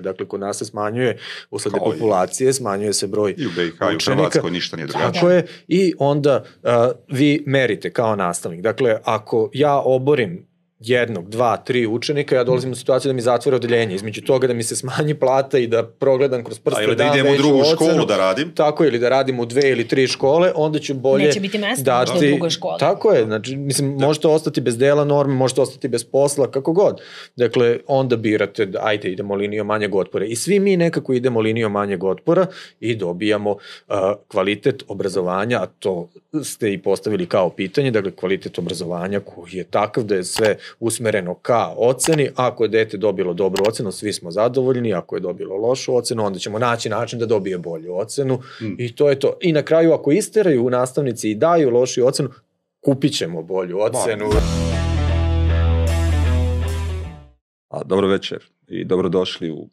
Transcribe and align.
Dakle, 0.00 0.28
kod 0.28 0.40
nas 0.40 0.58
se 0.58 0.64
smanjuje, 0.64 1.18
usled 1.50 1.74
populacije, 1.78 2.52
smanjuje 2.52 2.92
se 2.92 3.06
broj 3.06 3.34
I 3.38 3.46
u 3.46 3.50
BiH 3.56 3.74
i 3.92 3.96
u 3.96 4.12
Hrvatskoj 4.14 4.50
ništa 4.50 4.76
nije 4.76 4.86
drugačije. 4.86 5.12
Tako 5.12 5.30
je, 5.30 5.46
i 5.68 5.94
onda 5.98 6.44
uh, 6.62 6.70
vi 7.08 7.42
merite 7.46 7.90
kao 7.90 8.16
nastavnik. 8.16 8.60
Dakle, 8.60 8.98
ako 9.04 9.50
ja 9.52 9.82
oborim 9.84 10.51
jednog, 10.84 11.28
dva, 11.28 11.56
tri 11.56 11.86
učenika, 11.86 12.34
ja 12.34 12.44
dolazim 12.44 12.72
u 12.72 12.74
situaciju 12.74 13.08
da 13.08 13.12
mi 13.12 13.20
zatvore 13.20 13.56
odeljenje. 13.56 13.94
Između 13.94 14.22
toga 14.22 14.46
da 14.46 14.54
mi 14.54 14.62
se 14.62 14.76
smanji 14.76 15.14
plata 15.14 15.58
i 15.58 15.66
da 15.66 15.82
progledam 15.86 16.44
kroz 16.44 16.58
prste 16.58 16.80
A 16.80 16.84
ili 16.84 16.96
da 16.96 17.12
idem 17.14 17.34
u 17.34 17.36
drugu 17.36 17.58
ocenu, 17.58 17.74
školu 17.74 18.06
da 18.06 18.16
radim. 18.16 18.52
Tako, 18.54 18.84
ili 18.84 18.98
da 18.98 19.08
radim 19.08 19.40
u 19.40 19.46
dve 19.46 19.70
ili 19.70 19.88
tri 19.88 20.06
škole, 20.06 20.52
onda 20.54 20.78
ću 20.78 20.94
bolje 20.94 21.24
Neće 21.24 21.40
biti 21.40 21.58
mesto 21.58 21.84
dati, 21.84 22.26
u 22.26 22.30
drugoj 22.30 22.50
školi. 22.50 22.78
Tako 22.78 23.12
je, 23.12 23.24
znači, 23.24 23.56
mislim, 23.56 23.98
da. 23.98 24.06
možete 24.06 24.28
ostati 24.28 24.60
bez 24.60 24.78
dela 24.78 25.04
norme, 25.04 25.34
možete 25.34 25.60
ostati 25.60 25.88
bez 25.88 26.04
posla, 26.04 26.50
kako 26.50 26.72
god. 26.72 27.00
Dakle, 27.36 27.78
onda 27.86 28.16
birate, 28.16 28.66
da, 28.66 28.80
ajde, 28.82 29.08
idemo 29.08 29.34
linijom 29.34 29.66
manjeg 29.66 29.94
otpora. 29.94 30.24
I 30.24 30.36
svi 30.36 30.60
mi 30.60 30.76
nekako 30.76 31.12
idemo 31.12 31.40
linijom 31.40 31.72
manjeg 31.72 32.04
otpora 32.04 32.46
i 32.80 32.94
dobijamo 32.96 33.50
uh, 33.50 33.96
kvalitet 34.28 34.82
obrazovanja, 34.88 35.62
a 35.62 35.66
to 35.66 36.08
ste 36.44 36.72
i 36.72 36.78
postavili 36.78 37.26
kao 37.26 37.50
pitanje, 37.50 37.90
dakle, 37.90 38.10
kvalitet 38.10 38.58
obrazovanja 38.58 39.20
koji 39.20 39.52
je 39.52 39.64
takav 39.64 40.04
da 40.04 40.14
je 40.14 40.24
sve 40.24 40.56
usmereno 40.80 41.34
ka 41.34 41.74
oceni, 41.76 42.28
ako 42.36 42.64
je 42.64 42.68
dete 42.68 42.96
dobilo 42.96 43.34
dobru 43.34 43.64
ocenu, 43.68 43.92
svi 43.92 44.12
smo 44.12 44.30
zadovoljni, 44.30 44.94
ako 44.94 45.16
je 45.16 45.20
dobilo 45.20 45.56
lošu 45.56 45.96
ocenu, 45.96 46.24
onda 46.24 46.38
ćemo 46.38 46.58
naći 46.58 46.88
način 46.88 47.18
da 47.18 47.26
dobije 47.26 47.58
bolju 47.58 47.96
ocenu 47.96 48.34
mm. 48.34 48.74
i 48.78 48.94
to 48.96 49.10
je 49.10 49.18
to. 49.18 49.36
I 49.40 49.52
na 49.52 49.62
kraju, 49.62 49.92
ako 49.92 50.12
isteraju 50.12 50.70
nastavnici 50.70 51.30
i 51.30 51.34
daju 51.34 51.70
lošu 51.70 52.06
ocenu, 52.06 52.28
kupit 52.80 53.16
ćemo 53.16 53.42
bolju 53.42 53.78
ocenu. 53.80 54.30
A, 57.68 57.84
dobro 57.84 58.08
večer 58.08 58.38
i 58.68 58.84
dobrodošli 58.84 59.50
u 59.50 59.68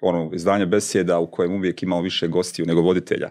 ono 0.00 0.30
izdanje 0.34 0.66
besjeda 0.66 1.18
u 1.18 1.30
kojem 1.30 1.52
uvijek 1.52 1.82
imamo 1.82 2.02
više 2.02 2.28
gostiju 2.28 2.66
nego 2.66 2.80
voditelja. 2.80 3.30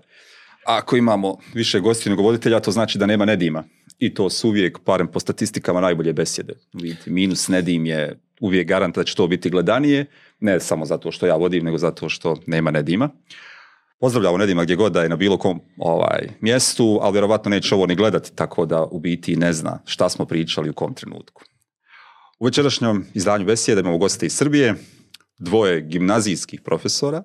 A 0.65 0.77
ako 0.77 0.95
imamo 0.97 1.37
više 1.53 1.79
gostiju 1.79 2.09
nego 2.09 2.23
voditelja, 2.23 2.59
to 2.59 2.71
znači 2.71 2.97
da 2.97 3.05
nema 3.05 3.25
nedima 3.25 3.63
i 3.99 4.13
to 4.13 4.29
su 4.29 4.47
uvijek, 4.47 4.79
parem 4.79 5.07
po 5.07 5.19
statistikama, 5.19 5.81
najbolje 5.81 6.13
besjede. 6.13 6.53
Vidite, 6.73 7.11
minus 7.11 7.47
Nedim 7.47 7.85
je 7.85 8.19
uvijek 8.41 8.67
garant 8.67 8.95
da 8.95 9.03
će 9.03 9.15
to 9.15 9.27
biti 9.27 9.49
gledanije, 9.49 10.05
ne 10.39 10.59
samo 10.59 10.85
zato 10.85 11.11
što 11.11 11.27
ja 11.27 11.35
vodim, 11.35 11.63
nego 11.63 11.77
zato 11.77 12.09
što 12.09 12.37
nema 12.45 12.71
Nedima. 12.71 13.09
Pozdravljamo 13.99 14.37
Nedima 14.37 14.63
gdje 14.63 14.75
god 14.75 14.93
da 14.93 15.03
je 15.03 15.09
na 15.09 15.15
bilo 15.15 15.37
kom 15.37 15.61
ovaj, 15.77 16.29
mjestu, 16.41 16.99
ali 17.01 17.13
vjerovatno 17.13 17.49
neće 17.49 17.75
ovo 17.75 17.85
ni 17.85 17.95
gledati, 17.95 18.35
tako 18.35 18.65
da 18.65 18.83
u 18.83 18.99
biti 18.99 19.35
ne 19.35 19.53
zna 19.53 19.79
šta 19.85 20.09
smo 20.09 20.25
pričali 20.25 20.69
u 20.69 20.73
kom 20.73 20.93
trenutku. 20.93 21.43
U 22.39 22.45
večerašnjem 22.45 23.07
izdanju 23.13 23.45
besjede 23.45 23.81
imamo 23.81 23.97
goste 23.97 24.25
iz 24.25 24.33
Srbije, 24.33 24.75
dvoje 25.39 25.81
gimnazijskih 25.81 26.61
profesora, 26.61 27.23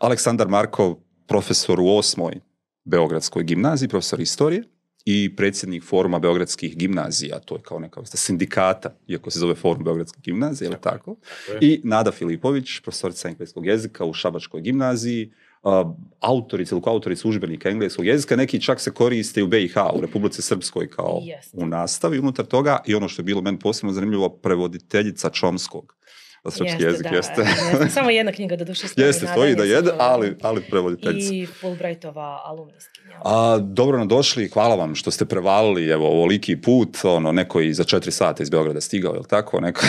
Aleksandar 0.00 0.48
Markov, 0.48 0.94
profesor 1.26 1.80
u 1.80 1.88
osmoj 1.88 2.40
Beogradskoj 2.84 3.42
gimnaziji, 3.42 3.88
profesor 3.88 4.20
istorije, 4.20 4.62
i 5.10 5.36
predsjednik 5.36 5.84
foruma 5.84 6.18
Beogradskih 6.18 6.76
gimnazija, 6.76 7.38
to 7.38 7.54
je 7.54 7.62
kao 7.62 7.78
neka 7.78 8.00
vrsta 8.00 8.16
sindikata, 8.16 8.90
iako 9.06 9.30
se 9.30 9.38
zove 9.38 9.54
forum 9.54 9.84
Beogradskih 9.84 10.22
gimnazija, 10.22 10.68
ili 10.68 10.76
tako? 10.80 11.16
tako? 11.46 11.60
I 11.60 11.80
Nada 11.84 12.12
Filipović, 12.12 12.80
profesorica 12.80 13.28
engleskog 13.28 13.66
jezika 13.66 14.04
u 14.04 14.12
Šabačkoj 14.12 14.60
gimnaziji, 14.60 15.30
uh, 15.62 15.72
autorica 16.20 16.74
ili 16.74 16.82
autorica 16.86 17.28
užbenika 17.28 17.70
engleskog 17.70 18.06
jezika, 18.06 18.36
neki 18.36 18.60
čak 18.60 18.80
se 18.80 18.90
koriste 18.90 19.42
u 19.42 19.46
BiH, 19.46 19.76
u 19.94 20.00
Republici 20.00 20.42
Srpskoj 20.42 20.90
kao 20.90 21.22
u 21.52 21.66
nastavi. 21.66 22.18
Unutar 22.18 22.46
toga 22.46 22.78
i 22.86 22.94
ono 22.94 23.08
što 23.08 23.22
je 23.22 23.24
bilo 23.24 23.42
meni 23.42 23.58
posebno 23.58 23.92
zanimljivo, 23.92 24.28
prevoditeljica 24.28 25.30
Čomskog 25.30 25.97
za 26.44 26.50
srpski 26.50 26.82
jezik, 26.82 27.02
da, 27.02 27.16
jeste. 27.16 27.42
jeste. 27.42 27.88
Samo 28.00 28.10
jedna 28.10 28.32
knjiga 28.32 28.56
do 28.56 28.64
duše 28.64 28.88
stoji. 28.88 29.06
Jeste, 29.06 29.26
stoji 29.26 29.54
da 29.54 29.64
jede, 29.64 29.90
ali, 29.98 30.36
ali 30.42 30.60
prevoditeljica. 30.60 31.34
I 31.34 31.46
Fulbrightova 31.46 32.42
alumniskinja. 32.44 33.16
A, 33.24 33.58
dobro 33.62 33.98
nam 33.98 34.08
došli, 34.08 34.48
hvala 34.48 34.74
vam 34.74 34.94
što 34.94 35.10
ste 35.10 35.24
prevalili, 35.24 35.88
evo, 35.88 36.06
ovoliki 36.06 36.60
put, 36.60 36.98
ono, 37.02 37.32
neko 37.32 37.60
i 37.60 37.74
za 37.74 37.84
četiri 37.84 38.10
sata 38.10 38.42
iz 38.42 38.50
Beograda 38.50 38.80
stigao, 38.80 39.12
je 39.12 39.18
li 39.18 39.28
tako? 39.28 39.60
Neko, 39.60 39.80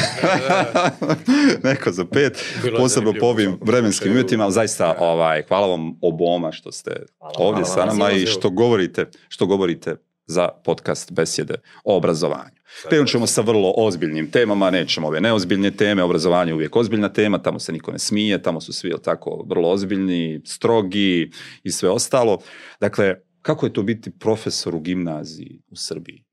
neko 1.69 1.91
za 1.91 2.05
pet, 2.05 2.45
Bilo 2.63 2.79
posebno 2.79 3.13
po 3.19 3.25
ovim 3.25 3.57
vremenskim 3.61 4.11
uvjetima, 4.11 4.43
ali 4.43 4.53
zaista, 4.53 4.95
ovaj, 4.99 5.43
hvala 5.47 5.67
vam 5.67 5.97
oboma 6.01 6.51
što 6.51 6.71
ste 6.71 6.91
hvala, 7.19 7.33
ovdje 7.37 7.63
hvala, 7.63 7.75
sa 7.75 7.85
nama 7.85 8.11
i 8.11 8.25
što 8.25 8.49
govorite, 8.49 9.05
što 9.27 9.45
govorite 9.45 9.95
za 10.29 10.47
podcast 10.63 11.11
besjede 11.11 11.55
o 11.83 11.97
obrazovanju. 11.97 12.59
Krenut 12.89 13.07
ćemo 13.07 13.27
sa 13.27 13.41
vrlo 13.41 13.73
ozbiljnim 13.77 14.31
temama, 14.31 14.69
nećemo 14.69 15.07
ove 15.07 15.21
neozbiljne 15.21 15.71
teme, 15.71 16.03
obrazovanje 16.03 16.49
je 16.49 16.53
uvijek 16.53 16.75
ozbiljna 16.75 17.09
tema, 17.09 17.37
tamo 17.37 17.59
se 17.59 17.71
niko 17.71 17.91
ne 17.91 17.99
smije, 17.99 18.41
tamo 18.41 18.61
su 18.61 18.73
svi 18.73 18.93
tako 19.03 19.45
vrlo 19.47 19.69
ozbiljni, 19.69 20.41
strogi 20.45 21.31
i 21.63 21.71
sve 21.71 21.89
ostalo. 21.89 22.37
Dakle, 22.79 23.15
kako 23.41 23.65
je 23.65 23.73
to 23.73 23.83
biti 23.83 24.11
profesor 24.11 24.75
u 24.75 24.79
gimnaziji 24.79 25.61
u 25.69 25.75
Srbiji? 25.75 26.23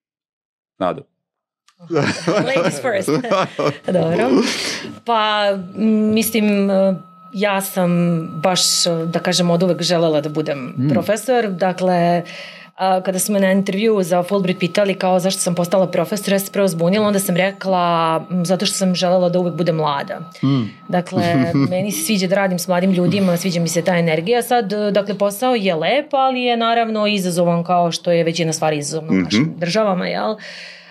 Nado. 0.78 1.02
Ladies 2.56 2.80
first. 2.82 3.10
Dobro. 3.98 4.30
Pa, 5.04 5.56
mislim, 6.14 6.70
ja 7.32 7.60
sam 7.60 7.90
baš, 8.42 8.84
da 9.12 9.18
kažem, 9.18 9.50
od 9.50 9.62
uvek 9.62 9.82
želela 9.82 10.20
da 10.20 10.28
budem 10.28 10.58
mm. 10.58 10.88
profesor. 10.88 11.48
Dakle, 11.48 11.94
a, 11.94 12.66
kada 12.76 13.19
smo 13.19 13.38
na 13.38 13.53
intervju 13.53 14.03
za 14.03 14.22
Fulbright 14.22 14.60
pitali 14.60 14.94
kao 14.94 15.19
zašto 15.19 15.41
sam 15.41 15.54
postala 15.54 15.91
profesor, 15.91 16.32
ja 16.32 16.38
se 16.38 16.53
prvo 16.53 16.69
zbunila, 16.69 17.06
onda 17.06 17.19
sam 17.19 17.37
rekla 17.37 18.25
zato 18.44 18.66
što 18.66 18.75
sam 18.75 18.94
želela 18.94 19.28
da 19.28 19.38
uvek 19.38 19.54
budem 19.54 19.76
mlada. 19.76 20.31
Mm. 20.44 20.62
Dakle, 20.88 21.53
meni 21.70 21.92
se 21.92 22.04
sviđa 22.04 22.26
da 22.26 22.34
radim 22.34 22.59
s 22.59 22.69
mladim 22.69 22.92
ljudima, 22.92 23.36
sviđa 23.36 23.60
mi 23.60 23.69
se 23.69 23.82
ta 23.82 23.97
energija. 23.97 24.42
Sad, 24.42 24.72
dakle, 24.92 25.19
posao 25.19 25.54
je 25.54 25.75
lep, 25.75 26.15
ali 26.15 26.42
je 26.42 26.56
naravno 26.56 27.06
izazovan 27.06 27.65
kao 27.65 27.92
što 27.92 28.12
je 28.12 28.25
većina 28.25 28.53
stvari 28.53 28.78
izazovna 28.78 29.12
mm 29.12 29.15
-hmm. 29.15 29.20
u 29.20 29.25
našim 29.25 29.42
mhm. 29.42 29.59
državama, 29.59 30.06
jel? 30.06 30.36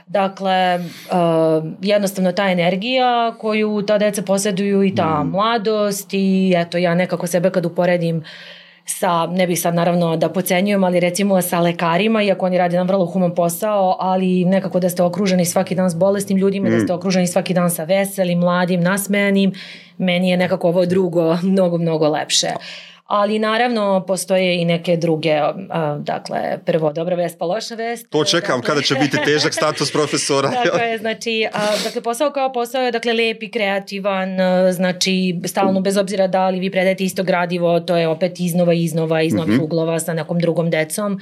Dakle, 0.08 0.80
uh, 0.80 1.72
jednostavno 1.82 2.32
ta 2.32 2.50
energija 2.50 3.36
koju 3.38 3.82
ta 3.82 3.98
deca 3.98 4.22
posjeduju 4.22 4.84
i 4.84 4.96
ta 4.96 5.24
mm. 5.24 5.30
mladost 5.30 6.14
i 6.14 6.54
eto 6.58 6.78
ja 6.78 6.96
nekako 6.96 7.28
sebe 7.28 7.50
kad 7.50 7.66
uporedim 7.66 8.24
sa, 8.86 9.26
ne 9.26 9.48
bih 9.48 9.62
sad 9.62 9.76
naravno 9.76 10.18
da 10.18 10.30
pocenjujem, 10.30 10.84
ali 10.84 11.00
recimo 11.00 11.42
sa 11.42 11.60
lekarima, 11.60 12.24
iako 12.24 12.46
oni 12.46 12.58
rade 12.58 12.76
jedan 12.76 12.88
vrlo 12.88 13.06
human 13.06 13.36
posao, 13.36 13.98
ali 14.00 14.46
nekako 14.46 14.80
da 14.80 14.90
ste 14.90 15.04
okruženi 15.04 15.46
svaki 15.46 15.76
dan 15.76 15.90
s 15.90 15.96
bolesnim 15.96 16.38
ljudima, 16.38 16.70
mm. 16.70 16.72
da 16.72 16.80
ste 16.80 16.94
okruženi 16.94 17.28
svaki 17.28 17.54
dan 17.54 17.70
sa 17.70 17.84
veselim, 17.84 18.40
mladim, 18.40 18.82
nasmejanim, 18.82 19.52
meni 19.98 20.30
je 20.30 20.38
nekako 20.38 20.68
ovo 20.68 20.86
drugo 20.86 21.38
mnogo, 21.44 21.78
mnogo 21.78 22.10
lepše 22.10 22.48
ali 23.06 23.40
naravno 23.40 24.04
postoje 24.08 24.62
i 24.62 24.66
neke 24.66 24.98
druge, 24.98 25.40
dakle, 26.00 26.40
prvo 26.66 26.94
dobra 26.94 27.16
vest 27.16 27.40
pa 27.40 27.46
loša 27.46 27.76
vest. 27.76 28.10
To 28.10 28.24
čekam 28.24 28.62
dakle, 28.62 28.68
kada 28.68 28.82
će 28.82 28.96
biti 28.96 29.18
težak 29.26 29.54
status 29.54 29.92
profesora. 29.92 30.50
dakle, 30.66 30.98
znači, 30.98 31.48
a, 31.54 31.60
dakle, 31.84 32.02
posao 32.02 32.32
kao 32.32 32.54
posao 32.54 32.82
je 32.82 32.92
dakle, 32.92 33.14
lep 33.14 33.44
i 33.44 33.52
kreativan, 33.52 34.30
znači, 34.72 35.40
stalno 35.46 35.82
bez 35.82 35.98
obzira 35.98 36.28
da 36.28 36.50
li 36.50 36.60
vi 36.60 36.72
predajete 36.72 37.04
isto 37.04 37.24
gradivo, 37.24 37.80
to 37.80 37.98
je 37.98 38.08
opet 38.08 38.40
iznova, 38.40 38.74
iznova, 38.74 39.22
iz 39.22 39.34
novih 39.34 39.56
mm 39.56 39.60
-hmm. 39.60 39.64
uglova 39.64 40.00
sa 40.00 40.14
nekom 40.14 40.40
drugom 40.40 40.70
decom. 40.70 41.20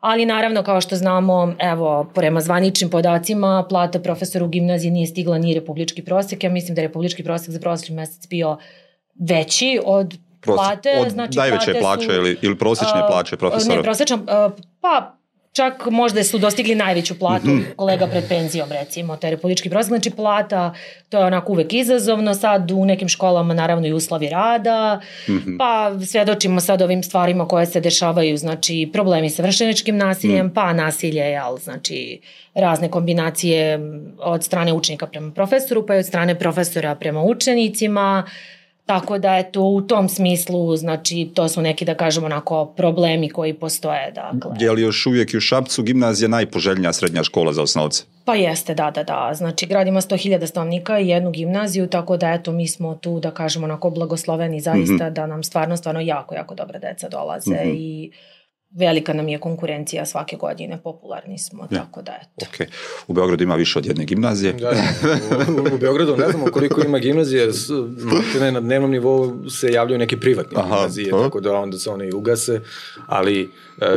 Ali 0.00 0.26
naravno, 0.26 0.62
kao 0.62 0.80
što 0.80 0.96
znamo, 0.96 1.54
evo, 1.58 2.10
prema 2.14 2.40
zvaničnim 2.40 2.90
podacima, 2.90 3.66
plata 3.68 4.00
profesora 4.00 4.44
u 4.44 4.48
gimnaziji 4.48 4.90
nije 4.90 5.06
stigla 5.06 5.38
ni 5.38 5.54
republički 5.54 6.04
prosek. 6.04 6.44
Ja 6.44 6.50
mislim 6.50 6.74
da 6.74 6.80
je 6.80 6.86
republički 6.86 7.24
prosek 7.24 7.50
za 7.50 7.60
prošli 7.60 7.94
mesec 7.94 8.28
bio 8.28 8.58
veći 9.20 9.80
od 9.84 10.14
plate, 10.40 10.90
od 11.00 11.10
znači 11.10 11.38
najveće 11.38 11.64
plate 11.64 11.80
plaće 11.80 12.06
su, 12.06 12.12
ili, 12.12 12.38
ili 12.42 12.58
prosječne 12.58 13.02
plaće 13.08 13.36
profesora? 13.36 13.76
Ne, 13.76 13.82
prosječna, 13.82 14.16
uh, 14.16 14.52
pa 14.80 15.18
čak 15.58 15.86
možda 15.90 16.24
su 16.24 16.38
dostigli 16.38 16.74
najveću 16.74 17.18
platu 17.18 17.46
mm 17.46 17.50
-hmm. 17.50 17.74
kolega 17.76 18.06
pred 18.06 18.24
penzijom 18.28 18.72
recimo, 18.72 19.16
to 19.16 19.26
je 19.26 19.30
republički 19.30 19.70
prosjek, 19.70 19.88
znači 19.88 20.10
plata, 20.10 20.74
to 21.08 21.18
je 21.18 21.24
onako 21.24 21.52
uvek 21.52 21.72
izazovno, 21.72 22.34
sad 22.34 22.70
u 22.70 22.84
nekim 22.84 23.08
školama 23.08 23.54
naravno 23.54 23.86
i 23.86 23.92
uslovi 23.92 24.28
rada, 24.28 25.00
mm 25.28 25.32
-hmm. 25.32 25.56
pa 25.58 25.92
svedočimo 26.06 26.60
sad 26.60 26.82
ovim 26.82 27.02
stvarima 27.02 27.48
koje 27.48 27.66
se 27.66 27.80
dešavaju, 27.80 28.36
znači 28.36 28.90
problemi 28.92 29.30
sa 29.30 29.42
vršeničkim 29.42 29.96
nasiljem, 29.96 30.46
mm. 30.46 30.54
pa 30.54 30.72
nasilje, 30.72 31.20
jel, 31.20 31.56
znači 31.58 32.20
razne 32.54 32.90
kombinacije 32.90 33.80
od 34.18 34.44
strane 34.44 34.72
učenika 34.72 35.06
prema 35.06 35.32
profesoru, 35.32 35.86
pa 35.86 35.94
i 35.94 35.98
od 35.98 36.06
strane 36.06 36.38
profesora 36.38 36.94
prema 36.94 37.22
učenicima, 37.22 38.24
Tako 38.88 39.18
da 39.18 39.34
je 39.34 39.52
to 39.52 39.62
u 39.62 39.80
tom 39.80 40.08
smislu, 40.08 40.76
znači 40.76 41.30
to 41.34 41.48
su 41.48 41.62
neki 41.62 41.84
da 41.84 41.94
kažemo 41.94 42.26
onako 42.26 42.66
problemi 42.66 43.28
koji 43.28 43.54
postoje. 43.54 44.12
Dakle. 44.14 44.50
Je 44.60 44.72
li 44.72 44.82
još 44.82 45.06
uvijek 45.06 45.30
u 45.36 45.40
Šapcu 45.40 45.82
gimnazija 45.82 46.28
najpoželjnija 46.28 46.92
srednja 46.92 47.22
škola 47.22 47.52
za 47.52 47.62
osnovce? 47.62 48.04
Pa 48.24 48.34
jeste, 48.34 48.74
da, 48.74 48.90
da, 48.90 49.02
da. 49.02 49.30
Znači 49.34 49.66
grad 49.66 49.86
ima 49.86 50.00
100.000 50.00 50.46
stanovnika 50.46 50.98
i 50.98 51.08
jednu 51.08 51.30
gimnaziju, 51.30 51.86
tako 51.86 52.16
da 52.16 52.32
eto 52.32 52.52
mi 52.52 52.68
smo 52.68 52.94
tu 52.94 53.20
da 53.20 53.30
kažemo 53.30 53.64
onako 53.64 53.90
blagosloveni 53.90 54.60
zaista 54.60 54.92
mm 54.94 54.98
-hmm. 54.98 55.12
da 55.12 55.26
nam 55.26 55.42
stvarno, 55.42 55.76
stvarno 55.76 56.00
jako, 56.00 56.34
jako 56.34 56.54
dobra 56.54 56.78
deca 56.78 57.08
dolaze 57.08 57.50
mm 57.50 57.68
-hmm. 57.68 57.74
i 57.74 58.10
velika 58.70 59.12
nam 59.12 59.28
je 59.28 59.38
konkurencija 59.38 60.06
svake 60.06 60.36
godine, 60.36 60.78
popularni 60.82 61.38
smo, 61.38 61.68
ja. 61.70 61.78
tako 61.78 62.02
da 62.02 62.12
eto. 62.22 62.46
Okay. 62.46 62.66
U 63.06 63.12
Beogradu 63.12 63.44
ima 63.44 63.54
više 63.54 63.78
od 63.78 63.86
jedne 63.86 64.04
gimnazije. 64.04 64.52
Da, 64.52 64.70
u, 65.72 65.74
u 65.74 65.78
Beogradu 65.78 66.16
ne 66.16 66.28
znamo 66.28 66.46
koliko 66.46 66.80
ima 66.80 66.98
gimnazije, 66.98 67.48
ne, 68.40 68.52
na 68.52 68.60
dnevnom 68.60 68.90
nivou 68.90 69.50
se 69.50 69.72
javljaju 69.72 69.98
neke 69.98 70.20
privatne 70.20 70.58
Aha, 70.60 70.68
gimnazije, 70.68 71.10
to? 71.10 71.22
tako 71.22 71.40
da 71.40 71.52
onda 71.52 71.78
se 71.78 71.90
one 71.90 72.08
i 72.08 72.12
ugase, 72.12 72.60
ali 73.06 73.50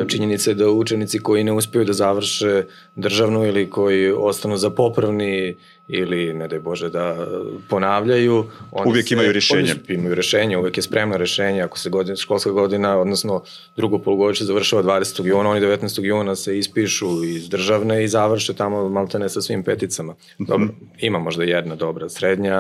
činjenica 0.08 0.52
je 0.52 0.56
da 0.56 0.70
učenici 0.70 1.20
koji 1.20 1.44
ne 1.44 1.52
uspeju 1.52 1.86
da 1.86 1.94
završe 1.94 2.64
državnu 2.96 3.46
ili 3.46 3.70
koji 3.70 4.12
ostanu 4.12 4.58
za 4.58 4.70
popravni 4.70 5.56
ili, 5.88 6.34
ne 6.34 6.48
daj 6.48 6.60
Bože, 6.60 6.90
da 6.90 7.28
ponavljaju. 7.70 8.46
Oni 8.72 8.92
uvijek 8.92 9.08
se, 9.08 9.14
imaju 9.14 9.32
rješenje. 9.32 9.72
Oni 9.90 9.98
imaju 10.00 10.16
rješenje, 10.16 10.58
uvijek 10.58 10.78
je 10.78 10.84
spremno 10.84 11.18
rješenje. 11.18 11.62
Ako 11.62 11.80
se 11.80 11.90
godina, 11.90 12.16
školska 12.16 12.52
godina, 12.52 12.98
odnosno 13.00 13.44
drugo 13.76 14.00
polugodište 14.00 14.46
završava 14.46 14.84
20. 14.84 15.26
juna, 15.26 15.50
oni 15.50 15.62
19. 15.62 16.04
juna 16.04 16.36
se 16.36 16.58
ispišu 16.58 17.24
iz 17.24 17.50
državne 17.50 18.04
i 18.04 18.08
završe 18.08 18.54
tamo 18.54 18.90
maltene 18.90 19.30
sa 19.30 19.42
svim 19.42 19.64
peticama. 19.64 20.14
Mhm. 20.42 20.52
Dobro, 20.52 20.68
ima 21.00 21.20
možda 21.20 21.44
jedna 21.44 21.76
dobra 21.76 22.10
srednja, 22.10 22.56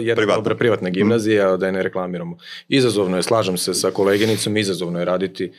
jedna 0.00 0.14
Privatna. 0.14 0.34
dobra 0.34 0.54
privatna 0.54 0.90
gimnazija, 0.90 1.54
mm. 1.54 1.58
da 1.58 1.66
je 1.66 1.72
ne 1.72 1.82
reklamiramo. 1.82 2.36
Izazovno 2.68 3.16
je, 3.16 3.22
slažem 3.22 3.56
se 3.56 3.74
sa 3.74 3.90
koleginicom, 3.90 4.56
izazovno 4.56 4.98
je 4.98 5.04
raditi 5.04 5.52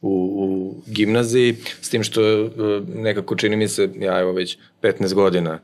u, 0.00 0.10
u 0.10 0.74
gimnaziji, 0.86 1.56
s 1.80 1.90
tim 1.90 2.02
što 2.02 2.22
e, 2.22 2.48
nekako 2.94 3.36
čini 3.36 3.56
mi 3.56 3.68
se, 3.68 3.90
ja 4.00 4.20
evo 4.20 4.32
već 4.32 4.58
15 4.82 5.14
godina 5.14 5.60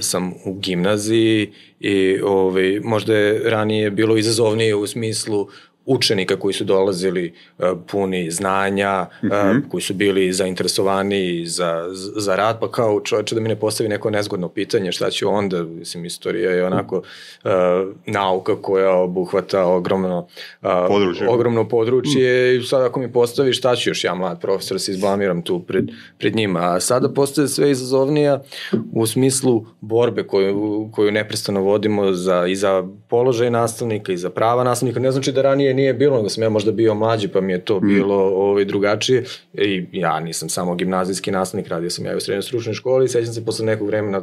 sam 0.00 0.32
u 0.44 0.54
gimnaziji 0.54 1.52
i 1.80 2.20
ovaj, 2.24 2.80
možda 2.84 3.16
je 3.16 3.50
ranije 3.50 3.90
bilo 3.90 4.16
izazovnije 4.16 4.74
u 4.74 4.86
smislu 4.86 5.48
učenika 5.86 6.36
koji 6.36 6.54
su 6.54 6.64
dolazili 6.64 7.34
uh, 7.58 7.66
puni 7.86 8.30
znanja, 8.30 9.06
mm 9.22 9.26
-hmm. 9.26 9.68
koji 9.68 9.82
su 9.82 9.94
bili 9.94 10.32
zainteresovani 10.32 11.46
za, 11.46 11.88
za 12.16 12.36
rad, 12.36 12.60
pa 12.60 12.70
kao 12.70 13.00
čovječe 13.00 13.34
da 13.34 13.40
mi 13.40 13.48
ne 13.48 13.56
postavi 13.56 13.88
neko 13.88 14.10
nezgodno 14.10 14.48
pitanje, 14.48 14.92
šta 14.92 15.10
će 15.10 15.26
onda, 15.26 15.62
mislim, 15.62 16.04
istorija 16.04 16.50
je 16.50 16.66
onako 16.66 16.96
uh, 16.96 17.50
nauka 18.06 18.62
koja 18.62 18.92
obuhvata 18.92 19.66
ogromno, 19.66 20.18
uh, 20.62 20.70
područje. 20.88 21.28
ogromno 21.28 21.68
područje 21.68 22.52
mm. 22.52 22.60
i 22.60 22.64
sad 22.64 22.82
ako 22.82 23.00
mi 23.00 23.12
postavi 23.12 23.52
šta 23.52 23.76
ću 23.76 23.90
još 23.90 24.04
ja 24.04 24.14
mlad 24.14 24.40
profesor, 24.40 24.80
se 24.80 24.92
izblamiram 24.92 25.42
tu 25.42 25.62
pred, 25.62 25.84
pred 26.18 26.36
njima, 26.36 26.60
a 26.74 26.80
sada 26.80 27.08
postaje 27.08 27.48
sve 27.48 27.70
izazovnija 27.70 28.42
u 28.92 29.06
smislu 29.06 29.66
borbe 29.80 30.22
koju, 30.22 30.88
koju 30.92 31.12
neprestano 31.12 31.60
vodimo 31.60 32.12
za, 32.12 32.46
i 32.46 32.56
za 32.56 32.84
položaj 33.08 33.50
nastavnika 33.50 34.12
i 34.12 34.16
za 34.16 34.30
prava 34.30 34.64
nastavnika, 34.64 35.00
ne 35.00 35.10
znači 35.10 35.32
da 35.32 35.42
ranije 35.42 35.74
nije 35.76 35.94
bilo, 35.94 36.16
nego 36.16 36.28
sam 36.28 36.42
ja 36.42 36.48
možda 36.48 36.72
bio 36.72 36.94
mlađi, 36.94 37.28
pa 37.28 37.40
mi 37.40 37.52
je 37.52 37.64
to 37.64 37.80
mm. 37.80 37.86
bilo 37.86 38.16
ovaj, 38.16 38.64
drugačije. 38.64 39.24
I 39.52 39.86
ja 39.92 40.20
nisam 40.20 40.48
samo 40.48 40.74
gimnazijski 40.74 41.30
nastavnik, 41.30 41.68
radio 41.68 41.90
sam 41.90 42.06
ja 42.06 42.16
u 42.16 42.20
srednjoj 42.20 42.42
stručnoj 42.42 42.74
školi 42.74 43.04
i 43.04 43.08
sećam 43.08 43.34
se 43.34 43.44
posle 43.44 43.66
nekog 43.66 43.86
vremena 43.86 44.22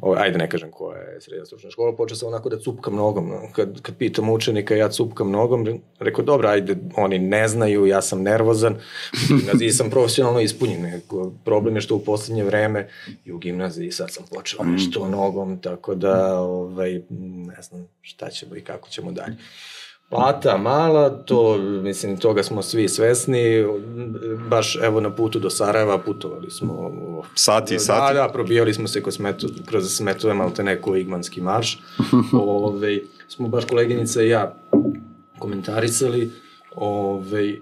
ovaj, 0.00 0.22
ajde 0.22 0.38
ne 0.38 0.50
kažem 0.50 0.70
koja 0.70 0.98
je 0.98 1.20
srednja 1.20 1.44
stručna 1.44 1.70
škola, 1.70 1.96
počeo 1.96 2.16
sam 2.16 2.28
onako 2.28 2.48
da 2.48 2.58
cupkam 2.58 2.96
nogom. 2.96 3.32
Kad, 3.52 3.80
kad 3.82 3.96
pitam 3.96 4.30
učenika, 4.30 4.74
ja 4.74 4.88
cupkam 4.88 5.30
nogom, 5.30 5.80
rekao, 5.98 6.24
dobro, 6.24 6.48
ajde, 6.48 6.76
oni 6.96 7.18
ne 7.18 7.48
znaju, 7.48 7.86
ja 7.86 8.02
sam 8.02 8.22
nervozan, 8.22 8.74
u 8.74 9.36
gimnaziji 9.36 9.70
sam 9.70 9.90
profesionalno 9.90 10.40
ispunjen. 10.40 11.00
Problem 11.44 11.74
je 11.74 11.80
što 11.80 11.96
u 11.96 12.04
poslednje 12.04 12.44
vreme 12.44 12.88
i 13.24 13.32
u 13.32 13.38
gimnaziji 13.38 13.92
sad 13.92 14.12
sam 14.12 14.24
počeo 14.34 14.64
mm. 14.64 14.72
nešto 14.72 15.08
nogom, 15.08 15.58
tako 15.60 15.94
da, 15.94 16.40
ovaj, 16.40 17.00
ne 17.46 17.62
znam 17.62 17.88
šta 18.00 18.30
ćemo 18.30 18.56
i 18.56 18.60
kako 18.60 18.88
ćemo 18.88 19.12
dalje. 19.12 19.36
Plata 20.12 20.56
mala, 20.58 21.10
to, 21.10 21.58
mislim, 21.58 22.16
toga 22.16 22.42
smo 22.42 22.62
svi 22.62 22.88
svesni. 22.88 23.64
Baš, 24.48 24.78
evo, 24.82 25.00
na 25.00 25.10
putu 25.10 25.38
do 25.38 25.50
Sarajeva 25.50 25.98
putovali 25.98 26.50
smo... 26.50 26.92
Sati, 27.34 27.74
da, 27.74 27.80
sati? 27.80 28.14
Da, 28.14 28.28
probijali 28.32 28.74
smo 28.74 28.88
se 28.88 29.02
kroz, 29.02 29.14
smetu, 29.14 29.48
kroz 29.66 29.96
smetove, 29.96 30.34
malo 30.34 30.50
te 30.50 30.62
neko 30.62 30.96
igmanski 30.96 31.40
marš. 31.40 31.78
Ove, 32.32 32.98
smo 33.28 33.48
baš 33.48 33.64
koleginica 33.64 34.22
i 34.22 34.28
ja 34.28 34.54
komentarisali. 35.38 36.30
Ove, 36.74 37.56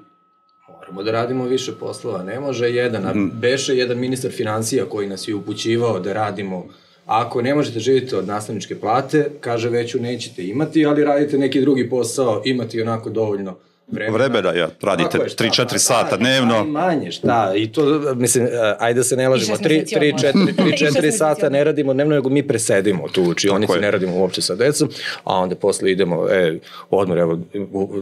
moramo 0.69 1.03
da 1.03 1.11
radimo 1.11 1.45
više 1.45 1.73
poslova. 1.73 2.23
Ne 2.23 2.41
može 2.41 2.71
jedan, 2.71 3.07
a 3.07 3.11
mhm. 3.11 3.29
beše 3.33 3.77
jedan 3.77 3.99
ministar 3.99 4.31
financija 4.31 4.85
koji 4.85 5.09
nas 5.09 5.29
je 5.29 5.35
upućivao 5.35 6.01
da 6.01 6.13
radimo 6.13 6.65
Ako 7.11 7.43
ne 7.43 7.55
možete 7.55 7.81
živjeti 7.81 8.15
od 8.15 8.27
nastavničke 8.27 8.81
plate, 8.81 9.31
kaže 9.41 9.69
veću 9.69 10.01
nećete 10.01 10.47
imati, 10.47 10.87
ali 10.87 11.05
radite 11.05 11.39
neki 11.39 11.61
drugi 11.61 11.91
posao, 11.91 12.43
imati 12.45 12.83
onako 12.83 13.11
dovoljno 13.11 13.57
vremena. 13.93 14.17
Vremena, 14.17 14.53
ja, 14.53 14.69
radite 14.83 15.19
3-4 15.19 15.79
sata 15.79 16.17
dnevno. 16.17 16.65
Manje, 16.65 17.13
šta, 17.13 17.53
i 17.57 17.73
to, 17.73 18.15
mislim, 18.15 18.47
e, 18.47 18.51
ajde 18.79 19.01
da 19.01 19.05
se 19.05 19.17
ne 19.17 19.29
lažemo, 19.29 19.57
3-4 19.57 21.11
sata 21.19 21.49
ne 21.49 21.65
radimo 21.65 21.95
dnevno, 21.95 22.15
nego 22.15 22.29
mi 22.29 22.49
presedimo 22.49 23.09
tu 23.09 23.23
u 23.23 23.29
učionici, 23.29 23.73
ne 23.81 23.91
radimo 23.91 24.17
uopće 24.17 24.43
sa 24.43 24.55
decom, 24.55 24.89
a 25.25 25.37
onda 25.37 25.55
posle 25.55 25.93
idemo, 25.93 26.29
e, 26.31 26.59
odmor, 26.91 27.19
evo, 27.19 27.39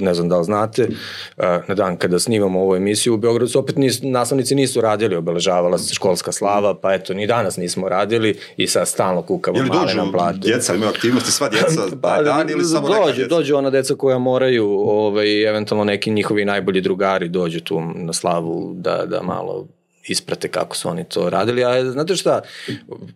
ne 0.01 0.15
znam 0.15 0.29
da 0.29 0.39
li 0.39 0.45
znate, 0.45 0.83
e, 1.37 1.59
na 1.69 1.75
dan 1.75 1.97
kada 1.97 2.19
snimamo 2.19 2.61
ovu 2.61 2.77
emisiju 2.77 3.15
u 3.15 3.17
Beogradu, 3.17 3.59
opet 3.59 3.77
nis, 3.77 4.01
nastavnici 4.03 4.55
nisu 4.55 4.81
radili, 4.81 5.17
obeležavala 5.17 5.79
se 5.79 5.95
školska 5.95 6.33
slava, 6.33 6.75
pa 6.75 6.95
eto, 6.95 7.15
ni 7.15 7.27
danas 7.27 7.57
nismo 7.57 7.89
radili 7.89 8.39
i 8.57 8.67
sad 8.67 8.89
stalno 8.89 9.23
kukamo 9.23 9.59
male 9.63 9.95
nam 9.95 10.13
plate. 10.13 10.31
Ili 10.33 10.41
dođu 10.41 10.53
djeca, 10.53 10.75
imaju 10.75 10.91
aktivnosti, 10.91 11.33
sva 11.33 11.49
djeca, 11.49 11.83
pa, 12.03 12.23
dan 12.23 12.51
ili 12.51 12.65
samo 12.65 12.89
dođu, 12.89 13.01
neka 13.01 13.13
djeca? 13.13 13.29
Dođu 13.29 13.57
ona 13.57 13.71
deca 13.71 13.95
koja 13.95 14.19
moraju, 14.19 14.67
ovaj, 14.71 15.49
eventualno 15.49 15.78
eventualno 15.79 15.85
neki 15.85 16.11
njihovi 16.11 16.45
najbolji 16.45 16.81
drugari 16.81 17.29
dođu 17.29 17.61
tu 17.61 17.81
na 17.81 18.13
slavu 18.13 18.75
da, 18.75 19.07
da 19.07 19.23
malo 19.23 19.67
isprate 20.09 20.49
kako 20.49 20.77
su 20.77 20.89
oni 20.89 21.05
to 21.05 21.31
radili, 21.31 21.65
a 21.65 21.91
znate 21.91 22.17
šta, 22.17 22.41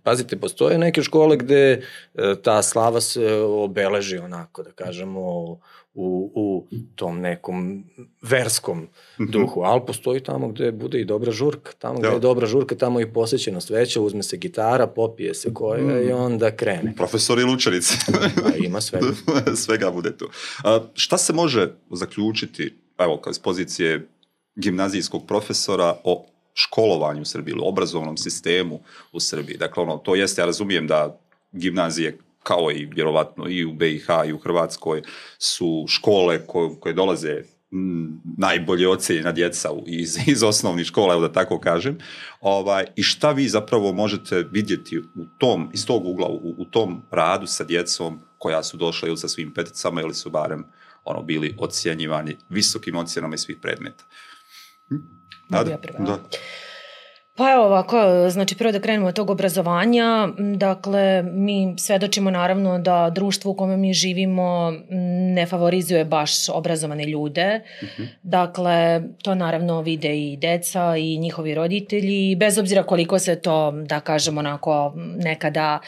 pazite, 0.03 0.37
postoje 0.37 0.79
neke 0.79 1.03
škole 1.03 1.37
gde 1.37 1.81
e, 2.15 2.35
ta 2.43 2.63
slava 2.63 3.01
se 3.01 3.35
obeleži 3.41 4.19
onako, 4.19 4.63
da 4.63 4.71
kažemo, 4.71 5.59
u, 5.95 6.33
u 6.35 6.67
tom 6.95 7.21
nekom 7.21 7.85
verskom 8.23 8.89
mhm. 9.21 9.31
duhu, 9.31 9.61
ali 9.61 9.81
postoji 9.87 10.21
tamo 10.21 10.49
gde 10.49 10.73
bude 10.73 11.01
i 11.01 11.05
dobra 11.05 11.33
žurka, 11.33 11.73
tamo 11.79 11.99
gde 11.99 12.09
ja. 12.09 12.13
je 12.13 12.21
dobra 12.21 12.47
žurka, 12.47 12.75
tamo 12.75 13.01
i 13.01 13.13
posjećenost 13.13 13.71
veća, 13.71 14.01
uzme 14.01 14.23
se 14.23 14.37
gitara, 14.37 14.87
popije 14.87 15.35
se 15.35 15.55
koja 15.55 15.83
mm. 15.83 16.09
i 16.09 16.13
onda 16.13 16.57
krene. 16.57 16.95
Profesori 16.97 17.43
i 17.43 17.45
lučarici. 17.45 17.99
pa, 18.43 18.57
ima 18.65 18.81
svega. 18.81 19.07
svega 19.65 19.91
bude 19.91 20.17
tu. 20.17 20.29
A, 20.65 20.81
šta 20.95 21.19
se 21.19 21.33
može 21.33 21.71
zaključiti, 21.91 22.75
evo, 22.99 23.17
kao 23.17 23.31
iz 23.31 23.39
pozicije 23.39 24.09
gimnazijskog 24.57 25.27
profesora 25.27 25.97
o 26.05 26.27
školovanju 26.55 27.23
u 27.23 27.25
Srbiji 27.25 27.53
ili 27.53 27.63
obrazovnom 27.65 28.17
sistemu 28.17 28.81
u 29.13 29.21
Srbiji. 29.21 29.57
Dakle, 29.57 29.83
ono, 29.83 29.97
to 29.97 30.15
jeste, 30.15 30.43
ja 30.43 30.47
razumijem 30.47 30.87
da 30.87 31.19
gimnazije 31.53 32.19
kao 32.43 32.71
i 32.73 32.89
vjerovatno 32.95 33.49
i 33.49 33.65
u 33.65 33.73
BiH 33.73 34.07
i 34.27 34.33
u 34.33 34.39
Hrvatskoj 34.39 35.03
su 35.39 35.85
škole 35.89 36.47
koje, 36.47 36.71
koje 36.81 36.95
dolaze 36.95 37.43
m, 37.73 38.21
najbolje 38.39 38.89
ocenjena 38.89 39.33
djeca 39.33 39.69
iz, 39.87 40.19
iz 40.33 40.43
osnovnih 40.43 40.87
škola, 40.87 41.15
evo 41.15 41.23
da 41.23 41.33
tako 41.33 41.61
kažem. 41.61 41.99
Ovaj, 42.41 42.85
I 42.97 43.03
šta 43.03 43.33
vi 43.33 43.49
zapravo 43.49 43.93
možete 43.93 44.45
vidjeti 44.51 44.99
u 44.99 45.25
tom, 45.39 45.71
iz 45.75 45.87
tog 45.87 46.07
ugla, 46.07 46.29
u, 46.29 46.55
u 46.59 46.65
tom 46.65 47.03
radu 47.11 47.47
sa 47.47 47.65
djecom 47.65 48.21
koja 48.39 48.63
su 48.63 48.77
došla 48.77 49.09
ili 49.09 49.17
sa 49.17 49.29
svim 49.29 49.55
peticama 49.55 50.01
ili 50.01 50.15
su 50.15 50.31
barem 50.31 50.65
ono, 51.05 51.23
bili 51.23 51.55
ocjenjivani 51.59 52.37
visokim 52.49 52.97
ocjenama 52.97 53.35
iz 53.35 53.41
svih 53.41 53.57
predmeta. 53.63 54.05
Hm? 54.89 54.97
Da, 55.49 55.65
da, 55.65 55.79
da. 55.99 56.19
Pa 57.37 57.53
evo 57.53 57.65
ovako, 57.65 57.97
znači 58.29 58.57
prvo 58.59 58.73
da 58.73 58.81
krenemo 58.81 59.07
od 59.07 59.15
tog 59.15 59.31
obrazovanja, 59.31 60.29
dakle 60.39 61.23
mi 61.23 61.75
svedočimo 61.79 62.31
naravno 62.31 62.79
da 62.79 63.11
društvo 63.15 63.51
u 63.51 63.55
kome 63.55 63.77
mi 63.77 63.93
živimo 63.93 64.73
ne 65.35 65.47
favorizuje 65.47 66.05
baš 66.05 66.49
obrazovane 66.49 67.05
ljude, 67.05 67.61
uh 67.83 67.89
mhm. 67.89 68.03
-huh. 68.03 68.09
dakle 68.23 69.03
to 69.23 69.35
naravno 69.35 69.81
vide 69.81 70.19
i 70.19 70.37
deca 70.37 70.97
i 70.97 71.19
njihovi 71.19 71.55
roditelji, 71.55 72.37
bez 72.37 72.59
obzira 72.59 72.83
koliko 72.83 73.19
se 73.19 73.41
to, 73.41 73.71
da 73.71 74.01
kažemo 74.01 74.39
onako, 74.39 74.93
nekada 75.17 75.79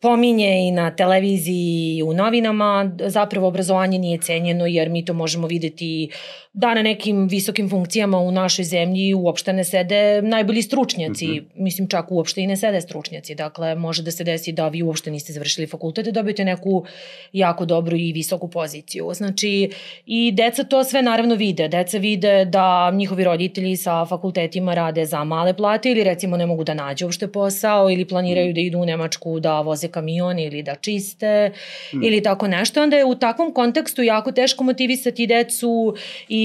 pominje 0.00 0.68
i 0.68 0.70
na 0.70 0.90
televiziji 0.90 1.96
i 1.96 2.02
u 2.02 2.14
novinama, 2.14 2.90
zapravo 3.06 3.48
obrazovanje 3.48 3.98
nije 3.98 4.18
cenjeno 4.18 4.66
jer 4.66 4.90
mi 4.90 5.04
to 5.04 5.12
možemo 5.12 5.46
videti 5.46 6.10
da 6.54 6.74
na 6.74 6.82
nekim 6.82 7.28
visokim 7.28 7.70
funkcijama 7.70 8.18
u 8.18 8.30
našoj 8.30 8.64
zemlji 8.64 9.14
uopšte 9.14 9.52
ne 9.52 9.64
sede 9.64 10.22
najbolji 10.22 10.62
stručnjaci 10.62 11.26
mm 11.26 11.30
-hmm. 11.30 11.44
mislim 11.54 11.88
čak 11.88 12.10
uopšte 12.10 12.40
i 12.40 12.46
ne 12.46 12.56
sede 12.56 12.80
stručnjaci, 12.80 13.34
dakle 13.34 13.74
može 13.74 14.02
da 14.02 14.10
se 14.10 14.24
desi 14.24 14.52
da 14.52 14.68
vi 14.68 14.82
uopšte 14.82 15.10
niste 15.10 15.32
završili 15.32 15.66
fakultet 15.66 16.06
i 16.06 16.12
dobijete 16.12 16.44
neku 16.44 16.84
jako 17.32 17.64
dobru 17.64 17.96
i 17.96 18.12
visoku 18.12 18.48
poziciju. 18.48 19.10
Znači 19.14 19.70
i 20.06 20.32
deca 20.32 20.64
to 20.64 20.84
sve 20.84 21.02
naravno 21.02 21.34
vide, 21.34 21.68
deca 21.68 21.98
vide 21.98 22.44
da 22.44 22.90
njihovi 22.94 23.24
roditelji 23.24 23.76
sa 23.76 24.06
fakultetima 24.06 24.74
rade 24.74 25.04
za 25.06 25.24
male 25.24 25.56
plate 25.56 25.90
ili 25.90 26.04
recimo 26.04 26.36
ne 26.36 26.46
mogu 26.46 26.64
da 26.64 26.74
nađe 26.74 27.04
uopšte 27.04 27.32
posao 27.32 27.90
ili 27.90 28.04
planiraju 28.04 28.52
da 28.52 28.60
idu 28.60 28.78
u 28.78 28.84
Nemačku 28.84 29.40
da 29.40 29.60
voze 29.60 29.88
kamion 29.88 30.38
ili 30.38 30.62
da 30.62 30.74
čiste 30.74 31.52
mm. 31.94 32.02
ili 32.02 32.22
tako 32.22 32.48
nešto. 32.48 32.82
Onda 32.82 32.96
je 32.96 33.04
u 33.04 33.14
takvom 33.14 33.54
kontekstu 33.54 34.02
jako 34.02 34.32
teško 34.32 34.64
motivisati 34.64 35.26
decu 35.26 35.94
i 36.28 36.43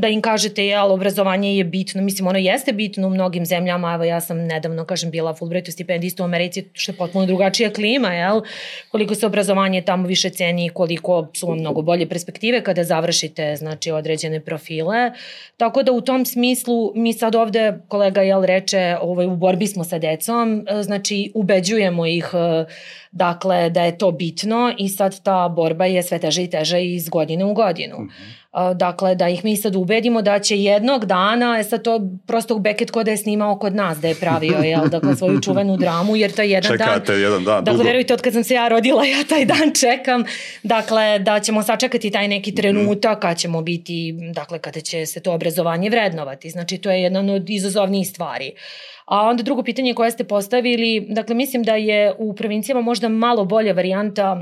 da 0.00 0.08
im 0.08 0.22
kažete 0.22 0.66
jel, 0.66 0.92
obrazovanje 0.92 1.56
je 1.56 1.64
bitno. 1.64 2.02
Mislim, 2.02 2.26
ono 2.26 2.38
jeste 2.38 2.72
bitno 2.72 3.06
u 3.06 3.10
mnogim 3.10 3.46
zemljama. 3.46 3.94
Evo, 3.94 4.04
ja 4.04 4.20
sam 4.20 4.38
nedavno, 4.38 4.84
kažem, 4.84 5.10
bila 5.10 5.34
Fulbright 5.34 5.72
stipendista 5.72 6.22
u 6.22 6.26
Americi, 6.26 6.68
što 6.72 6.92
je 6.92 6.96
potpuno 6.96 7.26
drugačija 7.26 7.70
klima, 7.70 8.14
jel? 8.14 8.40
Koliko 8.90 9.14
se 9.14 9.26
obrazovanje 9.26 9.82
tamo 9.82 10.08
više 10.08 10.30
ceni 10.30 10.66
i 10.66 10.68
koliko 10.68 11.28
su 11.34 11.46
vam 11.46 11.58
mnogo 11.58 11.82
bolje 11.82 12.08
perspektive 12.08 12.62
kada 12.62 12.84
završite, 12.84 13.56
znači, 13.56 13.90
određene 13.90 14.40
profile. 14.40 15.12
Tako 15.56 15.82
da 15.82 15.92
u 15.92 16.00
tom 16.00 16.26
smislu 16.26 16.92
mi 16.94 17.12
sad 17.12 17.34
ovde, 17.34 17.78
kolega 17.88 18.22
jel 18.22 18.44
reče, 18.44 18.96
ovaj, 19.00 19.26
u 19.26 19.36
borbi 19.36 19.66
smo 19.66 19.84
sa 19.84 19.98
decom, 19.98 20.66
znači 20.82 21.32
ubeđujemo 21.34 22.06
ih 22.06 22.26
dakle 23.12 23.70
da 23.70 23.82
je 23.82 23.98
to 23.98 24.10
bitno 24.10 24.74
i 24.78 24.88
sad 24.88 25.22
ta 25.22 25.48
borba 25.48 25.86
je 25.86 26.02
sve 26.02 26.18
teže 26.18 26.44
i 26.44 26.50
teže 26.50 26.84
iz 26.84 27.08
godine 27.08 27.44
u 27.44 27.54
godinu. 27.54 27.96
Mm 27.98 28.08
-hmm. 28.08 28.37
Dakle, 28.74 29.14
da 29.14 29.28
ih 29.28 29.44
mi 29.44 29.56
sad 29.56 29.76
ubedimo 29.76 30.22
da 30.22 30.38
će 30.38 30.58
jednog 30.58 31.04
dana, 31.04 31.58
e 31.58 31.64
sad 31.64 31.82
to 31.82 32.00
prosto 32.26 32.54
u 32.54 32.58
Beckett 32.58 32.90
kod 32.90 33.04
da 33.04 33.10
je 33.10 33.16
snimao 33.16 33.58
kod 33.58 33.74
nas, 33.74 33.98
da 33.98 34.08
je 34.08 34.14
pravio, 34.14 34.58
jel, 34.58 34.88
dakle, 34.88 35.16
svoju 35.16 35.40
čuvenu 35.44 35.76
dramu, 35.76 36.16
jer 36.16 36.32
to 36.32 36.42
je 36.42 36.50
jedan 36.50 36.70
Čekate 36.72 36.84
dan. 36.84 36.94
Čekate 36.94 37.12
jedan 37.12 37.44
dan, 37.44 37.64
Dakle, 37.64 37.78
dugo. 37.78 37.84
verujte, 37.84 38.14
od 38.14 38.20
kad 38.20 38.32
sam 38.32 38.44
se 38.44 38.54
ja 38.54 38.68
rodila, 38.68 39.04
ja 39.04 39.24
taj 39.28 39.44
dan 39.44 39.72
čekam. 39.80 40.24
Dakle, 40.62 41.18
da 41.18 41.40
ćemo 41.40 41.62
sačekati 41.62 42.10
taj 42.10 42.28
neki 42.28 42.54
trenutak, 42.54 43.20
kad 43.20 43.38
ćemo 43.38 43.62
biti, 43.62 44.14
dakle, 44.34 44.58
kada 44.58 44.80
će 44.80 45.06
se 45.06 45.20
to 45.20 45.32
obrazovanje 45.32 45.90
vrednovati. 45.90 46.50
Znači, 46.50 46.78
to 46.78 46.90
je 46.90 47.02
jedan 47.02 47.30
od 47.30 47.50
izazovnijih 47.50 48.08
stvari. 48.08 48.52
A 49.06 49.22
onda 49.22 49.42
drugo 49.42 49.62
pitanje 49.62 49.94
koje 49.94 50.10
ste 50.10 50.24
postavili, 50.24 51.06
dakle, 51.10 51.34
mislim 51.34 51.62
da 51.62 51.74
je 51.74 52.14
u 52.18 52.34
provincijama 52.34 52.80
možda 52.80 53.08
malo 53.08 53.44
bolja 53.44 53.72
varijanta 53.72 54.40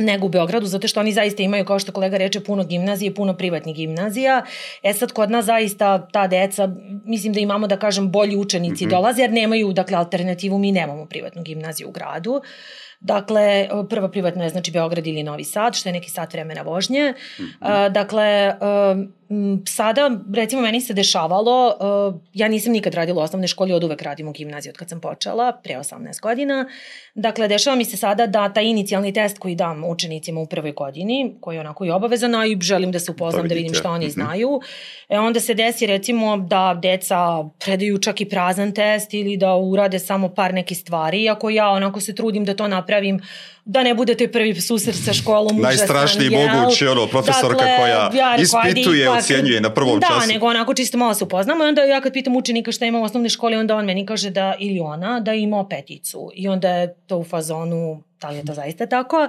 nego 0.00 0.26
u 0.26 0.28
Beogradu, 0.28 0.66
zato 0.66 0.88
što 0.88 1.00
oni 1.00 1.12
zaista 1.12 1.42
imaju, 1.42 1.64
kao 1.64 1.78
što 1.78 1.92
kolega 1.92 2.16
reče, 2.16 2.40
puno 2.40 2.64
gimnazije, 2.64 3.14
puno 3.14 3.34
privatnih 3.36 3.76
gimnazija. 3.76 4.44
E 4.82 4.92
sad, 4.92 5.12
kod 5.12 5.30
nas 5.30 5.44
zaista 5.44 6.08
ta 6.12 6.26
deca, 6.26 6.68
mislim 7.04 7.32
da 7.32 7.40
imamo, 7.40 7.66
da 7.66 7.76
kažem, 7.76 8.10
bolji 8.10 8.36
učenici 8.36 8.84
mm 8.84 8.88
-hmm. 8.88 8.90
dolaze, 8.90 9.22
jer 9.22 9.32
nemaju, 9.32 9.72
dakle, 9.72 9.96
alternativu, 9.96 10.58
mi 10.58 10.72
nemamo 10.72 11.06
privatnu 11.06 11.42
gimnaziju 11.42 11.88
u 11.88 11.92
gradu. 11.92 12.40
Dakle, 13.00 13.68
prva 13.90 14.10
privatna 14.10 14.44
je 14.44 14.50
znači 14.50 14.70
Beograd 14.70 15.06
ili 15.06 15.22
Novi 15.22 15.44
Sad, 15.44 15.74
što 15.74 15.88
je 15.88 15.92
neki 15.92 16.10
sat 16.10 16.32
vremena 16.32 16.62
vožnje. 16.62 17.14
Mm 17.38 17.42
-hmm. 17.42 17.88
Dakle, 17.88 18.54
sada, 19.66 20.10
recimo, 20.34 20.62
meni 20.62 20.80
se 20.80 20.94
dešavalo, 20.94 21.76
ja 22.34 22.48
nisam 22.48 22.72
nikad 22.72 22.94
radila 22.94 23.20
u 23.20 23.24
osnovnoj 23.24 23.48
školi, 23.48 23.72
od 23.72 23.84
uvek 23.84 24.02
radim 24.02 24.28
u 24.28 24.32
gimnaziji 24.32 24.70
od 24.70 24.76
kad 24.76 24.88
sam 24.88 25.00
počela, 25.00 25.52
pre 25.52 25.74
18 25.74 26.20
godina. 26.20 26.66
Dakle, 27.14 27.48
dešava 27.48 27.76
mi 27.76 27.84
se 27.84 27.96
sada 27.96 28.26
da 28.26 28.52
taj 28.52 28.64
inicijalni 28.64 29.12
test 29.12 29.38
koji 29.38 29.54
dam 29.54 29.84
učenicima 29.84 30.40
u 30.40 30.46
prvoj 30.46 30.72
godini, 30.72 31.36
koji 31.40 31.56
je 31.56 31.60
onako 31.60 31.84
i 31.84 31.90
obavezan, 31.90 32.34
a 32.34 32.46
i 32.46 32.56
želim 32.60 32.92
da 32.92 32.98
se 32.98 33.10
upoznam, 33.10 33.48
da 33.48 33.54
vidim 33.54 33.74
šta 33.74 33.90
oni 33.90 34.06
mhm. 34.06 34.12
znaju, 34.12 34.60
e 35.08 35.18
onda 35.18 35.40
se 35.40 35.54
desi 35.54 35.86
recimo 35.86 36.36
da 36.36 36.78
deca 36.82 37.44
predaju 37.64 37.98
čak 37.98 38.20
i 38.20 38.28
prazan 38.28 38.72
test 38.72 39.14
ili 39.14 39.36
da 39.36 39.54
urade 39.54 39.98
samo 39.98 40.28
par 40.28 40.54
neke 40.54 40.74
stvari, 40.74 41.22
iako 41.22 41.50
ja 41.50 41.68
onako 41.68 42.00
se 42.00 42.14
trudim 42.14 42.44
da 42.44 42.54
to 42.54 42.68
napravim 42.68 43.20
da 43.70 43.82
ne 43.82 43.94
budete 43.94 44.32
prvi 44.32 44.60
susret 44.60 44.96
sa 45.04 45.12
školom 45.12 45.60
Najstrašniji 45.60 46.30
mogući, 46.30 46.86
ono, 46.86 47.06
profesorka 47.06 47.64
dakle, 47.64 47.76
koja 47.76 48.10
ja, 48.14 48.36
ispituje, 48.36 49.04
ipak, 49.04 49.18
ocjenjuje 49.18 49.60
na 49.60 49.70
prvom 49.74 50.00
da, 50.00 50.06
času. 50.06 50.20
Da, 50.20 50.26
nego 50.26 50.46
onako 50.46 50.74
čisto 50.74 50.98
malo 50.98 51.14
se 51.14 51.24
upoznamo 51.24 51.64
i 51.64 51.68
onda 51.68 51.82
ja 51.82 52.00
kad 52.00 52.12
pitam 52.12 52.36
učenika 52.36 52.72
šta 52.72 52.86
ima 52.86 52.98
u 52.98 53.02
osnovnoj 53.02 53.28
školi, 53.28 53.56
onda 53.56 53.76
on 53.76 53.84
meni 53.84 54.06
kaže 54.06 54.30
da, 54.30 54.54
ili 54.58 54.80
ona, 54.80 55.20
da 55.20 55.34
ima 55.34 55.66
peticu. 55.70 56.30
I 56.34 56.48
onda 56.48 56.68
je 56.68 56.94
to 57.06 57.18
u 57.18 57.24
fazonu, 57.24 58.02
da 58.20 58.28
li 58.28 58.36
je 58.36 58.44
to 58.44 58.54
zaista 58.54 58.86
tako? 58.86 59.28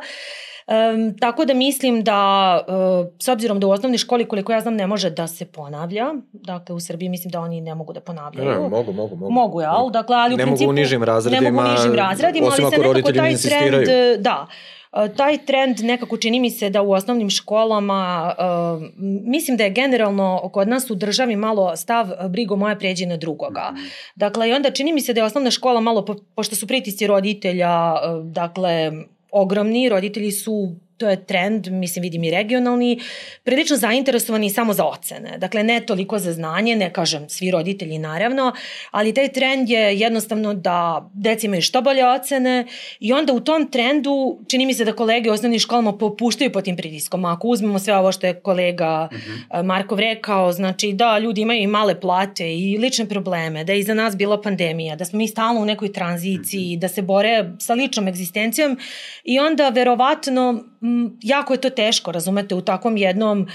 Um, 0.68 1.18
tako 1.18 1.46
da 1.46 1.53
mislim 1.53 2.03
da, 2.03 2.60
uh, 2.68 3.08
s 3.20 3.27
obzirom 3.27 3.60
da 3.60 3.68
u 3.68 3.72
osnovnoj 3.72 3.98
školi, 3.98 4.25
koliko 4.25 4.51
ja 4.51 4.62
znam, 4.62 4.75
ne 4.75 4.88
može 4.88 5.10
da 5.10 5.27
se 5.27 5.46
ponavlja, 5.46 6.06
dakle 6.34 6.75
u 6.75 6.80
Srbiji 6.80 7.10
mislim 7.10 7.32
da 7.32 7.39
oni 7.39 7.62
ne 7.62 7.75
mogu 7.75 7.94
da 7.94 8.01
ponavljaju. 8.01 8.50
Ne, 8.50 8.56
ne 8.56 8.70
mogu, 8.70 8.94
mogu, 8.94 9.15
mogu. 9.15 9.32
Mogu, 9.32 9.62
jel? 9.62 9.89
Dakle, 9.89 10.15
ali 10.15 10.34
u 10.34 10.38
ne 10.38 10.44
principu... 10.44 10.63
mogu 10.63 10.70
u 10.70 10.74
nižim 10.74 11.03
razredima, 11.03 11.41
ne 11.41 11.51
mogu 11.51 11.68
u 11.68 11.72
nižim 11.72 11.94
razredima, 11.94 12.48
ali 12.48 12.72
se 12.72 12.77
nekako 12.77 13.12
taj 13.12 13.36
trend, 13.36 13.88
da, 14.20 14.48
taj 14.91 15.46
trend 15.46 15.80
nekako 15.80 16.18
čini 16.18 16.39
mi 16.39 16.50
se 16.50 16.70
da 16.70 16.82
u 16.82 16.91
osnovnim 16.91 17.30
školama, 17.30 18.34
uh, 18.38 18.84
mislim 19.25 19.58
da 19.58 19.63
je 19.63 19.70
generalno 19.70 20.50
kod 20.53 20.68
nas 20.68 20.89
u 20.89 20.96
državi 20.96 21.36
malo 21.36 21.75
stav 21.75 22.08
brigo 22.30 22.56
moja 22.56 22.75
pređe 22.75 23.06
na 23.06 23.18
drugoga. 23.18 23.70
Mhm. 23.74 23.82
Dakle, 24.15 24.50
i 24.50 24.53
onda 24.53 24.72
čini 24.72 24.94
mi 24.94 25.01
se 25.01 25.13
da 25.13 25.22
je 25.22 25.25
osnovna 25.25 25.51
škola 25.51 25.82
malo, 25.82 26.06
po, 26.06 26.15
pošto 26.36 26.56
su 26.56 26.68
pritisci 26.68 27.08
roditelja, 27.08 27.94
uh, 27.94 28.25
dakle, 28.25 28.91
ogromni, 29.31 29.89
roditelji 29.89 30.31
su 30.31 30.75
to 31.01 31.10
je 31.10 31.25
trend, 31.25 31.67
mislim 31.67 32.03
vidim 32.03 32.24
i 32.24 32.31
regionalni, 32.31 33.00
prilično 33.43 33.77
zainteresovani 33.77 34.50
samo 34.50 34.74
za 34.74 34.86
ocene. 34.86 35.38
Dakle, 35.38 35.63
ne 35.63 35.79
toliko 35.79 36.20
za 36.20 36.34
znanje, 36.34 36.75
ne 36.75 36.93
kažem 36.93 37.29
svi 37.29 37.51
roditelji 37.51 37.98
naravno, 37.98 38.53
ali 38.91 39.13
taj 39.13 39.31
trend 39.31 39.70
je 39.70 40.00
jednostavno 40.00 40.53
da 40.53 41.10
deca 41.13 41.48
imaju 41.48 41.62
što 41.62 41.81
bolje 41.81 42.08
ocene 42.08 42.65
i 43.00 43.13
onda 43.13 43.34
u 43.34 43.39
tom 43.39 43.72
trendu 43.72 44.39
čini 44.50 44.65
mi 44.65 44.74
se 44.74 44.86
da 44.86 44.93
kolege 44.93 45.29
u 45.29 45.34
osnovnim 45.34 45.60
školama 45.60 45.98
popuštaju 45.98 46.51
po 46.51 46.62
tim 46.62 46.77
pritiskom. 46.77 47.25
Ako 47.25 47.48
uzmemo 47.48 47.79
sve 47.79 47.96
ovo 47.96 48.12
što 48.12 48.27
je 48.27 48.34
kolega. 48.34 49.10
-huh. 49.12 49.63
Markov 49.63 50.00
rekao, 50.00 50.51
znači 50.51 50.93
da 50.93 51.20
ljudi 51.20 51.41
imaju 51.41 51.62
i 51.62 51.67
male 51.67 52.00
plate 52.00 52.53
i 52.55 52.77
lične 52.77 53.05
probleme, 53.10 53.63
da 53.63 53.74
je 53.74 53.79
iza 53.79 53.93
nas 53.93 54.17
bila 54.17 54.41
pandemija, 54.41 54.96
da 54.96 55.05
smo 55.05 55.17
mi 55.17 55.27
stalno 55.27 55.62
u 55.62 55.65
nekoj 55.65 55.93
tranziciji, 55.93 56.75
mhm. 56.75 56.79
da 56.79 56.88
se 56.88 57.01
bore 57.01 57.51
sa 57.60 57.74
ličnom 57.74 58.08
egzistencijom 58.08 58.77
i 59.24 59.39
onda 59.39 59.70
verovatno 59.70 60.63
jako 61.21 61.53
je 61.53 61.62
to 61.62 61.69
teško, 61.69 62.12
razumete, 62.12 62.55
u 62.55 62.62
takvom 62.62 62.98
jednom, 62.98 63.48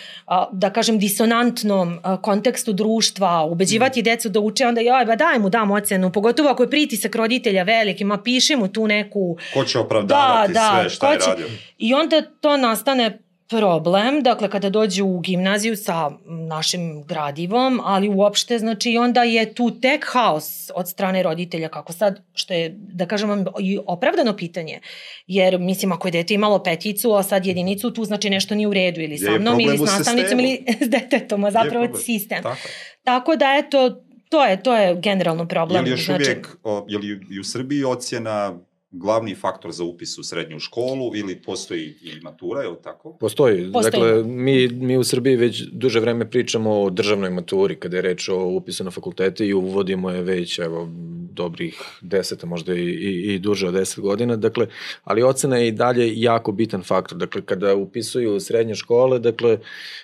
da 0.52 0.70
kažem, 0.70 0.98
disonantnom 0.98 1.98
kontekstu 2.22 2.72
društva, 2.72 3.44
ubeđivati 3.44 4.00
mm. 4.00 4.04
decu 4.04 4.28
da 4.28 4.40
uče, 4.40 4.66
onda 4.66 4.80
joj, 4.80 5.04
ba 5.04 5.16
daj 5.16 5.38
mu 5.38 5.48
dam 5.48 5.70
ocenu, 5.70 6.12
pogotovo 6.12 6.48
ako 6.48 6.62
je 6.62 6.70
pritisak 6.70 7.14
roditelja 7.14 7.62
veliki, 7.62 8.04
ma 8.04 8.18
piši 8.22 8.56
mu 8.56 8.68
tu 8.68 8.86
neku... 8.86 9.36
Ko 9.54 9.64
će 9.64 9.78
opravdavati 9.78 10.52
da, 10.52 10.60
da, 10.60 10.80
sve 10.80 10.90
šta 10.90 11.12
je 11.12 11.18
radio? 11.18 11.46
I 11.78 11.94
onda 11.94 12.22
to 12.40 12.56
nastane 12.56 13.25
problem, 13.48 14.22
dakle 14.22 14.50
kada 14.50 14.70
dođe 14.70 15.02
u 15.02 15.20
gimnaziju 15.20 15.76
sa 15.76 16.10
našim 16.26 17.04
gradivom, 17.04 17.80
ali 17.84 18.08
uopšte 18.08 18.58
znači 18.58 18.96
onda 18.96 19.22
je 19.22 19.54
tu 19.54 19.80
tek 19.80 20.04
haos 20.12 20.70
od 20.74 20.88
strane 20.88 21.22
roditelja 21.22 21.68
kako 21.68 21.92
sad, 21.92 22.22
što 22.34 22.54
je 22.54 22.74
da 22.78 23.06
kažem 23.06 23.44
i 23.60 23.78
opravdano 23.86 24.36
pitanje, 24.36 24.80
jer 25.26 25.58
mislim 25.58 25.92
ako 25.92 26.08
je 26.08 26.12
dete 26.12 26.34
imalo 26.34 26.62
peticu, 26.62 27.12
a 27.12 27.22
sad 27.22 27.46
jedinicu, 27.46 27.90
tu 27.90 28.04
znači 28.04 28.30
nešto 28.30 28.54
nije 28.54 28.68
u 28.68 28.74
redu 28.74 29.00
ili 29.00 29.18
sa 29.18 29.38
mnom 29.38 29.60
ili 29.60 29.78
s 29.78 29.80
nastavnicom 29.80 30.40
ili 30.40 30.64
s 30.86 30.88
detetom, 30.88 31.44
a 31.44 31.50
zapravo 31.50 31.96
sistem. 31.96 32.42
Tako. 32.42 32.68
Tako 33.04 33.36
da 33.36 33.46
eto, 33.58 34.02
to 34.28 34.44
je, 34.44 34.62
to 34.62 34.76
je 34.76 35.00
generalno 35.00 35.48
problem. 35.48 35.76
Je 35.76 35.82
li 35.82 35.90
još 35.90 36.04
znači, 36.04 36.22
uvijek, 36.22 36.56
o, 36.62 36.86
je 36.88 36.98
li 36.98 37.20
i 37.30 37.40
u 37.40 37.44
Srbiji 37.44 37.84
ocjena 37.84 38.58
glavni 38.98 39.34
faktor 39.34 39.72
za 39.72 39.84
upis 39.84 40.18
u 40.18 40.22
srednju 40.22 40.58
školu 40.58 41.16
ili 41.16 41.42
postoji 41.42 41.94
i 42.02 42.20
matura, 42.22 42.62
je 42.62 42.68
li 42.68 42.76
tako? 42.82 43.16
Postoji. 43.20 43.72
postoji. 43.72 44.02
Dakle, 44.02 44.24
mi, 44.24 44.68
mi 44.68 44.96
u 44.96 45.04
Srbiji 45.04 45.36
već 45.36 45.62
duže 45.72 46.00
vreme 46.00 46.30
pričamo 46.30 46.82
o 46.82 46.90
državnoj 46.90 47.30
maturi 47.30 47.76
kada 47.76 47.96
je 47.96 48.02
reč 48.02 48.28
o 48.28 48.46
upisu 48.46 48.84
na 48.84 48.90
fakultete 48.90 49.46
i 49.46 49.54
uvodimo 49.54 50.10
je 50.10 50.22
već 50.22 50.58
evo, 50.58 50.88
dobrih 51.36 51.76
deseta, 52.00 52.46
možda 52.46 52.74
i, 52.74 52.80
i, 52.80 53.34
i 53.34 53.38
duže 53.38 53.68
od 53.68 53.74
deset 53.74 54.00
godina. 54.00 54.36
Dakle, 54.36 54.66
ali 55.04 55.22
ocena 55.22 55.56
je 55.56 55.68
i 55.68 55.72
dalje 55.72 56.20
jako 56.20 56.52
bitan 56.52 56.82
faktor. 56.82 57.18
Dakle, 57.18 57.42
kada 57.42 57.74
upisuju 57.74 58.40
srednje 58.40 58.74
škole, 58.74 59.18
dakle, 59.18 59.58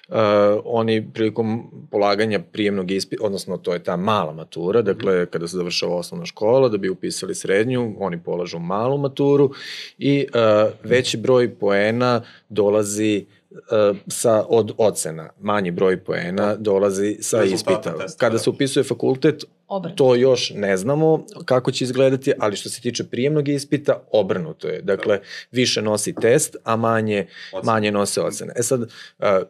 uh, 0.08 0.16
oni 0.64 1.00
prilikom 1.14 1.70
polaganja 1.90 2.40
prijemnog 2.52 2.90
ispita, 2.90 3.24
odnosno 3.24 3.56
to 3.56 3.72
je 3.72 3.82
ta 3.82 3.96
mala 3.96 4.32
matura, 4.32 4.82
dakle, 4.82 5.26
kada 5.26 5.48
se 5.48 5.56
završava 5.56 5.96
osnovna 5.96 6.26
škola, 6.26 6.68
da 6.68 6.78
bi 6.78 6.88
upisali 6.88 7.34
srednju, 7.34 7.94
oni 7.98 8.20
polažu 8.22 8.58
malu 8.58 8.98
maturu 8.98 9.50
i 9.98 10.26
uh, 10.34 10.72
veći 10.84 11.16
broj 11.16 11.54
poena 11.54 12.22
dolazi 12.48 13.24
uh, 13.50 13.96
sa 14.08 14.44
od 14.48 14.72
ocena. 14.78 15.30
Manji 15.40 15.70
broj 15.70 15.96
poena 16.04 16.56
dolazi 16.56 17.16
sa 17.20 17.44
ispita. 17.44 17.94
Kada 18.18 18.38
se 18.38 18.50
upisuje 18.50 18.84
fakultet, 18.84 19.44
Obrnuto. 19.74 20.04
to 20.04 20.14
još 20.14 20.52
ne 20.54 20.76
znamo 20.76 21.26
kako 21.44 21.72
će 21.72 21.84
izgledati, 21.84 22.32
ali 22.38 22.56
što 22.56 22.68
se 22.68 22.80
tiče 22.80 23.04
prijemnog 23.04 23.48
ispita, 23.48 24.02
obrnuto 24.12 24.68
je. 24.68 24.82
Dakle, 24.82 25.20
više 25.50 25.82
nosi 25.82 26.14
test, 26.14 26.56
a 26.64 26.76
manje, 26.76 27.26
manje 27.64 27.92
nose 27.92 28.20
ocene. 28.20 28.52
E 28.56 28.62
sad, 28.62 28.90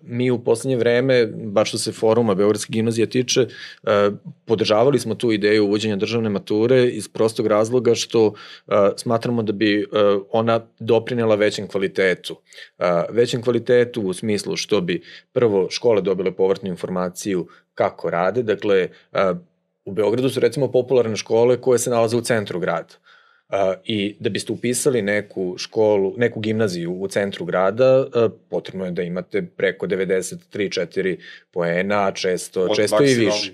mi 0.03 0.31
u 0.31 0.39
poslednje 0.39 0.77
vreme, 0.77 1.27
baš 1.27 1.69
što 1.69 1.79
se 1.79 1.93
foruma 1.93 2.35
Beogradske 2.35 2.73
gimnazije 2.73 3.11
tiče, 3.11 3.47
podržavali 4.45 4.99
smo 4.99 5.15
tu 5.15 5.33
ideju 5.33 5.65
uvođenja 5.65 5.97
državne 5.97 6.29
mature 6.29 6.89
iz 6.89 7.09
prostog 7.09 7.47
razloga 7.47 7.95
što 7.95 8.35
smatramo 8.97 9.43
da 9.43 9.53
bi 9.53 9.87
ona 10.31 10.61
doprinela 10.79 11.35
većem 11.35 11.69
kvalitetu. 11.69 12.37
Većem 13.11 13.43
kvalitetu 13.43 14.03
u 14.03 14.13
smislu 14.13 14.57
što 14.57 14.81
bi 14.81 15.03
prvo 15.33 15.71
škole 15.71 16.03
dobile 16.03 16.33
povratnu 16.33 16.69
informaciju 16.69 17.49
kako 17.75 18.11
rade, 18.11 18.43
dakle, 18.43 18.89
u 19.85 19.93
Beogradu 19.93 20.29
su 20.29 20.41
recimo 20.41 20.73
popularne 20.73 21.17
škole 21.17 21.61
koje 21.61 21.79
se 21.79 21.91
nalaze 21.91 22.17
u 22.17 22.21
centru 22.21 22.61
grada. 22.61 22.95
Uh, 23.49 23.59
I 23.85 24.17
da 24.21 24.31
biste 24.31 24.53
upisali 24.53 25.03
neku 25.03 25.55
školu, 25.59 26.15
neku 26.17 26.41
gimnaziju 26.41 26.93
u 26.93 27.09
centru 27.09 27.45
grada, 27.45 28.01
uh, 28.01 28.33
potrebno 28.51 28.85
je 28.85 28.91
da 28.91 29.03
imate 29.03 29.43
preko 29.57 29.87
93-4 29.87 31.17
poena, 31.51 32.13
često, 32.13 32.63
Od 32.63 32.77
često 32.77 33.05
i 33.05 33.15
više. 33.15 33.53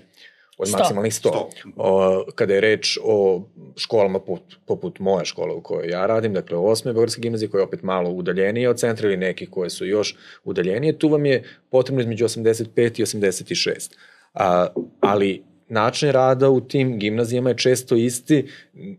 Od 0.57 0.67
Sto. 0.67 0.77
maksimalnih 0.77 1.13
100. 1.13 1.17
Sto. 1.17 1.49
O, 1.75 2.25
kada 2.35 2.53
je 2.53 2.61
reč 2.61 2.97
o 3.03 3.43
školama 3.77 4.19
poput, 4.19 4.57
poput 4.65 4.99
moje 4.99 5.25
škole 5.25 5.53
u 5.53 5.61
kojoj 5.61 5.89
ja 5.89 6.05
radim, 6.05 6.33
dakle 6.33 6.57
osme 6.57 6.93
Beogradske 6.93 7.21
gimnazije 7.21 7.49
koja 7.49 7.59
je 7.59 7.65
opet 7.65 7.83
malo 7.83 8.09
udaljenije 8.09 8.69
od 8.69 8.79
centra 8.79 9.07
ili 9.07 9.17
neki 9.17 9.45
koje 9.45 9.69
su 9.69 9.85
još 9.85 10.15
udaljenije, 10.43 10.99
tu 10.99 11.07
vam 11.07 11.25
je 11.25 11.43
potrebno 11.69 12.01
između 12.01 12.25
85 12.25 12.99
i 12.99 13.03
86. 13.03 13.91
A, 14.33 14.67
ali 14.99 15.43
način 15.69 16.11
rada 16.11 16.49
u 16.49 16.61
tim 16.61 16.99
gimnazijama 16.99 17.49
je 17.49 17.57
često 17.57 17.95
isti. 17.95 18.45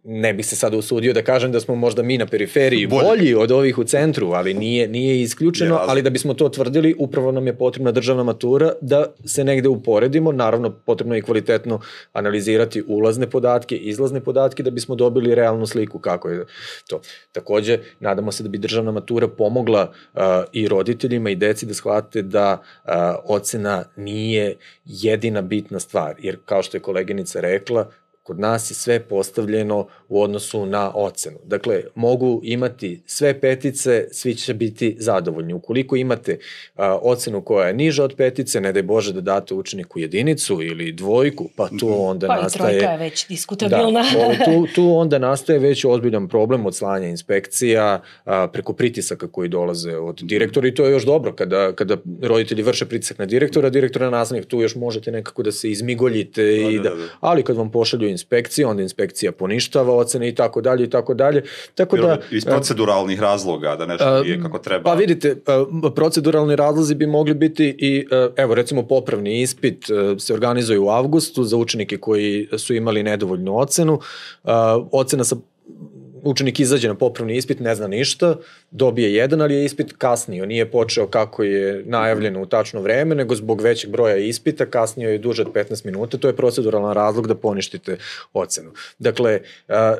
Ne 0.05 0.35
bih 0.35 0.47
se 0.47 0.57
sada 0.57 0.77
usudio 0.77 1.13
da 1.13 1.23
kažem 1.23 1.53
da 1.53 1.61
smo 1.61 1.75
možda 1.75 2.03
mi 2.03 2.19
na 2.19 2.27
periferiji 2.27 2.87
Bolji. 2.87 3.07
bolji, 3.09 3.35
od 3.35 3.53
ovih 3.53 3.79
u 3.79 3.85
centru, 3.85 4.33
ali 4.33 4.55
nije, 4.55 4.89
nije 4.89 5.21
isključeno, 5.21 5.71
razlika. 5.71 5.91
ali 5.91 6.03
da 6.03 6.11
bismo 6.11 6.35
to 6.35 6.49
tvrdili, 6.49 6.95
upravo 6.99 7.33
nam 7.33 7.47
je 7.47 7.57
potrebna 7.59 7.93
državna 7.93 8.23
matura 8.23 8.73
da 8.81 9.07
se 9.25 9.45
negde 9.45 9.69
uporedimo. 9.69 10.33
Naravno, 10.33 10.71
potrebno 10.71 11.15
je 11.15 11.23
kvalitetno 11.23 11.81
analizirati 12.13 12.83
ulazne 12.87 13.31
podatke, 13.31 13.77
izlazne 13.77 14.21
podatke 14.21 14.63
da 14.63 14.71
bismo 14.71 14.95
dobili 14.95 15.35
realnu 15.35 15.67
sliku 15.67 15.99
kako 15.99 16.29
je 16.29 16.45
to. 16.89 17.01
Takođe, 17.33 17.79
nadamo 18.01 18.33
se 18.33 18.43
da 18.43 18.49
bi 18.49 18.59
državna 18.59 18.93
matura 18.93 19.29
pomogla 19.29 19.93
uh, 20.15 20.21
i 20.53 20.69
roditeljima 20.69 21.31
i 21.31 21.37
deci 21.37 21.67
da 21.67 21.75
shvate 21.75 22.23
da 22.23 22.63
uh, 22.85 22.93
ocena 23.25 23.85
nije 23.97 24.57
jedina 24.85 25.43
bitna 25.43 25.81
stvar, 25.81 26.15
jer 26.19 26.39
kao 26.45 26.60
što 26.63 26.77
je 26.77 26.81
koleginica 26.83 27.41
rekla, 27.41 27.91
kod 28.31 28.41
nas 28.41 28.71
je 28.71 28.75
sve 28.75 29.01
postavljeno 29.01 29.87
u 30.09 30.23
odnosu 30.23 30.67
na 30.67 30.93
ocenu. 30.95 31.37
Dakle, 31.45 31.83
mogu 31.95 32.41
imati 32.45 33.03
sve 33.07 33.41
petice, 33.41 34.09
svi 34.13 34.35
će 34.35 34.55
biti 34.55 34.97
zadovoljni. 34.99 35.55
Ukoliko 35.55 35.97
imate 35.97 36.39
a, 36.77 36.99
ocenu 37.03 37.43
koja 37.43 37.67
je 37.67 37.75
niža 37.75 38.05
od 38.05 38.15
petice, 38.17 38.61
ne 38.61 38.73
daj 38.73 38.83
Bože 38.83 39.13
da 39.13 39.21
date 39.21 39.55
učeniku 39.55 39.99
jedinicu 39.99 40.63
ili 40.63 40.93
dvojku, 40.93 41.49
pa 41.57 41.69
tu 41.79 41.89
onda 42.03 42.27
Pa 42.27 42.39
i 42.39 42.43
nastaje... 42.43 42.79
trojka 42.79 42.93
je 42.93 42.99
već 42.99 43.27
diskutabilna. 43.29 44.03
Da, 44.03 44.45
tu, 44.45 44.67
tu 44.75 44.95
onda 44.97 45.19
nastaje 45.19 45.59
već 45.59 45.85
ozbiljan 45.85 46.29
problem 46.29 46.67
od 46.67 46.77
slanja 46.77 47.09
inspekcija 47.09 48.01
a, 48.25 48.49
preko 48.53 48.73
pritisaka 48.73 49.29
koji 49.29 49.49
dolaze 49.49 49.97
od 49.97 50.21
direktora 50.23 50.69
i 50.69 50.75
to 50.75 50.85
je 50.85 50.93
još 50.93 51.05
dobro 51.05 51.33
kada, 51.33 51.73
kada 51.73 51.97
roditelji 52.23 52.63
vrše 52.63 52.87
pritisak 52.87 53.19
na 53.19 53.27
direktora, 53.27 53.71
direktora 53.71 54.11
na 54.11 54.19
nastavnik, 54.19 54.47
tu 54.47 54.61
još 54.61 54.75
možete 54.75 55.13
nekako 55.13 55.43
da 55.43 55.53
se 55.53 55.71
izmigoljite 55.71 56.43
Da, 56.43 56.71
i 56.71 56.77
da, 56.79 56.83
da, 56.83 56.91
da, 56.91 56.97
da. 56.97 57.09
ali 57.21 57.43
kad 57.43 57.57
vam 57.57 57.71
pošalju 57.71 58.09
inspekcije, 58.21 58.67
onda 58.67 58.83
inspekcija 58.83 59.33
poništava 59.33 59.97
ocene 59.97 60.29
i 60.29 60.35
tako 60.35 60.61
dalje 60.61 60.85
i 60.85 60.91
tako 60.91 61.15
dalje. 61.15 61.43
Tako 61.75 61.97
da, 61.97 62.19
iz 62.31 62.45
proceduralnih 62.45 63.21
razloga 63.21 63.77
da 63.77 63.87
nešto 63.87 64.23
nije 64.23 64.43
kako 64.43 64.59
treba. 64.59 64.85
Pa 64.85 64.95
vidite, 64.95 65.37
a, 65.47 65.65
proceduralni 65.95 66.57
razlozi 66.57 66.95
bi 66.95 67.07
mogli 67.07 67.35
biti 67.35 67.75
i, 67.79 68.07
evo 68.37 68.55
recimo 68.55 68.83
popravni 68.83 69.41
ispit 69.43 69.87
se 70.19 70.35
organizuje 70.35 70.79
u 70.79 70.89
avgustu 70.89 71.45
za 71.45 71.57
učenike 71.57 71.97
koji 71.97 72.49
su 72.59 72.75
imali 72.75 73.03
nedovoljnu 73.03 73.59
ocenu. 73.59 74.01
Ocena 74.93 75.25
sa 75.25 75.37
učenik 76.23 76.61
izađe 76.61 76.89
na 76.89 76.95
popravni 76.95 77.37
ispit, 77.37 77.61
ne 77.61 77.75
zna 77.75 77.87
ništa, 77.87 78.37
dobije 78.71 79.15
jedan, 79.15 79.43
ali 79.43 79.55
je 79.55 79.65
ispit 79.65 79.93
kasnio, 79.99 80.47
nije 80.47 80.71
počeo 80.71 81.07
kako 81.07 81.43
je 81.43 81.83
najavljeno 81.87 82.43
u 82.43 82.47
tačno 82.47 82.81
vreme, 82.81 83.15
nego 83.15 83.35
zbog 83.35 83.61
većeg 83.61 83.91
broja 83.91 84.17
ispita 84.17 84.67
kasnio 84.67 85.11
je 85.11 85.19
duže 85.19 85.43
od 85.43 85.53
15 85.53 85.87
minuta, 85.87 86.19
to 86.19 86.29
je 86.29 86.37
proceduralan 86.37 86.95
razlog 86.95 87.27
da 87.27 87.35
poništite 87.35 87.97
ocenu. 88.33 88.71
Dakle, 88.99 89.41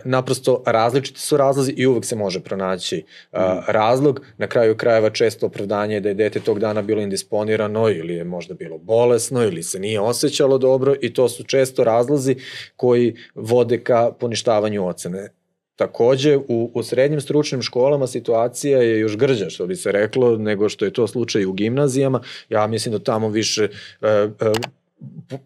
naprosto 0.05 0.63
različiti 0.67 1.21
su 1.21 1.37
razlozi 1.37 1.73
i 1.77 1.87
uvek 1.87 2.05
se 2.05 2.17
može 2.17 2.41
pronaći 2.41 3.05
a, 3.33 3.63
razlog. 3.69 4.21
Na 4.39 4.47
kraju 4.47 4.77
krajeva 4.77 5.11
često 5.11 5.47
opravdanje 5.47 5.95
je 5.95 6.01
da 6.01 6.09
je 6.09 6.15
dete 6.15 6.41
tog 6.41 6.59
dana 6.59 6.83
bilo 6.83 7.03
indisponirano 7.03 7.89
ili 7.89 8.15
je 8.15 8.25
možda 8.25 8.55
bilo 8.55 8.79
bolesno 8.79 9.43
ili 9.43 9.63
se 9.63 9.79
nije 9.79 10.01
osjećalo 10.01 10.59
dobro 10.59 10.95
i 11.01 11.15
to 11.15 11.29
su 11.29 11.45
često 11.45 11.85
razlozi 11.85 12.37
koji 12.77 13.17
vode 13.35 13.79
ka 13.83 14.13
poništavanju 14.21 14.87
ocene. 14.87 15.40
Takođe, 15.81 16.37
u, 16.37 16.71
u 16.75 16.83
srednjim 16.83 17.21
stručnim 17.21 17.63
školama 17.63 18.07
situacija 18.07 18.83
je 18.83 18.99
još 18.99 19.17
grđa, 19.17 19.51
što 19.51 19.67
bi 19.67 19.77
se 19.77 19.93
reklo, 19.93 20.37
nego 20.37 20.69
što 20.69 20.85
je 20.85 20.93
to 20.93 21.07
slučaj 21.07 21.47
u 21.47 21.53
gimnazijama. 21.53 22.21
Ja 22.49 22.67
mislim 22.67 22.93
da 22.93 22.99
tamo 22.99 23.29
više... 23.29 23.69
E, 24.03 24.09
e, 24.09 24.29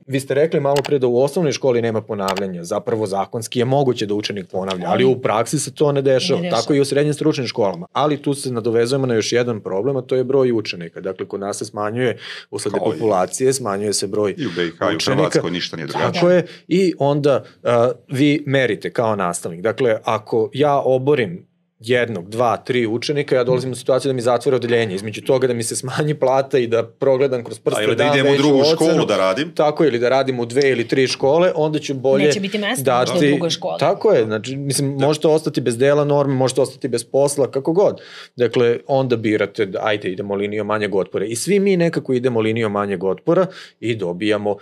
vi 0.07 0.21
ste 0.21 0.35
rekli 0.35 0.61
malo 0.61 0.77
pre 0.85 0.99
da 0.99 1.07
u 1.07 1.23
osnovnoj 1.23 1.53
školi 1.53 1.83
nema 1.83 2.03
ponavljanja. 2.03 2.65
Zapravo 2.65 3.07
zakonski 3.07 3.59
je 3.59 3.65
moguće 3.65 4.07
da 4.07 4.15
učenik 4.15 4.47
ponavlja, 4.51 4.85
ali 4.89 5.05
u 5.05 5.21
praksi 5.21 5.59
se 5.59 5.75
to 5.75 5.93
ne 5.93 6.03
dešava. 6.03 6.41
Ne 6.41 6.47
dešava. 6.47 6.63
Tako 6.63 6.75
i 6.75 6.81
u 6.81 6.85
srednjim 6.85 7.15
stručnim 7.15 7.47
školama. 7.47 7.87
Ali 7.93 8.23
tu 8.23 8.35
se 8.35 8.53
nadovezujemo 8.53 9.07
na 9.07 9.15
još 9.15 9.33
jedan 9.33 9.61
problem, 9.61 9.97
a 9.97 10.03
to 10.03 10.17
je 10.17 10.25
broj 10.25 10.53
učenika. 10.53 11.01
Dakle, 11.01 11.27
kod 11.27 11.41
nas 11.41 11.59
se 11.59 11.65
smanjuje 11.65 12.19
usled 12.51 12.75
populacije, 12.79 13.53
smanjuje 13.53 13.93
se 13.93 14.07
broj 14.07 14.35
I 14.39 14.47
u 14.47 14.51
BiH 14.57 14.75
i 14.91 14.95
u 14.95 14.97
učenika. 14.97 15.15
Hrvatskoj 15.15 15.51
ništa 15.51 15.77
nije 15.77 15.87
drugačije. 15.87 16.13
Tako 16.13 16.31
je. 16.31 16.47
I 16.69 16.95
onda 16.99 17.45
uh, 17.63 17.71
vi 18.09 18.45
merite 18.47 18.93
kao 18.93 19.17
nastavnik. 19.17 19.61
Dakle, 19.61 19.99
ako 20.05 20.51
ja 20.53 20.81
oborim 20.85 21.54
jednog, 21.89 22.29
dva, 22.29 22.57
tri 22.57 22.87
učenika, 22.87 23.37
ja 23.37 23.45
dolazim 23.45 23.73
u 23.73 23.75
situaciju 23.75 24.09
da 24.09 24.13
mi 24.13 24.23
zatvore 24.23 24.57
odeljenje. 24.57 24.95
Između 24.95 25.23
toga 25.23 25.47
da 25.47 25.55
mi 25.55 25.63
se 25.63 25.77
smanji 25.77 26.15
plata 26.15 26.59
i 26.59 26.67
da 26.67 26.83
progledam 26.83 27.45
kroz 27.45 27.59
prste 27.59 27.81
A 27.81 27.85
ili 27.85 27.97
da 27.97 28.05
dam 28.05 28.19
idem 28.19 28.35
u 28.35 28.37
drugu 28.37 28.59
ocenu. 28.59 28.75
školu 28.75 29.07
da 29.07 29.17
radim. 29.17 29.55
Tako, 29.55 29.85
ili 29.85 29.99
da 29.99 30.09
radim 30.09 30.41
u 30.41 30.47
dve 30.47 30.71
ili 30.71 30.89
tri 30.89 31.07
škole, 31.07 31.53
onda 31.55 31.79
ću 31.79 31.95
bolje 31.95 32.25
Neće 32.27 32.41
biti 32.41 32.59
mesta 32.59 32.99
možda 33.01 33.27
u 33.27 33.31
drugoj 33.31 33.51
školi. 33.51 33.79
Tako 33.79 34.13
je, 34.13 34.25
znači, 34.25 34.57
mislim, 34.57 34.99
da. 34.99 35.07
možete 35.07 35.29
ostati 35.29 35.61
bez 35.61 35.79
dela 35.79 36.05
norme, 36.05 36.35
možete 36.35 36.61
ostati 36.61 36.89
bez 36.89 37.05
posla, 37.05 37.51
kako 37.51 37.73
god. 37.73 38.01
Dakle, 38.37 38.79
onda 38.87 39.17
birate, 39.17 39.67
da, 39.67 39.79
ajde, 39.83 40.09
idemo 40.09 40.35
linijom 40.35 40.67
manjeg 40.67 40.95
otpora. 40.95 41.25
I 41.25 41.37
svi 41.37 41.61
mi 41.61 41.77
nekako 41.77 42.13
idemo 42.13 42.41
linijom 42.41 42.73
manjeg 42.73 43.05
otpora 43.05 43.47
i 43.81 43.95
dobijamo 43.95 44.51
uh, 44.51 44.59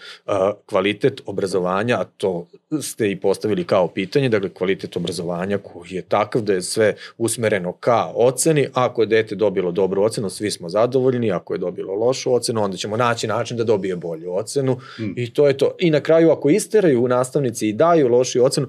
kvalitet 0.66 1.20
obrazovanja, 1.26 2.00
a 2.00 2.04
to 2.04 2.46
ste 2.82 3.10
i 3.10 3.16
postavili 3.16 3.64
kao 3.64 3.88
pitanje, 3.88 4.28
dakle, 4.28 4.48
kvalitet 4.48 4.96
obrazovanja 4.96 5.58
koji 5.58 5.90
je 5.90 6.02
takav 6.02 6.42
da 6.42 6.52
je 6.52 6.62
sve 6.62 6.94
usmereno 7.18 7.72
ka 7.72 8.10
oceni. 8.14 8.66
Ako 8.74 9.02
je 9.02 9.06
dete 9.06 9.34
dobilo 9.34 9.70
dobru 9.72 10.02
ocenu, 10.02 10.30
svi 10.30 10.50
smo 10.50 10.68
zadovoljni, 10.68 11.32
ako 11.32 11.54
je 11.54 11.58
dobilo 11.58 11.94
lošu 11.94 12.34
ocenu, 12.34 12.62
onda 12.62 12.76
ćemo 12.76 12.96
naći 12.96 13.26
način 13.26 13.56
da 13.56 13.64
dobije 13.64 13.96
bolju 13.96 14.34
ocenu 14.34 14.76
Mm. 14.98 15.12
i 15.16 15.34
to 15.34 15.48
je 15.48 15.56
to. 15.56 15.74
I 15.78 15.90
na 15.90 16.00
kraju, 16.00 16.30
ako 16.30 16.50
isteraju 16.50 17.04
u 17.04 17.08
nastavnici 17.08 17.68
i 17.68 17.72
daju 17.72 18.08
lošiju 18.08 18.44
ocenu, 18.44 18.66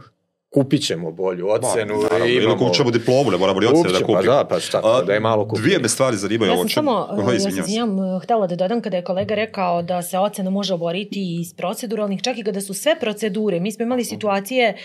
kupit 0.50 0.86
ćemo 0.86 1.12
bolju 1.12 1.48
ocenu. 1.50 1.94
Ma, 1.94 2.04
naravno, 2.04 2.26
i 2.26 2.30
ili 2.30 2.44
imamo... 2.44 2.58
kupit 2.60 2.94
diplomu, 2.94 3.32
ne 3.32 3.38
moramo 3.38 3.60
ni 3.60 3.66
ocene 3.66 3.84
da 3.84 3.90
ćemo, 3.90 4.08
kupimo. 4.08 4.22
pa 4.24 4.34
da, 4.34 4.46
pa 4.46 4.60
šta, 4.60 4.82
A, 4.84 5.02
da 5.02 5.14
je 5.14 5.20
malo 5.20 5.48
kupimo. 5.48 5.64
Dvije 5.64 5.80
me 5.80 5.90
stvari 5.90 6.18
zanimaju 6.18 6.50
Ja 6.50 6.54
ovo 6.54 6.62
sam 6.62 6.70
čemu. 6.70 6.92
samo, 7.10 7.32
ja 7.34 7.40
se. 7.40 7.50
izvinjam, 7.50 7.90
htela 8.20 8.48
da 8.48 8.56
dodam 8.56 8.82
kada 8.82 8.98
je 8.98 9.04
kolega 9.04 9.36
rekao 9.36 9.82
da 9.82 10.02
se 10.02 10.18
ocena 10.18 10.50
može 10.50 10.74
oboriti 10.74 11.38
iz 11.42 11.54
proceduralnih, 11.54 12.22
čak 12.22 12.38
i 12.38 12.44
kada 12.44 12.62
su 12.62 12.74
sve 12.74 13.00
procedure. 13.00 13.60
Mi 13.60 13.72
smo 13.72 13.84
imali 13.84 14.04
situacije 14.06 14.76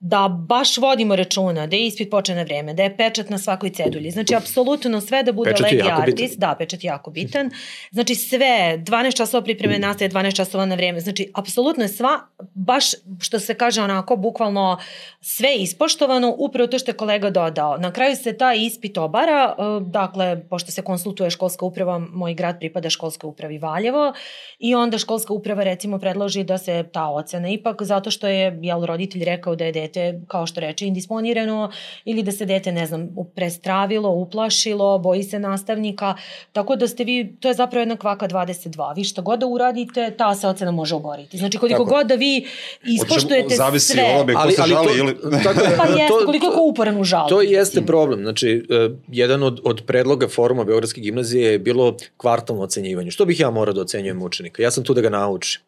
da 0.00 0.28
baš 0.48 0.78
vodimo 0.78 1.16
računa, 1.16 1.66
da 1.66 1.76
je 1.76 1.86
ispit 1.86 2.10
počne 2.10 2.34
na 2.34 2.42
vreme, 2.42 2.74
da 2.74 2.82
je 2.82 2.96
pečat 2.96 3.30
na 3.30 3.38
svakoj 3.38 3.70
cedulji. 3.70 4.10
Znači, 4.10 4.34
apsolutno 4.34 5.00
sve 5.00 5.22
da 5.22 5.32
bude 5.32 5.50
Pečat 5.50 5.70
legi 5.70 5.76
jako 5.76 6.02
artis. 6.02 6.30
bitan. 6.30 6.50
Da, 6.50 6.54
pečat 6.58 6.84
je 6.84 6.88
jako 6.88 7.10
bitan. 7.10 7.50
Znači, 7.90 8.14
sve, 8.14 8.78
12 8.78 9.16
časova 9.16 9.42
pripreme 9.44 9.78
nastaje, 9.78 10.10
12 10.10 10.36
časova 10.36 10.66
na 10.66 10.74
vreme. 10.74 11.00
Znači, 11.00 11.30
apsolutno 11.34 11.84
je 11.84 11.88
sva, 11.88 12.20
baš 12.54 12.84
što 13.20 13.40
se 13.40 13.54
kaže 13.54 13.82
onako, 13.82 14.16
bukvalno 14.16 14.78
sve 15.20 15.54
ispoštovano, 15.56 16.34
upravo 16.38 16.66
to 16.66 16.78
što 16.78 16.90
je 16.90 16.96
kolega 16.96 17.30
dodao. 17.30 17.78
Na 17.78 17.92
kraju 17.92 18.16
se 18.16 18.36
taj 18.36 18.58
ispit 18.58 18.98
obara, 18.98 19.54
e, 19.58 19.62
dakle, 19.80 20.48
pošto 20.48 20.72
se 20.72 20.82
konsultuje 20.82 21.30
školska 21.30 21.64
uprava, 21.66 21.98
moj 21.98 22.34
grad 22.34 22.58
pripada 22.58 22.90
školskoj 22.90 23.28
upravi 23.28 23.58
Valjevo 23.58 24.12
i 24.58 24.74
onda 24.74 24.98
školska 24.98 25.32
uprava 25.32 25.64
recimo 25.64 25.98
predloži 25.98 26.44
da 26.44 26.58
se 26.58 26.84
ta 26.92 27.08
ocena 27.08 27.48
ipak, 27.48 27.82
zato 27.82 28.10
što 28.10 28.28
je 28.28 28.58
jel, 28.62 28.86
roditelj 28.86 29.24
rekao 29.24 29.56
da 29.56 29.64
je 29.64 29.72
dete 29.72 29.93
dete, 29.94 30.20
kao 30.26 30.46
što 30.46 30.60
reče, 30.60 30.86
indisponirano 30.86 31.70
ili 32.04 32.22
da 32.22 32.32
se 32.32 32.46
dete, 32.46 32.72
ne 32.72 32.86
znam, 32.86 33.08
prestravilo, 33.34 34.10
uplašilo, 34.10 34.98
boji 34.98 35.22
se 35.22 35.38
nastavnika, 35.38 36.14
tako 36.52 36.76
da 36.76 36.88
ste 36.88 37.04
vi, 37.04 37.36
to 37.40 37.48
je 37.48 37.54
zapravo 37.54 37.80
jedna 37.80 37.96
kvaka 37.96 38.28
22. 38.28 38.96
Vi 38.96 39.04
što 39.04 39.22
god 39.22 39.40
da 39.40 39.46
uradite, 39.46 40.14
ta 40.18 40.34
se 40.34 40.48
ocena 40.48 40.70
može 40.70 40.94
oboriti. 40.94 41.38
Znači, 41.38 41.58
koliko 41.58 41.84
tako. 41.84 41.96
god 41.96 42.06
da 42.06 42.14
vi 42.14 42.46
ispoštujete 42.82 43.54
Zavisi 43.54 43.92
sve. 43.92 44.02
Zavisi 44.18 44.36
od 44.36 44.44
ko 44.44 44.50
se 44.50 44.68
žali 44.68 44.86
to, 44.86 44.96
ili... 44.96 45.16
Tako, 45.44 45.60
pa 45.76 45.84
jeste, 45.84 46.08
to, 46.08 46.26
koliko 46.26 46.46
je 46.46 46.52
ko 46.52 46.62
uporan 46.62 47.00
u 47.00 47.04
žalbi. 47.04 47.28
To 47.28 47.42
jeste 47.42 47.82
problem. 47.86 48.22
Znači, 48.22 48.62
uh, 48.86 48.96
jedan 49.08 49.42
od, 49.42 49.60
od 49.64 49.82
predloga 49.86 50.28
foruma 50.28 50.64
Beogradske 50.64 51.00
gimnazije 51.00 51.52
je 51.52 51.58
bilo 51.58 51.96
kvartalno 52.16 52.62
ocenjivanje. 52.62 53.10
Što 53.10 53.24
bih 53.24 53.40
ja 53.40 53.50
morao 53.50 53.74
da 53.74 53.80
ocenjujem 53.80 54.22
učenika? 54.22 54.62
Ja 54.62 54.70
sam 54.70 54.84
tu 54.84 54.94
da 54.94 55.00
ga 55.00 55.10
naučim. 55.10 55.62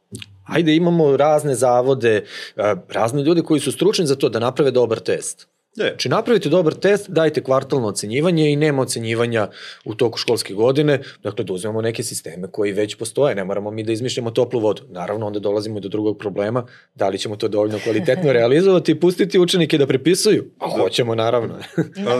Ajde, 0.47 0.77
imamo 0.77 1.17
razne 1.17 1.55
zavode, 1.55 2.25
uh, 2.57 2.63
razne 2.89 3.23
ljude 3.23 3.43
koji 3.43 3.61
su 3.61 3.73
stručni 3.73 4.07
za 4.07 4.15
to 4.17 4.29
da 4.29 4.39
naprave 4.39 4.71
dobar 4.71 4.99
test. 4.99 5.49
Je. 5.77 5.89
Znači 5.89 6.09
napravite 6.09 6.49
dobar 6.49 6.75
test, 6.75 7.11
dajte 7.11 7.43
kvartalno 7.43 7.89
ocenjivanje 7.89 8.51
i 8.51 8.57
nema 8.57 8.83
ocenjivanja 8.83 9.49
u 9.85 9.95
toku 9.95 10.19
školske 10.19 10.55
godine, 10.55 11.01
dakle 11.23 11.45
da 11.45 11.53
uzmemo 11.53 11.83
neke 11.83 12.03
sisteme 12.03 12.49
koji 12.51 12.73
već 12.73 12.95
postoje, 12.95 13.35
ne 13.35 13.45
moramo 13.45 13.71
mi 13.71 13.83
da 13.83 13.93
izmišljamo 13.93 14.31
toplu 14.31 14.61
vodu. 14.61 14.83
Naravno 14.89 15.27
onda 15.27 15.39
dolazimo 15.39 15.81
do 15.81 15.89
drugog 15.89 16.19
problema, 16.19 16.67
da 16.95 17.09
li 17.09 17.19
ćemo 17.19 17.37
to 17.37 17.49
dovoljno 17.49 17.79
kvalitetno 17.85 18.33
realizovati 18.39 18.93
i 18.93 19.01
pustiti 19.01 19.39
učenike 19.39 19.79
da 19.79 19.87
prepisuju? 19.87 20.51
Pa 20.59 20.67
hoćemo 20.67 21.15
naravno. 21.15 21.55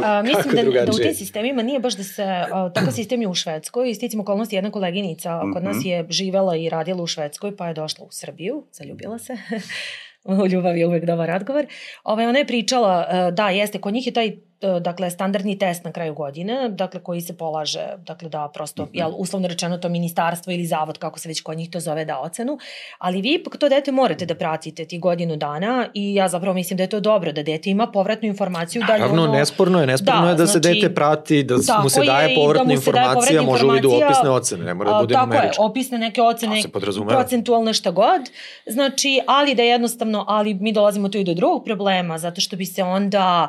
a, 0.05 0.23
mislim 0.29 0.73
da, 0.73 0.85
da 0.85 0.92
u 0.92 0.99
tim 0.99 1.14
sistemima 1.14 1.62
nije 1.62 1.81
baš 1.81 1.97
da 1.97 2.03
se, 2.03 2.23
a, 2.23 2.71
takav 2.75 2.92
sistem 2.92 3.23
je 3.23 3.29
u 3.29 3.35
Švedskoj, 3.35 3.90
isticim 3.90 4.21
okolnosti 4.21 4.57
jedna 4.57 4.71
koleginica 4.71 5.40
kod 5.55 5.64
nas 5.64 5.77
mhm. 5.77 5.88
je 5.88 6.07
živela 6.11 6.57
i 6.57 6.69
radila 6.69 7.03
u 7.03 7.07
Švedskoj 7.07 7.57
pa 7.57 7.69
je 7.69 7.75
došla 7.75 8.05
u 8.05 8.09
Srbiju, 8.11 8.64
zaljubila 8.73 9.19
se 9.19 9.37
u 10.43 10.47
ljubavi 10.47 10.81
je 10.81 10.87
uvek 10.87 11.05
dobar 11.05 11.29
razgovor. 11.29 11.67
Ovaj, 12.05 12.27
ona 12.27 12.39
je 12.39 12.47
pričala, 12.47 13.07
e, 13.11 13.31
da, 13.31 13.49
jeste, 13.51 13.81
kod 13.81 13.95
njih 13.95 14.07
je 14.07 14.12
taj 14.12 14.37
dakle, 14.81 15.11
standardni 15.11 15.59
test 15.59 15.85
na 15.85 15.92
kraju 15.92 16.14
godine, 16.14 16.69
dakle, 16.69 17.01
koji 17.01 17.21
se 17.21 17.37
polaže, 17.37 17.87
dakle, 18.07 18.29
da 18.29 18.51
prosto, 18.55 18.83
mm 18.83 18.87
-hmm. 18.87 18.99
jel, 18.99 19.12
uslovno 19.16 19.49
rečeno 19.49 19.79
to 19.79 19.88
ministarstvo 19.88 20.53
ili 20.53 20.66
zavod, 20.66 20.99
kako 20.99 21.19
se 21.19 21.29
već 21.29 21.40
kod 21.40 21.59
njih 21.59 21.71
to 21.71 21.81
zove, 21.81 22.05
da 22.05 22.19
ocenu, 22.19 22.59
ali 22.99 23.21
vi 23.21 23.35
ipak 23.35 23.57
to 23.57 23.69
dete 23.69 23.92
morate 23.92 24.27
da 24.27 24.35
pratite 24.35 24.85
ti 24.85 24.99
godinu 24.99 25.37
dana 25.37 25.88
i 25.95 26.14
ja 26.14 26.29
zapravo 26.29 26.55
mislim 26.55 26.77
da 26.77 26.83
je 26.83 26.88
to 26.88 27.01
dobro, 27.01 27.33
da 27.33 27.42
dete 27.42 27.71
ima 27.71 27.87
povratnu 27.87 28.29
informaciju. 28.29 28.83
Naravno, 28.88 29.16
da 29.16 29.23
ono, 29.23 29.33
nesporno 29.33 29.81
je, 29.81 29.87
nesporno 29.87 30.23
da, 30.23 30.29
je 30.29 30.35
da 30.35 30.47
se 30.47 30.59
znači, 30.59 30.81
dete 30.81 30.95
prati, 30.95 31.42
da 31.42 31.57
mu 31.83 31.88
se 31.88 32.05
daje 32.05 32.35
povratna 32.35 32.64
da 32.64 32.73
informacija, 32.73 33.42
može 33.42 33.66
u 33.66 33.71
vidu 33.71 33.90
opisne 33.90 34.31
ocene, 34.31 34.64
ne 34.64 34.75
mora 34.75 34.92
da 34.92 34.99
bude 35.01 35.14
numerička. 35.14 35.51
Tako 35.51 35.62
je, 35.62 35.66
opisne 35.71 35.99
neke 35.99 36.23
ocene, 36.23 36.62
procentualne 37.09 37.73
šta 37.75 37.90
god, 37.90 38.21
znači, 38.66 39.21
ali 39.27 39.55
da 39.55 39.62
jednostavno, 39.62 40.25
ali 40.29 40.55
mi 40.55 40.73
dolazimo 40.73 41.09
tu 41.09 41.19
i 41.19 41.25
do 41.25 41.35
drugog 41.35 41.64
problema, 41.64 42.19
zato 42.19 42.40
što 42.40 42.57
bi 42.57 42.66
se 42.66 42.83
onda 42.83 43.49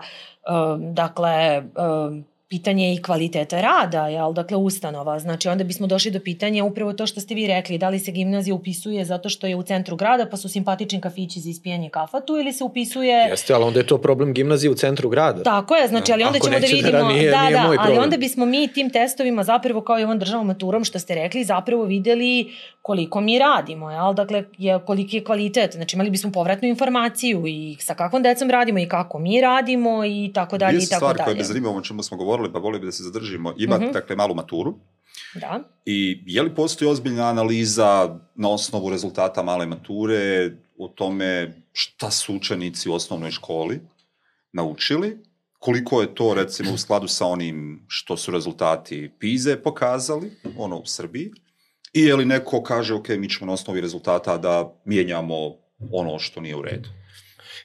dakle, 0.93 1.63
pitanje 2.49 2.93
i 2.93 3.01
kvaliteta 3.01 3.61
rada, 3.61 4.07
jel, 4.07 4.33
dakle 4.33 4.57
ustanova. 4.57 5.19
Znači 5.19 5.47
onda 5.49 5.63
bismo 5.63 5.87
došli 5.87 6.11
do 6.11 6.19
pitanja 6.19 6.63
upravo 6.63 6.93
to 6.93 7.07
što 7.07 7.19
ste 7.19 7.35
vi 7.35 7.47
rekli, 7.47 7.77
da 7.77 7.89
li 7.89 7.99
se 7.99 8.11
gimnazija 8.11 8.55
upisuje 8.55 9.05
zato 9.05 9.29
što 9.29 9.47
je 9.47 9.55
u 9.55 9.63
centru 9.63 9.95
grada 9.95 10.25
pa 10.31 10.37
su 10.37 10.49
simpatični 10.49 11.01
kafići 11.01 11.39
za 11.39 11.49
ispijanje 11.49 11.89
kafatu 11.89 12.37
ili 12.37 12.53
se 12.53 12.63
upisuje... 12.63 13.27
Jeste, 13.29 13.53
ali 13.53 13.63
onda 13.63 13.79
je 13.79 13.87
to 13.87 13.97
problem 13.97 14.33
gimnazije 14.33 14.71
u 14.71 14.75
centru 14.75 15.09
grada. 15.09 15.43
Tako 15.43 15.75
je, 15.75 15.87
znači 15.87 16.11
ali 16.11 16.23
onda 16.23 16.37
Ako 16.37 16.47
ćemo 16.47 16.59
da 16.59 16.67
vidimo... 16.67 16.91
Da, 16.91 17.07
nije, 17.07 17.31
da, 17.31 17.41
nije 17.41 17.53
da, 17.53 17.75
ali 17.79 17.97
onda 17.97 18.17
bismo 18.17 18.45
mi 18.45 18.67
tim 18.67 18.89
testovima 18.89 19.43
zapravo 19.43 19.81
kao 19.81 19.99
i 19.99 20.03
ovom 20.03 20.19
državnom 20.19 20.47
maturom 20.47 20.83
što 20.83 20.99
ste 20.99 21.15
rekli 21.15 21.43
zapravo 21.43 21.83
videli 21.83 22.51
koliko 22.87 23.21
mi 23.21 23.39
radimo, 23.39 23.91
jel? 23.91 24.13
Dakle, 24.13 24.43
je, 24.57 24.79
koliki 24.85 25.17
je 25.17 25.23
kvalitet. 25.23 25.73
Znači 25.73 25.95
imali 25.95 26.09
bismo 26.09 26.31
povratnu 26.31 26.67
informaciju 26.67 27.43
i 27.47 27.77
sa 27.79 27.95
kakvom 27.95 28.23
decom 28.23 28.49
radimo 28.49 28.79
i 28.79 28.87
kako 28.87 29.19
mi 29.19 29.41
radimo 29.41 30.05
i 30.05 30.31
tako 30.33 30.57
dalje 30.57 30.77
i 30.77 30.89
tako 30.89 31.05
dalje. 31.05 31.13
stvari 31.13 31.23
koje 31.23 31.35
me 31.35 31.43
zanima 31.43 31.69
o 31.69 31.81
čemu 31.81 32.03
smo 32.03 32.17
govorili 32.17 32.37
govorili, 32.37 32.53
pa 32.53 32.59
volio 32.59 32.79
bi 32.79 32.85
da 32.85 32.91
se 32.91 33.03
zadržimo, 33.03 33.53
ima, 33.57 33.77
mm 33.77 33.81
-hmm. 33.81 33.93
dakle, 33.93 34.15
malu 34.15 34.35
maturu. 34.35 34.75
Da. 35.35 35.59
I 35.85 36.23
je 36.25 36.41
li 36.43 36.55
postoji 36.55 36.91
ozbiljna 36.91 37.29
analiza 37.29 38.19
na 38.35 38.49
osnovu 38.49 38.89
rezultata 38.89 39.43
male 39.43 39.65
mature 39.65 40.51
o 40.77 40.87
tome 40.87 41.61
šta 41.73 42.11
su 42.11 42.35
učenici 42.35 42.89
u 42.89 42.93
osnovnoj 42.93 43.31
školi 43.31 43.79
naučili, 44.53 45.17
koliko 45.59 46.01
je 46.01 46.15
to 46.15 46.33
recimo 46.33 46.73
u 46.73 46.77
skladu 46.77 47.07
sa 47.07 47.25
onim 47.25 47.85
što 47.87 48.17
su 48.17 48.31
rezultati 48.31 49.11
PIZE 49.19 49.55
pokazali, 49.63 50.31
ono 50.57 50.77
u 50.77 50.85
Srbiji, 50.85 51.31
i 51.97 52.05
je 52.05 52.15
li 52.15 52.25
neko 52.25 52.63
kaže, 52.63 52.93
ok, 52.93 53.09
mi 53.09 53.29
ćemo 53.29 53.45
na 53.45 53.53
osnovi 53.53 53.81
rezultata 53.81 54.37
da 54.37 54.73
mijenjamo 54.85 55.55
ono 55.91 56.19
što 56.19 56.41
nije 56.41 56.55
u 56.55 56.61
redu. 56.61 56.89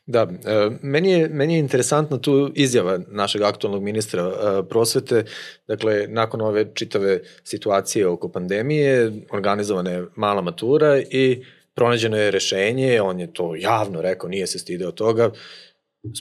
Da, 0.06 0.20
e, 0.22 0.70
meni 0.82 1.10
je, 1.10 1.28
meni 1.28 1.54
je 1.54 1.60
interesantna 1.60 2.18
tu 2.18 2.52
izjava 2.54 2.98
našeg 3.08 3.42
aktualnog 3.42 3.82
ministra 3.82 4.22
e, 4.22 4.68
prosvete, 4.68 5.24
dakle, 5.68 6.06
nakon 6.08 6.40
ove 6.40 6.74
čitave 6.74 7.20
situacije 7.44 8.06
oko 8.06 8.28
pandemije, 8.28 9.12
organizovana 9.30 9.90
je 9.90 10.06
mala 10.16 10.42
matura 10.42 10.98
i 10.98 11.44
pronađeno 11.74 12.16
je 12.16 12.30
rešenje, 12.30 13.00
on 13.00 13.20
je 13.20 13.32
to 13.32 13.54
javno 13.56 14.02
rekao, 14.02 14.28
nije 14.28 14.46
se 14.46 14.58
stideo 14.58 14.90
toga, 14.90 15.30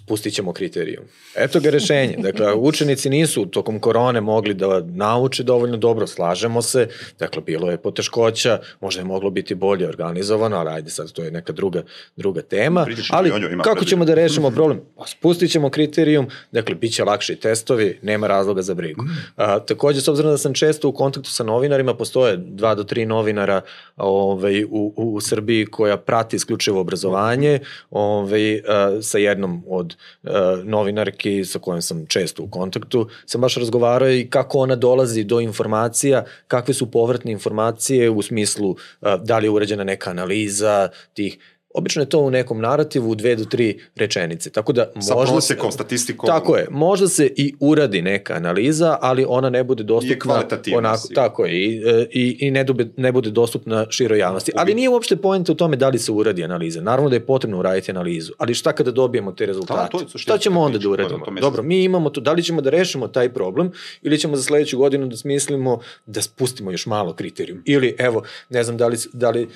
spustit 0.03 0.33
ćemo 0.33 0.53
kriterijum. 0.53 1.03
Eto 1.35 1.59
ga 1.59 1.69
rešenje. 1.69 2.15
Dakle, 2.17 2.53
učenici 2.69 3.09
nisu 3.09 3.45
tokom 3.45 3.79
korone 3.79 4.21
mogli 4.21 4.53
da 4.53 4.79
nauče 4.79 5.43
dovoljno 5.43 5.77
dobro, 5.77 6.07
slažemo 6.07 6.61
se, 6.61 6.87
dakle, 7.19 7.41
bilo 7.41 7.71
je 7.71 7.77
poteškoća, 7.77 8.59
možda 8.81 9.01
je 9.01 9.05
moglo 9.05 9.29
biti 9.29 9.55
bolje 9.55 9.87
organizovano, 9.87 10.57
ali 10.57 10.69
ajde 10.69 10.89
sad, 10.89 11.11
to 11.11 11.23
je 11.23 11.31
neka 11.31 11.53
druga, 11.53 11.83
druga 12.15 12.41
tema. 12.41 12.85
Ali 13.09 13.31
kako 13.63 13.85
ćemo 13.85 14.05
da 14.05 14.13
rešimo 14.13 14.51
problem? 14.57 14.81
Pa 14.97 15.07
spustit 15.07 15.51
ćemo 15.51 15.69
kriterijum, 15.69 16.27
dakle, 16.51 16.75
bit 16.75 16.93
će 16.93 17.03
lakši 17.03 17.35
testovi, 17.35 17.99
nema 18.01 18.27
razloga 18.27 18.61
za 18.61 18.73
brigu. 18.73 19.03
A, 19.35 19.59
takođe, 19.59 20.01
s 20.01 20.07
obzirom 20.07 20.31
da 20.31 20.37
sam 20.37 20.53
često 20.53 20.89
u 20.89 20.93
kontaktu 20.93 21.29
sa 21.29 21.43
novinarima, 21.43 21.93
postoje 21.93 22.37
dva 22.37 22.75
do 22.75 22.83
tri 22.83 23.05
novinara 23.05 23.61
ovaj, 23.97 24.63
u, 24.63 24.93
u, 24.95 25.13
u 25.13 25.21
Srbiji 25.21 25.65
koja 25.65 25.97
prati 25.97 26.35
isključivo 26.35 26.81
obrazovanje 26.81 27.59
ovaj, 27.89 28.61
a, 28.67 29.01
sa 29.01 29.17
jednom 29.17 29.63
od 29.71 29.95
uh, 30.23 30.31
novinarki 30.63 31.45
sa 31.45 31.59
kojom 31.59 31.81
sam 31.81 32.05
često 32.05 32.43
u 32.43 32.47
kontaktu, 32.47 33.07
sam 33.25 33.41
baš 33.41 33.55
razgovarao 33.55 34.11
i 34.11 34.27
kako 34.29 34.59
ona 34.59 34.75
dolazi 34.75 35.23
do 35.23 35.39
informacija, 35.39 36.25
kakve 36.47 36.73
su 36.73 36.91
povratne 36.91 37.31
informacije 37.31 38.09
u 38.09 38.21
smislu 38.21 38.69
uh, 38.69 38.77
da 39.23 39.37
li 39.37 39.45
je 39.45 39.49
urađena 39.49 39.83
neka 39.83 40.09
analiza 40.09 40.89
tih 41.13 41.37
Obično 41.73 42.01
je 42.01 42.09
to 42.09 42.19
u 42.19 42.31
nekom 42.31 42.61
narativu 42.61 43.09
u 43.09 43.15
dve 43.15 43.35
do 43.35 43.45
tri 43.45 43.79
rečenice. 43.95 44.49
Tako 44.49 44.73
da 44.73 44.91
Sa 45.01 45.13
možda 45.15 45.31
prosekom, 45.31 45.71
statistikom. 45.71 46.27
Tako 46.27 46.57
je. 46.57 46.67
Možda 46.71 47.07
se 47.07 47.29
i 47.35 47.53
uradi 47.59 48.01
neka 48.01 48.33
analiza, 48.33 48.97
ali 49.01 49.25
ona 49.27 49.49
ne 49.49 49.63
bude 49.63 49.83
dostupna 49.83 50.43
onako, 50.75 51.07
tako 51.15 51.45
je, 51.45 51.53
i, 51.53 51.83
e, 51.85 52.07
i, 52.11 52.37
i 52.39 52.51
ne, 52.51 52.63
dobe, 52.63 52.87
ne 52.97 53.11
bude 53.11 53.29
dostupna 53.29 53.85
široj 53.89 54.19
javnosti. 54.19 54.51
Ali 54.55 54.73
nije 54.73 54.89
uopšte 54.89 55.15
pojenta 55.15 55.51
u 55.51 55.55
tome 55.55 55.77
da 55.77 55.89
li 55.89 55.99
se 55.99 56.11
uradi 56.11 56.43
analiza. 56.43 56.81
Naravno 56.81 57.09
da 57.09 57.15
je 57.15 57.25
potrebno 57.25 57.59
uraditi 57.59 57.91
analizu, 57.91 58.33
ali 58.37 58.53
šta 58.53 58.73
kada 58.73 58.91
dobijemo 58.91 59.31
te 59.31 59.45
rezultate? 59.45 59.81
Da, 59.81 59.87
to 59.87 59.99
je 59.99 60.19
šta 60.19 60.37
ćemo 60.37 60.61
onda 60.61 60.77
da 60.77 60.89
uradimo? 60.89 61.25
Dobro, 61.41 61.63
mi 61.63 61.83
imamo 61.83 62.09
to, 62.09 62.21
da 62.21 62.31
li 62.31 62.43
ćemo 62.43 62.61
da 62.61 62.69
rešimo 62.69 63.07
taj 63.07 63.33
problem 63.33 63.71
ili 64.01 64.19
ćemo 64.19 64.35
za 64.35 64.43
sledeću 64.43 64.77
godinu 64.77 65.07
da 65.07 65.17
smislimo 65.17 65.79
da 66.05 66.21
spustimo 66.21 66.71
još 66.71 66.85
malo 66.85 67.13
kriterijum. 67.13 67.61
Ili, 67.65 67.95
evo, 67.97 68.23
ne 68.49 68.63
znam 68.63 68.77
da 68.77 68.87
li, 68.87 68.97
da 69.13 69.29
li 69.29 69.41
e, 69.41 69.47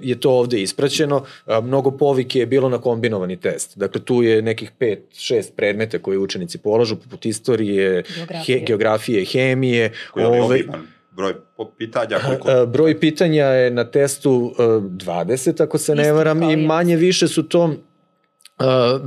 je 0.00 0.20
to 0.20 0.30
ovde 0.30 0.62
ispraćeno, 0.62 1.24
mnogo 1.62 1.90
povike 1.90 2.38
je 2.38 2.46
bilo 2.46 2.68
na 2.68 2.78
kombinovani 2.78 3.36
test. 3.36 3.78
Dakle, 3.78 4.00
tu 4.00 4.22
je 4.22 4.42
nekih 4.42 4.72
5-6 4.80 5.50
predmeta 5.56 5.98
koje 5.98 6.18
učenici 6.18 6.58
polažu, 6.58 6.96
poput 6.96 7.26
istorije, 7.26 8.02
geografije, 8.16 8.58
he, 8.58 8.64
geografije 8.64 9.24
hemije. 9.24 9.92
Koji 10.10 10.22
je 10.22 10.42
ove, 10.42 10.62
broj 11.10 11.34
pitanja? 11.78 12.18
Koliko... 12.26 12.66
Broj 12.66 13.00
pitanja 13.00 13.44
je 13.44 13.70
na 13.70 13.84
testu 13.84 14.54
20, 14.58 15.62
ako 15.62 15.78
se 15.78 15.94
ne 15.94 16.12
varam, 16.12 16.42
i 16.42 16.56
manje 16.56 16.96
više 16.96 17.28
su 17.28 17.42
to 17.42 17.74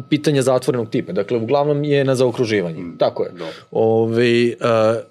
pitanja 0.09 0.41
zatvorenog 0.41 0.89
tipa. 0.89 1.11
Dakle, 1.11 1.37
uglavnom 1.37 1.83
je 1.83 2.03
na 2.03 2.15
zaokruživanje. 2.15 2.79
Mm, 2.79 2.97
Tako 2.97 3.23
je. 3.23 3.31
Ove, 3.71 4.47
uh, 4.47 5.03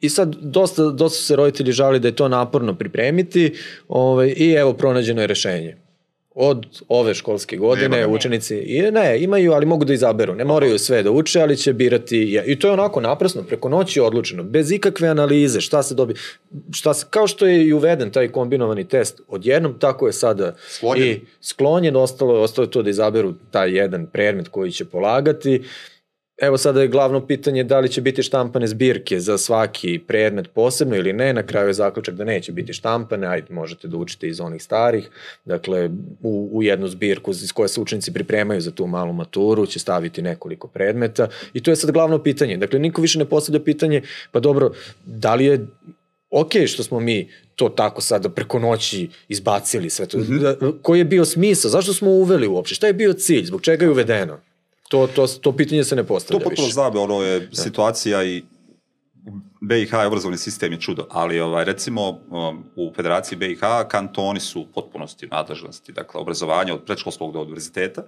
I 0.00 0.08
sad 0.08 0.36
dosta, 0.40 0.84
dosta 0.84 1.22
se 1.22 1.36
roditelji 1.36 1.72
žali 1.72 2.00
da 2.00 2.08
je 2.08 2.16
to 2.16 2.28
naporno 2.28 2.74
pripremiti 2.74 3.54
ovaj, 3.88 4.34
i 4.36 4.52
evo 4.52 4.72
pronađeno 4.72 5.20
je 5.20 5.26
rešenje 5.26 5.83
od 6.34 6.66
ove 6.88 7.14
školske 7.14 7.56
godine 7.56 7.88
Nema, 7.88 8.12
učenici 8.12 8.56
i 8.56 8.82
ne, 8.82 9.22
imaju, 9.22 9.52
ali 9.52 9.66
mogu 9.66 9.84
da 9.84 9.92
izaberu. 9.92 10.34
Ne 10.34 10.44
moraju 10.44 10.78
sve 10.78 11.02
da 11.02 11.10
uče, 11.10 11.40
ali 11.40 11.56
će 11.56 11.72
birati 11.72 12.42
i 12.46 12.58
to 12.58 12.68
je 12.68 12.72
onako 12.72 13.00
naprasno 13.00 13.42
preko 13.42 13.68
noći 13.68 14.00
odlučeno, 14.00 14.42
bez 14.42 14.72
ikakve 14.72 15.08
analize, 15.08 15.60
šta 15.60 15.82
se 15.82 15.94
dobi 15.94 16.14
šta 16.72 16.94
se 16.94 17.06
kao 17.10 17.26
što 17.26 17.46
je 17.46 17.66
i 17.66 17.72
uveden 17.72 18.10
taj 18.10 18.28
kombinovani 18.28 18.88
test 18.88 19.20
odjednom, 19.28 19.78
tako 19.78 20.06
je 20.06 20.12
sada 20.12 20.54
sklonjen. 20.68 21.08
i 21.08 21.20
sklonjen, 21.40 21.96
ostalo 21.96 22.40
ostalo 22.40 22.66
je 22.66 22.70
to 22.70 22.82
da 22.82 22.90
izaberu 22.90 23.34
taj 23.50 23.76
jedan 23.76 24.06
predmet 24.06 24.48
koji 24.48 24.72
će 24.72 24.84
polagati 24.84 25.62
Evo 26.38 26.58
sada 26.58 26.82
je 26.82 26.88
glavno 26.88 27.26
pitanje 27.26 27.64
da 27.64 27.80
li 27.80 27.88
će 27.88 28.00
biti 28.00 28.22
štampane 28.22 28.66
zbirke 28.66 29.20
za 29.20 29.38
svaki 29.38 29.98
predmet 30.06 30.50
posebno 30.54 30.96
ili 30.96 31.12
ne. 31.12 31.32
Na 31.32 31.42
kraju 31.42 31.68
je 31.68 31.74
zaključak 31.74 32.14
da 32.14 32.24
neće 32.24 32.52
biti 32.52 32.72
štampane, 32.72 33.26
ajde 33.26 33.54
možete 33.54 33.88
da 33.88 33.96
učite 33.96 34.28
iz 34.28 34.40
onih 34.40 34.62
starih. 34.62 35.10
Dakle, 35.44 35.90
u, 36.22 36.50
u 36.52 36.62
jednu 36.62 36.88
zbirku 36.88 37.30
iz 37.30 37.52
koje 37.52 37.68
se 37.68 37.80
učenici 37.80 38.12
pripremaju 38.12 38.60
za 38.60 38.70
tu 38.70 38.86
malu 38.86 39.12
maturu 39.12 39.66
će 39.66 39.78
staviti 39.78 40.22
nekoliko 40.22 40.68
predmeta 40.68 41.28
i 41.52 41.62
to 41.62 41.70
je 41.70 41.76
sad 41.76 41.90
glavno 41.90 42.22
pitanje. 42.22 42.56
Dakle, 42.56 42.78
niko 42.78 43.02
više 43.02 43.18
ne 43.18 43.24
postavlja 43.24 43.60
pitanje, 43.60 44.02
pa 44.32 44.40
dobro, 44.40 44.70
da 45.06 45.34
li 45.34 45.44
je 45.44 45.66
ok 46.30 46.52
što 46.66 46.82
smo 46.82 47.00
mi 47.00 47.28
to 47.54 47.68
tako 47.68 48.00
sada 48.00 48.28
preko 48.28 48.58
noći 48.58 49.08
izbacili 49.28 49.90
sve 49.90 50.06
to. 50.06 50.18
Mm 50.18 50.22
-hmm. 50.22 50.74
Koji 50.82 50.98
je 50.98 51.04
bio 51.04 51.24
smisao? 51.24 51.70
Zašto 51.70 51.92
smo 51.92 52.10
uveli 52.10 52.46
uopšte? 52.46 52.74
Šta 52.74 52.86
je 52.86 52.92
bio 52.92 53.12
cilj? 53.12 53.44
Zbog 53.44 53.62
čega 53.62 53.84
je 53.84 53.90
uvedeno? 53.90 54.40
To, 54.88 55.06
to, 55.06 55.26
to 55.26 55.56
pitanje 55.56 55.84
se 55.84 55.96
ne 55.96 56.04
postavlja 56.04 56.44
To 56.44 56.48
potpuno 56.48 56.68
znabe, 56.68 56.98
ono 56.98 57.22
je 57.22 57.40
da. 57.40 57.56
situacija 57.56 58.24
i 58.24 58.42
BiH 59.60 59.92
je 59.92 60.06
obrazovni 60.06 60.38
sistem 60.38 60.72
je 60.72 60.80
čudo, 60.80 61.06
ali 61.10 61.40
ovaj, 61.40 61.64
recimo 61.64 62.10
um, 62.10 62.64
u 62.76 62.92
Federaciji 62.96 63.38
BiH 63.38 63.60
kantoni 63.88 64.40
su 64.40 64.60
u 64.60 64.66
potpunosti 64.74 65.26
nadležnosti, 65.26 65.92
dakle 65.92 66.20
obrazovanja 66.20 66.74
od 66.74 66.84
predškolskog 66.84 67.32
do 67.32 67.40
univerziteta 67.40 68.02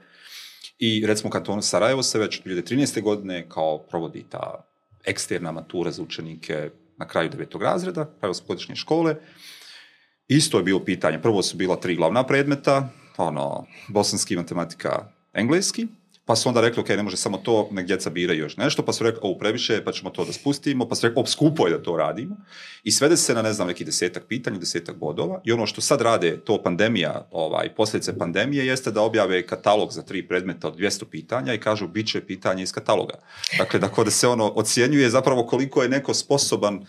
i 0.78 1.06
recimo 1.06 1.30
kanton 1.30 1.62
Sarajevo 1.62 2.02
se 2.02 2.18
već 2.18 2.42
2013. 2.42 3.02
godine 3.02 3.48
kao 3.48 3.78
provodi 3.78 4.24
ta 4.30 4.64
eksterna 5.04 5.52
matura 5.52 5.90
za 5.90 6.02
učenike 6.02 6.70
na 6.96 7.08
kraju 7.08 7.28
devetog 7.28 7.62
razreda, 7.62 8.10
kraju 8.18 8.34
godišnje 8.48 8.76
škole. 8.76 9.16
Isto 10.28 10.56
je 10.58 10.64
bilo 10.64 10.84
pitanje, 10.84 11.22
prvo 11.22 11.42
su 11.42 11.56
bila 11.56 11.76
tri 11.76 11.94
glavna 11.94 12.26
predmeta, 12.26 12.88
ono, 13.16 13.66
bosanski 13.88 14.36
matematika, 14.36 15.08
engleski, 15.34 15.86
Pa 16.26 16.36
su 16.36 16.48
onda 16.48 16.60
rekli, 16.60 16.80
ok, 16.80 16.88
ne 16.88 17.02
može 17.02 17.16
samo 17.16 17.38
to, 17.38 17.68
nek 17.72 17.86
djeca 17.86 18.10
biraju 18.10 18.40
još 18.40 18.56
nešto, 18.56 18.84
pa 18.84 18.92
su 18.92 19.04
rekli, 19.04 19.20
ovo 19.22 19.38
previše, 19.38 19.84
pa 19.84 19.92
ćemo 19.92 20.10
to 20.10 20.24
da 20.24 20.32
spustimo, 20.32 20.88
pa 20.88 20.94
su 20.94 21.06
rekli, 21.06 21.20
op, 21.20 21.28
skupo 21.28 21.66
je 21.66 21.72
da 21.72 21.82
to 21.82 21.96
radimo. 21.96 22.36
I 22.84 22.90
svede 22.90 23.16
se 23.16 23.34
na, 23.34 23.42
ne 23.42 23.52
znam, 23.52 23.68
neki 23.68 23.84
desetak 23.84 24.24
pitanja, 24.28 24.58
desetak 24.58 24.96
bodova. 24.96 25.40
I 25.44 25.52
ono 25.52 25.66
što 25.66 25.80
sad 25.80 26.00
rade, 26.00 26.40
to 26.44 26.62
pandemija, 26.62 27.28
ovaj, 27.30 27.74
posljedice 27.74 28.18
pandemije, 28.18 28.66
jeste 28.66 28.90
da 28.90 29.02
objave 29.02 29.46
katalog 29.46 29.92
za 29.92 30.02
tri 30.02 30.28
predmeta 30.28 30.68
od 30.68 30.76
200 30.76 31.04
pitanja 31.04 31.54
i 31.54 31.60
kažu, 31.60 31.88
bit 31.88 32.08
će 32.08 32.20
pitanje 32.20 32.62
iz 32.62 32.72
kataloga. 32.72 33.14
Dakle, 33.58 33.80
da 33.80 33.88
da 34.04 34.10
se 34.10 34.28
ono 34.28 34.48
ocjenjuje 34.48 35.10
zapravo 35.10 35.46
koliko 35.46 35.82
je 35.82 35.88
neko 35.88 36.14
sposoban 36.14 36.86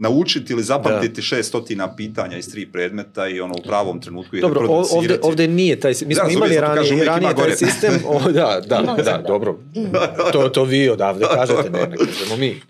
naučiti 0.00 0.52
ili 0.52 0.62
zapamtiti 0.62 1.14
da. 1.14 1.22
šest 1.22 1.48
stotina 1.48 1.96
pitanja 1.96 2.38
iz 2.38 2.50
tri 2.50 2.66
predmeta 2.66 3.28
i 3.28 3.40
ono 3.40 3.54
u 3.54 3.62
pravom 3.62 4.00
trenutku 4.00 4.36
je 4.36 4.42
Dobro, 4.42 4.84
ovde, 4.92 5.18
ovde 5.22 5.48
nije 5.48 5.80
taj, 5.80 5.90
mi 6.06 6.14
smo 6.14 6.24
da, 6.24 6.30
imali 6.30 6.60
ranije, 6.60 6.76
kažem, 6.76 7.02
ranije 7.02 7.34
taj 7.34 7.56
sistem, 7.56 7.92
o, 8.06 8.30
da, 8.30 8.60
da, 8.66 8.82
da, 8.82 9.02
da, 9.02 9.22
dobro, 9.26 9.58
to, 10.32 10.48
to 10.48 10.64
vi 10.64 10.88
odavde 10.88 11.26
kažete, 11.34 11.70
ne, 11.70 11.86
ne 11.86 11.96
kažemo 11.96 12.36
mi. 12.36 12.60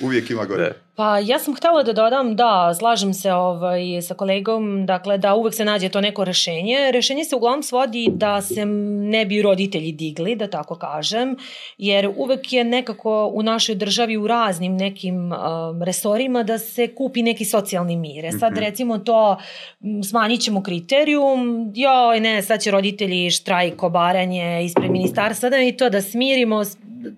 uvijek 0.00 0.30
ima 0.30 0.44
gore. 0.44 0.72
Pa 0.94 1.18
ja 1.18 1.38
sam 1.38 1.54
htela 1.54 1.82
da 1.82 1.92
dodam, 1.92 2.36
da, 2.36 2.74
slažem 2.78 3.14
se 3.14 3.32
ovaj, 3.32 4.02
sa 4.02 4.14
kolegom, 4.14 4.86
dakle 4.86 5.18
da 5.18 5.34
uvek 5.34 5.54
se 5.54 5.64
nađe 5.64 5.88
to 5.88 6.00
neko 6.00 6.24
rešenje. 6.24 6.90
Rešenje 6.92 7.24
se 7.24 7.36
uglavnom 7.36 7.62
svodi 7.62 8.08
da 8.12 8.42
se 8.42 8.64
ne 8.64 9.26
bi 9.26 9.42
roditelji 9.42 9.92
digli, 9.92 10.36
da 10.36 10.50
tako 10.50 10.74
kažem, 10.74 11.36
jer 11.78 12.10
uvek 12.16 12.52
je 12.52 12.64
nekako 12.64 13.30
u 13.34 13.42
našoj 13.42 13.74
državi 13.74 14.16
u 14.16 14.26
raznim 14.26 14.76
nekim 14.76 15.32
um, 15.32 15.82
resorima 15.82 16.42
da 16.42 16.58
se 16.58 16.94
kupi 16.94 17.22
neki 17.22 17.44
socijalni 17.44 17.96
mir. 17.96 18.24
E 18.24 18.32
sad 18.32 18.52
mhm. 18.52 18.60
recimo 18.60 18.98
to 18.98 19.36
smanjit 20.08 20.40
ćemo 20.40 20.62
kriterijum, 20.62 21.72
joj 21.74 22.20
ne, 22.20 22.42
sad 22.42 22.60
će 22.60 22.70
roditelji 22.70 23.30
štrajk, 23.30 23.82
obaranje 23.82 24.64
ispred 24.64 24.90
ministarstva, 24.90 25.50
da 25.50 25.62
i 25.62 25.76
to 25.76 25.90
da 25.90 26.02
smirimo, 26.02 26.64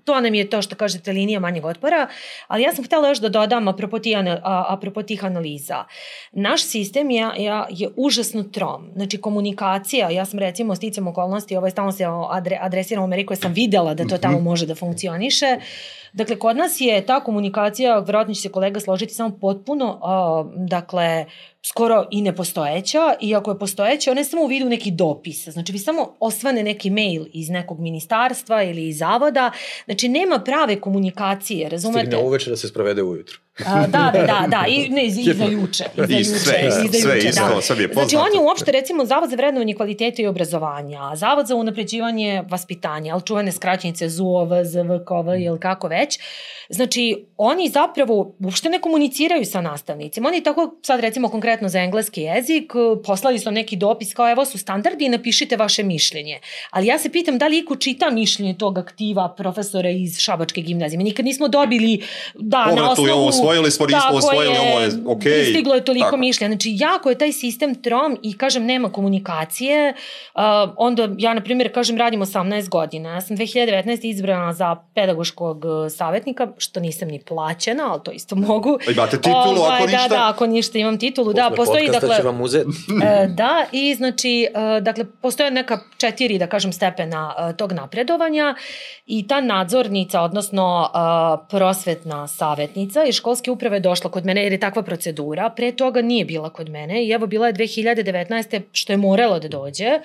to 0.04 0.20
nam 0.20 0.34
je 0.34 0.50
to 0.50 0.62
što 0.62 0.76
kažete 0.76 1.12
linija 1.12 1.40
manjeg 1.40 1.64
otpora, 1.64 2.08
ali 2.46 2.62
ja 2.62 2.74
sam 2.74 2.84
htela 2.84 3.08
još 3.08 3.18
da 3.18 3.28
dodam 3.28 3.68
apropo, 3.68 3.98
tih, 3.98 4.16
apropo 4.42 5.02
tih 5.02 5.24
analiza. 5.24 5.84
Naš 6.32 6.62
sistem 6.62 7.10
je, 7.10 7.30
je, 7.36 7.64
je 7.70 7.88
užasno 7.96 8.42
trom. 8.42 8.90
Znači 8.94 9.20
komunikacija, 9.20 10.10
ja 10.10 10.24
sam 10.24 10.38
recimo 10.38 10.74
sticam 10.74 11.06
okolnosti, 11.06 11.56
ovaj 11.56 11.70
stalno 11.70 11.92
se 11.92 12.04
adre, 12.30 12.58
adresiram 12.60 13.02
u 13.02 13.06
Ameriku, 13.06 13.36
sam 13.36 13.52
videla 13.52 13.94
da 13.94 14.06
to 14.06 14.18
tamo 14.18 14.36
mhm. 14.36 14.44
može 14.44 14.66
da 14.66 14.74
funkcioniše. 14.74 15.58
Dakle, 16.14 16.38
kod 16.38 16.56
nas 16.56 16.80
je 16.80 17.06
ta 17.06 17.20
komunikacija, 17.24 17.98
verovatno 17.98 18.34
će 18.34 18.40
se 18.40 18.48
kolega 18.48 18.80
složiti, 18.80 19.14
samo 19.14 19.38
potpuno, 19.40 19.86
uh, 19.86 20.52
dakle, 20.68 21.26
skoro 21.62 22.06
i 22.10 22.22
nepostojeća 22.22 23.14
i 23.20 23.34
ako 23.34 23.50
je 23.50 23.58
postojeća, 23.58 24.10
ona 24.10 24.20
je 24.20 24.24
samo 24.24 24.42
u 24.42 24.46
vidu 24.46 24.68
neki 24.68 24.90
dopis. 24.90 25.48
Znači 25.48 25.72
vi 25.72 25.78
samo 25.78 26.16
osvane 26.20 26.62
neki 26.62 26.90
mail 26.90 27.24
iz 27.32 27.50
nekog 27.50 27.80
ministarstva 27.80 28.62
ili 28.62 28.88
iz 28.88 28.98
zavoda, 28.98 29.50
znači 29.84 30.08
nema 30.08 30.38
prave 30.38 30.80
komunikacije, 30.80 31.68
razumete? 31.68 32.06
Stigne 32.06 32.24
uveče 32.24 32.50
da 32.50 32.56
se 32.56 32.68
sprovede 32.68 33.02
ujutru. 33.02 33.43
Da, 33.58 33.86
da, 33.88 34.12
da, 34.12 34.46
da, 34.48 34.64
i, 34.68 34.88
ne, 34.88 35.06
i 35.06 35.10
za 35.10 35.44
juče. 35.44 35.84
I 35.96 36.06
za 36.06 36.16
juče, 36.16 36.24
sve, 36.24 36.38
sve 36.38 37.16
juče, 37.16 37.28
isto, 37.28 37.48
da. 37.54 37.62
sve 37.62 37.76
je 37.82 37.88
poznato. 37.88 38.08
Znači, 38.08 38.16
on 38.16 38.34
je 38.34 38.46
uopšte, 38.46 38.72
recimo, 38.72 39.04
Zavod 39.04 39.30
za 39.30 39.36
vrednovanje 39.36 39.74
kvaliteta 39.74 40.22
i 40.22 40.26
obrazovanja, 40.26 41.00
Zavod 41.14 41.46
za 41.46 41.54
unapređivanje 41.54 42.42
vaspitanja, 42.50 43.12
ali 43.14 43.22
čuvene 43.22 43.52
skraćenice 43.52 44.08
ZUOV, 44.08 44.48
ZVKV 44.64 45.28
ili 45.46 45.60
kako 45.60 45.88
već, 45.88 46.18
znači, 46.68 47.24
oni 47.36 47.68
zapravo 47.68 48.34
uopšte 48.44 48.68
ne 48.68 48.80
komuniciraju 48.80 49.44
sa 49.44 49.60
nastavnicima. 49.60 50.28
Oni 50.28 50.42
tako, 50.42 50.74
sad 50.82 51.00
recimo 51.00 51.28
konkretno 51.28 51.68
za 51.68 51.78
engleski 51.80 52.20
jezik, 52.20 52.72
poslali 53.04 53.38
su 53.38 53.50
neki 53.50 53.76
dopis 53.76 54.14
kao 54.14 54.30
evo 54.30 54.44
su 54.44 54.58
standardi 54.58 55.04
i 55.04 55.08
napišite 55.08 55.56
vaše 55.56 55.82
mišljenje. 55.82 56.40
Ali 56.70 56.86
ja 56.86 56.98
se 56.98 57.12
pitam 57.12 57.38
da 57.38 57.46
li 57.46 57.58
iko 57.58 57.76
čita 57.76 58.10
mišljenje 58.10 58.54
tog 58.58 58.78
aktiva 58.78 59.34
profesora 59.36 59.90
iz 59.90 60.18
Šabačke 60.18 60.60
gimnazije. 60.60 60.98
Mi 60.98 61.04
nikad 61.04 61.24
nismo 61.24 61.48
dobili 61.48 62.02
da, 62.34 62.74
na 62.74 62.90
osnovu 62.90 63.43
usvojili 63.44 63.70
smo, 63.70 63.86
nismo 63.86 64.14
usvojili, 64.14 64.56
ovo 64.58 64.80
je 64.80 64.90
okej. 65.06 65.32
Okay. 65.32 65.50
Stiglo 65.50 65.74
je 65.74 65.84
toliko 65.84 66.04
tako. 66.04 66.16
mišljenja. 66.16 66.52
Znači, 66.52 66.70
jako 66.74 67.10
je 67.10 67.18
taj 67.18 67.32
sistem 67.32 67.74
trom 67.74 68.18
i, 68.22 68.38
kažem, 68.38 68.64
nema 68.64 68.92
komunikacije. 68.92 69.94
Uh, 70.34 70.40
onda, 70.76 71.08
ja, 71.18 71.34
na 71.34 71.40
primjer, 71.40 71.74
kažem, 71.74 71.96
radim 71.96 72.20
18 72.20 72.68
godina. 72.68 73.14
Ja 73.14 73.20
sam 73.20 73.36
2019. 73.36 73.98
izbrana 74.02 74.52
za 74.52 74.76
pedagoškog 74.94 75.64
uh, 75.64 75.92
savjetnika, 75.92 76.48
što 76.58 76.80
nisam 76.80 77.08
ni 77.08 77.22
plaćena, 77.28 77.92
ali 77.92 78.00
to 78.04 78.10
isto 78.10 78.36
mogu. 78.36 78.78
Imate 78.88 79.16
titulu, 79.16 79.60
ovaj, 79.60 79.76
ako 79.76 79.86
ništa? 79.86 80.08
Da, 80.08 80.16
da, 80.16 80.28
ako 80.28 80.46
ništa 80.46 80.78
imam 80.78 80.98
titulu. 80.98 81.32
Posle 81.32 81.50
da, 81.50 81.56
postoji, 81.56 81.88
dakle... 81.88 82.16
će 82.16 82.22
vam 82.22 82.40
uzeti. 82.40 82.66
uh, 82.66 83.34
da, 83.40 83.64
i 83.72 83.94
znači, 83.94 84.48
uh, 84.54 84.82
dakle, 84.82 85.04
postoje 85.22 85.50
neka 85.50 85.78
četiri, 85.96 86.38
da 86.38 86.46
kažem, 86.46 86.72
stepena 86.72 87.34
uh, 87.38 87.56
tog 87.56 87.72
napredovanja 87.72 88.54
i 89.06 89.28
ta 89.28 89.40
nadzornica, 89.40 90.20
odnosno 90.20 90.90
uh, 90.94 91.46
prosvetna 91.50 92.28
savjetnica 92.28 93.04
i 93.04 93.12
škola 93.12 93.33
školske 93.34 93.50
uprave 93.50 93.80
došla 93.80 94.10
kod 94.10 94.26
mene 94.26 94.42
jer 94.42 94.52
je 94.52 94.60
takva 94.60 94.82
procedura. 94.82 95.50
Pre 95.50 95.72
toga 95.72 96.02
nije 96.02 96.24
bila 96.24 96.50
kod 96.50 96.68
mene 96.68 97.04
i 97.04 97.10
evo 97.10 97.26
bila 97.26 97.46
je 97.46 97.54
2019. 97.54 98.60
što 98.72 98.92
je 98.92 98.96
moralo 98.96 99.38
da 99.38 99.48
dođe. 99.48 100.00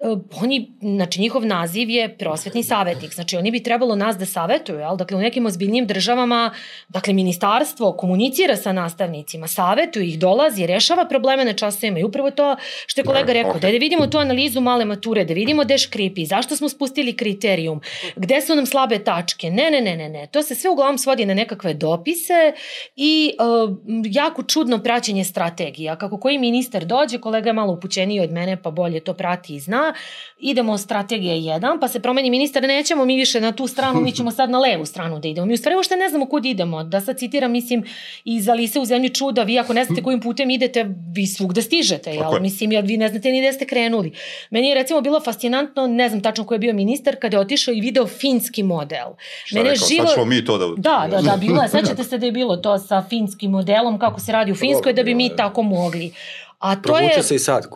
Eh, 0.00 0.16
oni, 0.42 0.72
znači 0.80 1.20
njihov 1.20 1.46
naziv 1.46 1.90
je 1.90 2.16
prosvetni 2.18 2.62
savetnik, 2.62 3.14
znači 3.14 3.36
oni 3.36 3.50
bi 3.50 3.62
trebalo 3.62 3.96
nas 3.96 4.16
da 4.16 4.26
savetuju, 4.26 4.82
ali 4.82 4.98
dakle 4.98 5.16
u 5.16 5.20
nekim 5.20 5.46
ozbiljnijim 5.46 5.86
državama, 5.86 6.54
dakle 6.88 7.12
ministarstvo 7.12 7.92
komunicira 7.92 8.56
sa 8.56 8.72
nastavnicima, 8.72 9.48
savetuje 9.48 10.08
ih, 10.08 10.18
dolazi, 10.18 10.66
rešava 10.66 11.04
probleme 11.04 11.44
na 11.44 11.52
časovima 11.52 11.98
i 11.98 12.04
upravo 12.04 12.30
to 12.30 12.56
što 12.86 13.00
je 13.00 13.04
kolega 13.04 13.26
da, 13.26 13.32
rekao, 13.32 13.52
okay. 13.52 13.60
da, 13.60 13.70
da 13.70 13.78
vidimo 13.78 14.06
tu 14.06 14.18
analizu 14.18 14.60
male 14.60 14.84
mature, 14.84 15.24
da 15.24 15.34
vidimo 15.34 15.64
gde 15.64 15.78
škripi, 15.78 16.26
zašto 16.26 16.56
smo 16.56 16.68
spustili 16.68 17.16
kriterijum, 17.16 17.80
gde 18.16 18.40
su 18.40 18.54
nam 18.54 18.66
slabe 18.66 18.98
tačke, 18.98 19.50
ne, 19.50 19.70
ne, 19.70 19.80
ne, 19.80 19.96
ne, 19.96 20.08
ne, 20.08 20.26
to 20.26 20.42
se 20.42 20.54
sve 20.54 20.70
uglavnom 20.70 20.98
svodi 20.98 21.26
na 21.26 21.34
nekakve 21.34 21.74
dopise 21.74 22.52
i 22.96 23.32
uh, 23.38 23.76
jako 24.04 24.42
čudno 24.42 24.78
praćenje 24.78 25.24
strategija, 25.24 25.96
kako 25.96 26.18
koji 26.18 26.38
ministar 26.38 26.84
dođe, 26.84 27.18
kolega 27.18 27.48
je 27.48 27.52
malo 27.52 27.72
upućeniji 27.72 28.20
od 28.20 28.32
mene 28.32 28.62
pa 28.62 28.70
bolje 28.70 29.00
to 29.00 29.14
prati 29.14 29.54
i 29.54 29.60
zna, 29.60 29.94
idemo 30.38 30.78
strategije 30.78 31.34
1, 31.34 31.80
pa 31.80 31.88
se 31.88 32.00
promeni 32.00 32.30
ministar, 32.30 32.62
nećemo 32.62 33.04
mi 33.04 33.16
više 33.16 33.40
na 33.40 33.52
tu 33.52 33.66
stranu, 33.66 34.00
mi 34.00 34.12
ćemo 34.12 34.30
sad 34.30 34.50
na 34.50 34.58
levu 34.58 34.86
stranu 34.86 35.18
da 35.18 35.28
idemo. 35.28 35.46
Mi 35.46 35.54
u 35.54 35.56
stvari 35.56 35.76
uopšte 35.76 35.96
ne 35.96 36.08
znamo 36.08 36.26
kud 36.26 36.46
idemo. 36.46 36.84
Da 36.84 37.00
sad 37.00 37.18
citiram, 37.18 37.52
mislim, 37.52 37.84
iz 38.24 38.48
Alise 38.48 38.80
u 38.80 38.84
zemlji 38.84 39.14
čuda, 39.14 39.42
vi 39.42 39.58
ako 39.58 39.72
ne 39.72 39.84
znate 39.84 40.02
kojim 40.02 40.20
putem 40.20 40.50
idete, 40.50 40.86
vi 41.14 41.26
svugde 41.26 41.62
stižete, 41.62 42.10
jel? 42.10 42.40
Mislim, 42.40 42.72
jer 42.72 42.84
vi 42.84 42.96
ne 42.96 43.08
znate 43.08 43.30
ni 43.30 43.40
gde 43.40 43.52
ste 43.52 43.66
krenuli. 43.66 44.12
Meni 44.50 44.68
je 44.68 44.74
recimo 44.74 45.00
bilo 45.00 45.20
fascinantno, 45.20 45.86
ne 45.86 46.08
znam 46.08 46.22
tačno 46.22 46.46
ko 46.46 46.54
je 46.54 46.58
bio 46.58 46.72
ministar, 46.72 47.16
kada 47.20 47.36
je 47.36 47.40
otišao 47.40 47.74
i 47.74 47.80
video 47.80 48.06
finski 48.06 48.62
model. 48.62 49.06
Šta 49.44 49.58
Mene 49.58 49.70
rekao, 49.70 49.88
živo... 49.88 50.06
sad 50.06 50.14
ćemo 50.14 50.26
mi 50.26 50.44
to 50.44 50.58
da... 50.58 50.66
Da, 50.76 51.08
da, 51.10 51.22
da, 51.22 51.36
bilo 51.36 51.62
je. 51.62 51.68
Sećate 51.68 52.04
se 52.04 52.18
da 52.18 52.26
je 52.26 52.32
bilo 52.32 52.49
to 52.56 52.78
sa 52.78 53.02
finskim 53.08 53.50
modelom, 53.50 53.98
kako 53.98 54.20
se 54.20 54.32
radi 54.32 54.52
u 54.52 54.54
Finskoj, 54.54 54.92
da 54.92 55.02
bi 55.02 55.14
mi 55.14 55.36
tako 55.36 55.62
mogli. 55.62 56.12
A 56.58 56.76
to 56.76 56.82
Provuče 56.82 57.16
je... 57.16 57.22
se 57.22 57.34
i 57.34 57.38
sad, 57.38 57.66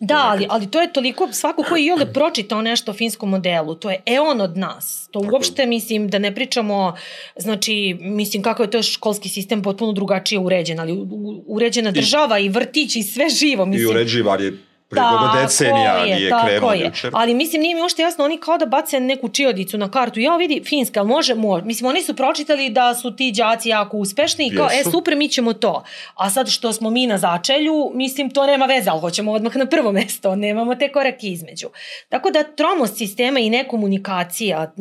Da, 0.00 0.28
ali, 0.30 0.46
ali 0.50 0.66
to 0.66 0.80
je 0.80 0.92
toliko, 0.92 1.28
svako 1.32 1.62
ko 1.62 1.76
je 1.76 1.86
jole 1.86 2.12
pročitao 2.12 2.62
nešto 2.62 2.90
o 2.90 2.94
finskom 2.94 3.30
modelu, 3.30 3.74
to 3.74 3.90
je 3.90 4.02
eon 4.06 4.40
od 4.40 4.56
nas. 4.56 5.08
To 5.10 5.20
uopšte, 5.32 5.66
mislim, 5.66 6.08
da 6.08 6.18
ne 6.18 6.34
pričamo, 6.34 6.96
znači, 7.36 7.96
mislim, 8.00 8.42
kako 8.42 8.62
je 8.62 8.70
to 8.70 8.82
školski 8.82 9.28
sistem 9.28 9.62
potpuno 9.62 9.92
drugačije 9.92 10.38
uređen, 10.38 10.80
ali 10.80 11.06
uređena 11.46 11.90
država 11.90 12.38
i 12.38 12.48
vrtić 12.48 12.96
i 12.96 13.02
sve 13.02 13.28
živo, 13.28 13.66
mislim. 13.66 13.88
I 13.88 13.90
uređivar 13.90 14.40
je 14.40 14.52
Mnogo 14.92 15.42
decenija 15.42 15.92
je, 15.92 16.14
nije 16.14 16.30
je. 16.74 16.86
jučer. 16.86 17.10
Ali 17.14 17.34
mislim, 17.34 17.62
nije 17.62 17.74
mi 17.74 17.80
uopšte 17.80 18.02
jasno, 18.02 18.24
oni 18.24 18.38
kao 18.38 18.58
da 18.58 18.66
bace 18.66 19.00
neku 19.00 19.28
čiodicu 19.28 19.78
na 19.78 19.90
kartu. 19.90 20.20
Ja 20.20 20.36
vidi, 20.36 20.62
Finska, 20.64 21.02
može, 21.02 21.34
može. 21.34 21.64
Mislim, 21.64 21.90
oni 21.90 22.02
su 22.02 22.16
pročitali 22.16 22.70
da 22.70 22.94
su 22.94 23.16
ti 23.16 23.32
đaci 23.32 23.68
jako 23.68 23.96
uspešni 23.96 24.46
i 24.46 24.56
kao, 24.56 24.68
Jesu. 24.70 24.88
e, 24.88 24.92
super, 24.92 25.16
mi 25.16 25.28
ćemo 25.28 25.52
to. 25.52 25.84
A 26.14 26.30
sad 26.30 26.48
što 26.48 26.72
smo 26.72 26.90
mi 26.90 27.06
na 27.06 27.18
začelju, 27.18 27.90
mislim, 27.94 28.30
to 28.30 28.46
nema 28.46 28.66
veze, 28.66 28.90
ali 28.90 29.00
hoćemo 29.00 29.32
odmah 29.32 29.56
na 29.56 29.66
prvo 29.66 29.92
mesto, 29.98 30.36
nemamo 30.36 30.74
te 30.74 30.92
korake 30.92 31.26
između. 31.26 31.66
Tako 32.08 32.30
da 32.30 32.42
tromost 32.42 32.96
sistema 32.96 33.38
i 33.40 33.50
nekomunikacija, 33.50 34.72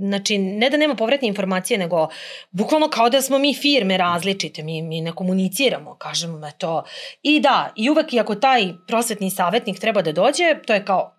znači, 0.00 0.38
ne 0.38 0.70
da 0.70 0.76
nema 0.76 0.94
povratne 0.94 1.28
informacije, 1.28 1.78
nego 1.78 2.08
bukvalno 2.50 2.88
kao 2.88 3.10
da 3.10 3.22
smo 3.22 3.38
mi 3.38 3.54
firme 3.54 3.96
različite, 3.96 4.62
mi, 4.62 4.82
mi 4.82 5.00
ne 5.00 5.12
komuniciramo, 5.12 5.94
kažemo 5.94 6.38
to. 6.58 6.84
I 7.22 7.40
da, 7.40 7.72
i 7.76 7.90
uvek 7.90 8.12
i 8.12 8.20
ako 8.20 8.34
taj 8.34 8.72
prosvetni 8.86 9.30
savjetnik 9.58 9.80
treba 9.80 10.02
da 10.02 10.12
dođe, 10.12 10.62
to 10.66 10.74
je 10.74 10.84
kao 10.84 11.14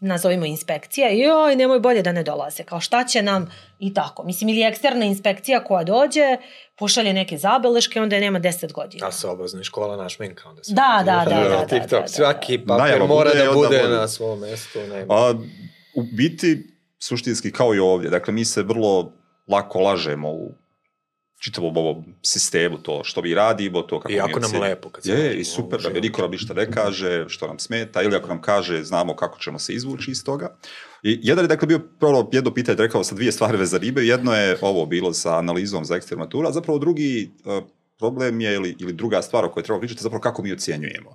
nazovimo 0.00 0.46
inspekcija, 0.46 1.10
i 1.10 1.18
joj, 1.18 1.56
nemoj 1.56 1.80
bolje 1.80 2.02
da 2.02 2.12
ne 2.12 2.22
dolaze, 2.22 2.62
kao 2.62 2.80
šta 2.80 3.04
će 3.04 3.22
nam 3.22 3.50
i 3.78 3.94
tako. 3.94 4.24
Mislim, 4.24 4.48
ili 4.48 4.62
eksterna 4.62 5.04
inspekcija 5.04 5.64
koja 5.64 5.84
dođe, 5.84 6.36
pošalje 6.78 7.12
neke 7.12 7.38
zabeleške, 7.38 8.00
onda 8.00 8.16
je 8.16 8.20
nema 8.20 8.40
10 8.40 8.72
godina. 8.72 9.06
A 9.06 9.12
se 9.12 9.28
obrazna 9.28 9.62
škola 9.62 9.96
na 9.96 10.08
šminka 10.08 10.48
onda 10.48 10.64
se. 10.64 10.72
Da, 10.72 11.02
da, 11.04 11.24
da, 11.24 11.42
da, 11.42 11.48
da, 11.48 11.66
TikTok, 11.66 11.90
da, 11.90 12.00
da. 12.00 12.08
svaki 12.08 12.58
papir 12.58 12.84
Najava 12.84 13.06
mora 13.06 13.30
bude, 13.30 13.44
da 13.44 13.52
bude. 13.52 13.88
na 13.88 14.08
svom 14.08 14.40
mestu. 14.40 14.78
Nema. 14.78 15.14
A, 15.14 15.34
u 15.96 16.02
biti, 16.12 16.76
suštinski 16.98 17.52
kao 17.52 17.74
i 17.74 17.78
ovdje, 17.78 18.10
dakle 18.10 18.32
mi 18.34 18.44
se 18.44 18.62
vrlo 18.62 19.12
lako 19.48 19.80
lažemo 19.80 20.30
u 20.30 20.54
čitavom 21.40 21.76
ovom 21.76 22.04
sistemu, 22.22 22.78
to 22.78 23.04
što 23.04 23.22
mi 23.22 23.34
radimo, 23.34 23.82
to 23.82 24.00
kako 24.00 24.12
I 24.12 24.16
jako 24.16 24.40
nam 24.40 24.60
lepo 24.60 24.88
kad 24.88 25.04
se 25.04 25.10
Je, 25.10 25.34
i 25.40 25.44
super, 25.44 25.80
da 25.80 26.00
niko 26.00 26.22
nam 26.22 26.30
ništa 26.30 26.54
ne 26.54 26.70
kaže, 26.70 27.24
što 27.28 27.46
nam 27.46 27.58
smeta, 27.58 28.02
ili 28.02 28.16
ako 28.16 28.28
nam 28.28 28.42
kaže, 28.42 28.84
znamo 28.84 29.16
kako 29.16 29.38
ćemo 29.38 29.58
se 29.58 29.72
izvući 29.72 30.10
iz 30.10 30.24
toga. 30.24 30.56
I 31.02 31.18
jedan 31.22 31.44
je 31.44 31.48
dakle 31.48 31.66
bio 31.66 31.78
prvo 32.00 32.30
jedno 32.32 32.54
pitanje, 32.54 32.76
rekao 32.76 33.04
sam 33.04 33.16
dvije 33.16 33.32
stvari 33.32 33.58
veze 33.58 33.78
ribe, 33.78 34.02
jedno 34.02 34.34
je 34.34 34.58
ovo 34.60 34.86
bilo 34.86 35.12
sa 35.12 35.38
analizom 35.38 35.84
za 35.84 35.96
eksternu 35.96 36.24
maturu, 36.24 36.48
a 36.48 36.52
zapravo 36.52 36.78
drugi 36.78 37.30
uh, 37.44 37.64
problem 37.98 38.40
je, 38.40 38.54
ili, 38.54 38.76
ili 38.78 38.92
druga 38.92 39.22
stvar 39.22 39.44
o 39.44 39.50
kojoj 39.50 39.64
treba 39.64 39.80
pričati, 39.80 40.02
zapravo 40.02 40.20
kako 40.20 40.42
mi 40.42 40.52
ocjenjujemo. 40.52 41.10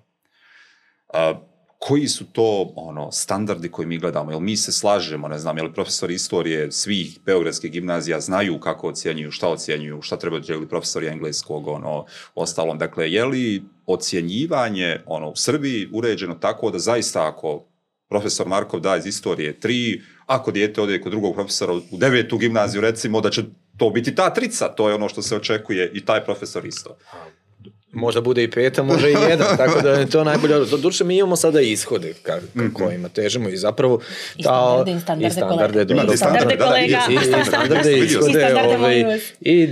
Uh, 1.14 1.55
koji 1.80 2.08
su 2.08 2.26
to 2.26 2.74
ono 2.76 3.12
standardi 3.12 3.72
koji 3.72 3.88
mi 3.88 3.98
gledamo? 3.98 4.32
Jel 4.32 4.40
mi 4.40 4.58
se 4.58 4.72
slažemo, 4.72 5.28
ne 5.28 5.40
znam, 5.40 5.58
jel 5.58 5.74
profesori 5.74 6.14
istorije 6.14 6.72
svih 6.72 7.20
beogradskih 7.26 7.72
gimnazija 7.72 8.20
znaju 8.20 8.60
kako 8.60 8.88
ocjenjuju, 8.88 9.32
šta 9.32 9.50
ocjenjuju, 9.50 10.02
šta 10.02 10.18
treba 10.18 10.40
ili 10.48 10.70
profesori 10.70 11.08
engleskog, 11.08 11.68
ono, 11.68 12.06
ostalom. 12.36 12.78
Dakle, 12.78 13.12
je 13.12 13.26
li 13.26 13.64
ocjenjivanje 13.86 15.00
ono, 15.06 15.30
u 15.30 15.36
Srbiji 15.36 15.90
uređeno 15.94 16.36
tako 16.36 16.72
da 16.72 16.80
zaista 16.80 17.28
ako 17.28 17.66
profesor 18.10 18.48
Markov 18.48 18.80
da 18.80 18.96
iz 18.98 19.06
istorije 19.06 19.60
tri, 19.60 20.02
ako 20.26 20.52
dijete 20.52 20.82
ode 20.82 21.02
kod 21.02 21.12
drugog 21.12 21.36
profesora 21.36 21.74
u 21.74 21.98
devetu 21.98 22.38
gimnaziju, 22.38 22.82
recimo 22.82 23.22
da 23.22 23.30
će 23.30 23.44
to 23.78 23.90
biti 23.90 24.16
ta 24.16 24.34
trica, 24.34 24.68
to 24.68 24.90
je 24.90 24.96
ono 24.96 25.10
što 25.10 25.22
se 25.22 25.36
očekuje 25.36 25.92
i 25.94 26.06
taj 26.06 26.26
profesor 26.26 26.66
isto. 26.66 26.98
Možda 27.96 28.22
bude 28.22 28.44
i 28.44 28.52
peta, 28.52 28.84
može 28.84 29.10
i 29.10 29.16
jedan, 29.30 29.58
tako 29.58 29.82
da 29.82 29.90
je 29.90 30.06
to 30.06 30.24
najbolje. 30.24 30.54
Doduše, 30.66 31.04
mi 31.04 31.18
imamo 31.18 31.36
sada 31.36 31.62
ishode 31.62 32.14
ka, 32.24 32.34
ka 32.34 32.74
kojima 32.74 33.10
težimo 33.10 33.50
i 33.50 33.58
zapravo... 33.58 34.00
I 34.36 34.44
standarde, 34.44 34.92
i 34.92 35.32
standarde 35.32 35.32
standarde, 35.32 35.86
kolega. 35.88 36.14
I 36.14 36.18
standarde 36.18 36.58
kolega. 36.58 37.00
I, 37.10 37.14
i 37.14 37.46
standarde, 37.46 37.84
sam. 37.84 38.04
ishode, 38.04 38.30
I 38.30 38.34
standarde, 38.34 38.76
ovaj, 38.76 39.20
i 39.42 39.64
e, 39.64 39.68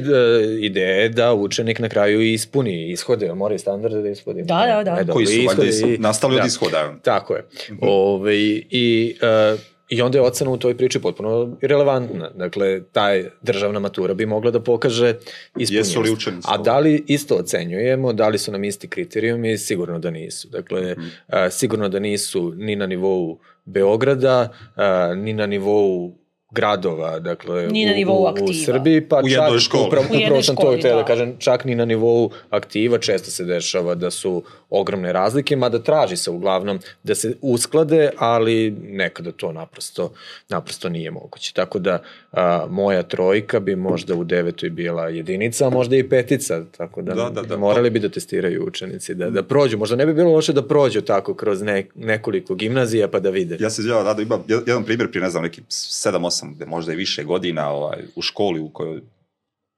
ideje 0.60 1.10
da 1.10 1.34
učenik 1.34 1.80
na 1.80 1.90
kraju 1.90 2.22
ispuni 2.22 2.92
ishode, 2.92 3.34
mora 3.34 3.56
i 3.56 3.60
standarde 3.60 4.02
da 4.02 4.10
ispuni. 4.10 4.44
Da, 4.44 4.84
da, 4.84 4.84
da. 4.84 5.02
E, 5.02 5.06
Koji 5.14 5.26
su 5.26 5.34
ishode 5.34 5.68
is- 5.68 6.00
nastali 6.00 6.36
od 6.36 6.42
da. 6.42 6.48
ishoda. 6.48 6.94
Tako 7.02 7.34
je. 7.36 7.44
Ove, 7.82 8.36
i, 8.36 9.16
uh, 9.54 9.60
I 9.90 10.02
onda 10.02 10.18
je 10.18 10.22
ocena 10.22 10.52
u 10.52 10.58
toj 10.58 10.78
priči 10.78 11.00
potpuno 11.00 11.58
irelevantna. 11.62 12.30
Dakle, 12.30 12.84
taj 12.84 13.26
državna 13.42 13.80
matura 13.80 14.14
bi 14.14 14.26
mogla 14.26 14.52
da 14.52 14.60
pokaže 14.60 15.16
ispunjenost. 15.58 15.72
Jesu 15.90 16.02
li 16.02 16.12
učenici 16.12 16.48
A 16.52 16.58
da 16.58 16.80
li 16.80 17.04
isto 17.08 17.36
ocenjujemo, 17.36 18.14
da 18.14 18.28
li 18.28 18.38
su 18.38 18.52
nam 18.52 18.64
isti 18.64 18.88
kriterijumi? 18.88 19.58
Sigurno 19.58 20.00
da 20.00 20.10
nisu. 20.10 20.48
Dakle, 20.48 20.82
Mhm. 20.92 21.08
a, 21.28 21.50
sigurno 21.50 21.90
da 21.90 22.00
nisu 22.00 22.54
ni 22.56 22.76
na 22.76 22.86
nivou 22.86 23.38
Beograda, 23.66 24.50
a, 24.76 25.14
ni 25.16 25.34
na 25.34 25.46
nivou 25.46 26.16
gradova, 26.54 27.20
dakle, 27.20 27.68
Ni 27.68 27.86
na 27.86 27.92
u- 27.92 27.96
nivou 27.96 28.18
u, 28.20 28.44
u. 28.44 28.54
Srbiji, 28.56 29.02
pa 29.02 29.18
U 29.18 29.30
čak, 29.30 29.60
školi. 29.60 29.88
upravo, 29.88 30.06
U 30.06 30.18
upravo 30.18 30.42
sam 30.44 30.56
to 30.56 30.62
htio 30.70 30.90
da 30.90 30.96
da. 30.96 31.06
kažem, 31.06 31.36
čak 31.40 31.66
ni 31.66 31.76
na 31.76 31.86
nivou 31.86 32.30
aktiva 32.50 32.98
često 32.98 33.32
se 33.32 33.44
dešava 33.46 33.96
da 33.96 34.12
su 34.12 34.44
ogromne 34.72 35.14
razlike, 35.14 35.56
mada 35.56 35.80
traži 35.80 36.18
se 36.18 36.32
uglavnom 36.32 36.80
da 37.04 37.16
se 37.16 37.36
usklade, 37.44 38.10
ali 38.18 38.72
nekada 38.84 39.32
to 39.32 39.52
naprosto, 39.52 40.12
naprosto 40.50 40.90
nije 40.90 41.12
moguće. 41.12 41.54
Tako 41.54 41.80
da 41.80 42.00
a, 42.34 42.68
moja 42.70 43.04
trojka 43.04 43.60
bi 43.60 43.76
možda 43.76 44.16
u 44.16 44.24
devetoj 44.24 44.70
bila 44.70 45.08
jedinica, 45.08 45.68
a 45.68 45.70
možda 45.70 45.96
i 45.96 46.10
petica, 46.10 46.64
tako 46.68 47.02
da, 47.02 47.14
Da, 47.14 47.30
da, 47.30 47.42
da. 47.42 47.58
morali 47.58 47.90
bi 47.90 48.00
da 48.00 48.10
testiraju 48.10 48.66
učenici, 48.68 49.16
da, 49.16 49.30
da 49.30 49.44
prođu. 49.44 49.78
Možda 49.78 49.96
ne 49.96 50.06
bi 50.06 50.14
bilo 50.14 50.32
loše 50.32 50.54
da 50.54 50.68
prođu 50.68 51.02
tako 51.02 51.34
kroz 51.34 51.62
ne, 51.62 51.88
nekoliko 51.96 52.56
gimnazija 52.56 53.08
pa 53.08 53.20
da 53.20 53.30
vide. 53.30 53.58
Ja 53.60 53.70
se 53.70 53.82
izvjela, 53.82 54.04
Rado, 54.04 54.22
imam 54.22 54.44
jed- 54.48 54.64
jedan 54.68 54.84
primjer 54.84 55.12
prije, 55.12 55.24
ne 55.24 55.30
znam, 55.30 55.44
neki 55.44 55.62
7-8, 55.62 56.66
možda 56.66 56.94
i 56.94 56.96
više 56.96 57.24
godina 57.24 57.70
ovaj, 57.72 58.00
u 58.16 58.22
školi 58.22 58.60
u 58.60 58.70
kojoj 58.70 59.02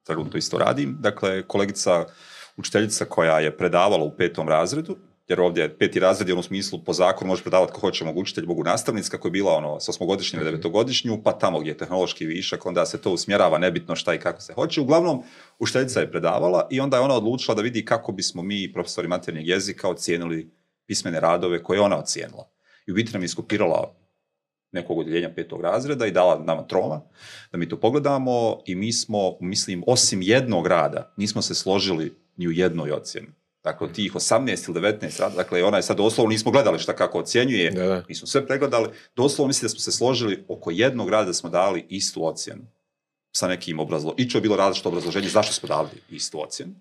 trenutno 0.05 0.37
isto 0.37 0.57
radim. 0.57 0.97
Dakle, 0.99 1.43
kolegica, 1.43 2.05
učiteljica 2.57 3.05
koja 3.05 3.39
je 3.39 3.57
predavala 3.57 4.03
u 4.03 4.11
petom 4.11 4.49
razredu, 4.49 4.97
jer 5.27 5.41
ovdje 5.41 5.63
je 5.63 5.77
peti 5.77 5.99
razred 5.99 6.29
je 6.29 6.35
u 6.35 6.43
smislu 6.43 6.79
po 6.85 6.93
zakonu 6.93 7.27
može 7.27 7.41
predavati 7.41 7.73
ko 7.73 7.79
hoće, 7.79 8.05
mogu 8.05 8.21
učitelj, 8.21 8.45
mogu 8.45 8.63
nastavnic, 8.63 9.09
kako 9.09 9.27
je 9.27 9.31
bila 9.31 9.53
ono 9.53 9.79
s 9.79 9.89
osmogodišnje 9.89 10.39
na 10.39 10.45
devetogodišnju, 10.45 11.21
pa 11.23 11.31
tamo 11.31 11.59
gdje 11.59 11.71
je 11.71 11.77
tehnološki 11.77 12.25
višak, 12.25 12.65
onda 12.65 12.85
se 12.85 13.01
to 13.01 13.11
usmjerava 13.11 13.57
nebitno 13.57 13.95
šta 13.95 14.13
i 14.13 14.19
kako 14.19 14.41
se 14.41 14.53
hoće. 14.53 14.81
Uglavnom, 14.81 15.23
učiteljica 15.59 15.99
je 15.99 16.11
predavala 16.11 16.67
i 16.71 16.79
onda 16.79 16.97
je 16.97 17.03
ona 17.03 17.15
odlučila 17.15 17.55
da 17.55 17.61
vidi 17.61 17.85
kako 17.85 18.11
bismo 18.11 18.41
mi, 18.43 18.73
profesori 18.73 19.07
maternjeg 19.07 19.47
jezika, 19.47 19.89
ocijenili 19.89 20.51
pismene 20.87 21.19
radove 21.19 21.63
koje 21.63 21.77
je 21.77 21.81
ona 21.81 21.97
ocijenila. 21.99 22.49
I 22.87 22.91
u 22.91 22.95
biti 22.95 23.13
nam 23.13 23.21
je 23.21 23.25
iskopirala 23.25 23.95
nekog 24.71 24.97
odjeljenja 24.97 25.33
petog 25.35 25.61
razreda 25.61 26.05
i 26.05 26.11
dala 26.11 26.43
nama 26.43 26.67
troma 26.67 27.01
da 27.51 27.57
mi 27.57 27.69
to 27.69 27.79
pogledamo 27.79 28.59
i 28.65 28.75
mi 28.75 28.93
smo, 28.93 29.37
mislim, 29.39 29.83
osim 29.87 30.21
jednog 30.21 30.67
rada, 30.67 31.13
nismo 31.17 31.41
se 31.41 31.55
složili 31.55 32.13
ni 32.37 32.47
u 32.47 32.51
jednoj 32.51 32.91
ocjeni. 32.91 33.27
Dakle, 33.65 33.87
od 33.87 33.93
tih 33.93 34.15
18 34.15 34.69
ili 34.69 34.81
19 34.81 35.19
rada, 35.19 35.35
dakle, 35.35 35.63
ona 35.63 35.77
je 35.77 35.83
sad 35.83 35.97
doslovno, 35.97 36.29
nismo 36.29 36.51
gledali 36.51 36.79
šta 36.79 36.95
kako 36.95 37.19
ocjenjuje, 37.19 37.71
Da, 37.71 37.87
da. 37.87 38.03
mi 38.07 38.15
smo 38.15 38.27
sve 38.27 38.47
pregledali, 38.47 38.89
doslovno 39.15 39.47
mislim 39.47 39.65
da 39.65 39.69
smo 39.69 39.79
se 39.79 39.91
složili 39.91 40.45
oko 40.47 40.71
jednog 40.71 41.09
rada 41.09 41.25
da 41.25 41.33
smo 41.33 41.49
dali 41.49 41.85
istu 41.89 42.25
ocjenu 42.25 42.61
sa 43.31 43.47
nekim 43.47 43.79
obrazlo. 43.79 44.15
I 44.17 44.29
čo 44.29 44.37
je 44.37 44.41
bilo 44.41 44.55
različito 44.55 44.89
obrazloženje 44.89 45.27
zašto 45.29 45.53
smo 45.53 45.67
dali 45.67 45.89
istu 46.09 46.41
ocjenu. 46.41 46.73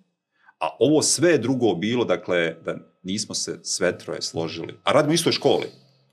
A 0.60 0.76
ovo 0.78 1.02
sve 1.02 1.38
drugo 1.38 1.74
bilo, 1.74 2.04
dakle, 2.04 2.56
da 2.64 2.76
nismo 3.02 3.34
se 3.34 3.58
sve 3.62 3.98
troje 3.98 4.22
složili. 4.22 4.74
A 4.84 4.92
radimo 4.92 5.14
istoj 5.14 5.32
školi 5.32 5.66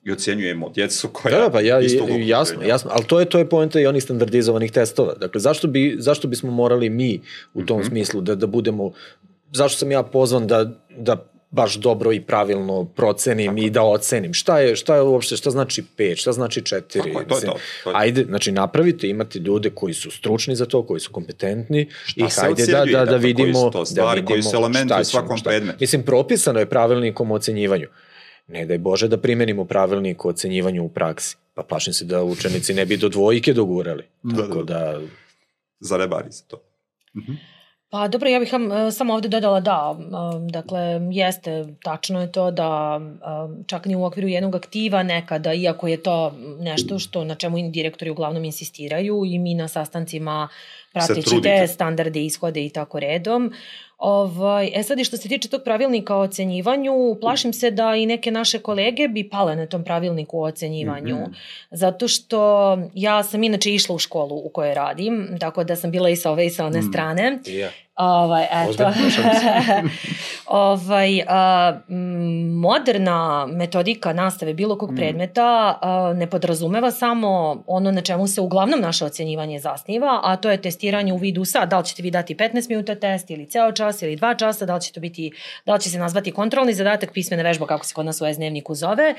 i 0.04 0.12
ocjenjujemo 0.12 0.70
djecu 0.70 1.10
koja... 1.14 1.36
Da, 1.36 1.42
da, 1.42 1.50
pa 1.50 1.62
ja, 1.62 1.80
jasno, 2.26 2.64
jasno, 2.64 2.92
ali 2.94 3.06
to 3.06 3.20
je, 3.20 3.26
to 3.26 3.38
je 3.38 3.50
poenta 3.50 3.80
i 3.80 3.86
onih 3.86 4.04
standardizovanih 4.04 4.72
testova. 4.72 5.14
Dakle, 5.14 5.42
zašto, 5.42 5.68
bi, 5.68 5.96
zašto 6.00 6.28
bismo 6.28 6.52
morali 6.52 6.90
mi 6.90 7.22
u 7.54 7.66
tom 7.66 7.84
smislu 7.84 8.22
da, 8.22 8.36
da 8.36 8.48
budemo, 8.48 8.92
zašto 9.52 9.78
sam 9.78 9.92
ja 9.92 10.04
pozvan 10.04 10.48
da, 10.48 10.66
da 10.98 11.32
baš 11.52 11.76
dobro 11.76 12.14
i 12.14 12.22
pravilno 12.22 12.86
procenim 12.86 13.58
i 13.58 13.70
da 13.70 13.84
ocenim. 13.84 14.34
Šta 14.34 14.60
je, 14.60 14.76
šta 14.76 14.96
je 14.96 15.02
uopšte, 15.02 15.38
šta 15.38 15.50
znači 15.50 15.84
5, 15.98 16.16
šta 16.16 16.32
znači 16.32 16.62
4? 16.62 16.82
Tako 17.04 17.08
je, 17.08 17.14
to 17.14 17.20
je 17.20 17.28
to, 17.28 17.38
to 17.38 17.40
je 17.48 17.54
to. 17.84 17.92
Ajde, 17.94 18.24
znači 18.24 18.52
napravite, 18.52 19.08
imate 19.10 19.40
ljude 19.40 19.70
koji 19.70 19.94
su 19.94 20.12
stručni 20.12 20.56
za 20.56 20.66
to, 20.66 20.84
koji 20.88 21.00
su 21.00 21.12
kompetentni 21.12 21.90
Šta 22.06 22.26
i 22.26 22.30
hajde 22.30 22.66
da, 22.66 22.86
da, 22.86 22.86
da 22.86 23.06
dakle, 23.06 23.20
koji 23.20 23.34
vidimo... 23.34 23.86
stvari, 23.86 24.22
da 24.22 24.26
koji 24.26 24.38
vidimo 24.38 24.52
su 24.52 24.58
elementi 24.58 24.88
šta 24.88 25.02
u 25.02 25.04
svakom 25.04 25.38
šta- 25.38 25.50
predmetu. 25.50 25.78
Mislim, 25.80 26.04
propisano 26.04 26.60
je 26.60 26.66
pravilnikom 26.70 27.32
o 27.32 27.36
ocenjivanju. 27.36 27.88
Ne 28.48 28.66
daj 28.66 28.78
Bože 28.78 29.08
da 29.08 29.18
primenimo 29.18 29.66
pravilnik 29.66 30.26
o 30.26 30.30
ocenjivanju 30.30 30.84
u 30.84 30.90
praksi. 30.90 31.38
Pa 31.54 31.64
plašim 31.64 31.94
se 31.94 32.06
da 32.06 32.24
učenici 32.24 32.74
ne 32.74 32.86
bi 32.86 32.98
do 32.98 33.10
dvojke 33.10 33.54
dogurali. 33.54 34.04
Da, 34.24 34.42
Tako 34.42 34.64
da, 34.64 34.74
da, 34.74 35.00
Zarebari 35.80 36.32
se 36.32 36.44
to. 36.48 36.64
Pa 37.92 38.08
dobro, 38.08 38.30
ja 38.30 38.40
bih 38.40 38.54
vam 38.54 38.72
e, 38.72 38.92
samo 38.92 39.14
ovde 39.14 39.28
dodala 39.28 39.60
da, 39.60 39.96
e, 40.00 40.06
dakle, 40.52 40.82
jeste, 41.12 41.66
tačno 41.84 42.22
je 42.22 42.32
to 42.32 42.52
da 42.52 43.02
e, 43.02 43.64
čak 43.68 43.86
ni 43.86 43.96
u 43.96 44.04
okviru 44.04 44.28
jednog 44.28 44.56
aktiva 44.56 45.04
nekada, 45.04 45.54
iako 45.54 45.88
je 45.88 46.04
to 46.04 46.34
nešto 46.60 47.00
što 47.00 47.24
na 47.24 47.36
čemu 47.36 47.58
direktori 47.70 48.12
uglavnom 48.12 48.44
insistiraju 48.44 49.24
i 49.26 49.40
mi 49.40 49.54
na 49.54 49.68
sastancima 49.68 50.48
prateći 50.94 51.42
te 51.44 51.68
standarde, 51.68 52.26
ishode 52.26 52.66
i 52.66 52.70
tako 52.70 53.00
redom. 53.00 53.54
Ovaj, 54.02 54.72
e 54.76 54.84
sad 54.84 55.00
i 55.00 55.04
što 55.04 55.18
se 55.18 55.30
tiče 55.30 55.50
tog 55.50 55.62
pravilnika 55.64 56.16
o 56.16 56.20
ocenjivanju, 56.20 56.92
plašim 57.22 57.54
se 57.54 57.72
da 57.72 57.96
i 57.96 58.06
neke 58.06 58.32
naše 58.32 58.60
kolege 58.60 59.08
bi 59.08 59.30
pale 59.30 59.56
na 59.56 59.66
tom 59.66 59.84
pravilniku 59.84 60.40
o 60.40 60.44
ocenjivanju. 60.44 61.16
Mhm. 61.16 61.32
Zato 61.72 62.08
što 62.08 62.40
ja 62.94 63.24
sam 63.24 63.44
inače 63.44 63.74
išla 63.74 63.96
u 63.96 64.00
školu 64.00 64.36
u 64.36 64.50
kojoj 64.50 64.74
radim, 64.74 65.38
tako 65.40 65.64
da 65.64 65.76
sam 65.76 65.92
bila 65.92 66.10
i 66.10 66.16
sa 66.16 66.32
ove 66.32 66.46
i 66.46 66.50
sa 66.50 66.66
one 66.66 66.80
Mm. 66.80 66.84
strane. 66.84 67.40
ja. 67.48 67.70
Ovaj, 68.02 68.46
eto. 68.52 68.92
Ovaj, 70.46 71.22
a, 71.28 71.80
moderna 72.62 73.48
metodika 73.52 74.14
nastave 74.14 74.54
bilo 74.54 74.78
kog 74.78 74.92
predmeta 74.96 75.78
a, 75.82 76.14
ne 76.16 76.30
podrazumeva 76.30 76.92
samo 76.92 77.64
ono 77.68 77.92
na 77.92 78.02
čemu 78.02 78.28
se 78.28 78.42
uglavnom 78.42 78.82
naše 78.82 79.06
ocjenjivanje 79.06 79.60
zasniva, 79.60 80.20
a 80.24 80.36
to 80.36 80.52
je 80.52 80.62
testiranje 80.62 81.14
u 81.14 81.18
vidu 81.18 81.46
sad, 81.46 81.70
da 81.70 81.80
li 81.80 81.86
ćete 81.86 82.04
vi 82.04 82.12
dati 82.12 82.36
15 82.36 82.70
minuta 82.70 82.96
test 82.96 83.30
ili 83.30 83.50
ceo 83.50 83.72
čas 83.72 84.02
ili 84.02 84.16
dva 84.16 84.36
časa, 84.36 84.66
da 84.66 84.76
li 84.76 84.82
će 84.82 84.92
to 84.92 85.00
biti, 85.00 85.32
da 85.66 85.74
li 85.74 85.82
će 85.82 85.90
se 85.90 86.00
nazvati 86.00 86.32
kontrolni 86.32 86.74
zadatak, 86.74 87.14
pismena 87.14 87.44
vežba, 87.44 87.68
kako 87.68 87.86
se 87.86 87.94
kod 87.94 88.06
nas 88.06 88.22
u 88.22 88.26
dnevniku 88.36 88.76
zove, 88.76 89.16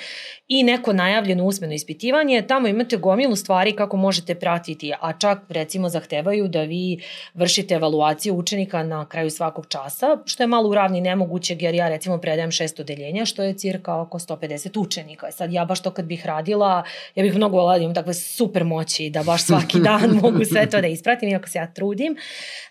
i 0.48 0.62
neko 0.62 0.92
najavljeno 0.92 1.44
usmeno 1.44 1.74
ispitivanje, 1.74 2.42
tamo 2.42 2.68
imate 2.68 2.96
gomilu 2.96 3.36
stvari 3.36 3.72
kako 3.72 3.96
možete 3.96 4.34
pratiti, 4.34 4.92
a 5.00 5.12
čak 5.12 5.38
recimo 5.48 5.88
zahtevaju 5.88 6.48
da 6.48 6.62
vi 6.62 7.02
vršite 7.34 7.74
evaluaciju 7.74 8.34
učenika 8.34 8.71
na 8.74 9.06
kraju 9.06 9.30
svakog 9.30 9.66
časa, 9.66 10.06
što 10.24 10.42
je 10.42 10.46
malo 10.46 10.68
u 10.68 10.74
ravni 10.74 11.00
nemogućeg, 11.00 11.62
jer 11.62 11.74
ja 11.74 11.88
recimo 11.88 12.18
predajem 12.18 12.50
šest 12.50 12.80
odeljenja, 12.80 13.24
što 13.24 13.42
je 13.42 13.54
cirka 13.54 13.96
oko 13.96 14.18
150 14.18 14.78
učenika. 14.78 15.28
E 15.28 15.32
Sad 15.32 15.52
ja 15.52 15.64
baš 15.64 15.82
to 15.82 15.90
kad 15.90 16.04
bih 16.04 16.26
radila, 16.26 16.82
ja 17.14 17.22
bih 17.22 17.34
mnogo 17.34 17.56
volila 17.56 17.78
da 17.78 17.82
imam 17.82 17.94
takve 17.94 18.14
super 18.14 18.64
moći 18.64 19.10
da 19.10 19.22
baš 19.22 19.42
svaki 19.42 19.80
dan 19.88 20.10
mogu 20.12 20.44
sve 20.44 20.66
to 20.66 20.80
da 20.80 20.86
ispratim, 20.86 21.28
iako 21.28 21.48
se 21.48 21.58
ja 21.58 21.66
trudim. 21.66 22.16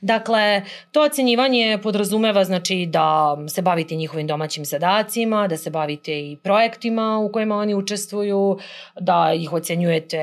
Dakle, 0.01 0.61
to 0.91 1.01
ocenjivanje 1.01 1.79
podrazumeva 1.83 2.43
znači 2.43 2.85
da 2.85 3.11
se 3.47 3.61
bavite 3.61 3.95
njihovim 3.95 4.27
domaćim 4.27 4.65
zadacima, 4.65 5.47
da 5.47 5.57
se 5.57 5.69
bavite 5.69 6.19
i 6.21 6.37
projektima 6.37 7.17
u 7.19 7.31
kojima 7.31 7.55
oni 7.55 7.75
učestvuju, 7.75 8.57
da 8.99 9.33
ih 9.35 9.53
ocenjujete, 9.53 10.17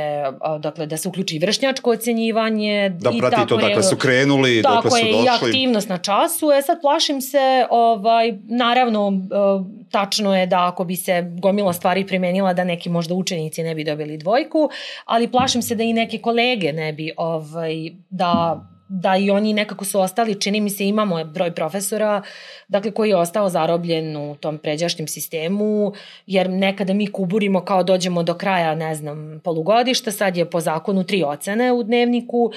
dakle 0.58 0.86
da 0.86 0.96
se 0.96 1.08
uključi 1.08 1.36
i 1.36 1.38
vršnjačko 1.38 1.90
ocenjivanje. 1.90 2.88
Da 2.90 3.10
i 3.10 3.18
prati 3.18 3.36
to, 3.38 3.42
tako 3.46 3.60
je- 3.60 3.68
dakle 3.68 3.82
su 3.82 3.96
krenuli, 3.96 4.62
tako 4.62 4.90
su 4.90 4.96
je, 4.96 5.10
i 5.10 5.12
došli. 5.12 5.52
Aktivnost 5.68 5.88
na 5.88 5.98
času. 5.98 6.52
E 6.52 6.62
sad 6.62 6.80
plašim 6.80 7.20
se, 7.20 7.66
ovaj, 7.70 8.32
naravno, 8.48 9.12
e, 9.12 9.90
tačno 9.90 10.36
je 10.36 10.46
da 10.46 10.68
ako 10.68 10.84
bi 10.84 10.96
se 10.96 11.22
gomila 11.38 11.72
stvari 11.72 12.06
primenila 12.06 12.54
da 12.54 12.64
neki 12.64 12.88
možda 12.88 13.14
učenici 13.14 13.62
ne 13.62 13.74
bi 13.74 13.84
dobili 13.84 14.18
dvojku, 14.18 14.70
ali 15.04 15.30
plašim 15.30 15.62
se 15.62 15.74
da 15.74 15.82
i 15.82 15.92
neke 15.92 16.18
kolege 16.18 16.72
ne 16.72 16.92
bi, 16.92 17.12
ovaj, 17.16 17.90
da 18.10 18.60
da 18.88 19.16
i 19.16 19.30
oni 19.30 19.52
nekako 19.52 19.84
su 19.84 20.00
ostali, 20.00 20.40
čini 20.40 20.60
mi 20.60 20.70
se 20.70 20.86
imamo 20.86 21.24
broj 21.24 21.54
profesora, 21.54 22.22
dakle 22.68 22.90
koji 22.90 23.08
je 23.08 23.16
ostao 23.16 23.48
zarobljen 23.48 24.16
u 24.16 24.36
tom 24.36 24.58
pređašnjem 24.58 25.08
sistemu, 25.08 25.92
jer 26.26 26.50
nekada 26.50 26.92
mi 26.94 27.12
kuburimo 27.12 27.64
kao 27.64 27.82
dođemo 27.82 28.22
do 28.22 28.34
kraja, 28.34 28.74
ne 28.74 28.94
znam, 28.94 29.40
polugodišta, 29.44 30.10
sad 30.10 30.36
je 30.36 30.50
po 30.50 30.60
zakonu 30.60 31.04
tri 31.04 31.22
ocene 31.22 31.72
u 31.72 31.82
dnevniku, 31.82 32.52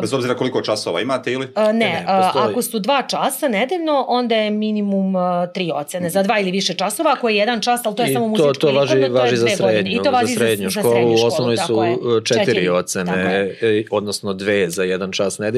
Bez 0.00 0.12
obzira 0.12 0.34
koliko 0.34 0.62
časova 0.62 1.00
imate 1.00 1.32
ili? 1.32 1.46
Ne, 1.56 1.72
ne, 1.72 2.04
postoji. 2.06 2.50
ako 2.50 2.62
su 2.62 2.78
dva 2.78 3.02
časa 3.02 3.48
nedeljno, 3.48 4.04
onda 4.08 4.34
je 4.34 4.50
minimum 4.50 5.14
tri 5.54 5.70
ocene 5.74 6.10
za 6.10 6.22
dva 6.22 6.40
ili 6.40 6.50
više 6.50 6.74
časova, 6.74 7.12
ako 7.12 7.28
je 7.28 7.36
jedan 7.36 7.60
čas, 7.60 7.80
ali 7.86 7.96
to 7.96 8.02
je 8.02 8.10
I 8.10 8.12
samo 8.12 8.24
to, 8.24 8.28
muzičko 8.28 8.52
to 8.52 8.68
ili 8.68 8.78
važi, 8.78 8.94
likovno, 8.94 9.18
to 9.18 9.24
je 9.24 9.30
važi 9.30 9.36
za 9.36 9.46
dve 9.46 9.56
godine. 9.56 9.72
srednju, 9.72 10.00
I 10.00 10.04
to 10.04 10.10
važi 10.10 10.32
za 10.32 10.38
srednju 10.38 10.70
za 10.70 10.80
školu, 10.80 10.94
srednju 10.94 11.16
u 11.22 11.26
osnovnoj 11.26 11.56
tako 11.56 11.66
su 11.66 11.82
e, 11.82 12.24
četiri, 12.24 12.44
Četiri, 12.44 12.68
ocene, 12.68 13.54
e, 13.60 13.84
odnosno 13.90 14.32
dve 14.32 14.70
za 14.70 14.82
jedan 14.82 15.12
čas 15.12 15.38
nedeljno, 15.38 15.49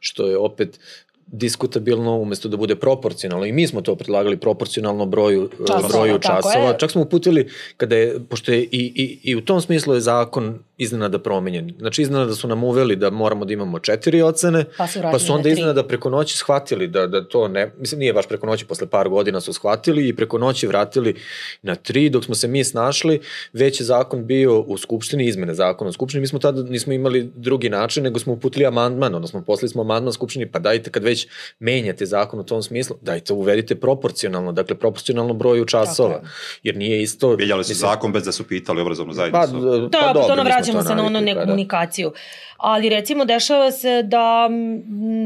što 0.00 0.26
je 0.26 0.38
opet 0.38 0.80
diskutabilno 1.26 2.16
umesto 2.18 2.48
da 2.48 2.56
bude 2.56 2.76
proporcionalno 2.76 3.46
i 3.46 3.52
mi 3.52 3.66
smo 3.66 3.80
to 3.80 3.96
predlagali 3.96 4.36
proporcionalno 4.36 5.06
broju 5.06 5.50
Časova, 5.66 5.88
broju 5.88 6.18
časova. 6.18 6.72
čak 6.72 6.90
smo 6.90 7.02
uputili 7.02 7.48
kada 7.76 7.96
je 7.96 8.20
pošto 8.28 8.52
je 8.52 8.62
i, 8.62 8.68
i, 8.72 9.18
i 9.22 9.36
u 9.36 9.40
tom 9.40 9.60
smislu 9.60 9.94
je 9.94 10.00
zakon 10.00 10.58
iznenada 10.78 11.18
promenjen 11.18 11.74
znači 11.78 12.02
iznenada 12.02 12.34
su 12.34 12.48
nam 12.48 12.64
uveli 12.64 12.96
da 12.96 13.10
moramo 13.10 13.44
da 13.44 13.52
imamo 13.52 13.78
četiri 13.78 14.22
ocene 14.22 14.64
Pa 14.76 14.86
su 14.86 14.98
pa 15.02 15.18
su 15.18 15.32
onda 15.32 15.48
iznenada 15.48 15.82
preko 15.82 16.10
noći 16.10 16.36
shvatili 16.36 16.86
da, 16.86 17.06
da 17.06 17.28
to 17.28 17.48
ne, 17.48 17.72
mislim 17.78 17.98
nije 17.98 18.12
baš 18.12 18.26
preko 18.26 18.46
noći, 18.46 18.64
posle 18.64 18.86
par 18.86 19.08
godina 19.08 19.40
su 19.40 19.52
shvatili 19.52 20.08
i 20.08 20.16
preko 20.16 20.38
noći 20.38 20.66
vratili 20.66 21.14
na 21.62 21.74
tri, 21.74 22.10
dok 22.10 22.24
smo 22.24 22.34
se 22.34 22.48
mi 22.48 22.64
snašli, 22.64 23.20
već 23.52 23.80
je 23.80 23.84
zakon 23.84 24.26
bio 24.26 24.60
u 24.60 24.78
Skupštini, 24.78 25.26
izmene 25.26 25.54
zakona 25.54 25.88
u 25.88 25.92
Skupštini, 25.92 26.20
mi 26.20 26.26
smo 26.26 26.38
tada 26.38 26.62
nismo 26.62 26.92
imali 26.92 27.30
drugi 27.34 27.68
način, 27.68 28.04
nego 28.04 28.18
smo 28.18 28.32
uputili 28.32 28.66
amandman, 28.66 29.14
odnosno 29.14 29.42
poslali 29.42 29.68
smo 29.68 29.82
amandman 29.82 30.12
Skupštini, 30.12 30.46
pa 30.46 30.58
dajte 30.58 30.90
kad 30.90 31.04
već 31.04 31.28
menjate 31.58 32.06
zakon 32.06 32.40
u 32.40 32.44
tom 32.44 32.62
smislu, 32.62 32.96
dajte 33.02 33.32
uvedite 33.32 33.74
proporcionalno, 33.74 34.52
dakle 34.52 34.76
proporcionalno 34.76 35.34
broju 35.34 35.64
časova, 35.64 36.14
je. 36.14 36.20
jer 36.62 36.76
nije 36.76 37.02
isto... 37.02 37.34
Vidjeli 37.34 37.64
su 37.64 37.70
mislim, 37.70 37.88
zakon 37.90 38.12
bez 38.12 38.24
da 38.24 38.32
su 38.32 38.44
pitali 38.44 38.80
obrazovnu 38.80 39.12
Pa, 39.12 39.14
zajednicu. 39.14 39.90
pa 39.92 39.98
je 39.98 40.10
opet 40.10 40.22
dobro, 40.28 40.44
vraćamo 40.72 40.88
se 40.88 40.94
na 40.94 41.06
ono 41.06 41.18
pa 41.18 41.24
da. 41.24 41.34
nekomunikaciju. 41.34 42.12
Ali 42.56 42.88
recimo 42.88 43.24
dešava 43.24 43.70
se 43.70 44.02
da, 44.02 44.48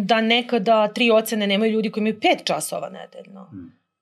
da 0.03 0.20
nekada 0.20 0.88
tri 0.88 1.11
ocene 1.11 1.47
nemaju 1.47 1.72
ljudi 1.72 1.90
koji 1.90 2.03
imaju 2.03 2.20
pet 2.20 2.45
časova 2.45 2.90
nedeljno. 2.90 3.51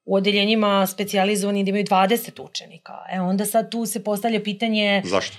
U 0.05 0.15
odeljenjima 0.15 0.87
specijalizovani 0.87 1.65
da 1.65 1.69
imaju 1.69 1.85
20 1.85 2.43
učenika. 2.43 2.95
E 3.13 3.21
onda 3.21 3.45
sad 3.45 3.71
tu 3.71 3.87
se 3.87 4.05
postavlja 4.05 4.43
pitanje 4.43 5.03
Zašto? 5.05 5.37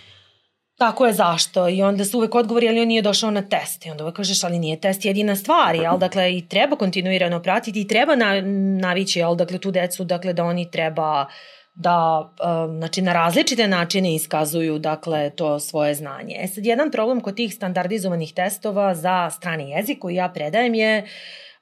Tako 0.81 1.05
je, 1.05 1.13
zašto? 1.13 1.69
I 1.69 1.81
onda 1.81 2.05
su 2.05 2.17
uvek 2.17 2.35
odgovori, 2.35 2.67
ali 2.67 2.81
on 2.81 2.87
nije 2.87 3.01
došao 3.01 3.31
na 3.31 3.41
test. 3.41 3.85
I 3.85 3.89
onda 3.89 4.03
uvek 4.03 4.15
kažeš, 4.15 4.43
ali 4.43 4.59
nije 4.59 4.79
test 4.79 5.05
jedina 5.05 5.35
stvar, 5.35 5.75
jel? 5.75 5.97
Dakle, 5.97 6.37
i 6.37 6.47
treba 6.47 6.75
kontinuirano 6.75 7.41
pratiti 7.41 7.81
i 7.81 7.87
treba 7.87 8.15
na, 8.15 8.41
navići, 8.81 9.19
jel? 9.19 9.35
Dakle, 9.35 9.57
tu 9.57 9.71
decu, 9.71 10.03
dakle, 10.03 10.33
da 10.33 10.43
oni 10.43 10.71
treba 10.71 11.25
da, 11.74 12.32
um, 12.65 12.78
znači, 12.78 13.01
na 13.01 13.13
različite 13.13 13.67
načine 13.67 14.15
iskazuju, 14.15 14.80
dakle, 14.80 15.30
to 15.30 15.59
svoje 15.59 15.95
znanje. 15.95 16.36
E 16.39 16.47
sad, 16.47 16.65
jedan 16.65 16.91
problem 16.91 17.22
kod 17.22 17.36
tih 17.36 17.53
standardizovanih 17.53 18.34
testova 18.34 18.95
za 18.95 19.30
strani 19.30 19.72
jezik 19.72 19.99
koji 19.99 20.15
ja 20.15 20.30
predajem 20.30 20.74
je 20.74 21.05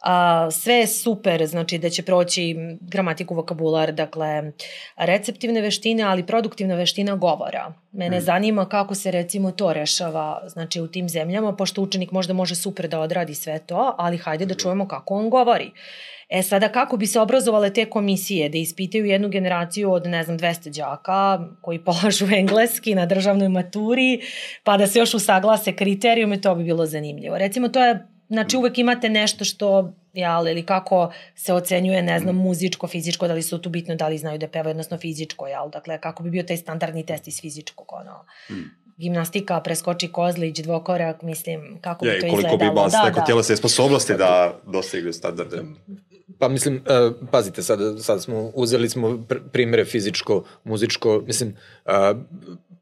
a, 0.02 0.52
sve 0.52 0.74
je 0.74 0.88
super, 0.88 1.45
znači 1.47 1.78
da 1.78 1.89
će 1.89 2.04
proći 2.04 2.56
gramatiku, 2.82 3.36
vokabular, 3.36 3.91
dakle 3.91 4.52
receptivne 4.97 5.62
veštine, 5.62 6.04
ali 6.04 6.26
produktivna 6.26 6.76
veština 6.76 7.16
govora. 7.16 7.74
Mene 7.91 8.22
zanima 8.22 8.66
kako 8.66 8.95
se 8.95 9.12
recimo 9.12 9.52
to 9.52 9.74
rešava 9.74 10.41
znači 10.47 10.82
u 10.82 10.88
tim 10.88 11.10
zemljama, 11.10 11.56
pošto 11.56 11.82
učenik 11.82 12.12
možda 12.12 12.34
može 12.34 12.56
super 12.56 12.88
da 12.88 13.00
odradi 13.00 13.36
sve 13.36 13.60
to, 13.60 13.95
ali 13.97 14.18
hajde 14.18 14.45
da 14.45 14.56
čujemo 14.56 14.88
kako 14.88 15.14
on 15.14 15.30
govori. 15.30 15.72
E 16.30 16.43
sada 16.43 16.70
kako 16.70 16.97
bi 16.97 17.08
se 17.08 17.20
obrazovale 17.20 17.74
te 17.74 17.86
komisije 17.86 18.50
da 18.50 18.58
ispitaju 18.58 19.06
jednu 19.06 19.30
generaciju 19.30 19.91
od 19.91 20.08
ne 20.08 20.24
znam 20.24 20.39
200 20.39 20.78
đaka 20.78 21.39
koji 21.62 21.84
polažu 21.84 22.26
engleski 22.41 22.95
na 22.95 23.06
državnoj 23.06 23.50
maturi 23.50 24.20
pa 24.64 24.78
da 24.78 24.88
se 24.88 25.00
još 25.00 25.14
usaglase 25.14 25.76
kriterijume 25.76 26.41
to 26.41 26.56
bi 26.56 26.64
bilo 26.64 26.86
zanimljivo. 26.86 27.38
Recimo 27.38 27.68
to 27.68 27.86
je 27.86 28.08
znači 28.30 28.57
uvek 28.57 28.77
imate 28.77 29.09
nešto 29.09 29.45
što 29.45 29.93
jel, 30.13 30.47
ili 30.47 30.65
kako 30.65 31.11
se 31.36 31.53
ocenjuje, 31.53 32.01
ne 32.01 32.19
znam, 32.19 32.36
muzičko, 32.36 32.88
fizičko, 32.88 33.27
da 33.27 33.34
li 33.34 33.43
su 33.43 33.57
tu 33.57 33.69
bitno, 33.69 33.95
da 33.95 34.07
li 34.07 34.17
znaju 34.17 34.38
da 34.38 34.47
pevaju, 34.47 34.71
odnosno 34.71 34.97
fizičko, 34.97 35.47
jel, 35.47 35.69
dakle, 35.69 36.01
kako 36.01 36.23
bi 36.23 36.30
bio 36.30 36.43
taj 36.43 36.57
standardni 36.57 37.05
test 37.05 37.27
iz 37.27 37.41
fizičkog, 37.41 37.88
ono, 37.89 38.25
gimnastika, 38.97 39.61
preskoči 39.61 40.07
kozlić, 40.11 40.59
dvokorak, 40.59 41.21
mislim, 41.21 41.77
kako 41.82 42.05
bi 42.05 42.11
Je, 42.11 42.19
to 42.19 42.27
koliko 42.27 42.57
bi 42.57 42.65
izgledalo. 42.65 42.82
vas 42.82 42.93
neko 43.05 43.21
tjelesne 43.25 43.55
sposobnosti 43.55 44.13
da 44.17 44.59
dostigli 44.67 45.13
standarde. 45.13 45.61
Pa 46.39 46.47
mislim, 46.47 46.75
uh, 46.75 47.27
pazite, 47.32 47.63
sad, 47.63 47.80
sad 48.01 48.23
smo, 48.23 48.51
uzeli 48.55 48.89
smo 48.89 49.25
pr 49.27 49.38
primere 49.51 49.86
fizičko, 49.86 50.43
muzičko, 50.63 51.23
mislim, 51.25 51.55
uh, 51.86 52.17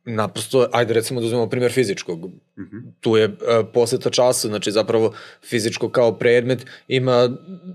naprosto, 0.07 0.67
ajde 0.71 0.93
recimo 0.93 1.19
da 1.19 1.25
uzmemo 1.25 1.47
primjer 1.47 1.71
fizičkog. 1.71 2.25
Mm 2.25 2.31
-hmm. 2.57 2.81
Tu 2.99 3.17
je 3.17 3.25
uh, 3.25 3.33
poseta 3.73 4.09
časa, 4.09 4.47
znači 4.47 4.71
zapravo 4.71 5.13
fizičko 5.43 5.89
kao 5.89 6.11
predmet 6.11 6.65
ima 6.87 7.29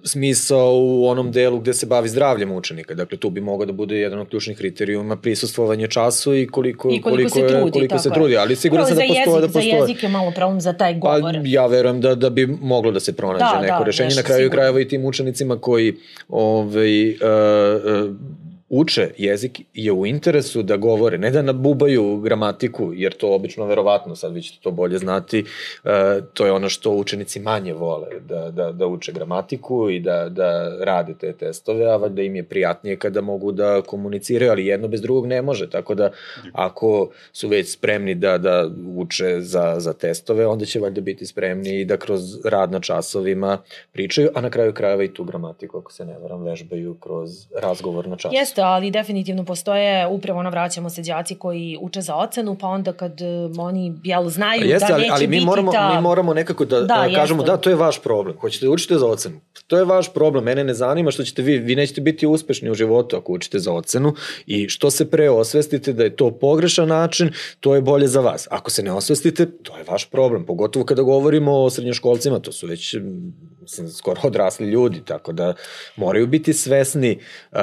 smisao 0.04 0.72
u 0.74 1.06
onom 1.06 1.32
delu 1.32 1.58
gde 1.58 1.74
se 1.74 1.86
bavi 1.86 2.08
zdravljem 2.08 2.52
učenika. 2.52 2.94
Dakle, 2.94 3.18
tu 3.18 3.30
bi 3.30 3.40
mogao 3.40 3.66
da 3.66 3.72
bude 3.72 3.96
jedan 3.96 4.18
od 4.18 4.28
ključnih 4.28 4.56
kriterijuma 4.56 5.16
prisustvovanje 5.16 5.88
času 5.88 6.34
i 6.34 6.46
koliko, 6.46 6.90
I 6.90 7.00
koliko, 7.02 7.30
se 7.30 7.40
je- 7.40 7.48
trudi, 7.48 7.70
koliko 7.72 7.98
se 7.98 8.10
trudi. 8.10 8.36
Ali 8.36 8.56
siguran 8.56 8.86
sam 8.86 8.96
da 8.96 9.02
postoje, 9.02 9.24
da 9.26 9.40
jezik, 9.40 9.52
postoje. 9.52 9.70
Za 9.70 9.76
jezik 9.78 10.02
je 10.02 10.08
malo 10.08 10.30
problem 10.30 10.60
za 10.60 10.72
taj 10.72 11.00
Pa 11.00 11.18
govor. 11.18 11.34
ja 11.44 11.66
verujem 11.66 12.00
da, 12.00 12.14
da 12.14 12.30
bi 12.30 12.46
moglo 12.46 12.90
da 12.92 13.00
se 13.00 13.12
pronađe 13.12 13.44
Da, 13.44 13.60
neko 13.60 13.78
da, 13.78 13.84
rešenje. 13.84 14.14
Na 14.16 14.22
kraju 14.22 14.38
sigurno. 14.38 14.52
krajeva 14.52 14.80
i 14.80 14.88
tim 14.88 15.04
učenicima 15.04 15.58
koji 15.58 15.94
ovaj, 16.28 17.08
uh, 17.08 17.14
uh, 17.14 18.16
uče 18.72 19.10
jezik 19.18 19.60
je 19.74 19.92
u 19.92 20.06
interesu 20.06 20.62
da 20.62 20.76
govore, 20.76 21.18
ne 21.18 21.30
da 21.30 21.42
nabubaju 21.42 22.16
gramatiku, 22.16 22.92
jer 22.94 23.12
to 23.12 23.34
obično 23.34 23.66
verovatno, 23.66 24.16
sad 24.16 24.32
vi 24.34 24.42
ćete 24.42 24.58
to 24.62 24.70
bolje 24.70 24.98
znati, 24.98 25.44
uh, 25.84 25.90
to 26.34 26.46
je 26.46 26.52
ono 26.52 26.68
što 26.68 26.90
učenici 26.90 27.40
manje 27.40 27.72
vole, 27.72 28.06
da, 28.28 28.50
da, 28.50 28.72
da 28.72 28.86
uče 28.86 29.12
gramatiku 29.12 29.90
i 29.90 30.00
da, 30.00 30.28
da 30.28 30.76
rade 30.84 31.14
te 31.14 31.32
testove, 31.32 31.84
a 31.90 31.96
valjda 31.96 32.22
im 32.22 32.36
je 32.36 32.44
prijatnije 32.44 32.96
kada 32.96 33.20
mogu 33.20 33.52
da 33.52 33.82
komuniciraju, 33.82 34.50
ali 34.50 34.66
jedno 34.66 34.88
bez 34.88 35.02
drugog 35.02 35.26
ne 35.26 35.42
može, 35.42 35.70
tako 35.70 35.94
da 35.94 36.10
ako 36.52 37.10
su 37.32 37.48
već 37.48 37.72
spremni 37.72 38.14
da, 38.14 38.38
da 38.38 38.70
uče 38.96 39.40
za, 39.40 39.74
za 39.78 39.92
testove, 39.92 40.46
onda 40.46 40.64
će 40.64 40.80
valjda 40.80 41.00
biti 41.00 41.26
spremni 41.26 41.80
i 41.80 41.84
da 41.84 41.96
kroz 41.96 42.44
rad 42.44 42.72
na 42.72 42.80
časovima 42.80 43.58
pričaju, 43.92 44.30
a 44.34 44.40
na 44.40 44.50
kraju 44.50 44.72
krajeva 44.72 45.04
i 45.04 45.14
tu 45.14 45.24
gramatiku, 45.24 45.78
ako 45.78 45.92
se 45.92 46.04
ne 46.04 46.18
varam, 46.18 46.42
vežbaju 46.42 46.96
kroz 47.00 47.46
razgovor 47.60 48.08
na 48.08 48.16
času. 48.16 48.34
Jeste, 48.34 48.61
ali 48.62 48.90
definitivno 48.90 49.44
postoje, 49.44 50.06
upravo 50.06 50.40
ono 50.40 50.50
vraćamo 50.50 50.90
se 50.90 51.02
đaci 51.02 51.34
koji 51.34 51.78
uče 51.80 52.00
za 52.00 52.14
ocenu, 52.14 52.56
pa 52.60 52.66
onda 52.66 52.92
kad 52.92 53.20
um, 53.20 53.58
oni 53.58 53.94
jel, 54.04 54.28
znaju 54.28 54.64
Jeste, 54.64 54.86
da 54.88 54.94
ali, 54.94 55.02
neće 55.02 55.14
ali 55.14 55.26
mi 55.26 55.36
biti 55.36 55.46
moramo, 55.46 55.72
ta... 55.72 55.94
mi 55.94 56.02
moramo 56.02 56.34
nekako 56.34 56.64
da, 56.64 56.80
Da, 56.80 56.86
da 56.86 57.14
kažemo 57.14 57.42
jeste. 57.42 57.50
da, 57.50 57.56
to 57.56 57.70
je 57.70 57.76
vaš 57.76 58.02
problem. 58.02 58.36
Hoćete 58.40 58.66
da 58.66 58.72
učite 58.72 58.98
za 58.98 59.06
ocenu. 59.06 59.40
To 59.66 59.78
je 59.78 59.84
vaš 59.84 60.12
problem. 60.12 60.44
Mene 60.44 60.64
ne 60.64 60.74
zanima 60.74 61.10
što 61.10 61.24
ćete 61.24 61.42
vi, 61.42 61.58
vi 61.58 61.76
nećete 61.76 62.00
biti 62.00 62.26
uspešni 62.26 62.70
u 62.70 62.74
životu 62.74 63.16
ako 63.16 63.32
učite 63.32 63.58
za 63.58 63.72
ocenu 63.72 64.14
i 64.46 64.68
što 64.68 64.90
se 64.90 65.10
pre 65.10 65.30
osvestite 65.30 65.92
da 65.92 66.04
je 66.04 66.16
to 66.16 66.30
pogrešan 66.30 66.88
način, 66.88 67.30
to 67.60 67.74
je 67.74 67.80
bolje 67.80 68.08
za 68.08 68.20
vas. 68.20 68.48
Ako 68.50 68.70
se 68.70 68.82
ne 68.82 68.92
osvestite, 68.92 69.46
to 69.62 69.76
je 69.78 69.84
vaš 69.88 70.10
problem. 70.10 70.46
Pogotovo 70.46 70.84
kada 70.84 71.02
govorimo 71.02 71.52
o 71.52 71.70
srednjoškolcima, 71.70 72.38
to 72.38 72.52
su 72.52 72.66
već 72.66 72.94
mislim, 73.62 73.88
skoro 73.88 74.20
odrasli 74.24 74.66
ljudi, 74.66 75.00
tako 75.04 75.32
da 75.32 75.54
moraju 75.96 76.26
biti 76.26 76.52
svesni 76.52 77.18
uh, 77.52 77.58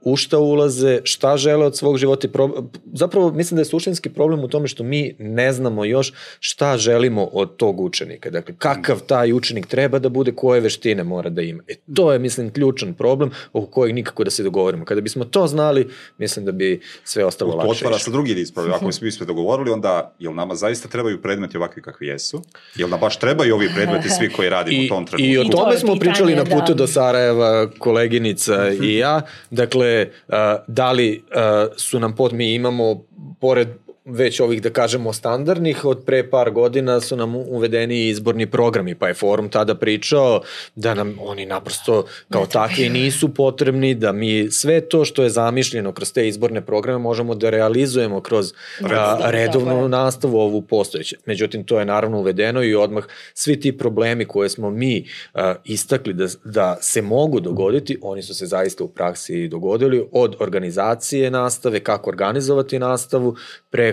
u 0.00 0.16
šta 0.16 0.38
ulaze, 0.38 1.00
šta 1.04 1.36
žele 1.36 1.66
od 1.66 1.76
svog 1.76 1.98
života. 1.98 2.28
Pro... 2.28 2.50
Zapravo, 2.92 3.32
mislim 3.32 3.56
da 3.56 3.60
je 3.60 3.64
suštinski 3.64 4.10
problem 4.10 4.44
u 4.44 4.48
tome 4.48 4.68
što 4.68 4.84
mi 4.84 5.16
ne 5.18 5.52
znamo 5.52 5.84
još 5.84 6.12
šta 6.40 6.76
želimo 6.76 7.24
od 7.24 7.56
tog 7.56 7.80
učenika. 7.80 8.30
Dakle, 8.30 8.54
kakav 8.58 9.00
taj 9.00 9.32
učenik 9.32 9.66
treba 9.66 9.98
da 9.98 10.08
bude, 10.08 10.32
koje 10.32 10.60
veštine 10.60 11.04
mora 11.04 11.30
da 11.30 11.42
ima. 11.42 11.62
E, 11.68 11.74
to 11.94 12.12
je, 12.12 12.18
mislim, 12.18 12.52
ključan 12.52 12.94
problem 12.94 13.30
oko 13.52 13.66
kojeg 13.66 13.94
nikako 13.94 14.24
da 14.24 14.30
se 14.30 14.42
dogovorimo. 14.42 14.84
Kada 14.84 15.00
bismo 15.00 15.24
to 15.24 15.46
znali, 15.46 15.88
mislim 16.18 16.44
da 16.44 16.52
bi 16.52 16.80
sve 17.04 17.24
ostalo 17.24 17.50
To 17.52 17.56
lakše. 17.56 17.70
otvara 17.70 17.98
sa 17.98 18.10
drugi 18.10 18.46
problema. 18.54 18.76
Ako 18.76 18.92
smo 18.92 19.10
sve 19.10 19.26
dogovorili, 19.26 19.70
onda 19.70 20.14
jel 20.18 20.34
nama 20.34 20.54
zaista 20.54 20.88
trebaju 20.88 21.22
predmeti 21.22 21.56
ovakvi 21.56 21.82
kakvi 21.82 22.06
jesu? 22.06 22.42
Jel 22.74 22.88
nam 22.88 23.00
baš 23.00 23.18
trebaju 23.18 23.54
ovi 23.54 23.68
predmeti 23.74 24.08
svi 24.18 24.32
koji 24.32 24.48
radimo 24.48 24.82
I, 24.82 24.86
u 24.86 24.88
tom 24.88 25.06
trenutku? 25.06 25.30
I 25.44 25.48
o 25.48 25.56
tome 25.56 25.78
smo 25.78 25.96
pričali 25.96 26.34
na 26.34 26.44
putu 26.44 26.68
da. 26.68 26.74
do 26.74 26.86
Sarajeva, 26.86 27.70
koleginica 27.78 28.70
i 28.82 28.96
ja. 28.96 29.22
Dakle, 29.50 30.08
a, 30.28 30.56
da 30.66 30.92
li 30.92 31.24
a, 31.34 31.66
su 31.76 32.00
nam 32.00 32.14
pod, 32.14 32.32
mi 32.32 32.54
imamo, 32.54 33.04
pored 33.40 33.68
već 34.04 34.40
ovih, 34.40 34.62
da 34.62 34.70
kažemo, 34.70 35.12
standardnih, 35.12 35.84
od 35.84 36.02
pre 36.06 36.30
par 36.30 36.50
godina 36.50 37.00
su 37.00 37.16
nam 37.16 37.34
uvedeni 37.34 38.08
izborni 38.08 38.46
programi, 38.46 38.94
pa 38.94 39.08
je 39.08 39.14
forum 39.14 39.48
tada 39.48 39.74
pričao 39.74 40.40
da 40.74 40.94
nam 40.94 41.16
oni 41.20 41.46
naprosto 41.46 42.04
kao 42.30 42.46
takvi 42.46 42.88
nisu 42.88 43.34
potrebni, 43.34 43.94
da 43.94 44.12
mi 44.12 44.50
sve 44.50 44.80
to 44.80 45.04
što 45.04 45.22
je 45.22 45.30
zamišljeno 45.30 45.92
kroz 45.92 46.12
te 46.12 46.28
izborne 46.28 46.60
programe 46.60 46.98
možemo 46.98 47.34
da 47.34 47.50
realizujemo 47.50 48.20
kroz 48.20 48.52
a, 48.82 48.86
Redovno, 48.88 49.30
redovnu 49.30 49.88
nastavu 49.88 50.38
ovu 50.38 50.62
postojeće. 50.62 51.16
Međutim, 51.26 51.64
to 51.64 51.78
je 51.78 51.84
naravno 51.84 52.18
uvedeno 52.18 52.62
i 52.62 52.74
odmah 52.74 53.04
svi 53.34 53.60
ti 53.60 53.78
problemi 53.78 54.24
koje 54.24 54.48
smo 54.48 54.70
mi 54.70 55.06
uh, 55.34 55.40
istakli 55.64 56.12
da, 56.12 56.26
da 56.44 56.76
se 56.80 57.02
mogu 57.02 57.40
dogoditi, 57.40 57.98
oni 58.02 58.22
su 58.22 58.34
se 58.34 58.46
zaista 58.46 58.84
u 58.84 58.88
praksi 58.88 59.48
dogodili 59.48 60.08
od 60.12 60.36
organizacije 60.38 61.30
nastave, 61.30 61.80
kako 61.80 62.10
organizovati 62.10 62.78
nastavu, 62.78 63.36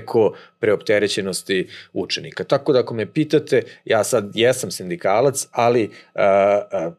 preko 0.02 0.34
preopterećenosti 0.60 1.68
učenika. 1.94 2.44
Tako 2.44 2.74
da 2.74 2.80
ako 2.80 2.94
me 2.94 3.14
pitate, 3.14 3.62
ja 3.86 4.04
sad 4.04 4.32
jesam 4.36 4.72
sindikalac, 4.72 5.48
ali 5.52 5.84
uh, 5.86 6.22
uh, 6.88 6.94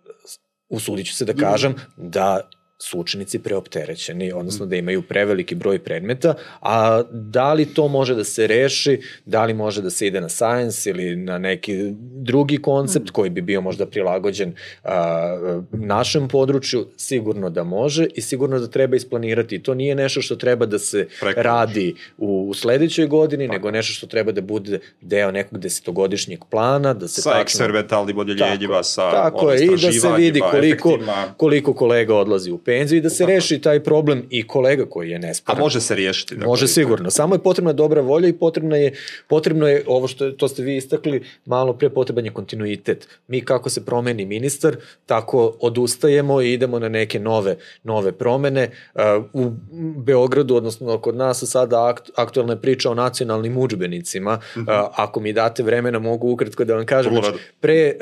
usudit 0.69 1.07
ću 1.07 1.15
se 1.15 1.25
da 1.25 1.35
kažem 1.35 1.75
da 1.97 2.51
su 2.83 2.99
učenici 3.01 3.39
preopterećeni, 3.39 4.33
odnosno 4.33 4.67
da 4.67 4.77
imaju 4.77 5.03
preveliki 5.03 5.55
broj 5.55 5.79
predmeta, 5.79 6.35
a 6.61 7.03
da 7.11 7.53
li 7.53 7.67
to 7.75 7.89
može 7.89 8.15
da 8.15 8.25
se 8.25 8.47
reši, 8.47 9.01
da 9.25 9.45
li 9.45 9.55
može 9.55 9.83
da 9.83 9.91
se 9.91 10.07
ide 10.07 10.21
na 10.21 10.29
science 10.29 10.91
ili 10.91 11.17
na 11.17 11.39
neki 11.39 11.77
drugi 12.01 12.59
koncept 12.59 13.11
koji 13.11 13.31
bi 13.31 13.41
bio 13.41 13.61
možda 13.61 13.87
prilagođen 13.87 14.55
a, 14.85 15.63
našem 15.73 16.29
području, 16.29 16.87
sigurno 16.97 17.51
da 17.51 17.65
može 17.65 18.07
i 18.15 18.21
sigurno 18.21 18.59
da 18.59 18.67
treba 18.67 18.97
isplanirati. 18.97 19.63
To 19.63 19.75
nije 19.75 19.95
nešto 19.95 20.23
što 20.23 20.37
treba 20.37 20.67
da 20.67 20.79
se 20.79 21.07
Preko 21.21 21.43
radi 21.43 21.95
u, 22.19 22.49
u 22.49 22.55
sledećoj 22.55 23.07
godini, 23.07 23.49
nego 23.49 23.71
nešto 23.71 23.93
što 23.93 24.07
treba 24.07 24.33
da 24.33 24.41
bude 24.41 24.81
deo 25.01 25.31
nekog 25.31 25.59
desetogodišnjeg 25.59 26.41
plana, 26.51 26.95
da 26.95 27.09
se 27.09 27.23
sa 27.23 27.31
tačno- 27.31 27.43
eksperimentalnim 27.43 28.19
odeljenjima, 28.19 28.83
sa 28.83 29.11
tako 29.11 29.53
je, 29.53 29.65
i 29.65 29.71
da 29.71 29.93
se 29.93 30.13
vidi 30.17 30.41
koliko, 30.51 30.99
koliko 31.37 31.75
kolega 31.75 32.15
odlazi 32.15 32.51
u 32.51 32.59
penziju 32.73 32.99
i 32.99 33.01
da 33.01 33.11
se 33.11 33.27
reši 33.27 33.59
taj 33.59 33.81
problem 33.81 34.23
i 34.31 34.47
kolega 34.47 34.87
koji 34.87 35.11
je 35.11 35.17
A 35.17 35.19
nesporan. 35.19 35.61
može 35.61 35.81
se 35.81 35.95
riješiti. 35.95 36.35
dakle, 36.35 36.47
Može 36.47 36.69
sigurno. 36.69 37.11
Samo 37.11 37.35
je 37.35 37.39
potrebna 37.39 37.73
dobra 37.73 38.01
volja 38.01 38.29
i 38.29 38.33
potrebna 38.33 38.77
je, 38.77 38.93
potrebno 39.29 39.69
je 39.69 39.85
ovo 39.87 40.09
što 40.09 40.31
to 40.31 40.49
ste 40.49 40.63
vi 40.63 40.77
istakli, 40.77 41.23
malo 41.47 41.73
pre 41.73 41.91
potreban 41.91 42.25
je 42.25 42.33
kontinuitet. 42.33 43.09
Mi 43.29 43.41
kako 43.41 43.71
se 43.71 43.85
promeni 43.85 44.25
ministar, 44.25 44.77
tako 45.07 45.57
odustajemo 45.61 46.41
i 46.43 46.53
idemo 46.53 46.79
na 46.79 46.89
neke 46.89 47.21
nove, 47.21 47.57
nove 47.83 48.13
promene. 48.13 48.71
Uh, 48.95 49.03
u 49.33 49.51
Beogradu, 49.97 50.57
odnosno 50.57 50.99
kod 50.99 51.17
nas 51.17 51.39
su 51.39 51.47
sada 51.47 51.89
akt, 51.89 52.11
aktualna 52.17 52.53
je 52.53 52.61
priča 52.61 52.91
o 52.91 52.95
nacionalnim 52.95 53.59
udžbenicima. 53.59 54.41
Uh, 54.57 54.63
ako 54.95 55.21
mi 55.21 55.33
date 55.33 55.63
vremena, 55.63 55.99
mogu 55.99 56.31
ukratko 56.31 56.65
da 56.65 56.75
vam 56.75 56.87
kažem. 56.87 57.13
Znači, 57.13 57.39
pre 57.61 57.95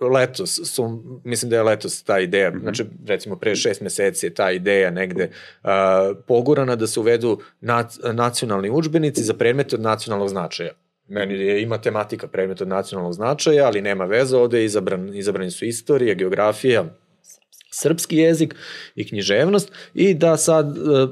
uh, 0.00 0.10
letos 0.10 0.60
su, 0.64 1.02
mislim 1.24 1.50
da 1.50 1.56
je 1.56 1.62
letos 1.62 2.02
ta 2.02 2.20
ideja, 2.20 2.50
mm 2.50 2.54
-hmm. 2.54 2.60
znači 2.62 2.84
recimo 3.06 3.36
pre 3.36 3.54
šest 3.64 3.80
meseci 3.80 4.26
je 4.26 4.34
ta 4.34 4.50
ideja 4.52 4.90
negde 4.90 5.30
uh, 5.30 5.70
pogurana 6.26 6.76
da 6.76 6.86
se 6.86 7.00
uvedu 7.00 7.38
nac, 7.60 7.98
nacionalni 8.12 8.70
udžbenici 8.70 9.24
za 9.24 9.34
predmete 9.34 9.76
od 9.76 9.82
nacionalnog 9.82 10.28
značaja. 10.28 10.74
Meni 11.08 11.34
je 11.34 11.62
i 11.62 11.66
matematika 11.66 12.28
predmet 12.28 12.60
od 12.60 12.68
nacionalnog 12.68 13.12
značaja, 13.12 13.66
ali 13.66 13.82
nema 13.82 14.04
veze, 14.04 14.36
ovde 14.36 14.58
je 14.58 14.64
izabran, 14.64 15.10
izabrani 15.14 15.50
su 15.50 15.64
istorija, 15.64 16.14
geografija, 16.14 16.84
srpski 17.70 18.16
jezik 18.16 18.54
i 18.94 19.08
književnost 19.08 19.72
i 19.94 20.14
da 20.14 20.36
sad 20.36 20.78
uh, 20.78 21.10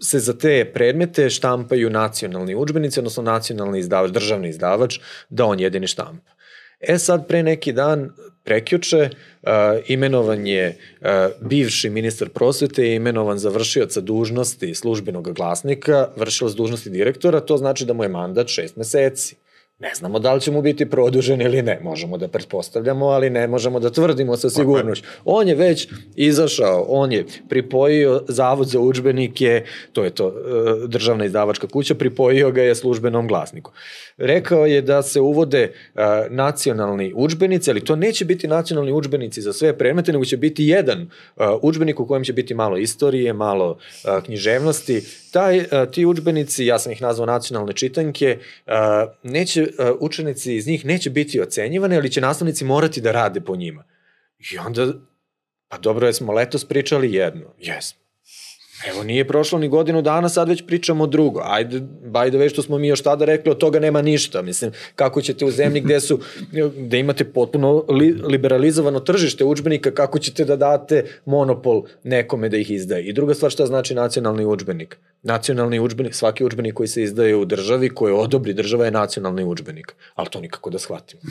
se 0.00 0.18
za 0.18 0.32
te 0.38 0.64
predmete 0.74 1.30
štampaju 1.30 1.90
nacionalni 1.90 2.54
udžbenici, 2.54 3.00
odnosno 3.00 3.22
nacionalni 3.22 3.78
izdavač, 3.78 4.10
državni 4.10 4.48
izdavač, 4.48 4.98
da 5.28 5.44
on 5.44 5.60
jedini 5.60 5.86
štampa. 5.86 6.32
E 6.80 6.98
sad, 6.98 7.28
pre 7.28 7.42
neki 7.42 7.72
dan, 7.72 8.10
prekjuče, 8.46 9.08
uh, 9.08 9.50
imenovan 9.86 10.46
je 10.46 10.76
uh, 11.00 11.08
bivši 11.40 11.90
ministar 11.90 12.28
prosvete 12.28 12.86
i 12.86 12.94
imenovan 12.94 13.38
za 13.38 13.50
vršioca 13.50 14.00
dužnosti 14.00 14.74
službenog 14.74 15.32
glasnika, 15.32 16.08
vršilac 16.16 16.54
dužnosti 16.54 16.90
direktora, 16.90 17.40
to 17.40 17.56
znači 17.56 17.84
da 17.84 17.92
mu 17.92 18.02
je 18.02 18.08
mandat 18.08 18.48
šest 18.48 18.76
meseci. 18.76 19.36
Ne 19.78 19.90
znamo 19.94 20.18
da 20.18 20.34
li 20.34 20.40
će 20.40 20.50
mu 20.50 20.62
biti 20.62 20.90
produžen 20.90 21.40
ili 21.40 21.62
ne. 21.62 21.80
Možemo 21.82 22.18
da 22.18 22.28
pretpostavljamo, 22.28 23.06
ali 23.06 23.30
ne 23.30 23.46
možemo 23.46 23.80
da 23.80 23.90
tvrdimo 23.90 24.36
sa 24.36 24.50
sigurnošću. 24.50 25.04
On 25.24 25.48
je 25.48 25.54
već 25.54 25.88
izašao, 26.14 26.86
on 26.88 27.12
je 27.12 27.26
pripojio 27.48 28.22
Zavod 28.28 28.68
za 28.68 28.80
učbenike, 28.80 29.64
to 29.92 30.04
je 30.04 30.10
to 30.10 30.28
e, 30.28 30.32
državna 30.86 31.24
izdavačka 31.24 31.66
kuća, 31.66 31.94
pripojio 31.94 32.50
ga 32.50 32.62
je 32.62 32.74
službenom 32.74 33.28
glasniku. 33.28 33.72
Rekao 34.16 34.66
je 34.66 34.82
da 34.82 35.02
se 35.02 35.20
uvode 35.20 35.62
e, 35.62 35.72
nacionalni 36.30 37.12
učbenici, 37.16 37.70
ali 37.70 37.84
to 37.84 37.96
neće 37.96 38.24
biti 38.24 38.48
nacionalni 38.48 38.92
učbenici 38.92 39.42
za 39.42 39.52
sve 39.52 39.78
predmete, 39.78 40.12
nego 40.12 40.24
će 40.24 40.36
biti 40.36 40.64
jedan 40.64 41.00
e, 41.00 41.08
učbenik 41.62 42.00
u 42.00 42.06
kojem 42.06 42.24
će 42.24 42.32
biti 42.32 42.54
malo 42.54 42.76
istorije, 42.76 43.32
malo 43.32 43.78
e, 44.04 44.20
književnosti. 44.24 45.02
Taj, 45.32 45.64
ti 45.92 46.06
učbenici, 46.06 46.66
ja 46.66 46.78
sam 46.78 46.92
ih 46.92 47.02
nazvao 47.02 47.26
nacionalne 47.26 47.72
čitanke, 47.72 48.38
neće, 49.22 49.66
učenici 50.00 50.54
iz 50.54 50.66
njih 50.66 50.84
neće 50.84 51.10
biti 51.10 51.40
ocenjivani, 51.40 51.96
ali 51.96 52.10
će 52.10 52.20
nastavnici 52.20 52.64
morati 52.64 53.00
da 53.00 53.12
rade 53.12 53.40
po 53.40 53.56
njima. 53.56 53.84
I 54.52 54.58
onda, 54.58 54.92
pa 55.68 55.78
dobro, 55.78 56.06
jesmo 56.06 56.32
letos 56.32 56.64
pričali 56.64 57.12
jedno. 57.12 57.54
Jesmo. 57.58 58.05
Evo, 58.86 59.02
nije 59.04 59.28
prošlo 59.28 59.58
ni 59.58 59.68
godinu 59.68 60.02
dana, 60.02 60.28
sad 60.28 60.48
već 60.48 60.66
pričamo 60.66 61.06
drugo. 61.06 61.40
Ajde, 61.44 61.80
by 62.04 62.28
the 62.28 62.38
way, 62.38 62.48
što 62.48 62.62
smo 62.62 62.78
mi 62.78 62.88
još 62.88 63.02
tada 63.02 63.24
rekli, 63.24 63.50
od 63.50 63.58
toga 63.58 63.80
nema 63.80 64.02
ništa. 64.02 64.42
Mislim, 64.42 64.72
kako 64.94 65.22
ćete 65.22 65.44
u 65.44 65.50
zemlji 65.50 65.80
gde 65.80 66.00
su, 66.00 66.20
gde 66.76 66.98
imate 66.98 67.24
potpuno 67.24 67.84
li, 67.88 68.12
liberalizovano 68.12 69.00
tržište 69.00 69.44
učbenika, 69.44 69.90
kako 69.90 70.18
ćete 70.18 70.44
da 70.44 70.56
date 70.56 71.04
monopol 71.24 71.82
nekome 72.04 72.48
da 72.48 72.56
ih 72.56 72.70
izdaje. 72.70 73.04
I 73.04 73.12
druga 73.12 73.34
stvar, 73.34 73.50
šta 73.52 73.66
znači 73.66 73.94
nacionalni 73.94 74.46
učbenik? 74.46 74.98
Nacionalni 75.22 75.80
učbenik, 75.80 76.14
svaki 76.14 76.44
učbenik 76.44 76.74
koji 76.74 76.88
se 76.88 77.02
izdaje 77.02 77.36
u 77.36 77.44
državi, 77.44 77.88
koji 77.88 78.14
odobri 78.14 78.52
država 78.52 78.84
je 78.84 78.90
nacionalni 78.90 79.44
učbenik. 79.44 79.94
Ali 80.14 80.28
to 80.30 80.40
nikako 80.40 80.70
da 80.70 80.78
shvatimo. 80.78 81.22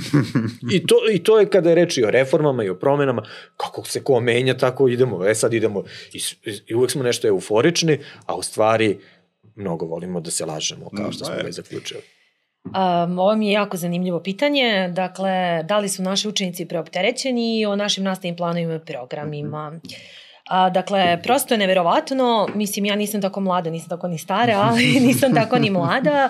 I 0.73 0.87
to, 0.87 0.95
I 1.11 1.23
to 1.23 1.39
je 1.39 1.45
kada 1.45 1.69
je 1.69 1.75
reč 1.75 1.97
i 1.97 2.03
o 2.03 2.11
reformama 2.11 2.63
i 2.63 2.69
o 2.69 2.75
promenama, 2.75 3.23
kako 3.57 3.85
se 3.87 4.03
ko 4.03 4.19
menja, 4.19 4.57
tako 4.57 4.87
idemo. 4.87 5.25
E 5.25 5.35
sad 5.35 5.53
idemo, 5.53 5.83
i, 6.13 6.19
i 6.67 6.75
uvek 6.75 6.91
smo 6.91 7.03
nešto 7.03 7.27
euforični, 7.45 7.97
a 8.25 8.35
u 8.35 8.41
stvari 8.41 8.99
mnogo 9.55 9.85
volimo 9.85 10.19
da 10.19 10.31
se 10.31 10.45
lažemo, 10.45 10.89
kao 10.91 11.11
što 11.11 11.23
Mm, 11.23 11.25
smo 11.25 11.35
je. 11.35 11.43
već 11.43 11.55
zaključili. 11.55 12.01
Um, 12.65 13.19
ovo 13.19 13.35
mi 13.35 13.47
je 13.47 13.53
jako 13.53 13.77
zanimljivo 13.77 14.19
pitanje. 14.19 14.89
Dakle, 14.89 15.31
da 15.63 15.77
li 15.77 15.89
su 15.89 16.03
naši 16.03 16.27
učenici 16.27 16.65
preopterećeni 16.65 17.59
i 17.59 17.65
o 17.65 17.75
našim 17.75 18.03
nastavnim 18.03 18.35
planovima 18.35 18.75
i 18.75 18.79
programima? 18.79 19.79
A, 20.45 20.69
dakle, 20.69 21.19
prosto 21.23 21.53
je 21.53 21.57
neverovatno, 21.57 22.47
mislim, 22.55 22.85
ja 22.85 22.95
nisam 22.95 23.21
tako 23.21 23.39
mlada, 23.39 23.69
nisam 23.69 23.89
tako 23.89 24.07
ni 24.07 24.17
stara, 24.17 24.53
ali 24.61 24.83
nisam 25.07 25.33
tako 25.33 25.59
ni 25.59 25.69
mlada. 25.69 26.29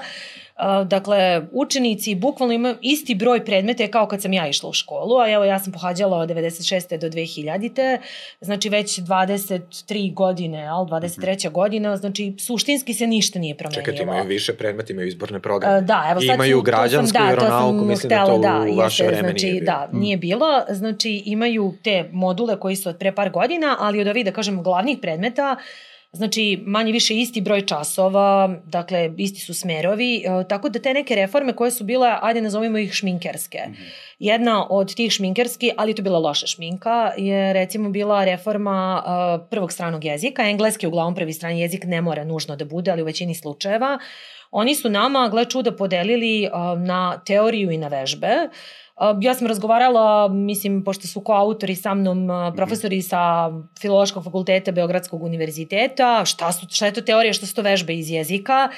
Dakle, 0.85 1.41
učenici 1.51 2.15
bukvalno 2.15 2.53
imaju 2.53 2.75
isti 2.81 3.15
broj 3.15 3.45
predmeta 3.45 3.87
kao 3.87 4.07
kad 4.07 4.21
sam 4.21 4.33
ja 4.33 4.47
išla 4.47 4.69
u 4.69 4.73
školu, 4.73 5.17
a 5.17 5.31
evo 5.31 5.45
ja 5.45 5.59
sam 5.59 5.73
pohađala 5.73 6.17
od 6.17 6.29
96. 6.29 6.97
do 6.97 7.07
2000. 7.09 7.97
Znači 8.41 8.69
već 8.69 8.99
23 8.99 10.13
godine, 10.13 10.67
al 10.67 10.85
23. 10.85 11.51
godina, 11.51 11.97
znači 11.97 12.33
suštinski 12.39 12.93
se 12.93 13.07
ništa 13.07 13.39
nije 13.39 13.57
promenilo. 13.57 13.81
Čekajte, 13.81 14.03
imaju 14.03 14.23
više 14.23 14.53
predmeta, 14.53 14.93
imaju 14.93 15.07
izborne 15.07 15.39
programe. 15.39 15.81
Da, 15.81 16.07
evo 16.11 16.21
sad 16.21 16.35
imaju 16.35 16.57
su, 16.57 16.61
građansku 16.61 17.17
sam, 17.17 17.27
da, 17.27 17.33
vjeronauku, 17.33 17.85
mislim 17.85 18.09
da 18.09 18.25
to 18.25 18.37
da, 18.37 18.65
u 18.71 18.75
vaše 18.75 19.03
jeste, 19.03 19.15
vreme 19.15 19.29
znači, 19.29 19.45
nije 19.45 19.61
bilo. 19.61 19.65
Da, 19.65 19.89
nije 19.91 20.17
bilo. 20.17 20.47
Znači 20.69 21.23
imaju 21.25 21.73
te 21.83 22.09
module 22.11 22.59
koji 22.59 22.75
su 22.75 22.89
od 22.89 22.97
pre 22.97 23.15
par 23.15 23.29
godina, 23.29 23.75
ali 23.79 24.01
od 24.01 24.07
ovih, 24.07 24.25
da 24.25 24.31
kažem, 24.31 24.63
glavnih 24.63 24.97
predmeta, 25.01 25.57
Znači, 26.15 26.63
manje 26.65 26.91
više 26.91 27.15
isti 27.15 27.41
broj 27.41 27.65
časova, 27.65 28.59
dakle, 28.65 29.13
isti 29.17 29.39
su 29.39 29.53
smerovi, 29.53 30.17
e, 30.17 30.47
tako 30.49 30.69
da 30.69 30.79
te 30.79 30.93
neke 30.93 31.15
reforme 31.15 31.53
koje 31.53 31.71
su 31.71 31.83
bile, 31.83 32.17
ajde 32.21 32.41
nazovimo 32.41 32.77
ih 32.77 32.93
šminkerske. 32.93 33.57
Mm 33.67 33.71
-hmm. 33.71 34.15
Jedna 34.19 34.67
od 34.69 34.95
tih 34.95 35.11
šminkerski, 35.11 35.71
ali 35.77 35.95
to 35.95 36.01
bila 36.01 36.19
loša 36.19 36.47
šminka, 36.47 37.11
je 37.17 37.53
recimo 37.53 37.89
bila 37.89 38.25
reforma 38.25 39.03
uh, 39.05 39.47
prvog 39.49 39.71
stranog 39.71 40.05
jezika. 40.05 40.49
Engleski 40.49 40.87
uglavnom 40.87 41.15
prvi 41.15 41.33
strani 41.33 41.61
jezik 41.61 41.83
ne 41.83 42.01
mora 42.01 42.23
nužno 42.23 42.55
da 42.55 42.65
bude, 42.65 42.91
ali 42.91 43.01
u 43.01 43.05
većini 43.05 43.35
slučajeva. 43.35 43.99
Oni 44.51 44.75
su 44.75 44.89
nama, 44.89 45.29
gle 45.29 45.45
čuda, 45.45 45.71
podelili 45.71 46.47
uh, 46.47 46.79
na 46.79 47.21
teoriju 47.25 47.71
i 47.71 47.77
na 47.77 47.87
vežbe. 47.87 48.27
Uh, 48.27 48.84
ja 49.21 49.33
sam 49.35 49.47
razgovarala, 49.47 50.27
mislim, 50.27 50.83
pošto 50.83 51.07
su 51.07 51.23
koautori 51.23 51.75
sa 51.75 51.93
mnom 51.93 52.29
uh, 52.29 52.53
profesori 52.55 53.01
sa 53.01 53.51
Filološkog 53.79 54.23
fakulteta 54.23 54.71
Beogradskog 54.71 55.23
univerziteta, 55.23 56.25
šta, 56.25 56.51
su, 56.51 56.67
šta 56.69 56.85
je 56.85 56.93
to 56.93 57.01
teorija, 57.01 57.33
šta 57.33 57.45
su 57.45 57.55
to 57.55 57.61
vežbe 57.61 57.95
iz 57.95 58.09
jezika. 58.09 58.69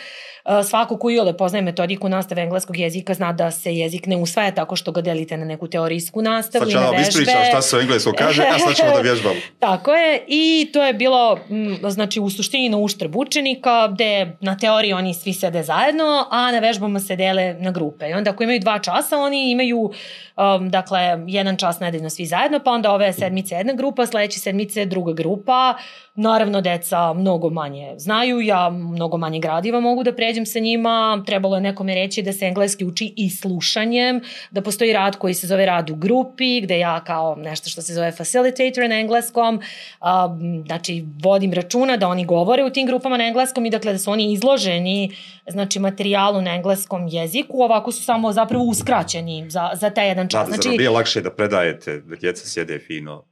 Uh, 0.48 0.66
svako 0.66 0.98
ko 0.98 1.10
iole 1.10 1.38
poznaje 1.38 1.62
metodiku 1.62 2.10
nastave 2.10 2.42
engleskog 2.42 2.78
jezika 2.78 3.14
zna 3.14 3.34
da 3.34 3.52
se 3.52 3.76
jezik 3.76 4.06
ne 4.06 4.18
usvaja 4.18 4.52
tako 4.52 4.76
što 4.76 4.92
ga 4.92 5.02
delite 5.02 5.38
na 5.38 5.46
neku 5.46 5.68
teorijsku 5.68 6.22
nastavu 6.22 6.70
i 6.70 6.74
na 6.74 6.90
vežbe. 6.90 7.04
Sad 7.04 7.14
ću 7.14 7.20
ispričam 7.20 7.44
šta 7.50 7.62
se 7.62 7.78
u 7.78 7.80
engleskom 7.80 8.14
kaže, 8.18 8.44
a 8.44 8.60
sad 8.60 8.76
ćemo 8.76 8.92
da 8.96 9.02
vježbamo. 9.02 9.36
tako 9.60 9.94
je, 9.94 10.24
i 10.28 10.70
to 10.74 10.84
je 10.84 10.94
bilo, 10.94 11.40
m, 11.50 11.78
znači, 11.90 12.20
u 12.20 12.30
suštini 12.30 12.70
na 12.70 12.78
uštrb 12.78 13.16
učenika, 13.16 13.88
gde 13.88 14.38
na 14.42 14.58
teoriji 14.58 14.94
oni 14.94 15.14
svi 15.14 15.34
sede 15.34 15.64
zajedno, 15.64 16.28
a 16.32 16.52
na 16.52 16.60
vežbama 16.60 17.00
se 17.00 17.16
dele 17.16 17.54
na 17.54 17.72
grupe. 17.72 18.10
I 18.10 18.14
onda 18.14 18.32
ako 18.32 18.44
imaju 18.44 18.60
dva 18.60 18.80
časa, 18.80 19.18
oni 19.18 19.52
imaju 19.52 19.92
um, 20.38 20.70
dakle, 20.70 21.00
jedan 21.28 21.58
čas 21.58 21.80
nedeljno 21.80 22.10
svi 22.10 22.26
zajedno, 22.26 22.60
pa 22.66 22.72
onda 22.72 22.92
ove 22.92 23.14
sedmice 23.14 23.56
jedna 23.56 23.74
grupa, 23.74 24.06
sledeće 24.06 24.40
sedmice 24.40 24.86
druga 24.86 25.14
grupa. 25.14 25.76
Naravno, 26.16 26.62
deca 26.62 27.14
mnogo 27.14 27.50
manje 27.50 27.94
znaju, 27.98 28.42
ja 28.42 28.70
mnogo 28.70 29.18
manje 29.18 29.40
gradiva 29.40 29.80
mogu 29.80 30.04
da 30.04 30.14
pređem 30.14 30.46
sa 30.46 30.60
njima. 30.60 31.24
Trebalo 31.26 31.56
je 31.56 31.62
nekome 31.62 31.96
reći 31.96 32.22
da 32.22 32.34
se 32.34 32.46
engleski 32.46 32.86
uči 32.86 33.14
i 33.16 33.30
slušanjem, 33.30 34.22
da 34.52 34.62
postoji 34.62 34.94
rad 34.94 35.16
koji 35.16 35.34
se 35.34 35.48
zove 35.48 35.66
rad 35.66 35.90
u 35.90 35.96
grupi, 35.96 36.62
gde 36.62 36.80
ja 36.80 37.04
kao 37.04 37.36
nešto 37.36 37.70
što 37.70 37.82
se 37.82 37.94
zove 37.94 38.12
facilitator 38.12 38.90
na 38.90 39.00
engleskom, 39.00 39.56
um, 39.56 40.64
znači 40.66 41.06
vodim 41.24 41.54
računa 41.54 41.98
da 41.98 42.08
oni 42.08 42.26
govore 42.26 42.64
u 42.64 42.70
tim 42.70 42.88
grupama 42.88 43.18
na 43.18 43.28
engleskom 43.28 43.66
i 43.66 43.70
dakle 43.70 43.92
da 43.92 44.00
su 44.00 44.12
oni 44.12 44.34
izloženi 44.34 45.12
znači 45.48 45.80
materijalu 45.80 46.42
na 46.42 46.56
engleskom 46.56 47.08
jeziku, 47.08 47.62
ovako 47.62 47.92
su 47.92 48.04
samo 48.04 48.32
zapravo 48.32 48.64
uskraćeni 48.64 49.50
za, 49.50 49.70
za 49.74 49.90
taj 49.90 50.08
jedan 50.08 50.27
čas. 50.30 50.48
Da, 50.48 50.54
znači, 50.54 50.70
zar 50.70 50.78
nije 50.78 50.90
lakše 50.90 51.22
da 51.22 51.32
predajete, 51.32 52.00
da 52.00 52.16
djeca 52.16 52.48
sjede 52.48 52.80
fino 52.80 53.26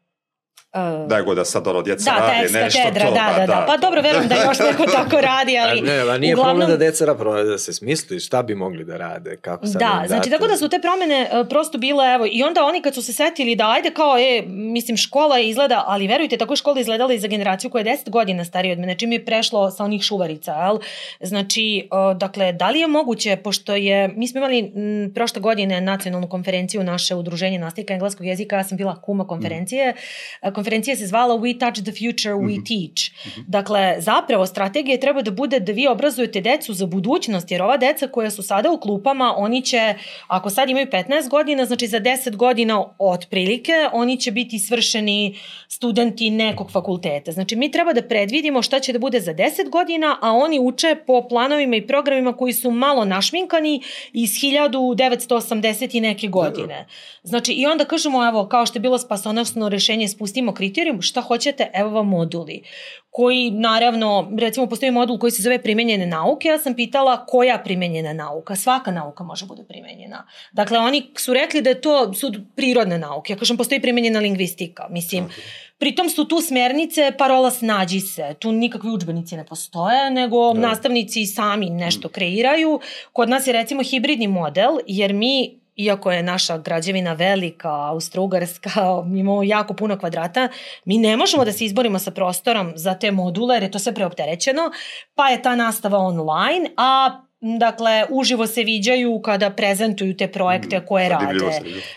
Uh, 0.76 1.08
da 1.08 1.18
je 1.18 1.24
god 1.24 1.38
da 1.38 1.46
sad 1.46 1.68
ono 1.68 1.82
djeca 1.82 2.12
da, 2.12 2.18
radi 2.20 2.40
teksta, 2.42 2.60
nešto 2.60 2.80
tedra, 2.84 3.06
to, 3.06 3.14
da, 3.14 3.34
da, 3.40 3.46
da, 3.46 3.66
pa 3.68 3.78
dobro, 3.78 4.02
verujem 4.02 4.28
da 4.28 4.36
još 4.36 4.60
neko 4.60 4.86
tako 4.92 5.22
radi, 5.22 5.58
ali... 5.64 5.80
A 5.80 5.84
ne, 5.84 6.14
a 6.14 6.18
nije 6.18 6.36
uglavnom... 6.36 6.58
problem 6.58 6.80
da 6.80 6.86
deca 6.86 7.06
radi, 7.06 7.50
da 7.50 7.58
se 7.58 7.74
smisli 7.74 8.20
šta 8.20 8.44
bi 8.44 8.56
mogli 8.56 8.84
da 8.84 8.98
rade, 8.98 9.38
kako 9.42 9.68
sad 9.68 9.80
Da, 9.80 10.04
znači 10.08 10.30
tako 10.30 10.48
da 10.48 10.58
su 10.58 10.70
te 10.70 10.80
promene 10.82 11.30
uh, 11.32 11.48
prosto 11.48 11.78
bile, 11.78 12.14
evo, 12.14 12.26
i 12.32 12.44
onda 12.44 12.64
oni 12.64 12.82
kad 12.82 12.96
su 12.96 13.02
se 13.02 13.14
setili 13.14 13.56
da 13.56 13.70
ajde 13.70 13.90
kao, 13.90 14.18
e, 14.18 14.44
mislim, 14.48 14.98
škola 14.98 15.38
je 15.38 15.50
izgleda, 15.50 15.84
ali 15.88 16.08
verujte, 16.08 16.38
tako 16.38 16.54
je 16.54 16.58
škola 16.58 16.80
izgledala 16.80 17.14
i 17.14 17.20
za 17.20 17.28
generaciju 17.28 17.70
koja 17.70 17.80
je 17.80 17.98
10 17.98 18.10
godina 18.10 18.46
starija 18.46 18.74
od 18.74 18.80
mene, 18.80 18.96
čim 18.98 19.12
je 19.12 19.26
prešlo 19.26 19.72
sa 19.72 19.84
onih 19.84 20.02
šuvarica, 20.02 20.52
jel? 20.52 20.78
Znači, 21.20 21.88
uh, 21.92 22.18
dakle, 22.18 22.52
da 22.54 22.70
li 22.70 22.80
je 22.80 22.88
moguće, 22.88 23.36
pošto 23.36 23.76
je, 23.76 24.08
mi 24.08 24.28
smo 24.28 24.38
imali 24.38 24.60
m, 24.60 25.12
prošle 25.14 25.42
godine 25.42 25.82
nacionalnu 25.82 26.30
konferenciju 26.30 26.84
naše 26.84 27.16
udruženje 27.16 27.60
nastavnika 27.60 27.94
engleskog 27.94 28.26
jezika, 28.26 28.56
ja 28.56 28.64
sam 28.64 28.78
bila 28.78 29.02
kuma 29.02 29.28
konferencije, 29.28 29.92
mm. 29.92 30.48
Konferencija 30.66 30.96
se 30.96 31.08
zvala 31.08 31.36
We 31.36 31.60
Touch 31.60 31.82
the 31.84 31.92
Future, 31.92 32.34
We 32.34 32.42
mm 32.42 32.48
-hmm. 32.48 32.68
Teach. 32.68 33.02
Mm 33.12 33.30
-hmm. 33.30 33.44
Dakle, 33.48 33.96
zapravo 34.00 34.46
strategija 34.46 35.00
treba 35.00 35.22
da 35.22 35.32
bude 35.32 35.60
da 35.60 35.72
vi 35.72 35.88
obrazujete 35.88 36.42
decu 36.42 36.74
za 36.74 36.86
budućnost, 36.86 37.52
jer 37.52 37.62
ova 37.62 37.78
deca 37.78 38.08
koja 38.08 38.32
su 38.32 38.44
sada 38.44 38.72
u 38.72 38.80
klupama, 38.80 39.34
oni 39.38 39.62
će, 39.62 39.94
ako 40.28 40.50
sad 40.50 40.70
imaju 40.70 40.88
15 40.88 41.30
godina, 41.30 41.66
znači 41.66 41.88
za 41.88 42.00
10 42.00 42.36
godina 42.36 42.86
otprilike, 43.00 43.74
oni 43.94 44.18
će 44.18 44.32
biti 44.32 44.60
svršeni 44.60 45.36
studenti 45.68 46.30
nekog 46.30 46.72
fakulteta. 46.72 47.32
Znači, 47.32 47.56
mi 47.56 47.72
treba 47.72 47.94
da 47.94 48.02
predvidimo 48.02 48.62
šta 48.62 48.80
će 48.80 48.94
da 48.94 49.00
bude 49.00 49.20
za 49.20 49.34
10 49.34 49.70
godina, 49.70 50.18
a 50.22 50.32
oni 50.32 50.60
uče 50.60 50.96
po 51.08 51.28
planovima 51.28 51.76
i 51.76 51.88
programima 51.88 52.34
koji 52.34 52.54
su 52.54 52.72
malo 52.72 53.06
našminkani 53.06 53.82
iz 54.14 54.30
1980 54.30 55.98
i 55.98 56.02
neke 56.02 56.28
godine. 56.28 56.86
Znači, 57.24 57.54
i 57.54 57.66
onda 57.66 57.86
kažemo, 57.86 58.28
evo, 58.28 58.48
kao 58.48 58.66
što 58.66 58.78
je 58.78 58.82
bilo 58.82 58.98
spasonosno 58.98 59.70
rešenje, 59.70 60.08
spustimo 60.08 60.45
kriterijum, 60.54 61.02
šta 61.02 61.22
hoćete, 61.22 61.72
evo 61.74 61.90
vam 61.90 62.08
moduli 62.08 62.64
koji 63.10 63.52
naravno, 63.52 64.32
recimo 64.40 64.68
postoji 64.68 64.92
modul 64.92 65.20
koji 65.20 65.32
se 65.32 65.42
zove 65.42 65.62
primenjene 65.62 66.06
nauke, 66.06 66.48
ja 66.48 66.58
sam 66.58 66.74
pitala 66.74 67.26
koja 67.26 67.58
primenjena 67.58 68.14
nauka, 68.14 68.56
svaka 68.56 68.92
nauka 68.92 69.24
može 69.24 69.46
bude 69.46 69.64
primenjena. 69.68 70.28
Dakle, 70.52 70.80
oni 70.80 71.12
su 71.18 71.34
rekli 71.34 71.62
da 71.62 71.70
je 71.70 71.82
to 71.82 72.14
su 72.14 72.34
prirodne 72.56 72.98
nauke, 72.98 73.34
ja 73.34 73.38
kažem 73.38 73.58
postoji 73.58 73.82
primenjena 73.82 74.20
lingvistika, 74.20 74.88
mislim, 74.90 75.30
Pritom 75.78 76.10
su 76.10 76.26
tu 76.26 76.42
smernice 76.42 77.12
parola 77.18 77.52
snađi 77.52 78.00
se, 78.00 78.36
tu 78.40 78.52
nikakvi 78.52 78.90
učbenici 78.90 79.36
ne 79.36 79.46
postoje, 79.46 80.12
nego 80.12 80.54
da. 80.54 80.60
nastavnici 80.60 81.26
sami 81.26 81.70
nešto 81.70 82.10
kreiraju. 82.10 82.80
Kod 83.14 83.30
nas 83.30 83.48
je 83.48 83.54
recimo 83.54 83.84
hibridni 83.84 84.28
model, 84.28 84.78
jer 84.88 85.14
mi 85.14 85.60
iako 85.76 86.12
je 86.12 86.24
naša 86.24 86.58
građevina 86.58 87.14
velika, 87.14 87.70
austrougarska, 87.70 88.72
imamo 89.20 89.44
jako 89.44 89.74
puno 89.74 89.98
kvadrata, 89.98 90.50
mi 90.86 90.98
ne 90.98 91.18
možemo 91.18 91.46
da 91.46 91.52
se 91.52 91.66
izborimo 91.66 92.00
sa 92.00 92.12
prostorom 92.12 92.74
za 92.76 92.94
te 92.94 93.12
module 93.12 93.56
jer 93.56 93.64
je 93.64 93.72
to 93.72 93.80
sve 93.80 93.94
preopterećeno, 93.94 94.72
pa 95.16 95.30
je 95.30 95.42
ta 95.42 95.56
nastava 95.56 95.98
online, 95.98 96.70
a 96.78 97.22
dakle, 97.60 98.06
uživo 98.10 98.48
se 98.48 98.64
viđaju 98.64 99.20
kada 99.20 99.50
prezentuju 99.50 100.18
te 100.18 100.28
projekte 100.28 100.80
mm, 100.80 100.86
koje 100.86 101.10
rade. 101.10 101.40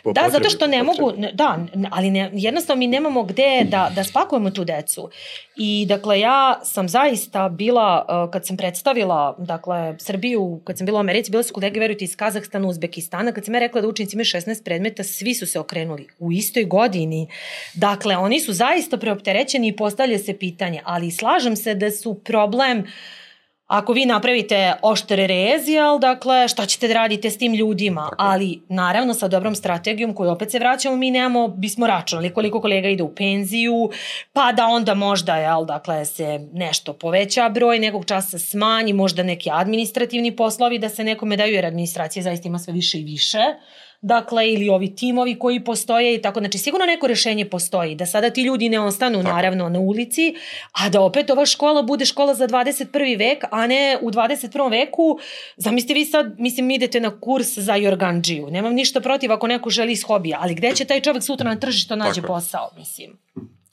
Po 0.03 0.13
da, 0.13 0.29
zato 0.31 0.51
što 0.51 0.67
ne 0.67 0.83
mogu, 0.83 1.13
da, 1.33 1.59
ali 1.91 2.11
ne, 2.11 2.31
jednostavno 2.33 2.79
mi 2.79 2.87
nemamo 2.87 3.23
gde 3.23 3.65
da, 3.69 3.93
da 3.95 4.05
spakujemo 4.05 4.51
tu 4.51 4.65
decu. 4.65 5.11
I 5.57 5.87
dakle, 5.89 6.21
ja 6.21 6.61
sam 6.65 6.89
zaista 6.89 7.49
bila, 7.49 8.07
uh, 8.09 8.31
kad 8.33 8.47
sam 8.47 8.57
predstavila, 8.57 9.37
dakle, 9.39 9.95
Srbiju, 9.99 10.61
kad 10.65 10.79
sam 10.79 10.85
bila 10.85 10.97
u 10.97 11.01
Americi, 11.01 11.31
bila 11.31 11.43
su 11.43 11.55
kolege, 11.55 11.81
verujte, 11.81 12.05
iz 12.05 12.17
Kazahstana, 12.17 12.69
Uzbekistana, 12.69 13.33
kad 13.33 13.45
sam 13.45 13.55
ja 13.55 13.61
rekla 13.61 13.81
da 13.81 13.89
učenici 13.89 14.17
imaju 14.17 14.25
16 14.25 14.65
predmeta, 14.65 15.05
svi 15.05 15.35
su 15.35 15.47
se 15.47 15.59
okrenuli 15.59 16.07
u 16.19 16.33
istoj 16.33 16.65
godini. 16.65 17.29
Dakle, 17.75 18.17
oni 18.17 18.41
su 18.41 18.53
zaista 18.53 18.97
preopterećeni 18.97 19.69
i 19.69 19.77
postavlja 19.77 20.19
se 20.19 20.39
pitanje, 20.39 20.81
ali 20.85 21.11
slažem 21.11 21.57
se 21.57 21.75
da 21.75 21.91
su 21.91 22.21
problem 22.25 22.79
uh, 22.79 22.87
Ako 23.69 23.93
vi 23.93 24.07
napravite 24.07 24.73
oštre 24.83 25.27
rez, 25.27 25.69
jel, 25.69 25.99
dakle, 25.99 26.49
šta 26.49 26.67
ćete 26.67 26.89
da 26.89 26.95
radite 26.95 27.31
s 27.31 27.39
tim 27.39 27.55
ljudima? 27.55 28.07
Tako. 28.11 28.17
Ali, 28.19 28.63
naravno, 28.69 29.15
sa 29.15 29.29
dobrom 29.29 29.55
strategijom 29.55 30.15
koju 30.15 30.31
opet 30.31 30.51
se 30.51 30.59
vraćamo, 30.59 30.97
mi 30.97 31.11
nemamo, 31.11 31.49
bismo 31.49 31.87
računali 31.87 32.35
koliko 32.35 32.61
kolega 32.61 32.89
ide 32.89 33.03
u 33.03 33.15
penziju, 33.15 33.91
pa 34.33 34.53
da 34.53 34.67
onda 34.67 34.95
možda, 34.95 35.37
jel, 35.37 35.65
dakle, 35.65 36.05
se 36.05 36.49
nešto 36.53 36.93
poveća 36.93 37.49
broj, 37.49 37.79
nekog 37.79 38.05
časa 38.05 38.39
smanji, 38.39 38.93
možda 38.93 39.23
neki 39.23 39.51
administrativni 39.53 40.37
poslovi 40.37 40.79
da 40.79 40.89
se 40.89 41.05
nekome 41.05 41.37
daju, 41.37 41.55
jer 41.55 41.67
administracija 41.67 42.23
zaista 42.23 42.49
ima 42.49 42.59
sve 42.59 42.73
više 42.73 42.99
i 42.99 43.05
više 43.05 43.39
dakle, 44.01 44.53
ili 44.53 44.69
ovi 44.69 44.97
timovi 44.97 45.39
koji 45.39 45.65
postoje 45.65 46.15
i 46.15 46.23
tako. 46.23 46.41
Znači, 46.41 46.59
sigurno 46.59 46.87
neko 46.87 47.07
rešenje 47.07 47.45
postoji, 47.45 47.95
da 47.95 48.07
sada 48.07 48.31
ti 48.31 48.43
ljudi 48.43 48.69
ne 48.69 48.81
ostanu, 48.81 49.23
tako. 49.23 49.35
naravno, 49.35 49.69
na 49.69 49.79
ulici, 49.79 50.35
a 50.73 50.89
da 50.89 51.01
opet 51.01 51.31
ova 51.31 51.47
škola 51.47 51.83
bude 51.83 52.05
škola 52.05 52.35
za 52.35 52.49
21. 52.49 53.19
vek, 53.19 53.45
a 53.51 53.67
ne 53.67 53.99
u 54.03 54.11
21. 54.11 54.71
veku, 54.71 55.19
zamislite 55.57 55.95
vi 55.95 56.05
sad, 56.05 56.35
mislim, 56.39 56.71
idete 56.71 57.01
na 57.01 57.21
kurs 57.21 57.59
za 57.59 57.75
Jorganđiju. 57.75 58.51
Nemam 58.51 58.75
ništa 58.75 59.01
protiv 59.01 59.33
ako 59.33 59.47
neko 59.47 59.71
želi 59.71 59.93
iz 59.93 60.03
hobija, 60.03 60.39
ali 60.41 60.55
gde 60.55 60.73
će 60.75 60.85
taj 60.85 61.01
čovek 61.01 61.23
sutra 61.23 61.51
na 61.51 61.61
tržištu 61.61 61.97
nađe 61.97 62.21
tako. 62.21 62.33
posao, 62.33 62.71
mislim. 62.77 63.19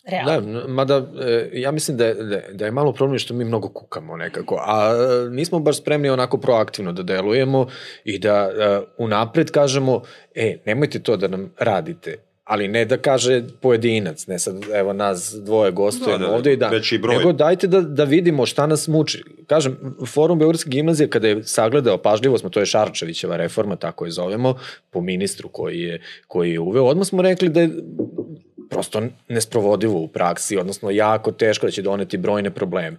Realno. 0.06 0.62
Da, 0.62 0.68
mada 0.68 1.08
e, 1.22 1.50
ja 1.54 1.72
mislim 1.72 1.98
da 1.98 2.06
je, 2.06 2.14
da, 2.14 2.42
da 2.54 2.66
je 2.66 2.72
malo 2.72 2.94
problem 2.94 3.20
što 3.20 3.34
mi 3.34 3.46
mnogo 3.46 3.70
kukamo 3.70 4.18
nekako, 4.18 4.64
a 4.66 4.94
e, 4.94 5.30
nismo 5.30 5.60
baš 5.60 5.78
spremni 5.78 6.10
onako 6.10 6.38
proaktivno 6.38 6.92
da 6.92 7.04
delujemo 7.04 7.68
i 8.04 8.20
da 8.20 8.50
uh, 8.50 8.88
unapred 8.98 9.52
kažemo, 9.52 10.02
e, 10.36 10.58
nemojte 10.66 11.00
to 11.00 11.18
da 11.18 11.28
nam 11.28 11.54
radite, 11.60 12.18
ali 12.44 12.68
ne 12.68 12.86
da 12.86 12.98
kaže 12.98 13.44
pojedinac, 13.62 14.28
ne 14.28 14.40
sad, 14.40 14.56
evo 14.74 14.94
nas 14.94 15.36
dvoje 15.42 15.72
gostujemo 15.72 16.18
Da, 16.18 16.26
da, 16.26 16.36
ovde 16.36 16.54
i 16.54 16.58
da, 16.58 16.68
veći 16.68 16.98
broj. 16.98 17.18
nego 17.18 17.34
dajte 17.34 17.68
da, 17.68 17.82
da 17.82 18.04
vidimo 18.04 18.46
šta 18.46 18.68
nas 18.68 18.88
muči. 18.88 19.24
Kažem, 19.48 19.78
Forum 20.08 20.40
Beogradske 20.40 20.70
gimnazije 20.70 21.10
kada 21.10 21.28
je 21.28 21.44
sagledao, 21.44 21.98
pažljivo 21.98 22.38
smo, 22.38 22.50
to 22.50 22.60
je 22.60 22.66
Šarčevićeva 22.66 23.38
reforma, 23.38 23.76
tako 23.76 24.06
je 24.06 24.12
zovemo, 24.12 24.56
po 24.90 25.02
ministru 25.02 25.50
koji 25.50 25.82
je, 25.82 26.02
koji 26.28 26.52
je 26.52 26.60
uveo, 26.60 26.84
odmah 26.84 27.08
smo 27.08 27.22
rekli 27.22 27.50
da 27.50 27.62
je 27.62 27.70
prosto 28.76 29.02
nesprovodivo 29.30 30.00
u 30.00 30.08
praksi, 30.08 30.58
odnosno 30.58 30.92
jako 30.92 31.32
teško 31.32 31.68
da 31.68 31.72
će 31.72 31.82
doneti 31.82 32.18
brojne 32.18 32.52
probleme 32.52 32.98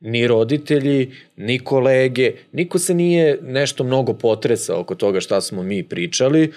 ni 0.00 0.26
roditelji, 0.26 1.12
ni 1.36 1.58
kolege, 1.58 2.32
niko 2.52 2.78
se 2.78 2.94
nije 2.94 3.38
nešto 3.42 3.84
mnogo 3.84 4.12
potresao 4.14 4.80
oko 4.80 4.94
toga 4.94 5.20
šta 5.20 5.40
smo 5.40 5.62
mi 5.62 5.82
pričali. 5.82 6.52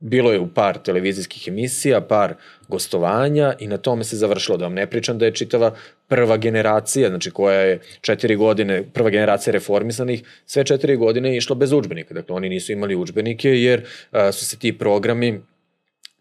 Bilo 0.00 0.32
je 0.32 0.38
u 0.38 0.48
par 0.54 0.78
televizijskih 0.78 1.48
emisija, 1.48 2.00
par 2.00 2.34
gostovanja 2.68 3.54
i 3.58 3.66
na 3.66 3.76
tome 3.76 4.04
se 4.04 4.16
završilo. 4.16 4.56
Da 4.56 4.64
vam 4.64 4.74
ne 4.74 4.86
pričam 4.86 5.18
da 5.18 5.26
je 5.26 5.34
čitava 5.34 5.74
prva 6.08 6.36
generacija, 6.36 7.08
znači 7.08 7.30
koja 7.30 7.60
je 7.60 7.80
četiri 8.00 8.36
godine, 8.36 8.82
prva 8.94 9.10
generacija 9.10 9.52
reformisanih, 9.52 10.22
sve 10.46 10.64
četiri 10.64 10.96
godine 10.96 11.30
je 11.30 11.36
išlo 11.36 11.56
bez 11.56 11.72
učbenika. 11.72 12.14
Dakle, 12.14 12.36
oni 12.36 12.48
nisu 12.48 12.72
imali 12.72 12.96
učbenike 12.96 13.50
jer 13.50 13.82
a, 14.10 14.32
su 14.32 14.46
se 14.46 14.58
ti 14.58 14.78
programi 14.78 15.40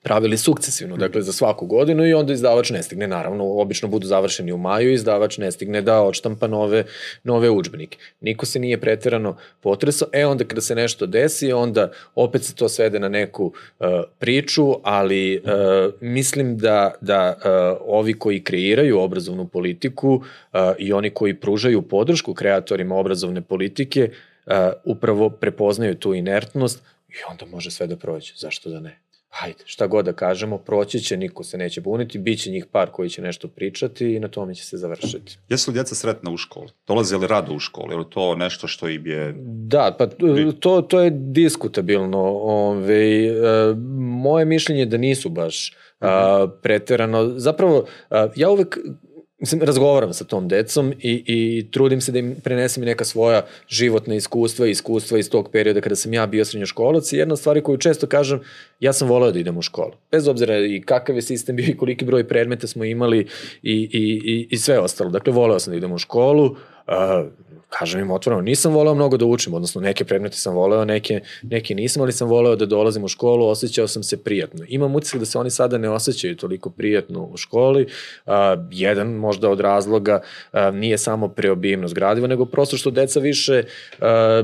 pravili 0.08 0.38
sukcesivno, 0.38 0.98
dakle 0.98 1.22
za 1.22 1.34
svaku 1.34 1.66
godinu 1.66 2.06
i 2.08 2.14
onda 2.14 2.34
izdavač 2.34 2.70
ne 2.70 2.84
stigne, 2.84 3.08
naravno, 3.08 3.44
obično 3.44 3.88
budu 3.88 4.08
završeni 4.08 4.52
u 4.52 4.58
maju, 4.58 4.94
izdavač 4.94 5.38
ne 5.38 5.52
stigne 5.52 5.82
da 5.82 6.02
odštampa 6.02 6.48
nove, 6.48 6.86
nove 7.24 7.50
učbenike. 7.50 7.98
Niko 8.22 8.46
se 8.46 8.60
nije 8.60 8.80
preterano 8.80 9.36
potresao, 9.62 10.08
e 10.14 10.26
onda 10.26 10.46
kada 10.46 10.62
se 10.62 10.76
nešto 10.76 11.06
desi, 11.06 11.52
onda 11.52 11.92
opet 12.16 12.44
se 12.44 12.56
to 12.56 12.70
svede 12.70 13.00
na 13.00 13.10
neku 13.10 13.46
uh, 13.46 13.88
priču, 14.20 14.76
ali 14.84 15.38
uh, 15.38 15.94
mislim 16.02 16.58
da, 16.58 16.94
da 17.02 17.36
uh, 17.36 17.82
ovi 17.88 18.14
koji 18.14 18.44
kreiraju 18.44 19.00
obrazovnu 19.00 19.48
politiku 19.48 20.14
uh, 20.14 20.60
i 20.80 20.94
oni 20.94 21.10
koji 21.10 21.34
pružaju 21.34 21.82
podršku 21.82 22.34
kreatorima 22.34 22.96
obrazovne 22.96 23.42
politike 23.42 24.10
uh, 24.10 24.54
upravo 24.86 25.30
prepoznaju 25.30 25.96
tu 25.96 26.14
inertnost 26.14 26.84
i 27.10 27.20
onda 27.32 27.46
može 27.46 27.72
sve 27.72 27.88
da 27.88 27.96
prođe, 27.96 28.34
zašto 28.38 28.70
da 28.70 28.80
ne? 28.80 29.00
Hajde, 29.30 29.64
šta 29.66 29.88
god 29.88 30.06
da 30.06 30.14
kažemo, 30.14 30.58
proći 30.58 31.00
će, 31.00 31.18
niko 31.18 31.44
se 31.44 31.58
neće 31.58 31.82
buniti, 31.82 32.18
bit 32.18 32.40
će 32.42 32.52
njih 32.52 32.66
par 32.72 32.90
koji 32.92 33.10
će 33.10 33.22
nešto 33.22 33.48
pričati 33.48 34.16
i 34.16 34.20
na 34.20 34.28
tome 34.28 34.56
će 34.56 34.66
se 34.66 34.78
završiti. 34.78 35.38
Jesu 35.50 35.72
li 35.72 35.74
djeca 35.74 35.96
sretna 35.96 36.32
u 36.32 36.38
školi? 36.38 36.70
Dolaze 36.88 37.18
li 37.18 37.28
rado 37.28 37.54
u 37.54 37.60
školu? 37.60 37.92
Je 37.92 37.98
li 37.98 38.06
to 38.10 38.36
nešto 38.36 38.68
što 38.68 38.88
im 38.90 39.08
je... 39.08 39.36
Da, 39.46 39.96
pa 40.00 40.08
to, 40.60 40.82
to 40.82 41.02
je 41.02 41.12
diskutabilno. 41.14 42.20
Ove, 42.42 43.28
e, 43.28 43.34
moje 43.98 44.46
mišljenje 44.46 44.82
je 44.82 44.86
da 44.86 44.98
nisu 44.98 45.30
baš 45.30 45.74
a, 46.00 46.48
preterano. 46.62 47.34
Zapravo, 47.40 47.86
a, 48.10 48.28
ja 48.36 48.50
uvek 48.50 48.78
mislim, 49.40 49.62
razgovaram 49.62 50.14
sa 50.14 50.24
tom 50.24 50.48
decom 50.48 50.94
i, 51.00 51.24
i 51.26 51.68
trudim 51.72 52.02
se 52.02 52.12
da 52.12 52.20
im 52.20 52.36
prenesem 52.44 52.84
neka 52.84 53.06
svoja 53.06 53.46
životna 53.68 54.16
iskustva 54.16 54.68
i 54.68 54.72
iskustva 54.72 55.18
iz 55.18 55.30
tog 55.30 55.50
perioda 55.52 55.82
kada 55.82 55.96
sam 55.96 56.14
ja 56.14 56.26
bio 56.26 56.46
srednjoškolac 56.46 57.14
i 57.14 57.18
jedna 57.18 57.34
od 57.34 57.40
stvari 57.40 57.64
koju 57.64 57.78
često 57.78 58.08
kažem, 58.08 58.40
ja 58.80 58.94
sam 58.94 59.08
voleo 59.08 59.32
da 59.32 59.40
idem 59.40 59.58
u 59.58 59.62
školu. 59.62 59.92
Bez 60.12 60.28
obzira 60.28 60.58
i 60.58 60.82
kakav 60.86 61.16
je 61.16 61.22
sistem 61.22 61.56
bio 61.56 61.66
i 61.70 61.78
koliki 61.78 62.06
broj 62.06 62.28
predmeta 62.28 62.68
smo 62.68 62.84
imali 62.84 63.28
i, 63.64 63.74
i, 63.74 64.22
i, 64.26 64.48
i 64.52 64.58
sve 64.58 64.80
ostalo. 64.80 65.10
Dakle, 65.10 65.34
voleo 65.34 65.60
sam 65.60 65.72
da 65.72 65.78
idem 65.78 65.92
u 65.92 65.98
školu, 65.98 66.56
kažem 67.70 68.02
im 68.02 68.12
otvoreno, 68.12 68.42
nisam 68.42 68.74
voleo 68.74 68.96
mnogo 68.96 69.18
da 69.18 69.26
učim, 69.26 69.54
odnosno 69.54 69.82
neke 69.82 70.06
predmete 70.06 70.38
sam 70.38 70.56
voleo, 70.56 70.86
neke, 70.86 71.20
neke 71.44 71.76
nisam, 71.76 72.02
ali 72.02 72.12
sam 72.12 72.28
voleo 72.28 72.56
da 72.56 72.66
dolazim 72.66 73.04
u 73.04 73.08
školu, 73.08 73.48
osjećao 73.48 73.88
sam 73.88 74.04
se 74.04 74.18
prijatno. 74.24 74.66
Imam 74.68 74.96
utisak 74.96 75.20
da 75.20 75.26
se 75.26 75.38
oni 75.38 75.50
sada 75.50 75.78
ne 75.78 75.90
osjećaju 75.90 76.36
toliko 76.36 76.70
prijatno 76.70 77.24
u 77.24 77.38
školi. 77.38 77.88
A, 78.26 78.56
jedan 78.72 79.08
možda 79.08 79.50
od 79.50 79.60
razloga 79.60 80.22
a, 80.52 80.72
nije 80.72 80.98
samo 80.98 81.28
preobimnost 81.28 81.94
gradiva, 81.94 82.28
nego 82.28 82.46
prosto 82.46 82.78
što 82.78 82.92
deca 82.92 83.20
više 83.20 83.64
a, 84.00 84.44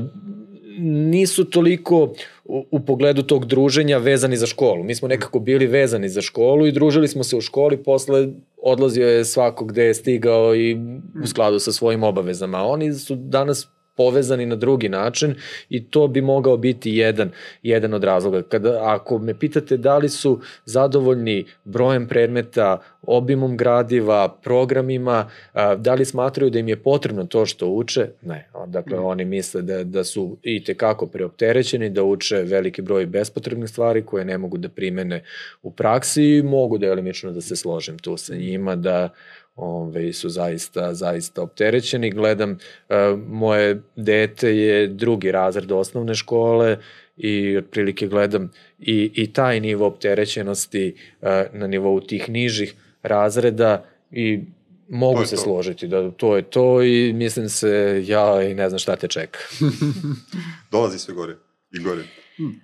nisu 0.78 1.44
toliko 1.44 2.12
u, 2.44 2.66
u 2.70 2.80
pogledu 2.80 3.22
tog 3.22 3.44
druženja 3.46 3.98
vezani 3.98 4.36
za 4.36 4.46
školu. 4.46 4.84
Mi 4.84 4.94
smo 4.94 5.08
nekako 5.08 5.38
bili 5.38 5.66
vezani 5.66 6.08
za 6.08 6.20
školu 6.20 6.66
i 6.66 6.72
družili 6.72 7.08
smo 7.08 7.24
se 7.24 7.36
u 7.36 7.40
školi, 7.40 7.76
posle 7.76 8.28
odlazio 8.64 9.08
je 9.08 9.24
svako 9.24 9.64
gde 9.64 9.84
je 9.84 9.94
stigao 9.94 10.54
i 10.54 10.76
u 11.22 11.26
skladu 11.26 11.58
sa 11.58 11.72
svojim 11.72 12.02
obavezama. 12.02 12.62
Oni 12.62 12.92
su 12.92 13.16
danas 13.16 13.73
povezani 13.96 14.46
na 14.46 14.56
drugi 14.56 14.88
način 14.88 15.34
i 15.68 15.84
to 15.84 16.08
bi 16.08 16.20
mogao 16.20 16.56
biti 16.56 16.90
jedan, 16.90 17.30
jedan 17.62 17.94
od 17.94 18.04
razloga. 18.04 18.42
Kada, 18.42 18.80
ako 18.82 19.18
me 19.18 19.38
pitate 19.38 19.76
da 19.76 19.98
li 19.98 20.08
su 20.08 20.40
zadovoljni 20.64 21.44
brojem 21.64 22.08
predmeta, 22.08 22.78
obimom 23.02 23.56
gradiva, 23.56 24.28
programima, 24.42 25.30
da 25.76 25.94
li 25.94 26.04
smatraju 26.04 26.50
da 26.50 26.58
im 26.58 26.68
je 26.68 26.76
potrebno 26.76 27.24
to 27.24 27.46
što 27.46 27.68
uče? 27.68 28.08
Ne. 28.22 28.48
Dakle, 28.66 28.98
mm. 28.98 29.04
oni 29.04 29.24
misle 29.24 29.62
da, 29.62 29.84
da 29.84 30.04
su 30.04 30.36
i 30.42 30.64
tekako 30.64 31.06
preopterećeni, 31.06 31.90
da 31.90 32.02
uče 32.02 32.36
veliki 32.36 32.82
broj 32.82 33.06
bespotrebnih 33.06 33.70
stvari 33.70 34.02
koje 34.02 34.24
ne 34.24 34.38
mogu 34.38 34.58
da 34.58 34.68
primene 34.68 35.22
u 35.62 35.70
praksi 35.70 36.22
i 36.22 36.42
mogu 36.42 36.78
delimično 36.78 37.32
da 37.32 37.40
se 37.40 37.56
složim 37.56 37.98
tu 37.98 38.16
sa 38.16 38.34
njima, 38.34 38.76
da 38.76 39.08
ove, 39.56 40.12
su 40.12 40.28
zaista, 40.28 40.94
zaista 40.94 41.42
opterećeni. 41.42 42.10
Gledam, 42.10 42.58
e, 42.88 42.94
moje 43.26 43.82
dete 43.96 44.56
je 44.56 44.86
drugi 44.86 45.32
razred 45.32 45.72
osnovne 45.72 46.14
škole 46.14 46.78
i 47.16 47.56
otprilike 47.56 48.06
gledam 48.06 48.50
i, 48.78 49.10
i 49.14 49.32
taj 49.32 49.60
nivo 49.60 49.86
opterećenosti 49.86 50.96
e, 51.22 51.46
na 51.52 51.66
nivou 51.66 52.00
tih 52.00 52.28
nižih 52.28 52.74
razreda 53.02 53.84
i 54.10 54.40
mogu 54.88 55.24
se 55.24 55.36
to. 55.36 55.42
složiti 55.42 55.88
da 55.88 56.10
to 56.10 56.36
je 56.36 56.42
to 56.42 56.82
i 56.82 57.12
mislim 57.12 57.48
se 57.48 58.04
ja 58.06 58.42
i 58.42 58.54
ne 58.54 58.68
znam 58.68 58.78
šta 58.78 58.96
te 58.96 59.08
čeka. 59.08 59.38
Dolazi 60.72 60.98
sve 60.98 61.14
gore 61.14 61.36
i 61.72 61.82
gore. 61.82 62.02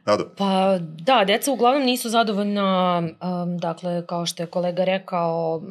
Nada. 0.07 0.25
Pa 0.37 0.79
da, 0.81 1.25
deca 1.27 1.53
uglavnom 1.53 1.83
nisu 1.83 2.09
zadovoljna, 2.09 2.99
um, 2.99 3.59
dakle, 3.59 4.07
kao 4.07 4.27
što 4.27 4.43
je 4.43 4.47
kolega 4.47 4.85
rekao, 4.85 5.63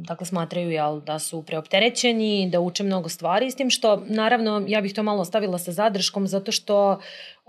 dakle, 0.00 0.26
smatraju 0.26 0.70
jel, 0.70 1.00
da 1.00 1.18
su 1.18 1.42
preopterećeni, 1.42 2.50
da 2.52 2.60
uče 2.60 2.84
mnogo 2.84 3.08
stvari, 3.08 3.50
s 3.50 3.56
tim 3.56 3.70
što, 3.70 4.02
naravno, 4.06 4.64
ja 4.66 4.80
bih 4.80 4.94
to 4.94 5.02
malo 5.02 5.20
ostavila 5.20 5.58
sa 5.58 5.72
zadrškom, 5.72 6.26
zato 6.26 6.52
što 6.52 7.00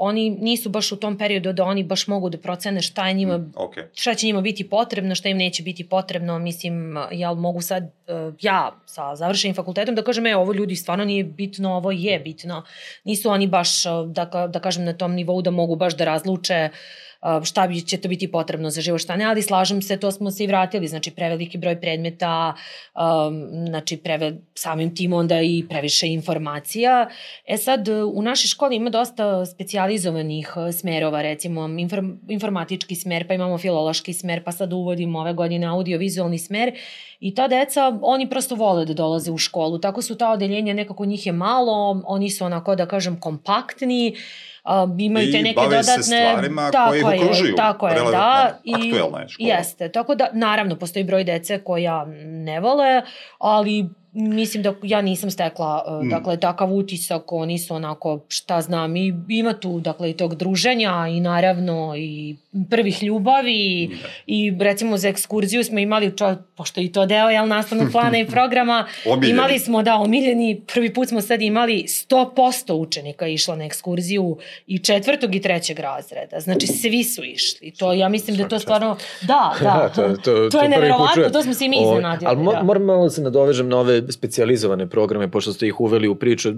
oni 0.03 0.29
nisu 0.29 0.69
baš 0.69 0.91
u 0.91 0.95
tom 0.95 1.17
periodu 1.17 1.53
da 1.53 1.63
oni 1.63 1.83
baš 1.83 2.07
mogu 2.07 2.29
da 2.29 2.37
procene 2.37 2.81
šta 2.81 3.07
je 3.07 3.13
njima, 3.13 3.37
mm, 3.37 3.53
okay. 3.55 3.83
šta 3.93 4.15
će 4.15 4.25
njima 4.25 4.41
biti 4.41 4.69
potrebno, 4.69 5.15
šta 5.15 5.29
im 5.29 5.37
neće 5.37 5.63
biti 5.63 5.89
potrebno, 5.89 6.39
mislim, 6.39 6.97
jel 7.11 7.35
mogu 7.35 7.61
sad, 7.61 7.83
uh, 7.83 8.33
ja 8.41 8.71
sa 8.85 9.15
završenim 9.15 9.55
fakultetom 9.55 9.95
da 9.95 10.01
kažem, 10.01 10.25
e, 10.25 10.35
ovo 10.35 10.53
ljudi 10.53 10.75
stvarno 10.75 11.05
nije 11.05 11.23
bitno, 11.23 11.73
ovo 11.73 11.91
je 11.91 12.19
bitno. 12.19 12.63
Nisu 13.03 13.29
oni 13.29 13.47
baš, 13.47 13.83
da, 14.07 14.47
da 14.49 14.59
kažem, 14.59 14.83
na 14.85 14.93
tom 14.93 15.13
nivou 15.13 15.41
da 15.41 15.51
mogu 15.51 15.75
baš 15.75 15.97
da 15.97 16.05
razluče 16.05 16.69
uh, 16.71 16.77
šta 17.43 17.67
bi, 17.67 17.81
će 17.81 17.97
to 17.97 18.09
biti 18.09 18.31
potrebno 18.31 18.69
za 18.69 18.81
život, 18.81 19.01
šta 19.01 19.15
ne, 19.15 19.25
ali 19.25 19.41
slažem 19.41 19.81
se, 19.81 19.97
to 19.97 20.11
smo 20.11 20.31
se 20.31 20.43
i 20.43 20.47
vratili, 20.47 20.87
znači 20.87 21.11
preveliki 21.11 21.57
broj 21.57 21.81
predmeta, 21.81 22.53
um, 22.95 23.65
znači 23.67 23.97
preve, 23.97 24.33
samim 24.55 24.95
tim 24.95 25.13
onda 25.13 25.41
i 25.41 25.65
previše 25.69 26.07
informacija. 26.07 27.09
E 27.45 27.57
sad, 27.57 27.87
u 28.13 28.21
našoj 28.21 28.47
školi 28.47 28.75
ima 28.75 28.89
dosta 28.89 29.45
specializovanih 29.45 30.53
smerova, 30.79 31.21
recimo 31.21 31.65
inform, 31.67 32.11
informatički 32.29 32.95
smer, 32.95 33.27
pa 33.27 33.33
imamo 33.33 33.57
filološki 33.57 34.13
smer, 34.13 34.43
pa 34.43 34.51
sad 34.51 34.73
uvodimo 34.73 35.19
ove 35.19 35.33
godine 35.33 35.67
audiovizualni 35.67 36.39
smer 36.39 36.71
i 37.19 37.35
ta 37.35 37.47
deca, 37.47 37.99
oni 38.01 38.29
prosto 38.29 38.55
vole 38.55 38.85
da 38.85 38.93
dolaze 38.93 39.31
u 39.31 39.37
školu, 39.37 39.79
tako 39.79 40.01
su 40.01 40.15
ta 40.17 40.31
odeljenja, 40.31 40.73
nekako 40.73 41.05
njih 41.05 41.25
je 41.25 41.31
malo, 41.31 42.01
oni 42.05 42.29
su 42.29 42.45
onako 42.45 42.75
da 42.75 42.85
kažem 42.85 43.19
kompaktni, 43.19 44.15
uh, 44.63 44.95
imaju 44.99 45.31
te 45.31 45.41
neke 45.41 45.61
dodatne... 45.61 45.79
I 45.79 45.83
bave 45.83 45.83
se 45.83 46.03
stvarima 46.03 46.71
koje 46.87 46.99
ih 46.99 47.05
okružuju. 47.05 47.55
Tako 47.55 47.87
je, 47.87 47.95
da. 48.11 48.59
I, 48.63 48.73
aktuelna 48.73 49.19
je 49.19 49.29
škola. 49.29 49.49
Jeste, 49.49 49.91
tako 49.91 50.15
da, 50.15 50.29
naravno, 50.33 50.75
postoji 50.75 51.03
broj 51.03 51.23
dece 51.23 51.63
koja 51.63 52.05
ne 52.25 52.59
vole, 52.59 53.01
ali 53.39 53.89
mislim 54.13 54.63
da 54.63 54.73
ja 54.83 55.01
nisam 55.01 55.31
stekla 55.31 55.83
uh, 55.87 56.05
mm. 56.05 56.09
dakle 56.09 56.37
takav 56.37 56.73
utisak 56.73 57.31
oni 57.31 57.59
su 57.59 57.75
onako 57.75 58.19
šta 58.27 58.61
znam 58.61 58.95
i 58.95 59.13
ima 59.29 59.53
tu 59.53 59.79
dakle 59.79 60.09
i 60.09 60.13
tog 60.13 60.35
druženja 60.35 61.07
i 61.07 61.19
naravno 61.19 61.93
i 61.97 62.35
prvih 62.69 63.03
ljubavi 63.03 63.89
mm. 63.91 63.95
i 64.27 64.53
recimo 64.59 64.97
za 64.97 65.07
ekskurziju 65.07 65.63
smo 65.63 65.79
imali 65.79 66.17
čo, 66.17 66.35
pošto 66.55 66.81
i 66.81 66.91
to 66.91 67.05
deo 67.05 67.29
jel 67.29 67.47
nastavnog 67.47 67.87
plana 67.91 68.19
i 68.19 68.25
programa 68.35 68.87
imali 69.29 69.59
smo 69.59 69.83
da 69.83 69.95
omiljeni. 69.95 70.61
Prvi 70.73 70.93
put 70.93 71.09
smo 71.09 71.21
sad 71.21 71.41
imali 71.41 71.83
100% 71.87 72.73
učenika 72.73 73.27
išlo 73.27 73.55
na 73.55 73.65
ekskurziju 73.65 74.37
i 74.67 74.79
četvrtog 74.79 75.35
i 75.35 75.41
trećeg 75.41 75.79
razreda. 75.79 76.39
Znači 76.39 76.67
svi 76.67 77.03
su 77.03 77.23
išli. 77.23 77.71
To 77.71 77.93
ja 77.93 78.09
mislim 78.09 78.37
da 78.37 78.47
to 78.47 78.59
stvarno 78.59 78.97
da 79.21 79.53
da. 79.61 79.91
To, 79.95 80.01
to, 80.01 80.17
to, 80.17 80.49
to 80.49 80.61
je 80.61 80.69
neverovatno 80.69 81.29
to 81.29 81.43
smo 81.43 81.53
se 81.53 81.65
i 81.65 81.69
mi 81.69 81.77
iznenadili 81.81 82.29
ali 82.29 82.43
mo, 82.43 82.51
da. 82.51 82.63
moram 82.63 82.83
malo 82.83 83.03
da 83.03 83.09
se 83.09 83.21
nadovežem 83.21 83.69
na 83.69 83.77
ove 83.77 84.00
specijalizovane 84.09 84.89
programe, 84.89 85.31
pošto 85.31 85.53
ste 85.53 85.67
ih 85.67 85.79
uveli 85.79 86.07
u 86.07 86.15
priču, 86.15 86.51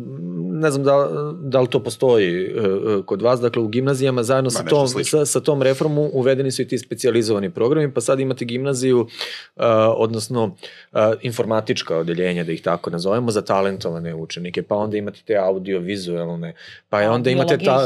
ne 0.53 0.71
znam 0.71 0.83
da, 0.83 1.09
da 1.41 1.61
li 1.61 1.67
to 1.67 1.83
postoji 1.83 2.53
uh, 2.53 3.05
kod 3.05 3.21
vas, 3.21 3.41
dakle 3.41 3.61
u 3.61 3.67
gimnazijama 3.67 4.23
zajedno 4.23 4.49
sa 4.49 4.63
tom, 4.63 4.87
sa, 4.87 5.25
sa 5.25 5.39
tom 5.39 5.61
reformom 5.61 6.09
uvedeni 6.13 6.51
su 6.51 6.61
i 6.61 6.67
ti 6.67 6.77
specializovani 6.77 7.49
programi, 7.49 7.93
pa 7.93 8.01
sad 8.01 8.19
imate 8.19 8.45
gimnaziju, 8.45 8.99
uh, 8.99 9.63
odnosno 9.95 10.43
uh, 10.43 10.99
informatička 11.21 11.97
odeljenja, 11.97 12.43
da 12.43 12.51
ih 12.51 12.61
tako 12.61 12.89
nazovemo, 12.89 13.31
za 13.31 13.41
talentovane 13.41 14.15
učenike, 14.15 14.61
pa 14.61 14.75
onda 14.75 14.97
imate 14.97 15.19
te 15.25 15.35
audio-vizualne, 15.37 16.53
pa 16.89 17.01
je 17.01 17.09
onda 17.09 17.29
imate 17.29 17.57
ta, 17.57 17.79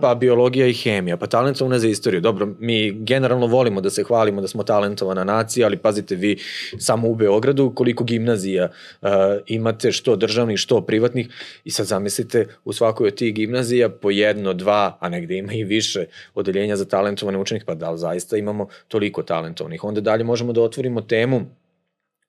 pa 0.00 0.14
biologija 0.14 0.66
i 0.66 0.72
hemija, 0.72 1.16
pa 1.16 1.26
talentovane 1.26 1.78
za 1.78 1.88
istoriju. 1.88 2.20
Dobro, 2.20 2.48
mi 2.58 2.92
generalno 2.92 3.46
volimo 3.46 3.80
da 3.80 3.90
se 3.90 4.02
hvalimo 4.02 4.40
da 4.40 4.48
smo 4.48 4.62
talentovana 4.62 5.24
nacija, 5.24 5.66
ali 5.66 5.76
pazite 5.76 6.14
vi 6.14 6.36
samo 6.78 7.08
u 7.08 7.14
Beogradu 7.14 7.72
koliko 7.74 8.04
gimnazija 8.04 8.68
uh, 9.02 9.08
imate 9.46 9.92
što 9.92 10.16
državnih, 10.16 10.58
što 10.58 10.80
privatnih 10.80 11.28
i 11.64 11.70
sad 11.70 11.86
zamislite 11.86 12.46
u 12.64 12.72
svakoj 12.72 13.08
od 13.08 13.14
tih 13.14 13.34
gimnazija 13.34 13.88
po 13.88 14.10
jedno, 14.10 14.52
dva, 14.52 14.98
a 15.00 15.08
negde 15.08 15.36
ima 15.36 15.52
i 15.52 15.64
više 15.64 16.06
odeljenja 16.34 16.76
za 16.76 16.84
talentovane 16.84 17.38
učenike, 17.38 17.66
pa 17.66 17.74
da 17.74 17.90
li 17.90 17.98
zaista 17.98 18.36
imamo 18.36 18.68
toliko 18.88 19.22
talentovanih. 19.22 19.84
Onda 19.84 20.00
dalje 20.00 20.24
možemo 20.24 20.52
da 20.52 20.62
otvorimo 20.62 21.00
temu 21.00 21.46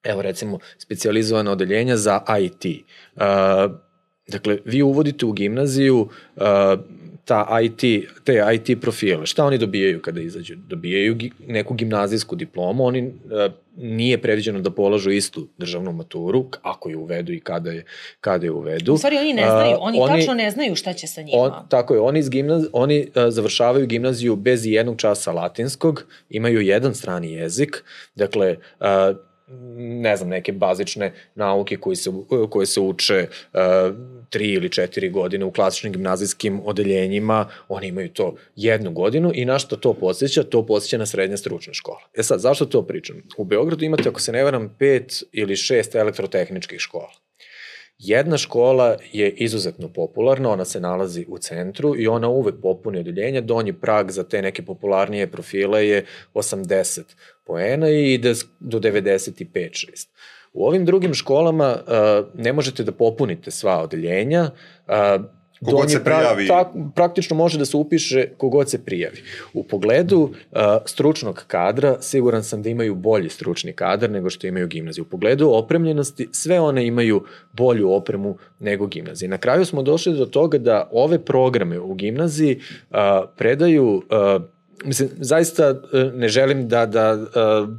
evo 0.03 0.21
recimo 0.21 0.59
specializovane 0.77 1.51
odeljenja 1.51 1.97
za 1.97 2.21
IT. 2.39 2.85
Uh, 3.15 3.21
dakle, 4.27 4.57
vi 4.65 4.81
uvodite 4.81 5.25
u 5.25 5.31
gimnaziju 5.31 6.09
uh, 6.35 6.43
ta 7.27 7.59
IT, 7.61 7.81
te 8.23 8.43
IT 8.53 8.81
profile. 8.81 9.25
Šta 9.25 9.45
oni 9.45 9.57
dobijaju 9.57 10.01
kada 10.01 10.21
izađu? 10.21 10.55
Dobijaju 10.55 11.17
neku 11.47 11.73
gimnazijsku 11.73 12.35
diplomu, 12.35 12.85
oni 12.85 13.03
uh, 13.03 13.53
nije 13.77 14.21
predviđeno 14.21 14.61
da 14.61 14.71
polažu 14.71 15.11
istu 15.11 15.47
državnu 15.57 15.91
maturu, 15.91 16.45
ako 16.61 16.89
je 16.89 16.97
uvedu 16.97 17.33
i 17.33 17.39
kada 17.39 17.71
je, 17.71 17.85
kada 18.21 18.45
je 18.45 18.51
uvedu. 18.51 18.93
U 18.93 18.97
stvari 18.97 19.17
oni 19.17 19.33
ne 19.33 19.41
znaju, 19.41 19.77
oni, 19.79 19.99
oni 20.01 20.19
tačno 20.19 20.33
ne 20.33 20.51
znaju 20.51 20.75
šta 20.75 20.93
će 20.93 21.07
sa 21.07 21.21
njima. 21.21 21.37
On, 21.41 21.51
tako 21.69 21.93
je, 21.93 21.99
oni, 21.99 22.19
iz 22.19 22.29
gimnaz, 22.29 22.65
oni 22.73 22.99
uh, 23.01 23.23
završavaju 23.29 23.87
gimnaziju 23.87 24.35
bez 24.35 24.65
jednog 24.65 24.97
časa 24.97 25.31
latinskog, 25.31 26.05
imaju 26.29 26.61
jedan 26.61 26.95
strani 26.95 27.31
jezik, 27.31 27.83
dakle, 28.15 28.55
uh, 28.79 28.87
ne 29.77 30.17
znam, 30.17 30.29
neke 30.29 30.51
bazične 30.51 31.13
nauke 31.35 31.77
koje 31.77 31.95
se, 31.95 32.11
koje 32.49 32.65
se 32.65 32.79
uče 32.79 33.27
uh, 33.53 33.59
tri 34.29 34.53
ili 34.53 34.69
četiri 34.69 35.09
godine 35.09 35.45
u 35.45 35.51
klasičnim 35.51 35.93
gimnazijskim 35.93 36.61
odeljenjima, 36.65 37.49
oni 37.67 37.87
imaju 37.87 38.09
to 38.09 38.35
jednu 38.55 38.91
godinu 38.91 39.31
i 39.33 39.45
na 39.45 39.59
što 39.59 39.75
to 39.75 39.93
podsjeća? 39.93 40.43
To 40.43 40.65
podsjeća 40.65 40.97
na 40.97 41.05
srednje 41.05 41.37
stručne 41.37 41.73
škole. 41.73 41.99
E 42.17 42.23
sad, 42.23 42.39
zašto 42.39 42.65
to 42.65 42.81
pričam? 42.81 43.15
U 43.37 43.43
Beogradu 43.43 43.85
imate, 43.85 44.09
ako 44.09 44.21
se 44.21 44.31
ne 44.31 44.43
varam, 44.43 44.75
pet 44.79 45.23
ili 45.31 45.55
šest 45.55 45.95
elektrotehničkih 45.95 46.79
škola. 46.79 47.26
Jedna 47.99 48.37
škola 48.37 48.95
je 49.11 49.29
izuzetno 49.29 49.87
popularna, 49.89 50.49
ona 50.49 50.65
se 50.65 50.79
nalazi 50.79 51.25
u 51.29 51.37
centru 51.37 51.95
i 51.97 52.07
ona 52.07 52.27
uvek 52.29 52.55
popuni 52.61 52.99
odeljenja, 52.99 53.41
donji 53.41 53.73
prag 53.73 54.11
za 54.11 54.23
te 54.23 54.41
neke 54.41 54.65
popularnije 54.65 55.31
profile 55.31 55.87
je 55.87 56.05
80 56.33 57.01
poena 57.45 57.89
i 57.89 58.13
ide 58.13 58.33
do 58.59 58.79
95-6. 58.79 60.07
U 60.53 60.65
ovim 60.67 60.85
drugim 60.85 61.13
školama 61.13 61.75
uh, 61.75 62.27
ne 62.33 62.53
možete 62.53 62.83
da 62.83 62.91
popunite 62.91 63.51
sva 63.51 63.81
odeljenja, 63.83 64.49
uh, 64.87 65.25
Kogod 65.65 65.91
se 65.91 66.03
prijavi. 66.03 66.47
Pra, 66.47 66.63
tak, 66.63 66.73
praktično 66.95 67.35
može 67.35 67.57
da 67.57 67.65
se 67.65 67.77
upiše 67.77 68.27
kogod 68.37 68.69
se 68.69 68.85
prijavi. 68.85 69.17
U 69.53 69.63
pogledu 69.63 70.19
uh, 70.21 70.59
stručnog 70.85 71.43
kadra, 71.47 72.01
siguran 72.01 72.43
sam 72.43 72.61
da 72.61 72.69
imaju 72.69 72.95
bolji 72.95 73.29
stručni 73.29 73.73
kadar 73.73 74.09
nego 74.09 74.29
što 74.29 74.47
imaju 74.47 74.67
gimnazije. 74.67 75.01
U 75.01 75.05
pogledu 75.05 75.49
opremljenosti, 75.49 76.29
sve 76.31 76.59
one 76.59 76.87
imaju 76.87 77.23
bolju 77.53 77.91
opremu 77.91 78.37
nego 78.59 78.87
gimnazije. 78.87 79.29
Na 79.29 79.37
kraju 79.37 79.65
smo 79.65 79.81
došli 79.81 80.13
do 80.13 80.25
toga 80.25 80.57
da 80.57 80.89
ove 80.91 81.19
programe 81.19 81.79
u 81.79 81.93
gimnaziji 81.93 82.59
uh, 82.89 82.97
predaju, 83.37 83.85
uh, 83.85 84.41
mislim, 84.85 85.09
zaista 85.17 85.71
uh, 85.71 86.13
ne 86.13 86.27
želim 86.27 86.67
da, 86.67 86.85
da 86.85 87.13
uh, 87.13 87.69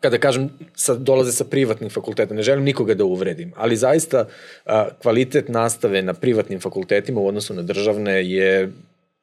kada 0.00 0.18
kažem, 0.18 0.48
sa, 0.74 0.94
dolaze 0.94 1.32
sa 1.32 1.44
privatnih 1.44 1.92
fakulteta, 1.92 2.34
ne 2.34 2.42
želim 2.42 2.64
nikoga 2.64 2.94
da 2.94 3.04
uvredim, 3.04 3.52
ali 3.56 3.76
zaista 3.76 4.26
a, 4.66 4.88
kvalitet 5.02 5.48
nastave 5.48 6.02
na 6.02 6.14
privatnim 6.14 6.60
fakultetima 6.60 7.20
u 7.20 7.26
odnosu 7.26 7.54
na 7.54 7.62
državne 7.62 8.30
je 8.30 8.72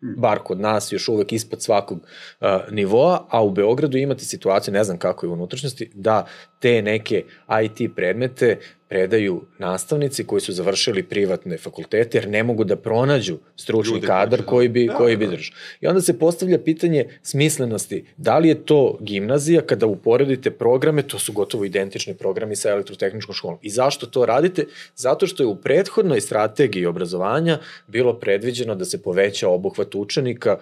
bar 0.01 0.39
kod 0.39 0.59
nas 0.59 0.91
još 0.91 1.07
uvek 1.07 1.33
ispod 1.33 1.61
svakog 1.61 1.97
uh, 1.97 2.47
nivoa, 2.71 3.25
a 3.29 3.43
u 3.43 3.51
Beogradu 3.51 3.97
imate 3.97 4.25
situaciju, 4.25 4.73
ne 4.73 4.83
znam 4.83 4.97
kako 4.97 5.25
je 5.25 5.29
u 5.29 5.33
unutrašnjosti, 5.33 5.91
da 5.93 6.27
te 6.61 6.81
neke 6.81 7.23
IT 7.63 7.95
predmete 7.95 8.57
predaju 8.91 9.41
nastavnici 9.59 10.23
koji 10.23 10.41
su 10.41 10.53
završili 10.53 11.03
privatne 11.03 11.57
fakultete 11.57 12.17
jer 12.17 12.27
ne 12.27 12.43
mogu 12.43 12.63
da 12.63 12.75
pronađu 12.75 13.37
stručni 13.55 13.93
Ljude 13.93 14.07
kadar 14.07 14.41
koji 14.45 14.67
bi, 14.69 14.85
da, 14.87 14.93
koji 14.93 15.17
bi 15.17 15.25
da. 15.25 15.31
držao. 15.31 15.55
I 15.81 15.87
onda 15.87 16.01
se 16.01 16.19
postavlja 16.19 16.59
pitanje 16.59 17.05
smislenosti. 17.23 18.03
Da 18.17 18.37
li 18.37 18.49
je 18.49 18.65
to 18.65 18.97
gimnazija 19.01 19.61
kada 19.61 19.85
uporedite 19.85 20.51
programe, 20.51 21.03
to 21.03 21.19
su 21.19 21.33
gotovo 21.33 21.65
identični 21.65 22.13
programi 22.13 22.55
sa 22.55 22.69
elektrotehničkom 22.69 23.35
školom. 23.35 23.57
I 23.61 23.69
zašto 23.69 24.05
to 24.05 24.25
radite? 24.25 24.65
Zato 24.95 25.27
što 25.27 25.43
je 25.43 25.47
u 25.47 25.55
prethodnoj 25.55 26.21
strategiji 26.21 26.85
obrazovanja 26.85 27.59
bilo 27.87 28.13
predviđeno 28.19 28.75
da 28.75 28.85
se 28.85 29.01
poveća 29.01 29.49
obuhvat 29.49 29.95
učenika 29.95 30.57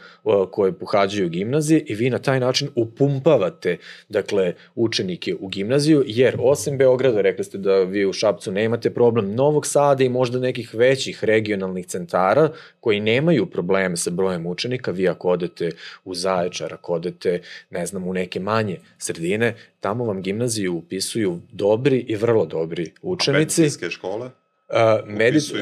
koje 0.51 0.71
pohađaju 0.71 1.29
gimnazije 1.29 1.83
i 1.85 1.95
vi 1.95 2.09
na 2.09 2.19
taj 2.19 2.39
način 2.39 2.69
upumpavate 2.75 3.77
dakle, 4.09 4.53
učenike 4.75 5.35
u 5.39 5.47
gimnaziju, 5.47 5.88
jer 6.05 6.35
osim 6.39 6.77
Beograda, 6.77 7.21
rekli 7.21 7.43
ste 7.43 7.57
da 7.57 7.75
vi 7.83 8.05
u 8.05 8.13
Šapcu 8.13 8.51
nemate 8.51 8.89
problem 8.89 9.35
Novog 9.35 9.65
Sada 9.65 10.03
i 10.03 10.09
možda 10.09 10.39
nekih 10.39 10.75
većih 10.75 11.23
regionalnih 11.23 11.85
centara 11.85 12.49
koji 12.79 12.99
nemaju 12.99 13.45
probleme 13.45 13.97
sa 13.97 14.09
brojem 14.09 14.45
učenika, 14.45 14.91
vi 14.91 15.07
ako 15.09 15.29
odete 15.29 15.71
u 16.05 16.15
Zaječar, 16.15 16.73
ako 16.73 16.93
odete, 16.93 17.41
ne 17.69 17.85
znam, 17.85 18.07
u 18.07 18.13
neke 18.13 18.39
manje 18.39 18.77
sredine, 18.97 19.55
tamo 19.79 20.05
vam 20.05 20.21
gimnaziju 20.21 20.73
upisuju 20.73 21.39
dobri 21.51 22.05
i 22.07 22.15
vrlo 22.15 22.45
dobri 22.45 22.91
učenici. 23.01 23.61
A 23.61 23.63
medicinske 23.63 23.89
škole? 23.89 24.29
Uh, 24.69 25.07
medic, 25.07 25.51
uh, 25.51 25.57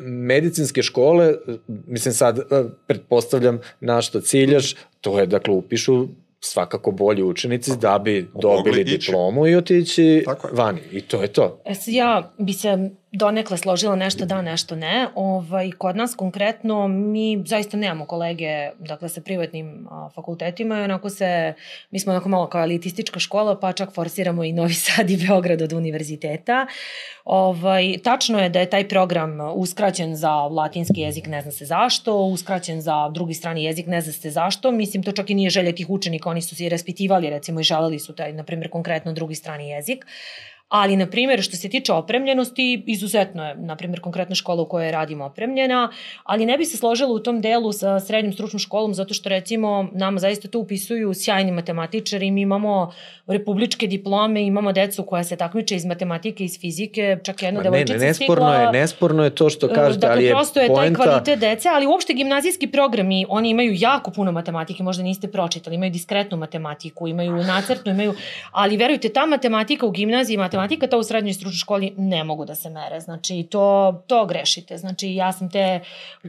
medicinske 0.00 0.82
škole, 0.82 1.34
mislim 1.66 2.14
sad, 2.14 2.38
uh, 2.38 2.44
pretpostavljam 2.86 3.60
na 3.80 4.02
što 4.02 4.20
ciljaš, 4.20 4.74
to 5.00 5.20
je, 5.20 5.26
dakle, 5.26 5.54
upišu 5.54 6.08
svakako 6.40 6.90
bolji 6.90 7.22
učenici 7.22 7.70
da 7.80 7.98
bi 7.98 8.30
dobili 8.42 8.84
diplomu 8.84 9.46
i 9.46 9.56
otići 9.56 10.24
vani. 10.52 10.80
I 10.92 11.00
to 11.00 11.22
je 11.22 11.28
to. 11.28 11.62
E, 11.64 11.72
ja 11.86 12.32
bi 12.38 12.52
se 12.52 12.90
donekle 13.12 13.56
složila 13.56 13.96
nešto 13.96 14.26
da, 14.26 14.42
nešto 14.42 14.76
ne. 14.76 15.08
Ovaj, 15.14 15.70
kod 15.78 15.96
nas 15.96 16.14
konkretno 16.14 16.88
mi 16.88 17.42
zaista 17.46 17.76
nemamo 17.76 18.06
kolege 18.06 18.70
dakle, 18.78 19.08
sa 19.08 19.20
privatnim 19.20 19.86
a, 19.90 20.08
fakultetima 20.14 20.80
i 20.80 20.82
onako 20.82 21.10
se, 21.10 21.54
mi 21.90 22.00
smo 22.00 22.12
onako 22.12 22.28
malo 22.28 22.46
kao 22.46 22.62
elitistička 22.62 23.20
škola 23.20 23.60
pa 23.60 23.72
čak 23.72 23.94
forsiramo 23.94 24.44
i 24.44 24.52
Novi 24.52 24.74
Sad 24.74 25.10
i 25.10 25.26
Beograd 25.26 25.62
od 25.62 25.72
univerziteta. 25.72 26.66
Ovaj, 27.24 27.98
tačno 28.04 28.38
je 28.38 28.48
da 28.48 28.60
je 28.60 28.70
taj 28.70 28.88
program 28.88 29.38
uskraćen 29.54 30.16
za 30.16 30.32
latinski 30.34 31.00
jezik, 31.00 31.26
ne 31.26 31.42
zna 31.42 31.52
se 31.52 31.64
zašto, 31.64 32.16
uskraćen 32.16 32.80
za 32.80 33.08
drugi 33.08 33.34
strani 33.34 33.64
jezik, 33.64 33.86
ne 33.86 34.00
zna 34.00 34.12
se 34.12 34.30
zašto. 34.30 34.70
Mislim, 34.70 35.02
to 35.02 35.12
čak 35.12 35.30
i 35.30 35.34
nije 35.34 35.50
želja 35.50 35.74
tih 35.74 35.90
učenika, 35.90 36.30
oni 36.30 36.42
su 36.42 36.56
se 36.56 36.66
i 36.66 36.68
raspitivali 36.68 37.30
recimo 37.30 37.60
i 37.60 37.64
želeli 37.64 37.98
su 37.98 38.14
taj, 38.14 38.32
na 38.32 38.44
primjer, 38.44 38.70
konkretno 38.70 39.12
drugi 39.12 39.34
strani 39.34 39.68
jezik. 39.68 40.06
Ali, 40.68 40.96
na 40.96 41.06
primjer, 41.06 41.42
što 41.42 41.56
se 41.56 41.68
tiče 41.68 41.92
opremljenosti, 41.92 42.82
izuzetno 42.86 43.48
je, 43.48 43.54
na 43.54 43.76
primjer, 43.76 44.00
konkretna 44.00 44.34
škola 44.34 44.62
u 44.62 44.68
kojoj 44.68 44.90
radim 44.90 45.20
opremljena, 45.20 45.90
ali 46.24 46.46
ne 46.46 46.58
bi 46.58 46.64
se 46.64 46.76
složila 46.76 47.10
u 47.10 47.18
tom 47.18 47.40
delu 47.40 47.72
sa 47.72 48.00
srednjom 48.00 48.32
stručnom 48.32 48.58
školom, 48.58 48.94
zato 48.94 49.14
što, 49.14 49.28
recimo, 49.28 49.88
nama 49.92 50.18
zaista 50.18 50.48
to 50.48 50.58
upisuju 50.58 51.14
sjajni 51.14 51.52
matematičari, 51.52 52.30
mi 52.30 52.40
imamo 52.40 52.92
republičke 53.26 53.86
diplome, 53.86 54.42
imamo 54.42 54.72
decu 54.72 55.02
koja 55.02 55.24
se 55.24 55.36
takmiče 55.36 55.76
iz 55.76 55.84
matematike, 55.84 56.44
iz 56.44 56.60
fizike, 56.60 57.18
čak 57.22 57.42
jedna 57.42 57.62
devojčica 57.62 57.92
ne, 57.92 57.98
ne, 57.98 58.06
nesporno 58.06 58.34
stigla. 58.34 58.62
Je, 58.62 58.72
nesporno 58.72 59.24
je 59.24 59.30
to 59.30 59.50
što 59.50 59.66
e, 59.66 59.74
kažete, 59.74 59.98
dakle, 59.98 60.16
ali 60.16 60.24
je 60.24 60.30
prosto 60.30 60.60
je 60.60 60.68
poenta... 60.68 60.98
taj 60.98 61.06
kvalitet 61.06 61.38
dece, 61.38 61.68
ali 61.68 61.86
uopšte 61.86 62.12
gimnazijski 62.12 62.66
programi, 62.66 63.26
oni 63.28 63.50
imaju 63.50 63.72
jako 63.76 64.10
puno 64.10 64.32
matematike, 64.32 64.82
možda 64.82 65.02
niste 65.02 65.28
pročitali, 65.28 65.76
imaju 65.76 65.90
diskretnu 65.90 66.36
matematiku, 66.36 67.08
imaju 67.08 67.32
nacrtnu, 67.32 67.92
imaju, 67.92 68.14
ali 68.50 68.76
verujte, 68.76 69.08
ta 69.08 69.26
matematika 69.26 69.86
u 69.86 69.90
gimnaziji, 69.90 70.36
matematika 70.36 70.57
to 70.90 70.98
u 70.98 71.02
srednjoj 71.02 71.32
stručnoj 71.32 71.58
školi 71.58 71.92
ne 71.96 72.24
mogu 72.24 72.44
da 72.44 72.54
se 72.54 72.70
mere, 72.70 73.00
znači 73.00 73.46
to, 73.50 74.02
to 74.06 74.26
grešite, 74.26 74.78
znači 74.78 75.14
ja 75.14 75.32
sam 75.32 75.50
te, 75.50 75.80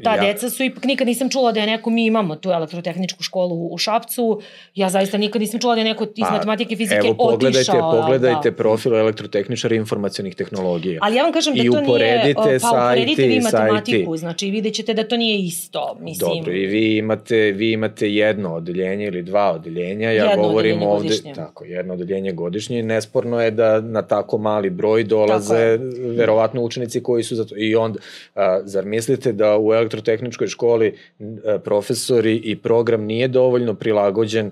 ta 0.03 0.15
ja. 0.15 0.21
deca 0.21 0.49
su 0.49 0.63
ipak, 0.63 0.83
nikad 0.83 1.07
nisam 1.07 1.29
čula 1.29 1.51
da 1.51 1.59
je 1.59 1.67
neko, 1.67 1.89
mi 1.89 2.05
imamo 2.05 2.35
tu 2.35 2.49
elektrotehničku 2.49 3.23
školu 3.23 3.67
u 3.71 3.77
Šapcu, 3.77 4.41
ja 4.75 4.89
zaista 4.89 5.17
nikad 5.17 5.41
nisam 5.41 5.59
čula 5.59 5.75
da 5.75 5.81
je 5.81 5.85
neko 5.85 6.03
iz 6.03 6.25
pa, 6.29 6.31
matematike 6.31 6.73
i 6.73 6.77
fizike 6.77 7.07
evo, 7.07 7.13
pogledajte, 7.13 7.71
otišao. 7.71 7.91
Pogledajte 7.91 8.51
da. 8.51 8.55
profil 8.55 8.95
elektrotehničara 8.95 9.75
informacionih 9.75 10.35
tehnologija. 10.35 10.99
Ali 11.01 11.15
ja 11.15 11.23
vam 11.23 11.33
kažem 11.33 11.55
da 11.55 11.63
to 11.63 11.63
nije, 11.63 12.33
pa 12.33 12.69
uporedite 12.69 13.27
vi 13.27 13.39
matematiku, 13.39 14.17
znači 14.17 14.51
vidjet 14.51 14.73
ćete 14.73 14.93
da 14.93 15.07
to 15.07 15.17
nije 15.17 15.39
isto, 15.39 15.97
mislim. 15.99 16.37
Dobro, 16.37 16.53
i 16.53 16.65
vi 16.65 16.97
imate, 16.97 17.35
vi 17.35 17.71
imate 17.71 18.13
jedno 18.13 18.55
odeljenje 18.55 19.05
ili 19.05 19.23
dva 19.23 19.51
odeljenja, 19.51 20.11
ja 20.11 20.29
jedno 20.29 20.47
govorim 20.47 20.81
ovde, 20.81 21.07
godišnje. 21.07 21.33
tako, 21.33 21.65
jedno 21.65 21.93
odeljenje 21.93 22.31
godišnje, 22.31 22.83
nesporno 22.83 23.41
je 23.41 23.51
da 23.51 23.81
na 23.81 24.01
ta 24.01 24.18
tako 24.19 24.37
mali 24.37 24.69
broj 24.69 25.03
dolaze 25.03 25.77
verovatno 26.17 26.61
učenici 26.61 27.03
koji 27.03 27.23
su 27.23 27.35
za 27.35 27.45
to. 27.45 27.55
I 27.57 27.75
onda, 27.75 27.99
a, 28.35 28.59
zar 28.63 28.85
mislite 28.85 29.31
da 29.31 29.57
u 29.57 29.73
elektrotehničkoj 29.73 30.47
školi 30.47 30.95
a, 31.19 31.57
profesori 31.63 32.35
i 32.35 32.55
program 32.55 33.03
nije 33.03 33.27
dovoljno 33.27 33.73
prilagođen 33.73 34.51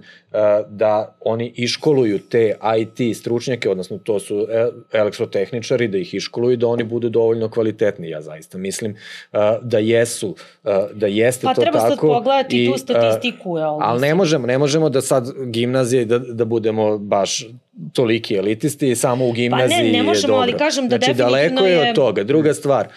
da 0.70 1.16
oni 1.20 1.54
iškoluju 1.56 2.20
te 2.20 2.56
IT 2.78 3.18
stručnjake, 3.18 3.70
odnosno 3.70 3.98
to 3.98 4.20
su 4.20 4.48
e, 4.50 4.68
elektrotehničari, 4.92 5.88
da 5.88 5.98
ih 5.98 6.14
iškoluju 6.14 6.58
da 6.58 6.68
oni 6.68 6.84
budu 6.84 7.10
dovoljno 7.10 7.50
kvalitetni. 7.50 8.10
Ja 8.10 8.22
zaista 8.22 8.58
mislim 8.58 8.96
a, 9.32 9.58
da 9.62 9.78
jesu, 9.78 10.36
da 10.94 11.08
jeste 11.08 11.46
pa, 11.46 11.54
to 11.54 11.62
tako. 11.62 11.74
Pa 11.74 11.80
treba 11.80 11.90
sad 11.90 12.00
pogledati 12.00 12.64
i, 12.64 12.72
tu 12.72 12.78
statistiku. 12.78 13.58
A, 13.58 13.78
ali 13.80 14.02
ne 14.02 14.16
možemo, 14.16 14.48
ne 14.48 14.58
možemo 14.58 14.90
da 14.90 15.02
sad 15.02 15.34
gimnazije 15.46 16.06
da, 16.06 16.20
da 16.20 16.46
budemo 16.46 16.98
baš 16.98 17.46
toliki 17.94 18.36
elitisti, 18.36 18.96
samo 18.96 19.28
u 19.28 19.32
gimnaziji 19.32 19.78
pa 19.78 19.84
ne, 19.84 19.92
ne 19.92 20.04
možemo, 20.04 20.34
je 20.34 20.38
dobro. 20.38 20.42
ali 20.42 20.58
kažem 20.58 20.90
da 20.90 20.98
znači, 20.98 21.14
daleko 21.14 21.66
je, 21.66 21.74
je 21.74 21.90
od 21.90 21.96
toga. 21.96 22.24
Druga 22.24 22.54
stvar, 22.54 22.88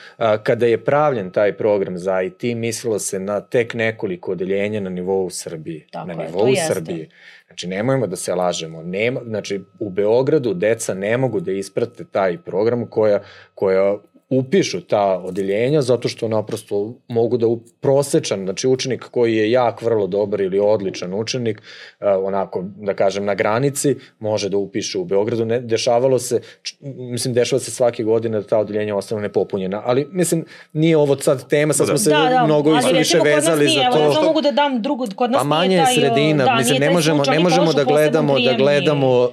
kada 0.43 0.66
je 0.66 0.84
pravljen 0.84 1.30
taj 1.30 1.53
program 1.53 1.99
za 1.99 2.22
IT, 2.22 2.43
mislilo 2.43 2.99
se 2.99 3.20
na 3.20 3.41
tek 3.41 3.74
nekoliko 3.74 4.32
odeljenja 4.32 4.80
na 4.80 4.91
nivou 4.91 5.30
Srbije. 5.30 5.86
Tako 5.91 6.07
na 6.07 6.22
je, 6.22 6.28
nivou 6.28 6.55
Srbije. 6.68 7.09
Znači, 7.51 7.69
nemojmo 7.69 8.07
da 8.07 8.17
se 8.17 8.35
lažemo. 8.35 8.83
Nema, 8.83 9.21
znači, 9.27 9.65
u 9.79 9.91
Beogradu 9.91 10.55
deca 10.55 10.95
ne 10.95 11.17
mogu 11.17 11.41
da 11.41 11.53
isprate 11.53 12.05
taj 12.05 12.39
program 12.39 12.87
koja, 12.87 13.21
koja 13.55 13.97
upišu 14.31 14.81
ta 14.81 15.22
odeljenja 15.24 15.83
zato 15.83 16.09
što 16.09 16.28
naprosto 16.28 16.95
mogu 17.09 17.37
da 17.37 17.47
prosečan, 17.81 18.45
znači 18.45 18.68
učenik 18.68 19.05
koji 19.11 19.37
je 19.37 19.51
jak, 19.51 19.83
vrlo 19.83 20.07
dobar 20.07 20.41
ili 20.41 20.59
odličan 20.59 21.14
učenik, 21.14 21.59
uh, 21.59 22.07
onako 22.22 22.64
da 22.76 22.95
kažem 22.95 23.24
na 23.24 23.35
granici, 23.35 23.97
može 24.18 24.49
da 24.49 24.57
upiše 24.57 24.99
u 24.99 25.05
Beogradu. 25.05 25.45
Ne, 25.45 25.61
dešavalo 25.61 26.18
se, 26.18 26.41
mislim 26.81 27.35
dešava 27.35 27.61
se 27.61 27.70
svake 27.70 28.03
godine 28.03 28.41
da 28.41 28.47
ta 28.47 28.59
odeljenja 28.59 28.97
ostane 28.97 29.22
nepopunjena, 29.22 29.83
ali 29.85 30.09
mislim 30.12 30.45
nije 30.72 30.97
ovo 30.97 31.16
sad 31.16 31.49
tema, 31.49 31.72
sad 31.72 31.87
da. 31.87 31.91
smo 31.91 31.99
se 31.99 32.11
da, 32.11 32.28
da, 32.31 32.45
mnogo 32.45 32.70
ali 32.70 32.99
više 32.99 33.18
vezali 33.24 33.66
nije, 33.66 33.85
za 33.85 33.91
to. 33.91 34.05
Evo, 34.05 34.12
ja 34.12 34.22
mogu 34.22 34.41
da 34.41 34.53
dam 34.53 34.83
drugu, 34.83 35.07
kod 35.16 35.31
nas 35.31 35.43
pa 35.43 35.49
manje 35.49 35.76
je 35.76 35.85
taj, 35.85 35.95
sredina, 35.95 36.45
da, 36.45 36.55
mislim 36.55 36.81
ne 36.81 36.91
možemo, 36.91 37.22
ne 37.24 37.41
možemo 37.41 37.72
da 37.72 37.85
gledamo, 37.85 38.39
da 38.41 38.53
gledamo 38.53 39.20
uh, 39.20 39.31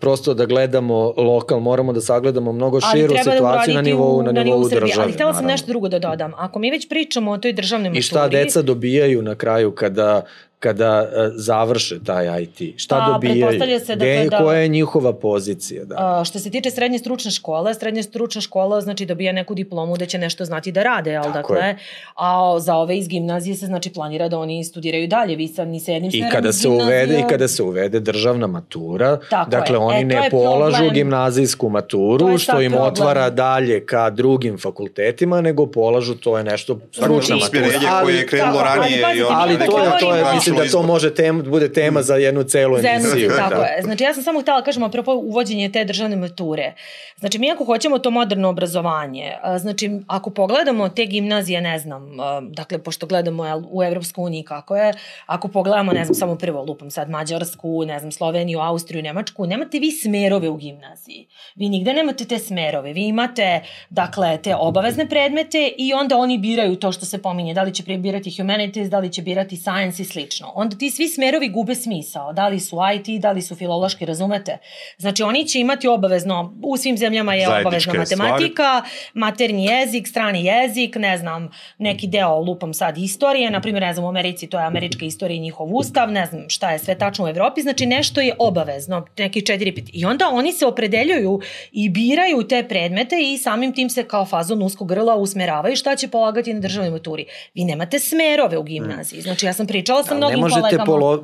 prosto 0.00 0.34
da 0.34 0.46
gledamo 0.46 1.14
lokal, 1.16 1.60
moramo 1.60 1.92
da 1.92 2.00
sagledamo 2.00 2.52
mnogo 2.52 2.80
širu 2.80 3.14
da 3.14 3.32
situaciju 3.32 3.74
na 3.74 3.82
nivou 3.82 4.22
na 4.22 4.32
nivou 4.32 4.39
države 4.44 4.80
države. 4.80 5.02
Ali 5.02 5.12
htela 5.12 5.34
sam 5.34 5.46
nešto 5.46 5.66
drugo 5.66 5.88
da 5.88 5.98
dodam. 5.98 6.32
Ako 6.36 6.58
mi 6.58 6.70
već 6.70 6.88
pričamo 6.88 7.30
o 7.30 7.38
toj 7.38 7.52
državnoj 7.52 7.88
maturi... 7.88 7.98
I 7.98 8.02
šta 8.02 8.28
deca 8.28 8.62
dobijaju 8.62 9.22
na 9.22 9.34
kraju 9.34 9.74
kada 9.74 10.22
kada 10.60 11.02
uh, 11.02 11.32
završe 11.34 12.04
taj 12.04 12.42
IT? 12.42 12.80
Šta 12.80 12.98
pa, 12.98 13.12
dobijaju? 13.12 13.60
Se, 13.86 13.96
dakle, 13.96 14.26
da, 14.30 14.38
koja 14.38 14.58
je 14.58 14.68
njihova 14.68 15.12
pozicija? 15.12 15.84
Da? 15.84 16.18
Uh, 16.20 16.26
što 16.26 16.38
se 16.38 16.50
tiče 16.50 16.70
srednje 16.70 16.98
stručne 16.98 17.30
škole, 17.30 17.74
srednja 17.74 18.02
stručna 18.02 18.40
škola 18.40 18.80
znači 18.80 19.06
dobija 19.06 19.32
neku 19.32 19.54
diplomu 19.54 19.96
da 19.96 20.06
će 20.06 20.18
nešto 20.18 20.44
znati 20.44 20.72
da 20.72 20.82
rade, 20.82 21.16
al 21.16 21.32
dakle, 21.32 21.58
je. 21.58 21.78
a 22.14 22.56
za 22.58 22.76
ove 22.76 22.98
iz 22.98 23.08
gimnazije 23.08 23.56
se 23.56 23.66
znači 23.66 23.92
planira 23.92 24.28
da 24.28 24.38
oni 24.38 24.64
studiraju 24.64 25.08
dalje, 25.08 25.36
vi 25.36 25.48
sa 25.48 25.64
ni 25.64 25.80
sa 25.80 25.92
jednim 25.92 26.10
I 26.14 26.24
kada 26.32 26.52
se 26.52 26.68
uvede 26.68 27.18
i 27.18 27.22
kada 27.28 27.48
se 27.48 27.62
uvede 27.62 28.00
državna 28.00 28.46
matura, 28.46 29.18
Tako 29.30 29.50
dakle 29.50 29.74
je. 29.74 29.78
oni 29.78 30.00
e, 30.00 30.04
ne 30.04 30.28
polažu 30.30 30.76
problem. 30.76 30.94
gimnazijsku 30.94 31.68
maturu 31.68 32.38
što 32.38 32.60
im 32.60 32.72
problem. 32.72 32.92
otvara 32.92 33.30
dalje 33.30 33.86
ka 33.86 34.10
drugim 34.10 34.58
fakultetima, 34.58 35.40
nego 35.40 35.66
polažu 35.66 36.14
to 36.14 36.38
je 36.38 36.44
nešto 36.44 36.78
stručna 36.92 37.36
matura. 37.36 37.66
Ali, 37.90 38.04
koje 38.04 38.16
je 38.16 38.26
krenulo 38.26 38.62
ranije 38.62 39.04
ali, 39.04 39.22
ali, 39.22 39.32
ali 39.32 39.66
to 39.66 39.84
je, 39.84 39.90
to 40.00 40.14
je, 40.14 40.24
mislim, 40.34 40.49
mislim 40.50 40.66
da 40.66 40.72
to 40.72 40.82
može 40.82 41.14
tema, 41.14 41.42
bude 41.42 41.72
tema 41.72 42.02
za 42.02 42.14
jednu 42.16 42.42
celu 42.42 42.76
emisiju. 42.76 43.28
Da. 43.28 43.36
Tako 43.36 43.62
je. 43.62 43.82
Znači 43.82 44.04
ja 44.04 44.14
sam 44.14 44.22
samo 44.22 44.40
htela 44.40 44.58
da 44.58 44.64
kažem 44.64 44.82
apropo 44.82 45.12
uvođenje 45.12 45.72
te 45.72 45.84
državne 45.84 46.16
mature. 46.16 46.74
Znači 47.16 47.38
mi 47.38 47.50
ako 47.50 47.64
hoćemo 47.64 47.98
to 47.98 48.10
moderno 48.10 48.48
obrazovanje, 48.48 49.32
znači 49.58 49.90
ako 50.06 50.30
pogledamo 50.30 50.88
te 50.88 51.06
gimnazije, 51.06 51.60
ne 51.60 51.78
znam, 51.78 52.16
dakle 52.50 52.78
pošto 52.78 53.06
gledamo 53.06 53.44
u 53.70 53.82
Evropsku 53.82 54.22
uniji 54.22 54.42
kako 54.42 54.76
je, 54.76 54.92
ako 55.26 55.48
pogledamo, 55.48 55.92
ne 55.92 56.04
znam, 56.04 56.14
samo 56.14 56.34
prvo 56.34 56.64
lupam 56.64 56.90
sad 56.90 57.10
Mađarsku, 57.10 57.84
ne 57.84 57.98
znam, 57.98 58.12
Sloveniju, 58.12 58.58
Austriju, 58.58 59.02
Nemačku, 59.02 59.46
nemate 59.46 59.78
vi 59.78 59.92
smerove 59.92 60.48
u 60.48 60.56
gimnaziji. 60.56 61.26
Vi 61.54 61.68
nigde 61.68 61.92
nemate 61.92 62.24
te 62.24 62.38
smerove. 62.38 62.92
Vi 62.92 63.06
imate, 63.06 63.60
dakle, 63.90 64.38
te 64.42 64.54
obavezne 64.56 65.08
predmete 65.08 65.72
i 65.78 65.92
onda 65.92 66.16
oni 66.16 66.38
biraju 66.38 66.76
to 66.76 66.92
što 66.92 67.06
se 67.06 67.22
pominje. 67.22 67.54
Da 67.54 67.62
li 67.62 67.74
će 67.74 67.82
birati 67.82 68.36
humanities, 68.36 68.90
da 68.90 68.98
li 68.98 69.12
će 69.12 69.22
birati 69.22 69.56
science 69.56 70.02
i 70.02 70.04
slično 70.04 70.39
slično, 70.40 70.52
onda 70.54 70.76
ti 70.76 70.90
svi 70.90 71.08
smerovi 71.08 71.48
gube 71.48 71.74
smisao. 71.74 72.32
Da 72.32 72.48
li 72.48 72.60
su 72.60 72.76
IT, 72.94 73.20
da 73.20 73.32
li 73.32 73.42
su 73.42 73.56
filološki, 73.56 74.06
razumete? 74.06 74.58
Znači 74.98 75.22
oni 75.22 75.48
će 75.48 75.60
imati 75.60 75.88
obavezno, 75.88 76.54
u 76.62 76.76
svim 76.76 76.98
zemljama 76.98 77.34
je 77.34 77.46
Zajedničke 77.46 77.90
obavezna 77.90 78.16
matematika, 78.16 78.82
stvari. 78.86 79.10
maternji 79.14 79.64
jezik, 79.64 80.08
strani 80.08 80.44
jezik, 80.44 80.96
ne 80.96 81.18
znam, 81.18 81.50
neki 81.78 82.06
deo 82.06 82.38
lupam 82.38 82.74
sad 82.74 82.98
istorije, 82.98 83.50
na 83.50 83.60
primjer, 83.60 83.82
ne 83.82 83.94
znam, 83.94 84.04
u 84.04 84.08
Americi 84.08 84.46
to 84.46 84.58
je 84.58 84.64
američka 84.64 85.04
istorija 85.04 85.36
i 85.36 85.40
njihov 85.40 85.76
ustav, 85.76 86.12
ne 86.12 86.26
znam 86.26 86.48
šta 86.48 86.70
je 86.70 86.78
sve 86.78 86.98
tačno 86.98 87.24
u 87.24 87.28
Evropi, 87.28 87.62
znači 87.62 87.86
nešto 87.86 88.20
je 88.20 88.34
obavezno, 88.38 89.06
neki 89.18 89.46
četiri 89.46 89.74
pit. 89.74 89.90
I 89.92 90.04
onda 90.04 90.28
oni 90.32 90.52
se 90.52 90.66
opredeljuju 90.66 91.40
i 91.72 91.88
biraju 91.88 92.48
te 92.48 92.68
predmete 92.68 93.16
i 93.20 93.38
samim 93.38 93.72
tim 93.72 93.90
se 93.90 94.04
kao 94.04 94.26
fazon 94.26 94.62
uskog 94.62 94.88
grla 94.88 95.16
usmeravaju 95.16 95.76
šta 95.76 95.96
će 95.96 96.08
polagati 96.08 96.54
na 96.54 96.60
državnoj 96.60 96.90
maturi. 96.90 97.26
Vi 97.54 97.64
nemate 97.64 97.98
smerove 97.98 98.58
u 98.58 98.62
gimnaziji. 98.62 99.20
Znači 99.20 99.46
ja 99.46 99.52
sam 99.52 99.66
pričala 99.66 100.04
sa 100.04 100.14
mnogim 100.14 100.29
ne 100.30 100.36
možete 100.36 100.60
kolegama. 100.60 100.84
Polo, 100.84 101.22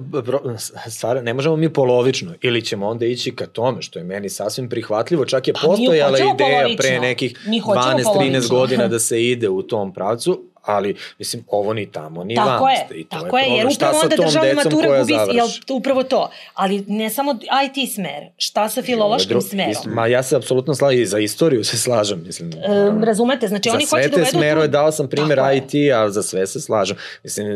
stvar, 0.88 1.24
ne 1.24 1.34
možemo 1.34 1.56
mi 1.56 1.72
polovično. 1.72 2.34
Ili 2.42 2.64
ćemo 2.64 2.88
onda 2.88 3.06
ići 3.06 3.36
ka 3.36 3.46
tome, 3.46 3.82
što 3.82 3.98
je 3.98 4.04
meni 4.04 4.28
sasvim 4.28 4.68
prihvatljivo. 4.68 5.24
Čak 5.24 5.48
je 5.48 5.54
pa, 5.54 5.60
postojala 5.64 6.18
ideja 6.18 6.34
polovično. 6.38 6.76
pre 6.76 7.00
nekih 7.00 7.38
12-13 7.46 8.48
godina 8.50 8.88
da 8.88 8.98
se 8.98 9.24
ide 9.24 9.48
u 9.48 9.62
tom 9.62 9.92
pravcu, 9.92 10.42
ali 10.66 10.96
mislim 11.18 11.44
ovo 11.48 11.72
ni 11.72 11.92
tamo 11.92 12.24
ni 12.24 12.34
tako 12.34 12.64
vam 12.64 12.72
je, 12.72 13.00
I 13.00 13.04
to 13.04 13.20
tako 13.20 13.38
je, 13.38 13.44
je 13.44 13.56
jer 13.56 13.66
upravo 13.76 13.98
onda 14.02 14.16
državna 14.16 14.52
matura 14.54 14.98
gubi, 15.00 15.12
jel, 15.12 15.46
upravo 15.70 16.02
to, 16.02 16.30
ali 16.54 16.84
ne 16.88 17.10
samo 17.10 17.38
IT 17.64 17.94
smer, 17.94 18.24
šta 18.36 18.68
sa 18.68 18.82
filološkim 18.82 19.28
dru, 19.28 19.40
smerom? 19.40 19.70
Ist, 19.70 19.84
ma 19.84 20.06
ja 20.06 20.22
se 20.22 20.36
apsolutno 20.36 20.74
slažem, 20.74 21.02
i 21.02 21.06
za 21.06 21.18
istoriju 21.18 21.64
se 21.64 21.78
slažem, 21.78 22.22
mislim. 22.26 22.52
Um, 22.88 23.04
razumete, 23.04 23.48
znači 23.48 23.68
oni 23.68 23.84
hoće 23.84 23.90
da 23.90 23.96
uvedu... 23.96 24.16
Za 24.16 24.24
sve 24.24 24.32
te 24.32 24.38
smerove 24.38 24.68
dao 24.68 24.92
sam 24.92 25.08
primjer 25.08 25.38
IT, 25.56 25.92
a 25.94 26.10
za 26.10 26.22
sve 26.22 26.46
se 26.46 26.60
slažem. 26.60 26.96
Mislim, 27.22 27.46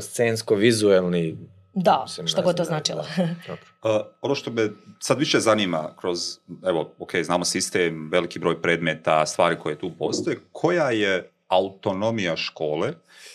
scensko-vizuelni 0.00 1.36
Da, 1.74 2.02
Mislim, 2.06 2.26
šta 2.26 2.42
god 2.42 2.56
to 2.56 2.60
da, 2.60 2.64
značilo. 2.64 3.04
Da, 3.46 3.52
uh, 3.90 4.00
ono 4.20 4.34
što 4.34 4.50
me 4.50 4.68
sad 5.00 5.18
više 5.18 5.40
zanima 5.40 5.90
kroz, 6.00 6.18
evo, 6.66 6.94
ok, 6.98 7.10
znamo 7.22 7.44
sistem, 7.44 8.08
veliki 8.10 8.38
broj 8.38 8.62
predmeta, 8.62 9.26
stvari 9.26 9.56
koje 9.62 9.78
tu 9.78 9.90
postoje, 9.98 10.38
koja 10.52 10.90
je 10.90 11.30
autonomija 11.54 12.36
škole 12.36 12.92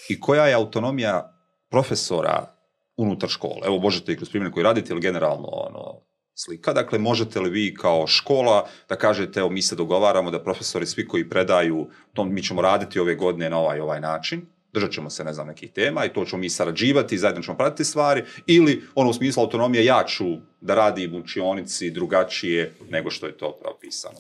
i 0.10 0.20
koja 0.20 0.48
je 0.48 0.54
autonomija 0.54 1.34
profesora 1.70 2.56
unutar 2.98 3.30
škole. 3.30 3.62
Evo, 3.66 3.80
možete 3.80 4.14
i 4.14 4.16
kroz 4.16 4.30
primjer 4.30 4.54
koji 4.54 4.64
radite 4.64 4.94
ili 4.94 5.02
generalno 5.02 5.48
ono, 5.48 6.02
slika. 6.36 6.74
Dakle, 6.74 7.00
možete 7.00 7.40
li 7.40 7.50
vi 7.50 7.74
kao 7.74 8.08
škola 8.08 8.68
da 8.90 8.96
kažete, 8.96 9.40
evo, 9.40 9.50
mi 9.50 9.62
se 9.62 9.76
dogovaramo 9.76 10.32
da 10.32 10.44
profesori 10.44 10.86
svi 10.86 11.08
koji 11.08 11.30
predaju, 11.30 11.90
to 12.14 12.24
mi 12.24 12.44
ćemo 12.44 12.62
raditi 12.62 13.00
ove 13.00 13.16
godine 13.16 13.50
na 13.50 13.58
ovaj 13.58 13.80
ovaj 13.80 14.02
način, 14.02 14.46
držat 14.74 14.92
ćemo 14.92 15.10
se, 15.10 15.24
ne 15.24 15.34
znam, 15.34 15.48
nekih 15.48 15.72
tema 15.72 16.06
i 16.06 16.14
to 16.14 16.26
ćemo 16.26 16.40
mi 16.40 16.50
sarađivati, 16.50 17.18
zajedno 17.18 17.42
ćemo 17.42 17.58
pratiti 17.58 17.84
stvari, 17.84 18.24
ili 18.48 18.84
ono 18.96 19.10
u 19.10 19.14
smislu 19.14 19.44
autonomije 19.44 19.86
ja 19.86 20.04
ću 20.08 20.26
da 20.62 20.76
radi 20.76 21.08
u 21.08 21.18
učionici 21.18 21.92
drugačije 21.92 22.74
nego 22.90 23.12
što 23.12 23.28
je 23.28 23.38
to 23.38 23.58
propisano. 23.62 24.20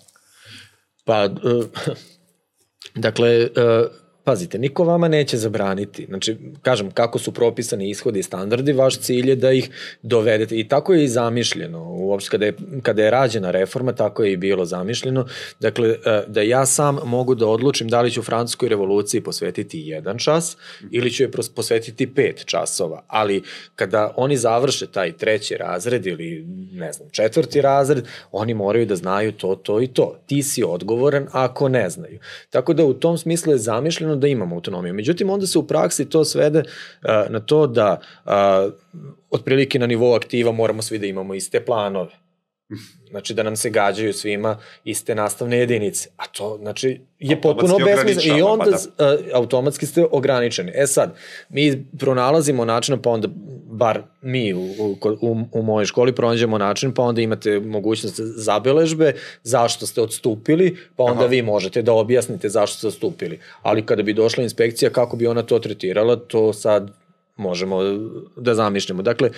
Pa, 1.05 1.25
uh, 1.25 1.65
Dakle, 2.95 3.51
e, 3.55 3.89
Pazite, 4.29 4.57
niko 4.57 4.83
vama 4.83 5.07
neće 5.07 5.37
zabraniti. 5.37 6.05
Znači, 6.05 6.37
kažem, 6.61 6.91
kako 6.91 7.19
su 7.19 7.31
propisani 7.31 7.89
ishodi 7.89 8.19
i 8.19 8.23
standardi, 8.23 8.73
vaš 8.73 8.99
cilj 8.99 9.29
je 9.29 9.35
da 9.35 9.51
ih 9.51 9.69
dovedete. 10.01 10.59
I 10.59 10.67
tako 10.67 10.93
je 10.93 11.03
i 11.03 11.07
zamišljeno. 11.07 11.83
Uopšte, 11.83 12.29
kada 12.29 12.45
je, 12.45 12.53
kada 12.83 13.03
je 13.03 13.11
rađena 13.11 13.51
reforma, 13.51 13.93
tako 13.93 14.23
je 14.23 14.31
i 14.31 14.37
bilo 14.37 14.65
zamišljeno. 14.65 15.25
Dakle, 15.59 15.89
e, 15.89 16.23
da 16.27 16.41
ja 16.41 16.65
sam 16.65 16.99
mogu 17.05 17.35
da 17.35 17.47
odlučim 17.47 17.87
da 17.87 18.01
li 18.01 18.11
ću 18.11 18.21
Francuskoj 18.21 18.69
revoluciji 18.69 19.21
posvetiti 19.21 19.79
jedan 19.79 20.17
čas 20.17 20.57
ili 20.91 21.11
ću 21.11 21.23
je 21.23 21.31
posvetiti 21.55 22.13
pet 22.13 22.45
časova. 22.45 23.03
Ali 23.07 23.43
kada 23.75 24.13
oni 24.17 24.37
završe 24.37 24.87
taj 24.87 25.17
treći 25.17 25.57
razred 25.57 26.05
ili, 26.05 26.45
ne 26.73 26.93
znam, 26.93 27.09
četvrti 27.11 27.61
razred, 27.61 28.05
oni 28.31 28.53
moraju 28.53 28.85
da 28.85 28.95
znaju 28.95 29.31
to, 29.31 29.55
to 29.55 29.81
i 29.81 29.87
to. 29.87 30.19
Ti 30.25 30.43
si 30.43 30.63
odgovoran 30.63 31.27
ako 31.31 31.69
ne 31.69 31.89
znaju. 31.89 32.19
Tako 32.49 32.73
da 32.73 32.85
u 32.85 32.93
tom 32.93 33.17
smislu 33.17 33.51
je 33.53 33.57
zamišljeno 33.57 34.18
da 34.19 34.27
imamo 34.27 34.55
autonomiju. 34.55 34.93
Međutim, 34.93 35.29
onda 35.29 35.47
se 35.47 35.59
u 35.59 35.67
praksi 35.67 36.09
to 36.09 36.25
svede 36.25 36.59
uh, 36.59 37.31
na 37.31 37.39
to 37.39 37.67
da 37.67 37.99
uh, 38.25 38.31
otprilike 39.29 39.79
na 39.79 39.87
nivou 39.87 40.15
aktiva 40.15 40.51
moramo 40.51 40.81
svi 40.81 40.99
da 40.99 41.05
imamo 41.05 41.33
iste 41.33 41.65
planove. 41.65 42.28
Znači 43.09 43.33
da 43.33 43.43
nam 43.43 43.55
se 43.55 43.69
gađaju 43.69 44.13
svima 44.13 44.57
iste 44.83 45.15
nastavne 45.15 45.57
jedinice. 45.57 46.09
A 46.17 46.27
to, 46.27 46.57
znači, 46.61 47.01
je 47.19 47.41
potpuno 47.41 47.77
besmisleno. 47.85 48.37
I 48.37 48.41
onda 48.41 48.77
pa 48.97 49.13
uh, 49.13 49.19
automatski 49.33 49.85
ste 49.85 50.05
ograničeni. 50.11 50.71
E 50.75 50.87
sad, 50.87 51.15
mi 51.49 51.85
pronalazimo 51.99 52.65
način, 52.65 53.01
pa 53.01 53.09
onda, 53.09 53.27
bar 53.71 54.01
mi 54.21 54.53
u, 54.53 54.59
u, 54.59 54.97
u, 55.21 55.37
u 55.51 55.63
mojoj 55.63 55.85
školi 55.85 56.15
pronađemo 56.15 56.57
način, 56.57 56.93
pa 56.93 57.03
onda 57.03 57.21
imate 57.21 57.59
mogućnost 57.59 58.19
zabeležbe 58.19 59.13
zašto 59.43 59.85
ste 59.85 60.01
odstupili, 60.01 60.77
pa 60.95 61.03
onda 61.03 61.19
Aha. 61.19 61.29
vi 61.29 61.41
možete 61.41 61.81
da 61.81 61.93
objasnite 61.93 62.49
zašto 62.49 62.77
ste 62.77 62.87
odstupili. 62.87 63.39
Ali 63.61 63.85
kada 63.85 64.03
bi 64.03 64.13
došla 64.13 64.43
inspekcija, 64.43 64.91
kako 64.91 65.17
bi 65.17 65.27
ona 65.27 65.43
to 65.43 65.59
tretirala, 65.59 66.15
to 66.15 66.53
sad 66.53 66.91
možemo 67.37 67.79
da 68.37 68.55
zamišljamo. 68.55 69.01
Dakle, 69.01 69.29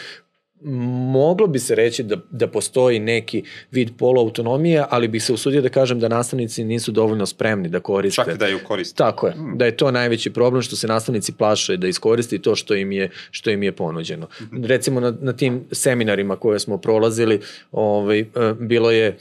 moglo 0.64 1.47
bi 1.47 1.59
se 1.59 1.76
reći 1.76 2.03
da, 2.03 2.18
da 2.30 2.47
postoji 2.47 2.99
neki 2.99 3.43
vid 3.72 3.89
poluautonomije, 3.97 4.86
ali 4.89 5.07
bih 5.07 5.24
se 5.24 5.34
usudio 5.34 5.62
da 5.62 5.70
kažem 5.70 5.99
da 5.99 6.07
nastavnici 6.07 6.64
nisu 6.64 6.91
dovoljno 6.91 7.26
spremni 7.26 7.70
da 7.70 7.80
koriste. 7.80 8.24
Čak 8.26 8.38
da 8.38 8.47
ju 8.47 8.59
koriste. 8.68 8.97
Tako 8.97 9.28
je, 9.28 9.34
da 9.55 9.66
je 9.66 9.78
to 9.78 9.91
najveći 9.91 10.34
problem 10.34 10.62
što 10.62 10.76
se 10.76 10.88
nastavnici 10.88 11.32
plaše 11.32 11.78
da 11.78 11.88
iskoristi 11.88 12.39
to 12.39 12.55
što 12.55 12.76
im 12.76 12.91
je, 12.91 13.09
što 13.32 13.49
im 13.49 13.64
je 13.64 13.72
ponuđeno. 13.72 14.28
Recimo 14.64 14.99
na, 14.99 15.14
na 15.22 15.34
tim 15.34 15.64
seminarima 15.72 16.36
koje 16.36 16.59
smo 16.59 16.78
prolazili, 16.78 17.39
ovaj, 17.72 18.20
e, 18.20 18.26
bilo 18.59 18.91
je 18.91 19.07
e, 19.07 19.18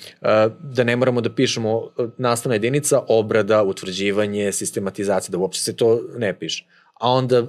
da 0.63 0.85
ne 0.85 0.97
moramo 0.97 1.21
da 1.21 1.31
pišemo 1.31 1.83
e, 1.99 2.07
nastavna 2.19 2.55
jedinica, 2.55 3.01
obrada, 3.09 3.63
utvrđivanje, 3.63 4.53
sistematizacija, 4.53 5.33
da 5.33 5.39
uopće 5.39 5.61
se 5.61 5.77
to 5.77 6.01
ne 6.17 6.39
piše. 6.39 6.65
A 7.01 7.11
onda 7.11 7.47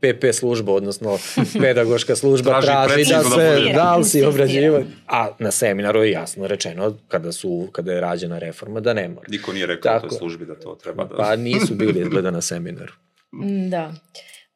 PP 0.00 0.32
služba, 0.32 0.72
odnosno 0.72 1.18
pedagoška 1.62 2.16
služba 2.16 2.50
Traži 2.50 2.66
traži, 2.66 3.12
da 3.12 3.22
se, 3.22 3.72
da 3.74 3.96
li 3.96 4.04
si 4.04 4.24
obrađivan, 4.24 4.84
a 5.06 5.28
na 5.38 5.50
seminaru 5.50 6.02
je 6.02 6.10
jasno 6.10 6.46
rečeno 6.46 6.96
kada 7.08 7.32
su 7.32 7.68
kada 7.72 7.92
je 7.92 8.00
rađena 8.00 8.38
reforma 8.38 8.80
da 8.80 8.92
ne 8.94 9.08
mora. 9.08 9.26
Niko 9.28 9.52
nije 9.52 9.66
rekao 9.66 9.92
Tako 9.92 10.08
toj 10.08 10.18
službi 10.18 10.46
da 10.46 10.54
to 10.54 10.74
treba 10.74 11.04
da... 11.04 11.16
Pa 11.16 11.36
nisu 11.36 11.74
bili 11.74 12.00
izgleda 12.00 12.30
na 12.30 12.40
seminaru. 12.40 12.92
Da. 13.70 13.92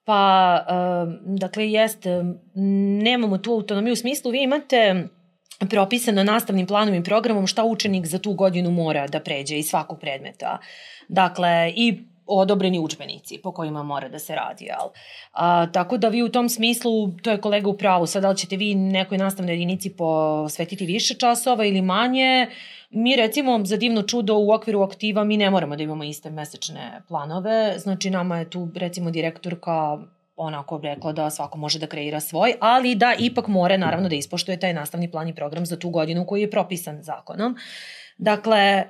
Pa, 0.05 0.59
um, 1.05 1.37
dakle, 1.37 1.71
jeste, 1.71 2.25
nemamo 3.03 3.39
tu 3.39 3.53
autonomiju 3.53 3.93
u 3.93 3.97
smislu, 3.97 4.31
vi 4.31 4.43
imate 4.43 5.09
propisano 5.71 6.25
nastavnim 6.25 6.67
planom 6.67 6.95
i 6.95 7.05
programom 7.05 7.47
šta 7.47 7.65
učenik 7.65 8.07
za 8.07 8.19
tu 8.19 8.33
godinu 8.33 8.71
mora 8.71 9.07
da 9.07 9.21
pređe 9.21 9.59
iz 9.59 9.67
svakog 9.67 10.01
predmeta. 10.01 10.59
Dakle, 11.09 11.73
i 11.77 12.12
odobreni 12.27 12.79
učbenici 12.79 13.39
po 13.43 13.53
kojima 13.53 13.83
mora 13.83 14.09
da 14.09 14.19
se 14.19 14.35
radi, 14.35 14.65
jel? 14.65 14.89
A, 15.33 15.67
tako 15.73 15.97
da 15.97 16.09
vi 16.09 16.23
u 16.23 16.29
tom 16.29 16.49
smislu, 16.49 17.11
to 17.23 17.31
je 17.31 17.41
kolega 17.41 17.69
u 17.69 17.77
pravu, 17.77 18.07
sad 18.07 18.23
da 18.23 18.31
li 18.31 18.37
ćete 18.37 18.57
vi 18.57 18.75
nekoj 18.75 19.19
nastavnoj 19.19 19.55
jedinici 19.55 19.91
posvetiti 19.91 20.87
više 20.87 21.15
časova 21.15 21.65
ili 21.65 21.83
manje, 21.83 22.47
mi 22.91 23.17
recimo 23.17 23.65
za 23.65 23.77
divno 23.77 24.03
čudo 24.03 24.37
u 24.37 24.53
okviru 24.53 24.83
aktiva 24.83 25.25
mi 25.25 25.37
ne 25.37 25.51
moramo 25.51 25.77
da 25.77 25.83
imamo 25.83 26.05
iste 26.05 26.31
mesečne 26.31 27.03
planove, 27.09 27.75
znači 27.79 28.11
nama 28.11 28.39
je 28.39 28.51
tu 28.51 28.69
recimo 28.75 29.11
direktorka 29.11 29.99
onako 30.37 30.81
rekla 30.83 31.13
da 31.13 31.31
svako 31.31 31.59
može 31.59 31.79
da 31.79 31.87
kreira 31.87 32.21
svoj, 32.21 32.55
ali 32.61 32.95
da 32.95 33.15
ipak 33.19 33.49
mora 33.49 33.77
naravno 33.77 34.09
da 34.09 34.15
ispoštuje 34.15 34.61
taj 34.61 34.75
nastavni 34.75 35.11
plan 35.11 35.29
i 35.29 35.35
program 35.35 35.67
za 35.67 35.77
tu 35.77 35.91
godinu 35.91 36.27
koji 36.27 36.41
je 36.41 36.51
propisan 36.51 37.03
zakonom. 37.03 37.57
Dakle, 38.19 38.85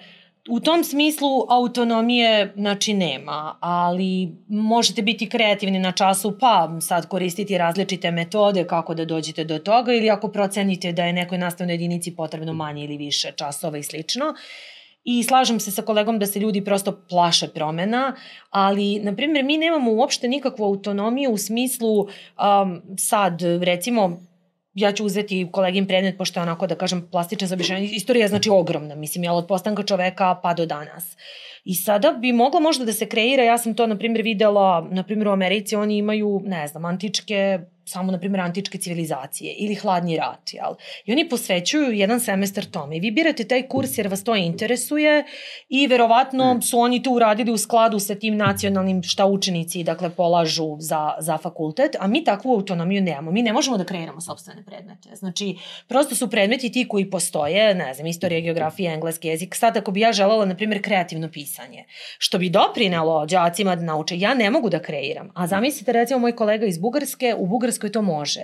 u 0.48 0.60
tom 0.60 0.84
smislu 0.84 1.46
autonomije 1.48 2.52
znači 2.56 2.94
nema, 2.94 3.56
ali 3.60 4.28
možete 4.48 5.02
biti 5.02 5.28
kreativni 5.28 5.78
na 5.78 5.92
času 5.92 6.38
pa 6.40 6.76
sad 6.80 7.08
koristiti 7.08 7.58
različite 7.58 8.10
metode 8.10 8.66
kako 8.66 8.94
da 8.94 9.04
dođete 9.04 9.44
do 9.44 9.58
toga 9.58 9.92
ili 9.92 10.10
ako 10.10 10.28
procenite 10.28 10.92
da 10.92 11.04
je 11.04 11.12
nekoj 11.12 11.38
nastavnoj 11.38 11.74
jedinici 11.74 12.16
potrebno 12.16 12.52
manje 12.52 12.84
ili 12.84 12.96
više 12.96 13.32
časova 13.36 13.78
i 13.78 13.82
slično. 13.82 14.34
I 15.04 15.22
slažem 15.22 15.60
se 15.60 15.70
sa 15.70 15.82
kolegom 15.82 16.18
da 16.18 16.26
se 16.26 16.40
ljudi 16.40 16.64
prosto 16.64 17.06
plaše 17.08 17.48
promena, 17.48 18.14
ali, 18.50 18.98
na 18.98 19.16
primjer, 19.16 19.44
mi 19.44 19.58
nemamo 19.58 19.92
uopšte 19.92 20.28
nikakvu 20.28 20.64
autonomiju 20.64 21.30
u 21.30 21.38
smislu 21.38 22.00
um, 22.00 22.82
sad, 22.98 23.42
recimo, 23.62 24.20
ja 24.74 24.92
ću 24.92 25.06
uzeti 25.06 25.48
kolegin 25.52 25.86
predmet, 25.86 26.18
pošto 26.18 26.40
je 26.40 26.42
onako, 26.42 26.66
da 26.66 26.74
kažem, 26.74 27.08
plastična 27.10 27.46
za 27.46 27.54
objašnjavanje. 27.54 27.88
Istorija 27.92 28.28
znači 28.28 28.50
ogromna, 28.50 28.94
mislim, 28.94 29.24
jel, 29.24 29.36
od 29.36 29.46
postanka 29.46 29.82
čoveka 29.82 30.34
pa 30.42 30.54
do 30.54 30.66
danas. 30.66 31.16
I 31.64 31.74
sada 31.74 32.12
bi 32.12 32.32
mogla 32.32 32.60
možda 32.60 32.84
da 32.84 32.92
se 32.92 33.06
kreira, 33.08 33.42
ja 33.42 33.58
sam 33.58 33.74
to, 33.74 33.86
na 33.86 33.98
primjer, 33.98 34.22
videla, 34.22 34.88
na 34.90 35.02
primjer, 35.02 35.28
u 35.28 35.32
Americi 35.32 35.76
oni 35.76 35.96
imaju, 35.96 36.42
ne 36.44 36.68
znam, 36.68 36.84
antičke 36.84 37.58
samo, 37.84 38.12
na 38.12 38.18
primjer, 38.18 38.40
antičke 38.40 38.78
civilizacije 38.78 39.54
ili 39.58 39.74
hladni 39.74 40.16
rat, 40.16 40.52
jel? 40.52 40.74
I 41.04 41.12
oni 41.12 41.28
posvećuju 41.28 41.92
jedan 41.92 42.20
semestar 42.20 42.64
tome. 42.64 42.96
I 42.96 43.00
vi 43.00 43.10
birate 43.10 43.44
taj 43.44 43.68
kurs 43.68 43.98
jer 43.98 44.08
vas 44.08 44.24
to 44.24 44.36
interesuje 44.36 45.24
i 45.68 45.86
verovatno 45.86 46.62
su 46.62 46.78
oni 46.78 47.02
to 47.02 47.10
uradili 47.10 47.52
u 47.52 47.58
skladu 47.58 47.98
sa 47.98 48.14
tim 48.14 48.36
nacionalnim 48.36 49.02
šta 49.02 49.26
učenici, 49.26 49.84
dakle, 49.84 50.10
polažu 50.10 50.76
za, 50.78 51.14
za 51.18 51.38
fakultet, 51.38 51.96
a 52.00 52.06
mi 52.06 52.24
takvu 52.24 52.54
autonomiju 52.54 53.02
nemamo. 53.02 53.30
Mi 53.30 53.42
ne 53.42 53.52
možemo 53.52 53.78
da 53.78 53.84
kreiramo 53.84 54.20
sobstvene 54.20 54.64
predmete. 54.64 55.08
Znači, 55.16 55.56
prosto 55.88 56.14
su 56.14 56.30
predmeti 56.30 56.72
ti 56.72 56.88
koji 56.88 57.10
postoje, 57.10 57.74
ne 57.74 57.94
znam, 57.94 58.06
istorija, 58.06 58.40
geografija, 58.40 58.92
engleski 58.92 59.28
jezik. 59.28 59.54
Sad, 59.54 59.76
ako 59.76 59.90
bi 59.92 60.00
ja 60.00 60.12
želela, 60.12 60.44
na 60.44 60.56
primjer, 60.56 60.82
kreativno 60.82 61.30
pisanje, 61.30 61.84
što 62.18 62.38
bi 62.38 62.50
doprinelo 62.50 63.26
đacima 63.26 63.76
da 63.76 63.82
nauče, 63.82 64.18
ja 64.18 64.34
ne 64.34 64.50
mogu 64.50 64.70
da 64.70 64.82
kreiram. 64.82 65.30
A 65.34 65.46
zamislite, 65.46 65.92
recimo, 65.92 66.18
moj 66.18 66.36
kolega 66.36 66.66
iz 66.66 66.78
Bugarske, 66.78 67.34
u 67.38 67.46
Bugarskoj 67.46 67.71
to 67.92 68.02
može. 68.02 68.40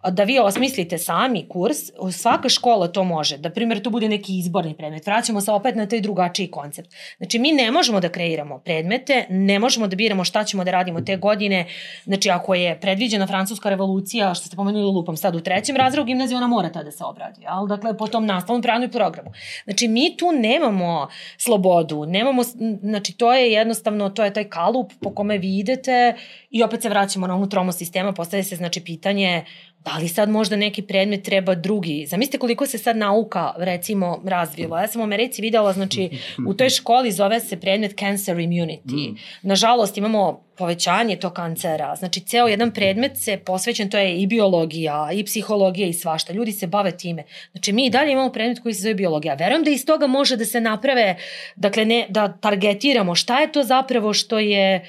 A 0.00 0.10
Da 0.10 0.24
vi 0.24 0.38
osmislite 0.38 0.98
sami 0.98 1.48
kurs, 1.48 1.76
svaka 2.12 2.48
škola 2.48 2.88
to 2.88 3.04
može. 3.04 3.38
Da, 3.38 3.50
primjer, 3.50 3.82
to 3.82 3.90
bude 3.90 4.08
neki 4.08 4.38
izborni 4.38 4.74
predmet. 4.74 5.06
Vraćamo 5.06 5.40
se 5.40 5.50
opet 5.50 5.74
na 5.74 5.86
taj 5.86 6.00
drugačiji 6.00 6.50
koncept. 6.50 6.94
Znači, 7.16 7.38
mi 7.38 7.52
ne 7.52 7.70
možemo 7.70 8.00
da 8.00 8.08
kreiramo 8.08 8.58
predmete, 8.58 9.26
ne 9.30 9.58
možemo 9.58 9.86
da 9.86 9.96
biramo 9.96 10.24
šta 10.24 10.44
ćemo 10.44 10.64
da 10.64 10.70
radimo 10.70 11.00
te 11.00 11.16
godine. 11.16 11.66
Znači, 12.04 12.30
ako 12.30 12.54
je 12.54 12.80
predviđena 12.80 13.26
francuska 13.26 13.70
revolucija, 13.70 14.34
što 14.34 14.46
ste 14.46 14.56
pomenuli 14.56 14.84
lupom 14.84 15.16
sad 15.16 15.34
u 15.36 15.40
trećem 15.40 15.76
razredu 15.76 16.04
gimnazije, 16.04 16.36
ona 16.36 16.46
mora 16.46 16.68
tada 16.68 16.84
da 16.84 16.90
se 16.90 17.04
obradi. 17.04 17.42
Jel? 17.42 17.66
Dakle, 17.66 17.96
po 17.96 18.06
tom 18.06 18.26
nastavnom 18.26 18.62
pravnu 18.62 18.86
i 18.86 18.90
programu. 18.90 19.30
Znači, 19.64 19.88
mi 19.88 20.16
tu 20.16 20.32
nemamo 20.32 21.08
slobodu, 21.38 22.06
nemamo, 22.06 22.42
znači, 22.82 23.12
to 23.12 23.32
je 23.34 23.52
jednostavno, 23.52 24.10
to 24.10 24.24
je 24.24 24.32
taj 24.32 24.44
kalup 24.44 24.92
po 25.00 25.10
kome 25.14 25.38
vi 25.38 25.58
idete 25.58 26.14
i 26.56 26.62
opet 26.62 26.82
se 26.82 26.88
vraćamo 26.88 27.26
na 27.26 27.34
onu 27.34 27.48
tromo 27.48 27.72
sistema, 27.72 28.12
postavlja 28.12 28.44
se, 28.44 28.56
znači, 28.56 28.80
pitanje 28.80 29.44
da 29.84 29.98
li 29.98 30.08
sad 30.08 30.28
možda 30.28 30.56
neki 30.56 30.82
predmet 30.82 31.22
treba 31.22 31.54
drugi. 31.54 32.06
Zamislite 32.06 32.38
koliko 32.38 32.66
se 32.66 32.78
sad 32.78 32.96
nauka, 32.96 33.52
recimo, 33.58 34.22
razvila. 34.24 34.80
Ja 34.80 34.88
sam 34.88 35.00
u 35.00 35.04
Americi 35.04 35.42
videla, 35.42 35.72
znači, 35.72 36.10
u 36.48 36.54
toj 36.54 36.70
školi 36.70 37.12
zove 37.12 37.40
se 37.40 37.60
predmet 37.60 37.98
cancer 37.98 38.36
immunity. 38.36 39.16
Nažalost, 39.42 39.98
imamo 39.98 40.40
povećanje 40.56 41.16
tog 41.16 41.32
kancera. 41.32 41.96
Znači, 41.96 42.20
ceo 42.20 42.46
jedan 42.46 42.70
predmet 42.72 43.12
se 43.16 43.36
posvećen, 43.36 43.90
to 43.90 43.98
je 43.98 44.16
i 44.16 44.26
biologija, 44.26 45.08
i 45.12 45.24
psihologija 45.24 45.88
i 45.88 45.92
svašta. 45.92 46.32
Ljudi 46.32 46.52
se 46.52 46.66
bave 46.66 46.96
time. 46.96 47.24
Znači, 47.52 47.72
mi 47.72 47.86
i 47.86 47.90
dalje 47.90 48.12
imamo 48.12 48.32
predmet 48.32 48.60
koji 48.62 48.74
se 48.74 48.82
zove 48.82 48.94
biologija. 48.94 49.34
Verujem 49.34 49.64
da 49.64 49.70
iz 49.70 49.86
toga 49.86 50.06
može 50.06 50.36
da 50.36 50.44
se 50.44 50.60
naprave, 50.60 51.16
dakle, 51.56 51.84
ne, 51.84 52.06
da 52.08 52.38
targetiramo 52.40 53.14
šta 53.14 53.40
je 53.40 53.52
to 53.52 53.62
zapravo 53.62 54.12
što 54.12 54.38
je 54.38 54.88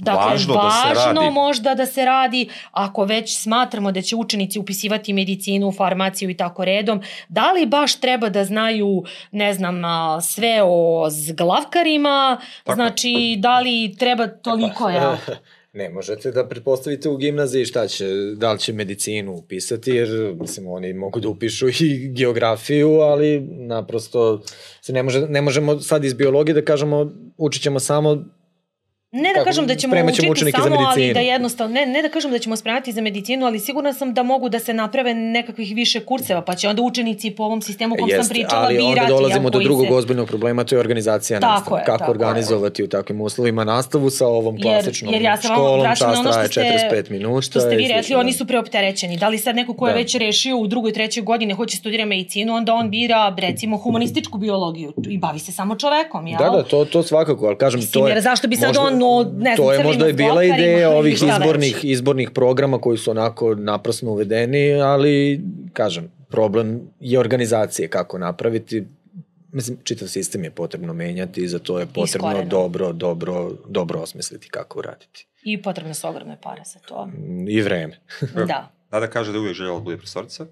Dakle, 0.00 0.30
Važno 0.30 0.54
da 0.54 0.70
se 0.70 0.88
važno 0.88 1.20
radi. 1.20 1.34
možda 1.34 1.74
da 1.74 1.86
se 1.86 2.04
radi, 2.04 2.48
ako 2.72 3.04
već 3.04 3.38
smatramo 3.38 3.92
da 3.92 4.02
će 4.02 4.16
učenici 4.16 4.58
upisivati 4.58 5.12
medicinu, 5.12 5.72
farmaciju 5.72 6.30
i 6.30 6.36
tako 6.36 6.64
redom, 6.64 7.02
da 7.28 7.52
li 7.52 7.66
baš 7.66 8.00
treba 8.00 8.28
da 8.28 8.44
znaju, 8.44 9.04
ne 9.30 9.54
znam, 9.54 9.82
sve 10.22 10.60
o 10.64 11.06
zglavkarima, 11.10 12.38
Tako. 12.64 12.74
znači 12.74 13.36
da 13.38 13.60
li 13.60 13.96
treba 13.98 14.26
toliko, 14.26 14.90
ja? 14.90 15.18
Ne 15.76 15.90
možete 15.90 16.30
da 16.32 16.48
pretpostavite 16.48 17.08
u 17.08 17.16
gimnaziji 17.16 17.64
šta 17.64 17.86
će, 17.86 18.06
da 18.36 18.52
li 18.52 18.58
će 18.58 18.72
medicinu 18.72 19.32
upisati, 19.32 19.90
jer 19.90 20.34
mislim, 20.40 20.68
oni 20.68 20.92
mogu 20.92 21.20
da 21.20 21.28
upišu 21.28 21.68
i 21.68 22.08
geografiju, 22.12 22.90
ali 23.00 23.40
naprosto 23.40 24.42
se 24.80 24.92
ne, 24.92 25.02
može, 25.02 25.20
ne 25.20 25.42
možemo 25.42 25.80
sad 25.80 26.04
iz 26.04 26.14
biologije 26.14 26.54
da 26.54 26.64
kažemo 26.64 27.12
učit 27.36 27.62
ćemo 27.62 27.80
samo 27.80 28.24
Ne 29.12 29.28
da 29.28 29.34
Kako, 29.34 29.44
kažem 29.44 29.66
da 29.66 29.74
ćemo 29.74 29.94
učiti 30.04 30.30
učenike 30.30 30.58
za 30.58 30.62
samo, 30.64 30.76
ali 30.76 30.86
medicinu. 30.86 31.14
da 31.14 31.20
jednostavno, 31.22 31.74
ne, 31.74 31.86
ne 31.86 32.02
da 32.02 32.08
kažem 32.08 32.30
da 32.30 32.38
ćemo 32.38 32.56
spremati 32.56 32.92
za 32.92 33.00
medicinu, 33.00 33.46
ali 33.46 33.58
sigurna 33.60 33.92
sam 33.92 34.14
da 34.14 34.22
mogu 34.22 34.48
da 34.48 34.58
se 34.58 34.74
naprave 34.74 35.14
nekakvih 35.14 35.74
više 35.74 36.00
kurseva, 36.00 36.42
pa 36.42 36.54
će 36.54 36.68
onda 36.68 36.82
učenici 36.82 37.30
po 37.30 37.42
ovom 37.42 37.62
sistemu 37.62 37.96
kom 37.96 38.10
sam 38.12 38.28
pričala 38.28 38.62
ali 38.62 38.74
birati. 38.74 38.92
onda 38.92 39.06
dolazimo 39.08 39.50
do 39.50 39.58
drugog 39.58 39.86
se... 39.86 39.92
ozbiljnog 39.92 40.28
problema, 40.28 40.64
to 40.64 40.74
je 40.74 40.80
organizacija 40.80 41.40
Tako 41.40 41.52
nastave. 41.52 41.80
je, 41.80 41.84
Kako 41.84 41.98
tako 41.98 42.04
je. 42.04 42.10
organizovati 42.12 42.84
u 42.84 42.88
takvim 42.88 43.20
uslovima 43.20 43.64
nastavu 43.64 44.10
sa 44.10 44.26
ovom 44.26 44.54
Jer- 44.54 44.62
klasičnom 44.64 45.12
jer 45.14 45.22
ja 45.22 45.36
sam 45.36 45.50
školom, 45.52 45.86
čas 45.88 46.02
ono 46.02 46.14
što 46.22 46.32
traje 46.32 46.48
ste- 46.48 46.60
45 46.92 47.10
minuta. 47.10 47.40
Što 47.42 47.60
ste 47.60 47.68
vi 47.70 47.76
rekli, 47.78 47.94
slično, 47.94 48.18
oni 48.18 48.32
da. 48.32 48.38
su 48.38 48.46
preopterećeni. 48.46 49.16
Da 49.16 49.28
li 49.28 49.38
sad 49.38 49.56
neko 49.56 49.74
ko 49.74 49.86
je 49.86 49.92
Da. 49.92 49.98
već 49.98 50.14
rešio 50.16 50.56
u 50.56 50.66
drugoj, 50.66 50.92
trećoj 50.92 51.22
godine 51.22 51.54
hoće 51.54 51.76
studira 51.76 52.04
medicinu, 52.04 52.54
onda 52.54 52.74
on 52.74 52.90
bira, 52.90 53.34
recimo, 53.38 53.76
humanističku 53.76 54.38
biologiju 54.38 54.92
i 55.08 55.18
bavi 55.18 55.38
se 55.38 55.52
samo 55.52 55.76
čovekom, 55.76 56.26
jel? 56.26 56.38
Da, 56.38 56.50
da, 56.50 56.62
to, 56.62 56.84
to 56.84 57.02
svakako, 57.02 57.46
ali 57.46 57.58
kažem, 57.58 57.80
to 57.82 58.06
je... 58.06 58.10
jer 58.10 58.22
zašto 58.22 58.48
bi 58.48 58.56
sad 58.56 58.76
on 58.78 58.95
no, 58.98 59.32
ne 59.36 59.56
znam, 59.56 59.56
to 59.56 59.72
je 59.72 59.84
možda 59.84 60.08
i 60.08 60.12
bila 60.12 60.44
ideja 60.44 60.90
ovih 60.90 61.14
izbornih, 61.14 61.74
već. 61.74 61.84
izbornih 61.84 62.30
programa 62.30 62.78
koji 62.78 62.98
su 62.98 63.10
onako 63.10 63.54
naprasno 63.54 64.10
uvedeni, 64.10 64.72
ali, 64.72 65.40
kažem, 65.72 66.12
problem 66.28 66.80
je 67.00 67.18
organizacije 67.18 67.88
kako 67.88 68.18
napraviti. 68.18 68.84
Mislim, 69.52 69.78
čitav 69.84 70.08
sistem 70.08 70.44
je 70.44 70.50
potrebno 70.50 70.92
menjati 70.92 71.40
i 71.40 71.48
za 71.48 71.58
to 71.58 71.78
je 71.78 71.86
potrebno 71.86 72.28
Iskoreno. 72.28 72.50
dobro, 72.50 72.92
dobro, 72.92 73.52
dobro 73.68 74.00
osmisliti 74.00 74.48
kako 74.48 74.78
uraditi. 74.78 75.26
I 75.44 75.62
potrebne 75.62 75.94
su 75.94 76.08
ogromne 76.08 76.36
pare 76.42 76.62
za 76.64 76.78
to. 76.78 77.06
Mm, 77.06 77.48
I 77.48 77.60
vreme. 77.60 78.00
Da. 78.46 78.72
Nada 78.90 79.06
kaže 79.06 79.32
da 79.32 79.36
je 79.36 79.40
uvijek 79.40 79.56
željela 79.56 79.78
da 79.78 79.84
bude 79.84 79.96
profesorica 79.96 80.46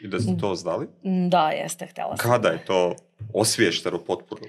i 0.00 0.08
da 0.08 0.20
ste 0.20 0.32
to 0.40 0.54
znali. 0.54 0.86
Da, 1.28 1.48
jeste, 1.48 1.86
htela 1.86 2.16
sam. 2.16 2.30
Kada 2.30 2.48
je 2.48 2.64
to 2.64 2.94
osviješteno 3.32 3.98
potpuno? 3.98 4.40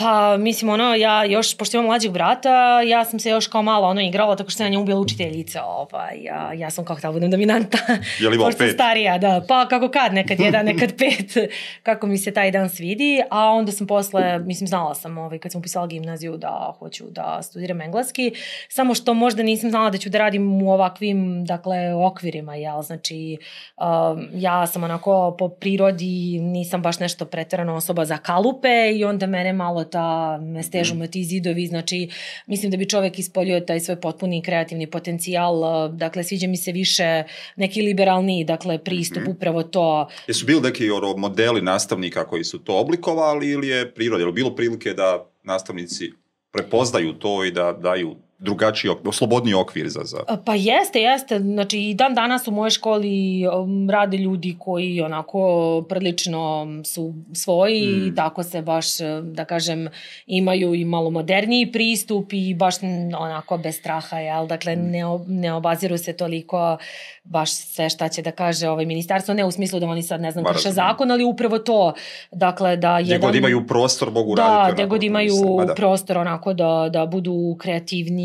Pa, 0.00 0.36
mislim, 0.36 0.68
ono, 0.68 0.94
ja 0.94 1.24
još, 1.24 1.56
pošto 1.56 1.76
imam 1.76 1.86
mlađeg 1.86 2.12
brata, 2.12 2.82
ja 2.82 3.04
sam 3.04 3.20
se 3.20 3.30
još 3.30 3.46
kao 3.46 3.62
malo 3.62 3.88
ono 3.88 4.00
igrala, 4.00 4.36
tako 4.36 4.50
što 4.50 4.56
sam 4.56 4.66
na 4.66 4.70
njemu 4.70 4.84
bila 4.84 5.00
učiteljica, 5.00 5.64
ovaj, 5.64 6.22
ja, 6.22 6.52
ja 6.52 6.70
sam 6.70 6.84
kao 6.84 6.96
htjela 6.96 7.12
budem 7.12 7.30
dominanta. 7.30 7.78
Je 8.20 8.28
li 8.28 8.36
imao 8.36 8.50
pet? 8.58 8.74
starija, 8.74 9.18
da. 9.18 9.44
Pa 9.48 9.68
kako 9.68 9.88
kad, 9.88 10.14
nekad 10.14 10.40
jedan, 10.40 10.66
nekad 10.66 10.96
pet, 10.98 11.50
kako 11.88 12.06
mi 12.06 12.18
se 12.18 12.30
taj 12.30 12.50
dan 12.50 12.68
svidi. 12.70 13.22
A 13.30 13.48
onda 13.48 13.72
sam 13.72 13.86
posle, 13.86 14.38
mislim, 14.38 14.68
znala 14.68 14.94
sam 14.94 15.18
ovaj, 15.18 15.38
kad 15.38 15.52
sam 15.52 15.58
upisala 15.58 15.86
gimnaziju 15.86 16.36
da 16.36 16.74
hoću 16.78 17.04
da 17.10 17.38
studiram 17.42 17.80
engleski. 17.80 18.32
Samo 18.68 18.94
što 18.94 19.14
možda 19.14 19.42
nisam 19.42 19.70
znala 19.70 19.90
da 19.90 19.98
ću 19.98 20.10
da 20.10 20.18
radim 20.18 20.62
u 20.62 20.72
ovakvim, 20.72 21.44
dakle, 21.44 21.94
okvirima, 21.94 22.54
jel? 22.54 22.82
Znači, 22.82 23.38
um, 23.76 24.28
ja 24.34 24.66
sam 24.66 24.84
onako 24.84 25.36
po 25.38 25.48
prirodi 25.48 26.38
nisam 26.40 26.82
baš 26.82 26.98
nešto 26.98 27.24
preterano 27.24 27.74
osoba 27.74 28.04
za 28.04 28.18
kalupe 28.18 28.92
i 28.94 29.04
onda 29.04 29.26
mene 29.26 29.52
malo 29.52 29.89
ta, 29.90 30.40
stežu 30.62 30.94
me 30.94 31.06
ti 31.10 31.24
zidovi, 31.24 31.66
znači 31.66 32.08
mislim 32.46 32.70
da 32.70 32.76
bi 32.76 32.88
čovek 32.88 33.18
ispoljio 33.18 33.60
taj 33.60 33.80
svoj 33.80 34.00
potpuni 34.00 34.42
kreativni 34.42 34.86
potencijal, 34.86 35.54
dakle 35.92 36.24
sviđa 36.24 36.46
mi 36.46 36.56
se 36.56 36.72
više 36.72 37.24
neki 37.56 37.82
liberalni, 37.82 38.44
dakle 38.44 38.78
pristup, 38.78 39.22
upravo 39.28 39.62
to. 39.62 40.08
Jesu 40.26 40.46
bili 40.46 40.60
neki 40.60 40.90
ono, 40.90 41.16
modeli 41.16 41.62
nastavnika 41.62 42.26
koji 42.26 42.44
su 42.44 42.58
to 42.58 42.78
oblikovali 42.78 43.50
ili 43.50 43.68
je 43.68 43.94
priroda? 43.94 44.24
Je 44.24 44.32
bilo 44.32 44.54
prilike 44.54 44.94
da 44.94 45.26
nastavnici 45.42 46.12
prepoznaju 46.52 47.12
to 47.12 47.44
i 47.44 47.50
da 47.50 47.72
daju 47.72 48.16
drugačiji, 48.40 48.90
slobodniji 49.12 49.54
okvir 49.54 49.88
za, 49.88 50.00
za... 50.04 50.18
Pa 50.44 50.54
jeste, 50.54 51.00
jeste. 51.00 51.38
Znači 51.38 51.78
i 51.80 51.94
dan 51.94 52.14
danas 52.14 52.48
u 52.48 52.50
mojoj 52.50 52.70
školi 52.70 53.46
um, 53.46 53.90
rade 53.90 54.16
ljudi 54.16 54.56
koji 54.58 55.00
onako 55.00 55.40
prilično 55.88 56.66
su 56.84 57.14
svoji 57.34 57.86
Mm. 57.86 58.06
i 58.06 58.14
tako 58.14 58.42
se 58.42 58.62
baš, 58.62 59.00
eh, 59.00 59.20
da 59.22 59.44
kažem, 59.44 59.88
imaju 60.26 60.74
i 60.74 60.84
malo 60.84 61.10
moderniji 61.10 61.72
pristup 61.72 62.32
i 62.32 62.54
baš 62.54 62.74
onako 63.18 63.58
bez 63.58 63.76
straha, 63.76 64.18
jel? 64.18 64.46
Dakle, 64.46 64.76
Mm. 64.76 64.90
ne, 64.90 65.00
ne 65.26 65.52
obaziru 65.52 65.98
se 65.98 66.12
toliko 66.12 66.76
baš 67.24 67.52
sve 67.52 67.90
šta 67.90 68.08
će 68.08 68.22
da 68.22 68.30
kaže 68.30 68.68
ovaj 68.68 68.86
ministarstvo, 68.86 69.34
ne 69.34 69.44
u 69.44 69.50
smislu 69.50 69.80
da 69.80 69.86
oni 69.86 70.02
sad, 70.02 70.20
ne 70.20 70.30
znam, 70.30 70.44
krše 70.44 70.70
zakon, 70.70 71.10
ali 71.10 71.24
upravo 71.24 71.58
to, 71.58 71.92
dakle, 72.32 72.76
da 72.76 72.98
jedan... 72.98 73.20
god 73.20 73.34
imaju 73.34 73.66
prostor 73.66 74.10
mogu 74.10 74.34
Da, 74.34 74.42
raditi 74.42 74.74
gde 74.74 74.82
onako 74.82 74.94
god 74.94 75.02
imaju 75.02 75.34
misle. 75.34 75.56
Ma 75.56 75.64
da. 75.64 75.74
prostor 75.74 76.18
onako 76.18 76.52
da, 76.52 76.88
da 76.92 77.06
budu 77.06 77.56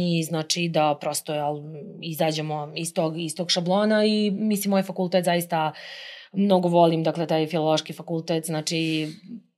kreativniji, 0.06 0.24
znači 0.24 0.70
da 0.70 0.98
prosto 1.02 1.34
jel, 1.34 1.56
izađemo 2.02 2.72
iz 2.76 2.94
tog, 2.94 3.20
iz 3.20 3.36
tog 3.36 3.52
šablona 3.52 4.06
i 4.06 4.32
mislim 4.32 4.72
moj 4.72 4.84
fakultet 4.84 5.26
zaista 5.26 5.72
mnogo 6.34 6.68
volim, 6.68 7.04
dakle 7.04 7.28
taj 7.28 7.48
filološki 7.48 7.94
fakultet, 7.94 8.46
znači 8.46 9.08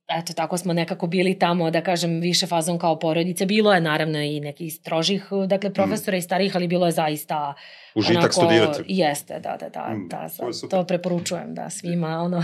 eto 0.08 0.32
tako 0.32 0.56
smo 0.56 0.72
nekako 0.72 1.06
bili 1.06 1.38
tamo 1.38 1.70
da 1.70 1.82
kažem 1.82 2.20
više 2.20 2.46
fazom 2.46 2.78
kao 2.78 2.98
porodice, 2.98 3.46
bilo 3.46 3.74
je 3.74 3.80
naravno 3.80 4.18
i 4.18 4.40
nekih 4.40 4.74
strožih 4.74 5.28
dakle 5.46 5.72
profesora 5.72 6.16
i 6.16 6.22
starih, 6.22 6.56
ali 6.56 6.68
bilo 6.68 6.86
je 6.86 6.92
zaista 6.92 7.54
Užitak 7.94 8.32
studirati. 8.32 8.82
Jeste, 8.86 9.40
da, 9.40 9.56
da, 9.60 9.68
da, 9.68 9.94
Mm, 9.94 10.08
da, 10.08 10.28
to 10.38 10.48
je 10.48 10.68
to, 10.70 10.84
preporučujem 10.84 11.54
da 11.54 11.70
svima 11.70 12.08
ono. 12.08 12.42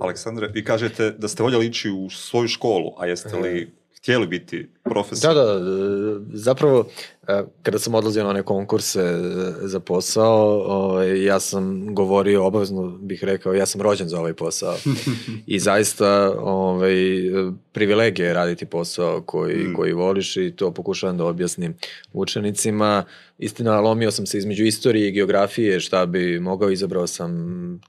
Aleksandre, 0.00 0.48
vi 0.48 0.64
kažete 0.64 1.10
da 1.10 1.28
ste 1.28 1.42
voljeli 1.42 1.66
ići 1.66 1.90
u 1.90 2.10
svoju 2.10 2.48
školu, 2.48 2.92
a 2.98 3.06
jeste 3.06 3.36
li 3.36 3.75
htjeli 4.06 4.26
biti 4.26 4.68
profesor? 4.84 5.34
Da, 5.34 5.42
da, 5.42 5.52
e, 5.52 6.18
zapravo 6.32 6.88
e, 7.28 7.42
kada 7.62 7.78
sam 7.78 7.94
odlazio 7.94 8.24
na 8.24 8.30
one 8.30 8.42
konkurse 8.42 9.00
e, 9.00 9.18
za 9.62 9.80
posao, 9.80 10.62
ovaj, 10.62 11.24
ja 11.24 11.40
sam 11.40 11.94
govorio, 11.94 12.44
obavezno 12.46 12.98
bih 13.02 13.24
rekao, 13.24 13.54
ja 13.54 13.66
sam 13.66 13.80
rođen 13.80 14.08
za 14.08 14.18
ovaj 14.20 14.32
posao. 14.32 14.76
I 15.46 15.58
zaista 15.58 16.34
ovaj, 16.40 17.26
e, 17.26 17.52
privilegija 17.72 18.28
je 18.28 18.34
raditi 18.34 18.66
posao 18.66 19.22
koji, 19.22 19.56
Mm. 19.56 19.74
koji 19.74 19.92
voliš 19.92 20.36
i 20.36 20.52
to 20.56 20.70
pokušavam 20.70 21.16
da 21.18 21.24
objasnim 21.24 21.74
učenicima. 22.12 23.04
Istina, 23.38 23.80
lomio 23.80 24.10
sam 24.10 24.26
se 24.26 24.38
između 24.38 24.64
istorije 24.64 25.08
i 25.08 25.12
geografije, 25.12 25.80
šta 25.80 26.06
bi 26.06 26.40
mogao, 26.40 26.70
izabrao 26.70 27.06
sam 27.06 27.30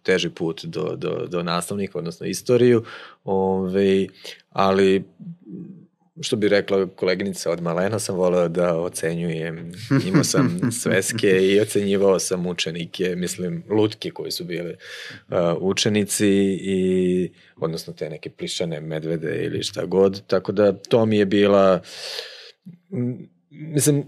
teži 0.03 0.29
put 0.29 0.65
do, 0.65 0.95
do, 0.95 1.27
do 1.27 1.43
nastavnika, 1.43 1.97
odnosno 1.97 2.27
istoriju, 2.27 2.83
ovaj, 3.23 4.07
ali 4.49 5.03
što 6.21 6.35
bi 6.35 6.47
rekla 6.47 6.87
koleginica 6.95 7.51
od 7.51 7.61
malena 7.61 7.99
sam 7.99 8.15
voleo 8.15 8.47
da 8.47 8.77
ocenjujem. 8.77 9.71
Imao 10.07 10.23
sam 10.23 10.59
sveske 10.81 11.27
i 11.27 11.59
ocenjivao 11.59 12.19
sam 12.19 12.47
učenike, 12.47 13.15
mislim 13.15 13.63
lutke 13.69 14.11
koji 14.11 14.31
su 14.31 14.43
bili 14.43 14.75
uh, 15.29 15.35
učenici 15.59 16.29
i 16.61 17.31
odnosno 17.55 17.93
te 17.93 18.09
neke 18.09 18.29
plišane 18.29 18.81
medvede 18.81 19.41
ili 19.45 19.63
šta 19.63 19.85
god. 19.85 20.21
Tako 20.27 20.51
da 20.51 20.73
to 20.73 21.05
mi 21.05 21.17
je 21.17 21.25
bila 21.25 21.81
mislim 23.49 24.03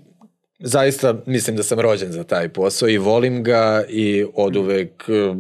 zaista 0.60 1.23
mislim 1.26 1.56
da 1.56 1.64
sam 1.64 1.80
rođen 1.80 2.11
za 2.11 2.23
taj 2.23 2.49
posao 2.49 2.90
i 2.90 2.98
volim 2.98 3.44
ga 3.44 3.84
i 3.90 4.26
od 4.34 4.56
uvek 4.56 5.06
uh, 5.07 5.38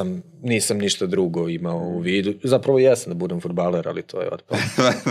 sam, 0.00 0.22
nisam 0.42 0.78
ništa 0.78 1.06
drugo 1.06 1.48
imao 1.48 1.78
u 1.78 1.98
vidu. 1.98 2.34
Zapravo 2.42 2.78
jesam 2.78 3.10
da 3.10 3.14
budem 3.14 3.40
futbaler, 3.40 3.88
ali 3.88 4.02
to 4.02 4.20
je 4.20 4.28
otpalo. 4.32 4.60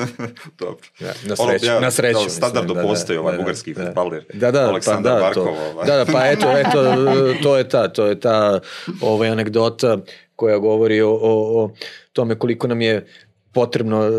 Dobro. 0.60 0.88
Ja, 1.00 1.14
na 1.26 1.36
Ono, 1.40 1.50
sreću, 1.50 1.66
ja, 1.66 1.80
na 1.80 1.92
sreću. 1.92 2.20
mislim, 2.20 2.30
standardno 2.30 2.74
da, 2.74 2.82
da, 2.82 2.88
postoji 2.88 3.18
ovaj 3.18 3.32
da, 3.32 3.38
da, 3.38 3.44
bugarski 3.44 3.74
da. 3.74 3.86
fudbaler. 3.86 4.26
Da, 4.34 4.52
da, 4.52 4.70
Aleksandar 4.70 5.14
pa 5.14 5.20
da, 5.20 5.26
Barkov, 5.26 5.46
to, 5.46 5.52
ovaj. 5.72 5.88
da, 5.88 5.98
da, 5.98 6.06
pa 6.06 6.26
eto, 6.26 6.58
eto, 6.58 6.96
to 7.44 7.58
je 7.58 7.70
ta, 7.70 7.88
to 7.88 8.06
je 8.06 8.20
ta 8.20 8.60
ovaj 9.02 9.30
anegdota 9.30 9.98
koja 10.36 10.58
govori 10.58 11.02
o, 11.02 11.12
o, 11.12 11.64
o 11.64 11.72
tome 12.14 12.36
koliko 12.36 12.68
nam 12.68 12.82
je 12.82 13.06
potrebno 13.52 14.08
eh, 14.08 14.12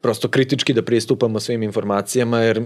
prosto 0.00 0.28
kritički 0.28 0.72
da 0.72 0.82
pristupamo 0.82 1.40
svim 1.40 1.62
informacijama, 1.62 2.40
jer 2.40 2.64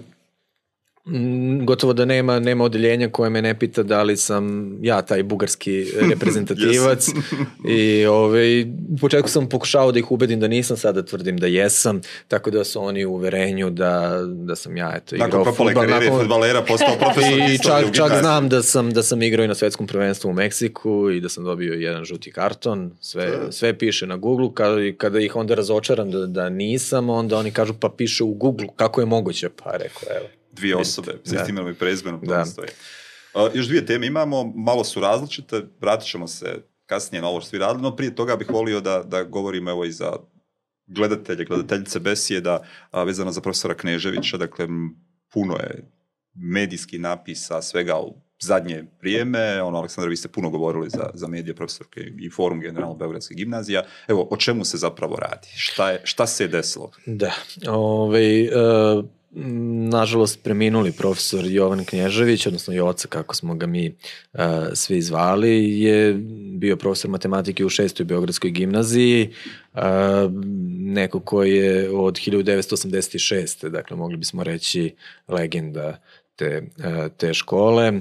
gotovo 1.65 1.93
da 1.93 2.05
nema 2.05 2.41
nema 2.41 2.65
odeljenja 2.65 3.09
koje 3.09 3.31
me 3.31 3.43
ne 3.43 3.59
pita 3.59 3.83
da 3.83 4.03
li 4.03 4.17
sam 4.17 4.77
ja 4.83 5.03
taj 5.03 5.23
bugarski 5.23 5.87
reprezentativac 6.11 7.09
i 7.69 8.07
ovaj, 8.07 8.63
u 8.63 8.97
početku 9.01 9.29
sam 9.29 9.49
pokušavao 9.49 9.93
da 9.93 9.99
ih 9.99 10.11
ubedim 10.11 10.41
da 10.41 10.49
nisam, 10.49 10.77
sada 10.77 11.05
tvrdim 11.05 11.37
da 11.37 11.47
jesam, 11.47 12.01
tako 12.29 12.51
da 12.51 12.65
su 12.65 12.83
oni 12.83 13.05
u 13.05 13.13
uverenju 13.13 13.71
da, 13.71 14.21
da 14.25 14.57
sam 14.57 14.77
ja 14.77 14.93
eto, 14.97 15.17
Nakon 15.17 15.29
igrao 15.29 15.45
propale 15.45 15.73
fudbal. 15.73 15.89
karijere 15.89 16.17
fudbalera 16.19 16.63
postao 16.63 16.97
profesor 17.05 17.39
I 17.39 17.55
istorije 17.55 17.93
čak, 17.93 17.95
čak 17.95 18.19
znam 18.21 18.49
da 18.49 18.63
sam, 18.63 18.91
da 18.91 19.03
sam 19.03 19.23
igrao 19.23 19.45
i 19.45 19.49
na 19.49 19.55
svetskom 19.55 19.87
prvenstvu 19.87 20.29
u 20.29 20.33
Meksiku 20.33 21.11
i 21.11 21.21
da 21.21 21.29
sam 21.29 21.45
dobio 21.45 21.75
jedan 21.75 22.05
žuti 22.05 22.33
karton, 22.33 22.91
sve, 23.01 23.39
sve 23.51 23.79
piše 23.79 24.07
na 24.07 24.17
Google, 24.17 24.49
kada, 24.55 24.77
kada 24.97 25.21
ih 25.21 25.37
onda 25.37 25.55
razočaram 25.55 26.11
da, 26.11 26.27
da 26.27 26.49
nisam, 26.49 27.11
onda 27.11 27.37
oni 27.37 27.51
kažu 27.51 27.75
pa 27.81 27.89
piše 27.89 28.25
u 28.25 28.35
Google, 28.35 28.67
kako 28.77 29.01
je 29.01 29.07
moguće? 29.07 29.49
Pa 29.49 29.71
rekao, 29.71 30.17
evo. 30.17 30.40
Dvije 30.53 30.77
osobe, 30.77 31.13
s 31.25 31.31
Da. 31.31 31.41
istim 31.41 31.55
imenom 31.57 31.71
i 31.73 31.75
prezimenom, 31.75 32.21
to 32.21 32.27
Da. 32.27 32.39
ne 32.39 32.47
stoji. 32.47 32.69
Uh, 33.35 33.41
još 33.55 33.67
dvije 33.67 33.87
teme 33.87 34.07
imamo, 34.07 34.45
malo 34.57 34.85
su 34.85 35.01
različite, 35.01 35.63
vratit 35.81 36.09
ćemo 36.09 36.27
se 36.29 36.63
kasnije 36.87 37.23
na 37.23 37.29
ovo 37.29 37.41
što 37.41 37.47
ste 37.49 37.57
vi 37.57 37.61
radili, 37.61 37.83
no 37.83 37.97
prije 37.97 38.15
toga 38.15 38.37
bih 38.37 38.51
volio 38.51 38.81
da, 38.81 39.03
da 39.03 39.23
govorimo 39.25 39.71
evo 39.71 39.85
i 39.85 39.93
za 39.93 40.17
gledatelje, 40.87 41.45
gledateljice 41.45 42.01
besjeda 42.01 42.63
a, 42.91 43.03
vezano 43.03 43.33
za 43.33 43.41
profesora 43.41 43.75
Kneževića, 43.75 44.37
dakle 44.37 44.67
puno 45.33 45.55
je 45.57 45.91
medijski 46.35 46.99
napisa, 46.99 47.63
svega 47.63 47.99
u 47.99 48.15
zadnje 48.41 48.85
vrijeme, 49.01 49.63
ono, 49.63 49.79
Aleksandar, 49.79 50.09
vi 50.09 50.17
ste 50.17 50.29
puno 50.29 50.51
govorili 50.51 50.91
za, 50.91 51.11
za 51.15 51.29
medije 51.29 51.55
profesorke 51.55 52.01
i 52.19 52.31
forum 52.31 52.61
generalno 52.61 52.95
Beogradske 52.95 53.35
gimnazija. 53.35 53.83
Evo, 54.09 54.29
o 54.31 54.37
čemu 54.37 54.65
se 54.65 54.77
zapravo 54.77 55.17
radi? 55.17 55.49
Šta, 55.57 55.91
je, 55.91 56.01
šta 56.05 56.27
se 56.27 56.45
je 56.45 56.49
desilo? 56.49 56.91
Da, 57.07 57.33
ovaj, 57.69 58.45
e, 58.45 58.51
nažalost 59.31 60.43
preminuli 60.43 60.93
profesor 60.93 61.45
Jovan 61.47 61.85
Knježević, 61.85 62.47
odnosno 62.47 62.75
Joca 62.75 63.09
kako 63.09 63.35
smo 63.35 63.55
ga 63.55 63.67
mi 63.67 63.87
e, 63.87 63.93
svi 64.75 65.03
zvali, 65.03 65.81
je 65.81 66.15
bio 66.55 66.77
profesor 66.77 67.11
matematike 67.11 67.65
u 67.65 67.69
šestoj 67.69 68.07
Beogradskoj 68.07 68.51
gimnaziji, 68.51 69.31
e, 69.75 69.81
neko 70.79 71.21
ko 71.21 71.43
je 71.43 71.91
od 71.91 72.15
1986. 72.15 73.69
dakle 73.69 73.97
mogli 73.97 74.17
bismo 74.17 74.45
reći 74.45 74.95
legenda 75.29 76.01
te, 76.41 76.63
te 77.17 77.35
škole. 77.35 77.93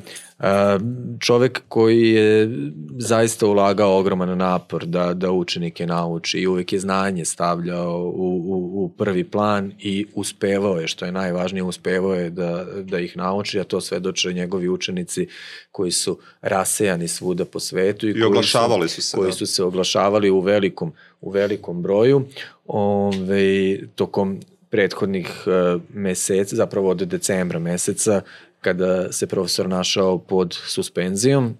Čovek 1.19 1.61
koji 1.67 2.11
je 2.11 2.49
zaista 2.97 3.47
ulagao 3.47 3.97
ogroman 3.99 4.37
napor 4.37 4.85
da, 4.85 5.13
da 5.13 5.31
učenike 5.31 5.87
nauči 5.87 6.37
i 6.39 6.47
uvek 6.47 6.73
je 6.73 6.79
znanje 6.79 7.25
stavljao 7.25 7.97
u, 7.97 8.43
u, 8.45 8.85
u 8.85 8.89
prvi 8.89 9.23
plan 9.23 9.71
i 9.79 10.05
uspevao 10.15 10.79
je, 10.79 10.87
što 10.87 11.05
je 11.05 11.11
najvažnije, 11.11 11.63
uspevao 11.63 12.13
je 12.13 12.29
da, 12.29 12.65
da 12.83 12.99
ih 12.99 13.17
nauči, 13.17 13.59
a 13.59 13.63
to 13.63 13.81
svedoče 13.81 14.33
njegovi 14.33 14.69
učenici 14.69 15.27
koji 15.71 15.91
su 15.91 16.17
rasejani 16.41 17.07
svuda 17.07 17.45
po 17.45 17.59
svetu 17.59 18.07
i, 18.07 18.11
I 18.11 18.23
oglašavali 18.23 18.89
su, 18.89 18.95
su 18.95 19.01
se, 19.01 19.17
koji 19.17 19.29
da. 19.29 19.35
su 19.35 19.45
se 19.45 19.63
oglašavali 19.63 20.29
u 20.29 20.39
velikom, 20.39 20.93
u 21.21 21.31
velikom 21.31 21.81
broju. 21.81 22.25
Ove, 22.67 23.79
tokom 23.95 24.39
prethodnih 24.69 25.29
uh, 25.47 25.81
meseci, 25.93 26.55
zapravo 26.55 26.89
od 26.89 26.97
decembra 26.97 27.59
meseca, 27.59 28.21
kada 28.61 29.11
se 29.11 29.27
profesor 29.27 29.69
našao 29.69 30.17
pod 30.17 30.53
suspenzijom. 30.53 31.57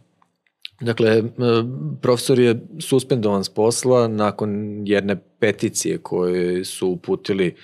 Dakle, 0.81 1.23
profesor 2.02 2.40
je 2.40 2.60
suspendovan 2.80 3.44
s 3.44 3.49
posla 3.49 4.07
nakon 4.07 4.81
jedne 4.86 5.15
peticije 5.40 5.98
koje 5.98 6.66
su 6.66 6.88
uputili 6.88 7.56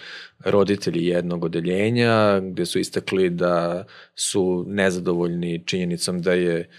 roditelji 0.46 1.06
jednog 1.06 1.44
odeljenja, 1.44 2.40
gde 2.40 2.66
su 2.66 2.80
istakli 2.80 3.30
da 3.30 3.86
su 4.16 4.66
nezadovoljni 4.68 5.64
činjenicom 5.66 6.22
da 6.22 6.34
je 6.34 6.70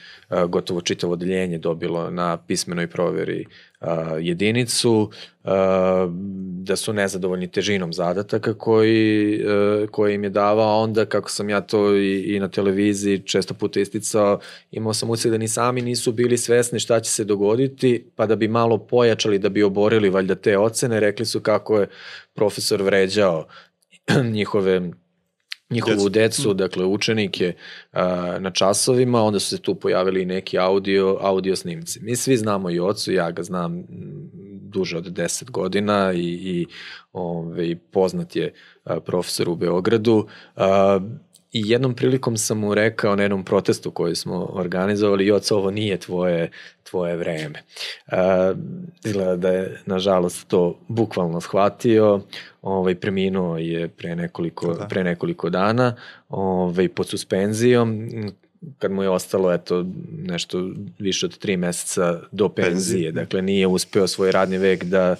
gotovo 0.49 0.81
čitavo 0.81 1.13
odeljenje 1.13 1.59
dobilo 1.59 2.11
na 2.11 2.37
pismenoj 2.37 2.87
proveri 2.87 3.47
jedinicu, 4.21 5.11
da 6.63 6.77
su 6.77 6.93
nezadovoljni 6.93 7.51
težinom 7.51 7.93
zadataka 7.93 8.55
koji, 8.55 9.41
koji 9.91 10.15
im 10.15 10.25
je 10.25 10.31
davao, 10.31 10.83
onda 10.83 11.05
kako 11.05 11.31
sam 11.31 11.51
ja 11.51 11.61
to 11.61 11.97
i, 11.97 12.21
i 12.21 12.41
na 12.41 12.49
televiziji 12.49 13.19
često 13.19 13.55
puta 13.55 13.81
isticao, 13.81 14.41
imao 14.71 14.95
sam 14.95 15.11
ucij 15.11 15.31
da 15.31 15.39
ni 15.39 15.49
sami 15.49 15.83
nisu 15.83 16.13
bili 16.13 16.39
svesni 16.39 16.81
šta 16.81 17.01
će 17.01 17.11
se 17.11 17.25
dogoditi, 17.25 18.05
pa 18.17 18.27
da 18.27 18.37
bi 18.37 18.49
malo 18.49 18.79
pojačali, 18.79 19.39
da 19.39 19.49
bi 19.49 19.63
oborili 19.63 20.11
valjda 20.11 20.35
te 20.35 20.59
ocene, 20.59 20.86
rekli 20.93 21.27
su 21.27 21.41
kako 21.41 21.79
je 21.79 21.89
profesor 22.35 22.83
vređao 22.83 23.47
njihove 24.37 24.91
njihovu 25.71 26.09
decu, 26.09 26.43
decu 26.43 26.55
dakle 26.55 26.85
učenike 26.85 27.55
a, 27.93 28.37
na 28.41 28.51
časovima, 28.51 29.23
onda 29.23 29.39
su 29.39 29.49
se 29.49 29.63
tu 29.63 29.75
pojavili 29.75 30.25
neki 30.25 30.59
audio, 30.59 31.19
audio 31.21 31.57
snimci. 31.57 32.01
Mi 32.03 32.17
svi 32.17 32.37
znamo 32.37 32.71
i 32.71 32.81
ocu, 32.81 33.13
ja 33.13 33.31
ga 33.31 33.43
znam 33.43 33.85
duže 34.61 34.97
od 34.97 35.05
10 35.05 35.51
godina 35.51 36.13
i, 36.13 36.21
i 36.25 36.67
ove, 37.13 37.77
poznat 37.77 38.37
je 38.37 38.53
profesor 39.05 39.49
u 39.49 39.57
Beogradu. 39.57 40.27
A, 40.57 41.01
I 41.57 41.63
jednom 41.65 41.95
prilikom 41.95 42.37
sam 42.37 42.59
mu 42.59 42.75
rekao 42.75 43.17
na 43.17 43.23
jednom 43.23 43.45
protestu 43.45 43.91
koji 43.91 44.17
smo 44.17 44.51
organizovali, 44.53 45.27
Joc, 45.27 45.51
ovo 45.51 45.71
nije 45.71 45.97
tvoje, 45.97 46.51
tvoje 46.83 47.17
vreme. 47.17 47.63
Uh, 48.07 48.17
izgleda 49.05 49.37
da 49.37 49.49
je, 49.49 49.81
nažalost, 49.87 50.49
to 50.49 50.79
bukvalno 50.89 51.41
shvatio, 51.41 52.21
ovaj, 52.63 52.95
preminuo 52.95 53.59
je 53.59 53.89
pre 53.89 54.17
nekoliko, 54.17 54.75
da. 54.75 54.87
pre 54.87 55.05
nekoliko 55.05 55.51
dana 55.51 55.97
ovaj, 56.29 56.89
pod 56.89 57.09
suspenzijom, 57.09 58.11
kad 58.79 58.93
mu 58.93 59.03
je 59.03 59.11
ostalo 59.11 59.53
eto 59.53 59.87
nešto 60.11 60.71
više 60.99 61.27
od 61.27 61.39
tri 61.39 61.57
meseca 61.57 62.21
do 62.33 62.49
penzije, 62.49 62.73
penzije. 62.73 63.13
dakle 63.13 63.43
nije 63.43 63.67
uspeo 63.67 64.07
svoj 64.07 64.33
radni 64.33 64.59
vek 64.59 64.85
da, 64.85 65.17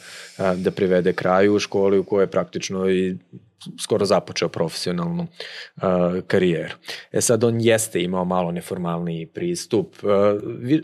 da 0.57 0.71
privede 0.71 1.13
kraju 1.13 1.55
u 1.55 1.59
školi 1.59 1.99
u 1.99 2.05
kojoj 2.05 2.23
je 2.23 2.31
praktično 2.31 2.91
i 2.91 3.17
skoro 3.81 4.05
započeo 4.05 4.49
profesionalnu 4.49 5.27
uh, 5.77 5.83
karijeru. 6.27 6.75
E 7.13 7.21
sad 7.21 7.45
on 7.45 7.61
jeste 7.61 8.03
imao 8.03 8.25
malo 8.25 8.53
neformalni 8.53 9.27
pristup. 9.27 9.97
Uh, 10.03 10.11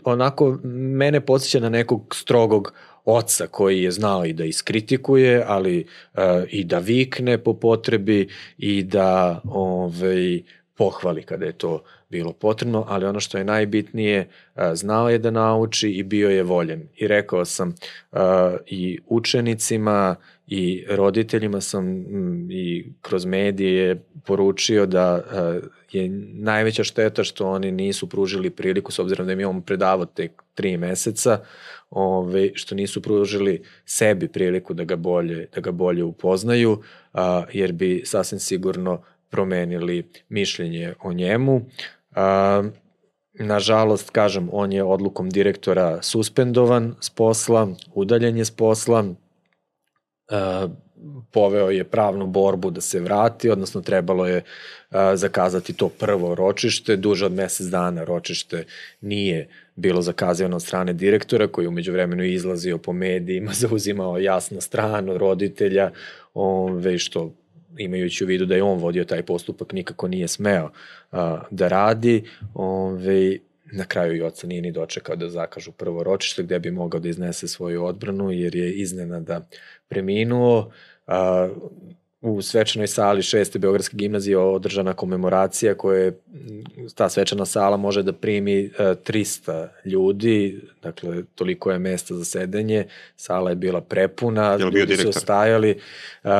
onako, 0.03 0.59
mene 0.63 1.21
podsjeća 1.21 1.59
na 1.59 1.69
nekog 1.69 2.15
strogog 2.15 2.73
oca 3.05 3.47
koji 3.47 3.83
je 3.83 3.91
znao 3.91 4.25
i 4.25 4.33
da 4.33 4.45
iskritikuje, 4.45 5.43
ali 5.47 5.85
uh, 6.13 6.21
i 6.49 6.63
da 6.63 6.79
vikne 6.79 7.37
po 7.37 7.53
potrebi 7.53 8.27
i 8.57 8.83
da 8.83 9.41
ovaj, 9.43 10.41
pohvali 10.77 11.23
kada 11.23 11.45
je 11.45 11.51
to 11.51 11.83
bilo 12.09 12.33
potrebno, 12.33 12.85
ali 12.87 13.05
ono 13.05 13.19
što 13.19 13.37
je 13.37 13.43
najbitnije, 13.43 14.27
znao 14.73 15.09
je 15.09 15.17
da 15.17 15.31
nauči 15.31 15.89
i 15.89 16.03
bio 16.03 16.29
je 16.29 16.43
voljen. 16.43 16.87
I 16.95 17.07
rekao 17.07 17.45
sam 17.45 17.75
i 18.65 18.99
učenicima 19.07 20.15
i 20.47 20.85
roditeljima 20.89 21.61
sam 21.61 22.05
i 22.51 22.85
kroz 23.01 23.25
medije 23.25 24.03
poručio 24.25 24.85
da 24.85 25.23
je 25.91 26.09
najveća 26.33 26.83
šteta 26.83 27.23
što 27.23 27.47
oni 27.47 27.71
nisu 27.71 28.09
pružili 28.09 28.49
priliku, 28.49 28.91
s 28.91 28.99
obzirom 28.99 29.27
da 29.27 29.33
im 29.33 29.39
je 29.39 29.47
on 29.47 29.61
predavao 29.61 30.05
tek 30.05 30.43
tri 30.53 30.77
meseca, 30.77 31.39
ove, 31.89 32.49
što 32.53 32.75
nisu 32.75 33.01
pružili 33.01 33.63
sebi 33.85 34.27
priliku 34.27 34.73
da 34.73 34.83
ga 34.83 34.95
bolje, 34.95 35.47
da 35.55 35.61
ga 35.61 35.71
bolje 35.71 36.03
upoznaju, 36.03 36.81
a, 37.13 37.43
jer 37.53 37.71
bi 37.71 38.01
sasvim 38.05 38.39
sigurno 38.39 39.01
promenili 39.29 40.03
mišljenje 40.29 40.93
o 41.03 41.13
njemu. 41.13 41.61
A, 42.15 42.63
nažalost, 43.33 44.09
kažem, 44.09 44.49
on 44.51 44.73
je 44.73 44.83
odlukom 44.83 45.29
direktora 45.29 46.01
suspendovan 46.01 46.95
s 46.99 47.09
posla, 47.09 47.67
udaljen 47.93 48.37
je 48.37 48.45
s 48.45 48.51
posla, 48.51 49.05
poveo 51.31 51.69
je 51.69 51.83
pravnu 51.83 52.27
borbu 52.27 52.71
da 52.71 52.81
se 52.81 52.99
vrati, 52.99 53.49
odnosno 53.49 53.81
trebalo 53.81 54.27
je 54.27 54.41
zakazati 55.13 55.73
to 55.73 55.89
prvo 55.89 56.35
ročište, 56.35 56.95
duže 56.95 57.25
od 57.25 57.33
mesec 57.33 57.67
dana 57.67 58.03
ročište 58.03 58.65
nije 59.01 59.47
bilo 59.75 60.01
zakazivano 60.01 60.55
od 60.55 60.61
strane 60.61 60.93
direktora 60.93 61.47
koji 61.47 61.67
umeđu 61.67 61.91
vremenu 61.91 62.23
izlazio 62.23 62.77
po 62.77 62.93
medijima, 62.93 63.51
zauzimao 63.63 64.17
jasno 64.17 64.61
stranu 64.61 65.17
roditelja, 65.17 65.91
ove, 66.33 66.97
što 66.97 67.33
imajući 67.77 68.23
u 68.23 68.27
vidu 68.27 68.45
da 68.45 68.55
je 68.55 68.63
on 68.63 68.79
vodio 68.79 69.03
taj 69.03 69.23
postupak, 69.23 69.73
nikako 69.73 70.07
nije 70.07 70.27
smeo 70.27 70.69
a, 71.11 71.41
da 71.51 71.67
radi. 71.67 72.23
Ove, 72.53 73.37
na 73.73 73.85
kraju 73.85 74.15
i 74.15 74.21
oca 74.21 74.47
nije 74.47 74.61
ni 74.61 74.71
dočekao 74.71 75.15
da 75.15 75.29
zakažu 75.29 75.71
prvo 75.71 76.03
ročište 76.03 76.43
gde 76.43 76.59
bi 76.59 76.71
mogao 76.71 76.99
da 76.99 77.09
iznese 77.09 77.47
svoju 77.47 77.85
odbranu 77.85 78.31
jer 78.31 78.55
je 78.55 78.73
iznenada 78.73 79.47
preminuo. 79.93 80.71
A, 81.07 81.49
u 82.23 82.41
svečanoj 82.41 82.87
sali 82.87 83.21
šeste 83.21 83.59
Beogradske 83.59 83.97
gimnazije 83.97 84.37
održana 84.37 84.93
komemoracija 84.93 85.75
koja 85.75 85.99
je, 85.99 86.19
ta 86.95 87.09
svečana 87.09 87.45
sala 87.45 87.77
može 87.77 88.03
da 88.03 88.13
primi 88.13 88.69
300 88.79 89.63
e, 89.63 89.89
ljudi, 89.89 90.61
dakle 90.83 91.23
toliko 91.35 91.71
je 91.71 91.79
mesta 91.79 92.15
za 92.15 92.25
sedenje, 92.25 92.85
sala 93.15 93.49
je 93.49 93.55
bila 93.55 93.81
prepuna, 93.81 94.51
je 94.51 94.59
ljudi 94.59 94.77
direktor? 94.77 95.03
su 95.03 95.09
ostajali, 95.09 95.69
e, 95.69 95.77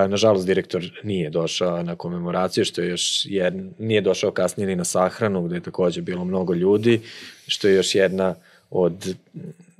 nažalost 0.07 0.45
direktor 0.45 1.01
nije 1.03 1.30
došao 1.30 1.84
na 1.84 1.95
komemoraciju, 1.95 2.65
što 2.65 2.81
je 2.81 2.89
još 2.89 3.25
jedna, 3.25 3.71
nije 3.80 4.01
došao 4.01 4.31
kasnije 4.31 4.67
ni 4.67 4.75
na 4.75 4.84
sahranu 4.84 5.43
gde 5.43 5.55
je 5.55 5.61
takođe 5.61 6.01
bilo 6.01 6.25
mnogo 6.25 6.53
ljudi, 6.53 7.01
što 7.47 7.67
je 7.67 7.75
još 7.75 7.95
jedna 7.95 8.35
od 8.69 9.15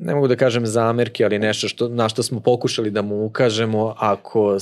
ne 0.06 0.16
mogu 0.16 0.28
da 0.28 0.36
kažem 0.36 0.66
zamerke, 0.66 1.26
ali 1.26 1.40
nešto 1.40 1.68
što, 1.68 1.88
na 1.88 2.10
što 2.10 2.24
smo 2.24 2.40
pokušali 2.40 2.92
da 2.92 3.02
mu 3.02 3.26
ukažemo 3.26 3.96
ako 3.98 4.58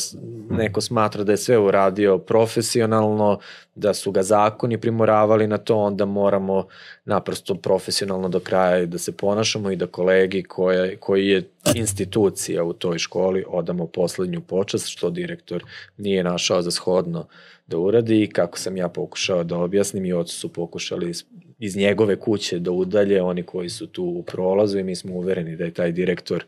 neko 0.49 0.81
smatra 0.81 1.23
da 1.23 1.31
je 1.31 1.38
sve 1.38 1.57
uradio 1.57 2.18
profesionalno, 2.18 3.39
da 3.76 3.93
su 3.93 4.11
ga 4.11 4.23
zakoni 4.23 4.77
primoravali 4.77 5.47
na 5.47 5.57
to, 5.57 5.77
onda 5.77 6.05
moramo 6.05 6.68
naprosto 7.05 7.55
profesionalno 7.55 8.30
do 8.30 8.39
kraja 8.39 8.85
da 8.85 8.97
se 8.97 9.11
ponašamo 9.11 9.72
i 9.72 9.76
da 9.76 9.88
kolegi 9.88 10.43
koja, 10.43 10.97
koji 10.99 11.27
je 11.27 11.49
institucija 11.76 12.63
u 12.63 12.73
toj 12.73 12.99
školi 12.99 13.45
odamo 13.47 13.88
poslednju 13.88 14.41
počast, 14.41 14.88
što 14.88 15.09
direktor 15.09 15.63
nije 15.97 16.23
našao 16.23 16.61
za 16.61 16.72
shodno 16.72 17.26
da 17.68 17.77
uradi 17.77 18.23
i 18.23 18.30
kako 18.30 18.57
sam 18.57 18.77
ja 18.77 18.89
pokušao 18.89 19.43
da 19.43 19.57
objasnim 19.57 20.05
i 20.05 20.13
ocu 20.13 20.35
su 20.35 20.53
pokušali 20.53 21.13
iz 21.61 21.75
njegove 21.75 22.19
kuće 22.19 22.59
da 22.59 22.71
udalje 22.71 23.21
oni 23.21 23.43
koji 23.43 23.69
su 23.69 23.88
tu 23.88 24.03
u 24.03 24.23
prolazu 24.23 24.79
i 24.79 24.83
mi 24.83 24.95
smo 24.95 25.13
uvereni 25.13 25.55
da 25.55 25.63
je 25.63 25.73
taj 25.73 25.91
direktor 25.91 26.45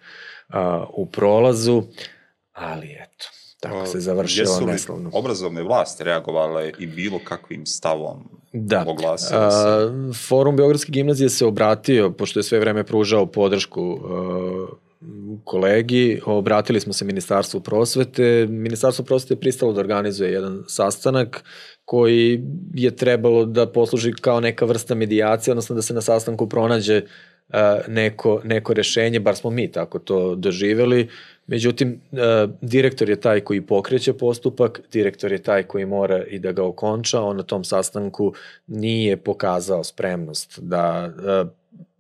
a, 0.50 0.86
u 0.94 1.06
prolazu, 1.06 1.84
ali 2.54 2.88
eto, 2.88 3.26
tako 3.60 3.86
se 3.86 4.00
završilo 4.00 4.60
neslovno. 4.68 5.10
obrazovne 5.14 5.64
vlasti 5.64 6.04
reagovale 6.04 6.72
i 6.80 6.88
bilo 6.88 7.20
kakvim 7.24 7.66
stavom 7.66 8.30
da. 8.54 8.86
oglasile 8.88 9.52
se? 9.52 9.58
A, 9.58 9.92
Forum 10.28 10.56
Beogradske 10.56 10.92
gimnazije 10.92 11.30
se 11.30 11.46
obratio, 11.46 12.12
pošto 12.12 12.40
je 12.40 12.44
sve 12.44 12.60
vreme 12.60 12.84
pružao 12.84 13.26
podršku 13.26 14.00
a, 14.04 14.68
kolegi, 15.44 16.22
obratili 16.26 16.80
smo 16.80 16.94
se 16.94 17.06
Ministarstvu 17.06 17.60
prosvete. 17.60 18.48
Ministarstvo 18.50 19.06
prosvete 19.06 19.34
je 19.34 19.40
pristalo 19.40 19.74
da 19.74 19.80
organizuje 19.80 20.32
jedan 20.32 20.64
sastanak 20.68 21.44
koji 21.86 22.42
je 22.74 22.96
trebalo 22.96 23.46
da 23.46 23.72
posluži 23.72 24.14
kao 24.22 24.40
neka 24.40 24.66
vrsta 24.66 24.96
medijacije, 24.96 25.52
odnosno 25.52 25.76
da 25.76 25.82
se 25.82 25.94
na 25.94 26.02
sastanku 26.02 26.50
pronađe 26.50 27.02
neko, 27.88 28.42
neko 28.44 28.74
rešenje, 28.74 29.20
bar 29.20 29.36
smo 29.36 29.50
mi 29.50 29.72
tako 29.72 30.00
to 30.00 30.36
doživeli, 30.36 31.10
Međutim, 31.48 32.02
direktor 32.62 33.10
je 33.10 33.22
taj 33.22 33.40
koji 33.40 33.62
pokreće 33.62 34.14
postupak, 34.14 34.82
direktor 34.92 35.32
je 35.32 35.44
taj 35.44 35.64
koji 35.64 35.86
mora 35.86 36.24
i 36.24 36.40
da 36.40 36.52
ga 36.52 36.64
okonča, 36.64 37.22
on 37.22 37.38
na 37.38 37.44
tom 37.44 37.64
sastanku 37.64 38.34
nije 38.68 39.18
pokazao 39.18 39.84
spremnost 39.84 40.60
da 40.60 41.14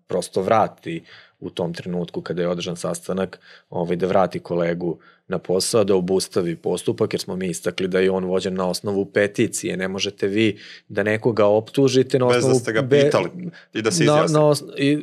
prosto 0.07 0.41
vrati 0.41 1.03
u 1.43 1.49
tom 1.49 1.73
trenutku 1.73 2.21
kada 2.21 2.41
je 2.41 2.47
održan 2.47 2.75
sastanak, 2.75 3.39
ovaj, 3.69 3.95
da 3.95 4.07
vrati 4.07 4.39
kolegu 4.39 4.97
na 5.27 5.37
posao, 5.37 5.83
da 5.83 5.95
obustavi 5.95 6.55
postupak, 6.55 7.13
jer 7.13 7.21
smo 7.21 7.35
mi 7.35 7.47
istakli 7.47 7.87
da 7.87 7.99
je 7.99 8.11
on 8.11 8.25
vođen 8.25 8.53
na 8.53 8.69
osnovu 8.69 9.05
peticije. 9.05 9.77
Ne 9.77 9.87
možete 9.87 10.27
vi 10.27 10.59
da 10.87 11.03
nekoga 11.03 11.45
optužite 11.45 12.19
na 12.19 12.27
osnovu... 12.27 12.53
Bez 12.53 12.57
da 12.57 12.59
ste 12.59 12.73
ga 12.73 12.87
pitali 12.89 13.29
i 13.73 13.81
da 13.81 13.91
se 13.91 14.03
izjasni. 14.03 14.33
Na, 14.33 14.39
na 14.39 14.55
i, 14.77 14.99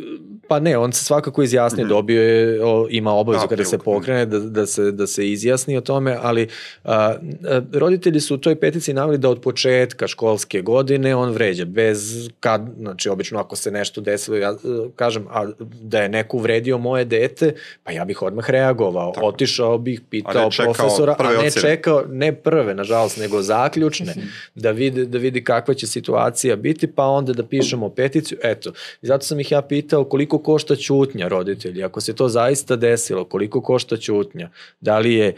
pa 0.51 0.61
ne, 0.61 0.79
on 0.79 0.93
se 0.93 1.05
svakako 1.05 1.43
izjasnio, 1.43 1.85
mm 1.85 1.89
-hmm. 1.89 1.93
dobio 1.93 2.23
je, 2.23 2.65
o, 2.65 2.87
ima 2.91 3.13
obavezu 3.13 3.47
kada 3.49 3.65
se 3.65 3.79
pokrene 3.79 4.27
da, 4.27 4.39
da, 4.39 4.67
se, 4.67 4.93
da 4.93 5.07
se 5.07 5.31
izjasni 5.31 5.77
o 5.77 5.81
tome, 5.81 6.17
ali 6.23 6.49
a, 6.85 6.95
a, 6.95 7.61
roditelji 7.73 8.21
su 8.21 8.35
u 8.35 8.39
toj 8.39 8.55
peticiji 8.55 8.95
navili 8.95 9.19
da 9.19 9.29
od 9.29 9.41
početka 9.41 10.09
školske 10.09 10.63
godine 10.63 11.17
on 11.17 11.31
vređa, 11.31 11.65
bez, 11.65 12.29
kad, 12.41 12.63
znači 12.79 13.09
obično 13.09 13.41
ako 13.41 13.57
se 13.57 13.71
nešto 13.71 14.01
desilo, 14.01 14.37
ja 14.37 14.55
kažem, 14.97 15.27
a, 15.31 15.47
da 15.83 16.03
je 16.03 16.09
neko 16.09 16.37
uvredio 16.37 16.79
moje 16.79 17.05
dete, 17.05 17.55
pa 17.85 17.93
ja 17.93 18.05
bih 18.05 18.23
odmah 18.23 18.51
reagovao, 18.51 19.13
Tako. 19.13 19.27
otišao 19.27 19.79
bih, 19.79 20.01
pitao 20.11 20.47
a 20.47 20.65
profesora, 20.65 21.17
a 21.19 21.23
ne 21.23 21.39
ocene. 21.39 21.51
čekao, 21.51 22.05
ne 22.09 22.33
prve, 22.33 22.75
nažalost, 22.75 23.19
nego 23.19 23.43
zaključne, 23.43 24.15
da 24.55 24.71
vidi, 24.71 25.07
da 25.07 25.19
vidi 25.19 25.45
kakva 25.45 25.75
će 25.75 25.87
situacija 25.87 26.57
biti, 26.57 26.87
pa 26.87 27.05
onda 27.05 27.33
da 27.33 27.47
pišemo 27.47 27.89
peticiju. 27.89 28.39
Eto, 28.43 28.73
i 29.03 29.07
zato 29.07 29.25
sam 29.25 29.41
ih 29.41 29.53
ja 29.53 29.63
pitao 29.63 30.05
koliko 30.05 30.40
košta 30.43 30.77
ćutnja 30.77 31.29
roditelji, 31.29 31.85
ako 31.85 32.01
se 32.01 32.15
to 32.15 32.29
zaista 32.29 32.77
desilo, 32.77 33.25
koliko 33.25 33.61
košta 33.61 33.97
ćutnja, 33.97 34.51
da 34.81 34.99
li 34.99 35.15
je 35.15 35.35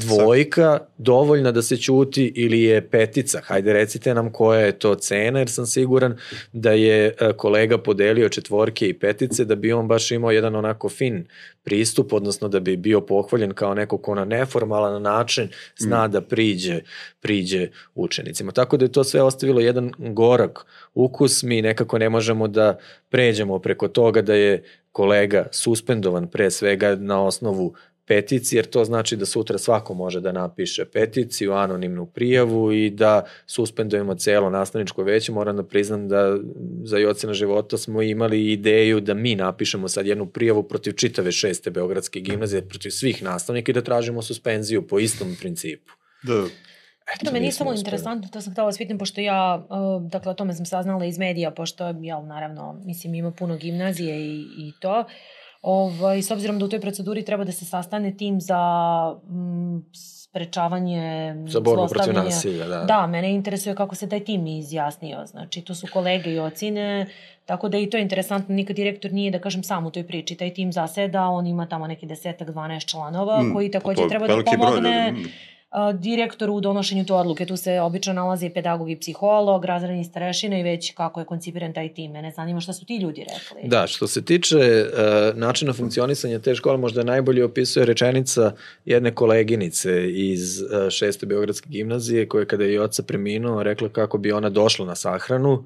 dvojka 0.00 0.78
dovoljna 0.98 1.52
da 1.52 1.62
se 1.62 1.76
ćuti 1.76 2.32
ili 2.36 2.62
je 2.62 2.88
petica, 2.88 3.40
hajde 3.44 3.72
recite 3.72 4.14
nam 4.14 4.32
koja 4.32 4.60
je 4.60 4.78
to 4.78 4.94
cena, 4.94 5.38
jer 5.38 5.50
sam 5.50 5.66
siguran 5.66 6.16
da 6.52 6.72
je 6.72 7.06
e, 7.06 7.32
kolega 7.36 7.78
podelio 7.78 8.28
četvorke 8.28 8.88
i 8.88 8.98
petice, 8.98 9.44
da 9.44 9.54
bi 9.54 9.72
on 9.72 9.88
baš 9.88 10.10
imao 10.10 10.30
jedan 10.30 10.54
onako 10.54 10.88
fin 10.88 11.24
pristup, 11.62 12.12
odnosno 12.12 12.48
da 12.48 12.60
bi 12.60 12.76
bio 12.76 13.00
pohvaljen 13.00 13.52
kao 13.54 13.74
neko 13.74 13.98
ko 13.98 14.14
na 14.14 14.24
neformalan 14.24 15.02
način 15.02 15.48
zna 15.78 16.08
mm. 16.08 16.10
da 16.10 16.20
priđe, 16.20 16.80
priđe 17.20 17.68
učenicima. 17.94 18.52
Tako 18.52 18.76
da 18.76 18.84
je 18.84 18.92
to 18.92 19.04
sve 19.04 19.22
ostavilo 19.22 19.60
jedan 19.60 19.92
gorak 19.98 20.66
ukus, 20.94 21.42
mi 21.42 21.62
nekako 21.62 21.98
ne 21.98 22.08
možemo 22.08 22.48
da 22.48 22.78
pređemo 23.08 23.58
preko 23.58 23.88
toga 23.88 24.22
da 24.22 24.34
je 24.34 24.62
kolega 24.92 25.46
suspendovan 25.50 26.28
pre 26.28 26.50
svega 26.50 26.96
na 26.96 27.24
osnovu 27.24 27.74
peticiji, 28.10 28.58
jer 28.58 28.66
to 28.66 28.84
znači 28.84 29.16
da 29.16 29.26
sutra 29.26 29.58
svako 29.58 29.94
može 29.94 30.20
da 30.20 30.32
napiše 30.32 30.84
peticiju, 30.84 31.52
anonimnu 31.52 32.06
prijavu 32.06 32.72
i 32.72 32.90
da 32.90 33.24
suspendujemo 33.46 34.14
celo 34.14 34.50
nastavničko 34.50 35.02
veće. 35.02 35.32
Moram 35.32 35.56
da 35.56 35.62
priznam 35.62 36.08
da 36.08 36.38
za 36.84 36.98
i 36.98 37.04
ocena 37.06 37.34
života 37.34 37.78
smo 37.78 38.02
imali 38.02 38.52
ideju 38.52 39.00
da 39.00 39.14
mi 39.14 39.34
napišemo 39.34 39.88
sad 39.88 40.06
jednu 40.06 40.26
prijavu 40.26 40.62
protiv 40.62 40.92
čitave 40.92 41.32
šeste 41.32 41.70
Beogradske 41.70 42.20
gimnazije, 42.20 42.68
protiv 42.68 42.90
svih 42.90 43.22
nastavnika 43.22 43.70
i 43.70 43.74
da 43.74 43.82
tražimo 43.82 44.22
suspenziju 44.22 44.86
po 44.86 44.98
istom 44.98 45.36
principu. 45.40 45.92
Da. 46.22 46.44
Eto, 47.14 47.26
to 47.26 47.32
meni 47.32 47.46
je 47.46 47.52
samo 47.52 47.72
interesantno, 47.72 48.28
to 48.32 48.40
sam 48.40 48.52
htela 48.52 48.66
da 48.66 48.72
svitim, 48.72 48.98
pošto 48.98 49.20
ja, 49.20 49.66
dakle, 50.00 50.30
o 50.30 50.34
tome 50.34 50.54
sam 50.54 50.66
saznala 50.66 51.04
iz 51.04 51.18
medija, 51.18 51.50
pošto, 51.50 51.86
jel, 52.00 52.26
naravno, 52.26 52.80
mislim, 52.84 53.14
ima 53.14 53.30
puno 53.30 53.56
gimnazije 53.56 54.20
i, 54.20 54.40
i 54.40 54.72
to. 54.80 55.04
Ovaj, 55.62 56.22
s 56.22 56.30
obzirom 56.30 56.58
da 56.58 56.64
u 56.64 56.68
toj 56.68 56.80
proceduri 56.80 57.24
treba 57.24 57.44
da 57.44 57.52
se 57.52 57.64
sastane 57.64 58.16
tim 58.16 58.40
za 58.40 58.58
m, 59.30 59.84
sprečavanje 59.94 61.34
za 61.46 61.60
borbu 61.60 61.86
protiv 61.90 62.14
nasilja, 62.14 62.66
da. 62.66 62.84
Da, 62.84 63.06
mene 63.06 63.32
interesuje 63.32 63.74
kako 63.74 63.94
se 63.94 64.08
taj 64.08 64.24
tim 64.24 64.46
izjasnio. 64.46 65.26
Znači, 65.26 65.60
to 65.62 65.74
su 65.74 65.86
kolege 65.92 66.30
i 66.30 66.38
ocine, 66.38 67.06
tako 67.46 67.68
da 67.68 67.78
i 67.78 67.90
to 67.90 67.96
je 67.96 68.02
interesantno. 68.02 68.54
Nikad 68.54 68.76
direktor 68.76 69.12
nije, 69.12 69.30
da 69.30 69.38
kažem, 69.38 69.62
sam 69.62 69.86
u 69.86 69.90
toj 69.90 70.06
priči. 70.06 70.34
Taj 70.34 70.54
tim 70.54 70.72
zaseda, 70.72 71.28
on 71.28 71.46
ima 71.46 71.66
tamo 71.66 71.86
neki 71.86 72.06
desetak, 72.06 72.48
12 72.48 72.86
članova, 72.86 73.42
mm, 73.42 73.52
koji 73.52 73.70
takođe 73.70 74.08
treba 74.08 74.26
da 74.26 74.42
pomogne. 74.44 75.12
Broj, 75.12 75.24
direktor 75.94 76.50
u 76.50 76.60
donošenju 76.60 77.04
te 77.06 77.12
odluke. 77.12 77.46
Tu 77.46 77.56
se 77.56 77.80
obično 77.80 78.12
nalazi 78.12 78.50
pedagog 78.50 78.90
i 78.90 78.96
psiholog, 78.96 79.64
razredni 79.64 80.04
starešina 80.04 80.58
i 80.58 80.62
već 80.62 80.94
kako 80.94 81.20
je 81.20 81.26
koncipiran 81.26 81.72
taj 81.72 81.94
tim. 81.94 82.10
Mene 82.10 82.30
zanima 82.30 82.60
šta 82.60 82.72
su 82.72 82.86
ti 82.86 82.96
ljudi 82.96 83.20
rekli. 83.20 83.68
Da, 83.68 83.86
što 83.86 84.06
se 84.06 84.24
tiče 84.24 84.56
uh, 84.56 85.38
načina 85.38 85.72
funkcionisanja 85.72 86.38
te 86.38 86.54
škole, 86.54 86.76
možda 86.76 87.04
najbolje 87.04 87.44
opisuje 87.44 87.86
rečenica 87.86 88.52
jedne 88.84 89.14
koleginice 89.14 90.10
iz 90.12 90.62
uh, 90.62 90.90
šeste 90.90 91.26
Beogradske 91.26 91.68
gimnazije, 91.68 92.28
koja 92.28 92.44
kada 92.44 92.64
je 92.64 92.74
i 92.74 92.78
oca 92.78 93.02
preminuo, 93.02 93.62
rekla 93.62 93.88
kako 93.88 94.18
bi 94.18 94.32
ona 94.32 94.48
došla 94.48 94.86
na 94.86 94.94
sahranu, 94.94 95.64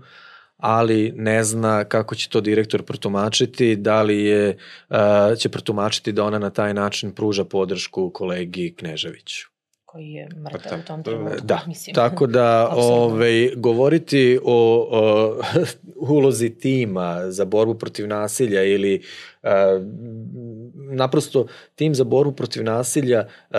ali 0.56 1.12
ne 1.16 1.44
zna 1.44 1.84
kako 1.84 2.14
će 2.14 2.28
to 2.28 2.40
direktor 2.40 2.82
protumačiti, 2.82 3.76
da 3.76 4.02
li 4.02 4.24
je, 4.24 4.56
uh, 4.90 4.96
će 5.38 5.48
protumačiti 5.48 6.12
da 6.12 6.24
ona 6.24 6.38
na 6.38 6.50
taj 6.50 6.74
način 6.74 7.12
pruža 7.12 7.44
podršku 7.44 8.10
kolegi 8.10 8.74
Kneževiću 8.78 9.53
koji 9.94 10.10
je 10.10 10.28
mrtav 10.44 10.70
pa 10.70 10.76
u 10.76 10.82
tom 10.86 11.02
trenutku. 11.02 11.46
Da, 11.46 11.60
mislim. 11.66 11.94
tako 11.94 12.26
da 12.26 12.68
ovaj, 12.76 13.50
govoriti 13.56 14.38
o, 14.44 14.88
o 14.90 15.36
ulozi 16.14 16.50
tima 16.50 17.30
za 17.30 17.44
borbu 17.44 17.74
protiv 17.74 18.08
nasilja 18.08 18.64
ili 18.64 19.02
uh, 19.42 19.50
naprosto 20.74 21.46
tim 21.74 21.94
za 21.94 22.04
borbu 22.04 22.32
protiv 22.32 22.64
nasilja, 22.64 23.26
uh, 23.50 23.58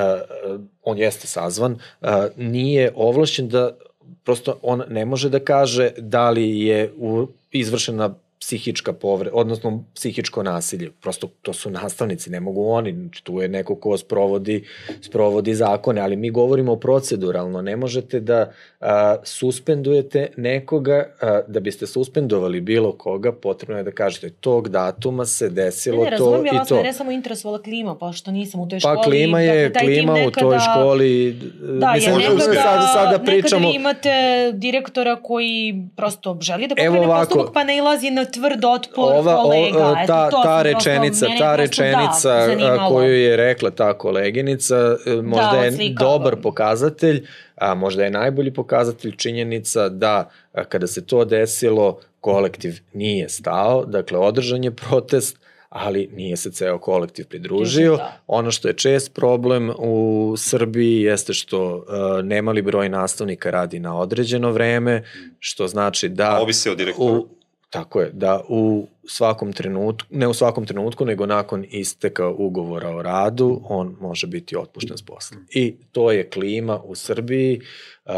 on 0.84 0.98
jeste 0.98 1.28
sazvan, 1.28 1.72
uh, 2.02 2.08
nije 2.38 2.92
ovlašćen 2.96 3.50
da 3.50 3.78
prosto 4.24 4.60
on 4.62 4.84
ne 4.90 5.06
može 5.06 5.30
da 5.30 5.40
kaže 5.40 5.92
da 5.98 6.30
li 6.30 6.60
je 6.60 6.94
u, 6.98 7.28
izvršena 7.52 8.16
psihička 8.40 8.94
povre, 8.94 9.30
odnosno 9.34 9.84
psihičko 9.96 10.44
nasilje. 10.44 10.92
Prosto 11.02 11.28
to 11.42 11.54
su 11.54 11.70
nastavnici, 11.70 12.30
ne 12.30 12.40
mogu 12.40 12.70
oni, 12.70 12.94
znači 12.94 13.24
tu 13.24 13.42
je 13.42 13.48
neko 13.48 13.76
ko 13.76 13.98
sprovodi, 13.98 14.64
sprovodi 15.02 15.56
zakone, 15.56 16.02
ali 16.02 16.16
mi 16.16 16.30
govorimo 16.32 16.76
proceduralno, 16.76 17.62
ne 17.62 17.76
možete 17.76 18.20
da 18.20 18.52
a, 18.80 19.16
suspendujete 19.24 20.28
nekoga, 20.38 21.16
a, 21.22 21.42
da 21.48 21.60
biste 21.60 21.88
suspendovali 21.88 22.62
bilo 22.62 22.92
koga, 22.92 23.32
potrebno 23.32 23.78
je 23.78 23.84
da 23.84 23.92
kažete 23.92 24.30
tog 24.30 24.70
datuma 24.70 25.26
se 25.26 25.50
desilo 25.50 26.04
ne, 26.04 26.12
ne, 26.12 26.18
to 26.18 26.44
i 26.46 26.68
to. 26.70 26.76
Ne, 26.76 26.84
ne 26.84 26.94
samo 26.94 27.12
interesovala 27.12 27.62
klima, 27.62 27.96
pa 27.96 28.12
što 28.12 28.32
nisam 28.32 28.62
u 28.62 28.70
toj 28.70 28.78
pa 28.78 28.80
školi. 28.80 28.98
Pa 28.98 29.04
klima 29.04 29.42
je, 29.42 29.70
dakle, 29.70 29.88
klima 29.88 30.14
nekada, 30.14 30.48
u 30.48 30.50
toj 30.50 30.60
školi, 30.60 31.40
da, 31.80 31.92
mislim, 31.94 32.20
je 32.20 32.30
nekada, 32.30 32.54
sad, 32.54 32.82
sad 32.94 33.12
da 33.12 33.26
pričamo. 33.26 33.68
Nekada 33.68 33.76
imate 33.76 34.12
direktora 34.54 35.16
koji 35.16 35.88
prosto 35.96 36.38
želi 36.42 36.68
da 36.68 36.76
pokrene 36.76 37.08
postupak, 37.08 37.54
pa 37.54 37.64
ne 37.64 37.78
ilazi 37.78 38.12
na 38.12 38.25
tvrd 38.32 38.66
otpor 38.66 39.14
Ova, 39.14 39.36
kolega. 39.44 39.88
O, 39.88 39.94
ta, 40.08 40.28
Eto, 40.28 40.42
ta 40.44 40.62
rečenica, 40.62 41.28
ta 41.38 41.50
da, 41.50 41.56
rečenica 41.56 42.48
da, 42.48 42.86
koju 42.90 43.16
je 43.16 43.36
rekla 43.38 43.72
ta 43.72 43.98
koleginica, 43.98 44.76
e, 45.06 45.22
možda 45.22 45.52
da, 45.52 45.64
je 45.64 45.94
dobar 46.00 46.36
pokazatelj, 46.42 47.28
a 47.56 47.74
možda 47.76 48.04
je 48.04 48.12
najbolji 48.12 48.54
pokazatelj 48.54 49.16
činjenica 49.16 49.90
da 49.90 50.30
kada 50.70 50.88
se 50.88 51.06
to 51.06 51.26
desilo, 51.26 52.00
kolektiv 52.20 52.80
nije 52.94 53.30
stao, 53.30 53.86
dakle 53.86 54.20
održan 54.20 54.64
je 54.64 54.72
protest, 54.72 55.38
ali 55.70 56.10
nije 56.14 56.38
se 56.38 56.52
ceo 56.52 56.80
kolektiv 56.80 57.28
pridružio. 57.28 57.96
Da. 57.96 58.18
Ono 58.28 58.52
što 58.52 58.68
je 58.68 58.74
čest 58.74 59.14
problem 59.14 59.72
u 59.78 60.34
Srbiji 60.38 61.02
jeste 61.02 61.34
što 61.34 61.76
uh, 61.76 61.84
nemali 62.24 62.62
broj 62.62 62.90
nastavnika 62.90 63.52
radi 63.52 63.80
na 63.80 63.98
određeno 64.00 64.52
vreme, 64.52 65.04
što 65.40 65.68
znači 65.68 66.10
da... 66.10 66.40
Ovisi 66.42 66.70
o 66.70 66.76
direktoru. 66.76 67.14
U, 67.14 67.28
Tako 67.76 68.02
je, 68.02 68.10
da 68.14 68.42
u 68.50 68.88
svakom 69.08 69.54
trenutku, 69.54 70.08
ne 70.12 70.28
u 70.28 70.34
svakom 70.34 70.66
trenutku, 70.66 71.06
nego 71.06 71.26
nakon 71.26 71.66
isteka 71.70 72.30
ugovora 72.30 72.90
o 72.90 73.02
radu, 73.02 73.62
on 73.64 73.96
može 74.02 74.28
biti 74.28 74.58
otpušten 74.58 74.98
s 74.98 75.02
posla. 75.02 75.38
I 75.50 75.76
to 75.92 76.12
je 76.12 76.30
klima 76.30 76.80
u 76.84 76.96
Srbiji, 76.96 77.62
uh, 78.06 78.12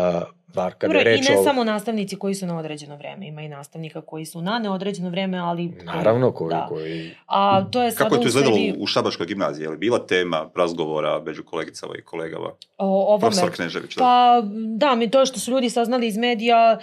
bar 0.57 0.73
kada 0.73 0.93
Dobro, 0.93 1.03
reč 1.03 1.29
I 1.29 1.31
ne 1.31 1.39
o... 1.39 1.43
samo 1.43 1.63
nastavnici 1.63 2.15
koji 2.15 2.35
su 2.35 2.45
na 2.45 2.57
određeno 2.57 2.95
vreme, 2.97 3.27
ima 3.27 3.41
i 3.41 3.49
nastavnika 3.49 4.01
koji 4.01 4.25
su 4.25 4.41
na 4.41 4.59
neodređeno 4.59 5.09
vreme, 5.09 5.37
ali... 5.37 5.67
Naravno, 5.83 6.31
koji... 6.31 6.49
Da. 6.49 6.65
koji... 6.69 7.11
A 7.25 7.65
to 7.71 7.83
je 7.83 7.91
Kako 7.95 8.15
je 8.15 8.21
to 8.21 8.27
izgledalo 8.27 8.55
u, 8.55 8.83
u 8.83 8.87
Šabaškoj 8.87 9.25
gimnaziji? 9.25 9.63
Je 9.63 9.69
li 9.69 9.77
bila 9.77 10.05
tema 10.05 10.49
razgovora 10.55 11.21
među 11.25 11.43
kolegicama 11.43 11.93
i 11.97 12.01
kolegama? 12.01 12.49
O, 12.77 12.85
ovome. 12.87 13.19
Profesor 13.19 13.51
Knežević, 13.51 13.95
da. 13.95 13.99
Pa, 13.99 14.41
da, 14.77 14.95
mi 14.95 15.11
to 15.11 15.25
što 15.25 15.39
su 15.39 15.51
ljudi 15.51 15.69
saznali 15.69 16.07
iz 16.07 16.17
medija, 16.17 16.79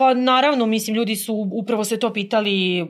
Pa 0.00 0.14
naravno, 0.14 0.66
mislim, 0.66 0.96
ljudi 0.96 1.16
su 1.16 1.48
upravo 1.52 1.84
se 1.84 1.98
to 1.98 2.12
pitali, 2.12 2.86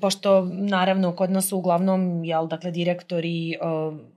pošto 0.00 0.44
naravno 0.52 1.16
kod 1.16 1.30
nas 1.30 1.48
su 1.48 1.58
uglavnom, 1.58 2.24
jel, 2.24 2.46
dakle, 2.46 2.70
direktori, 2.70 3.56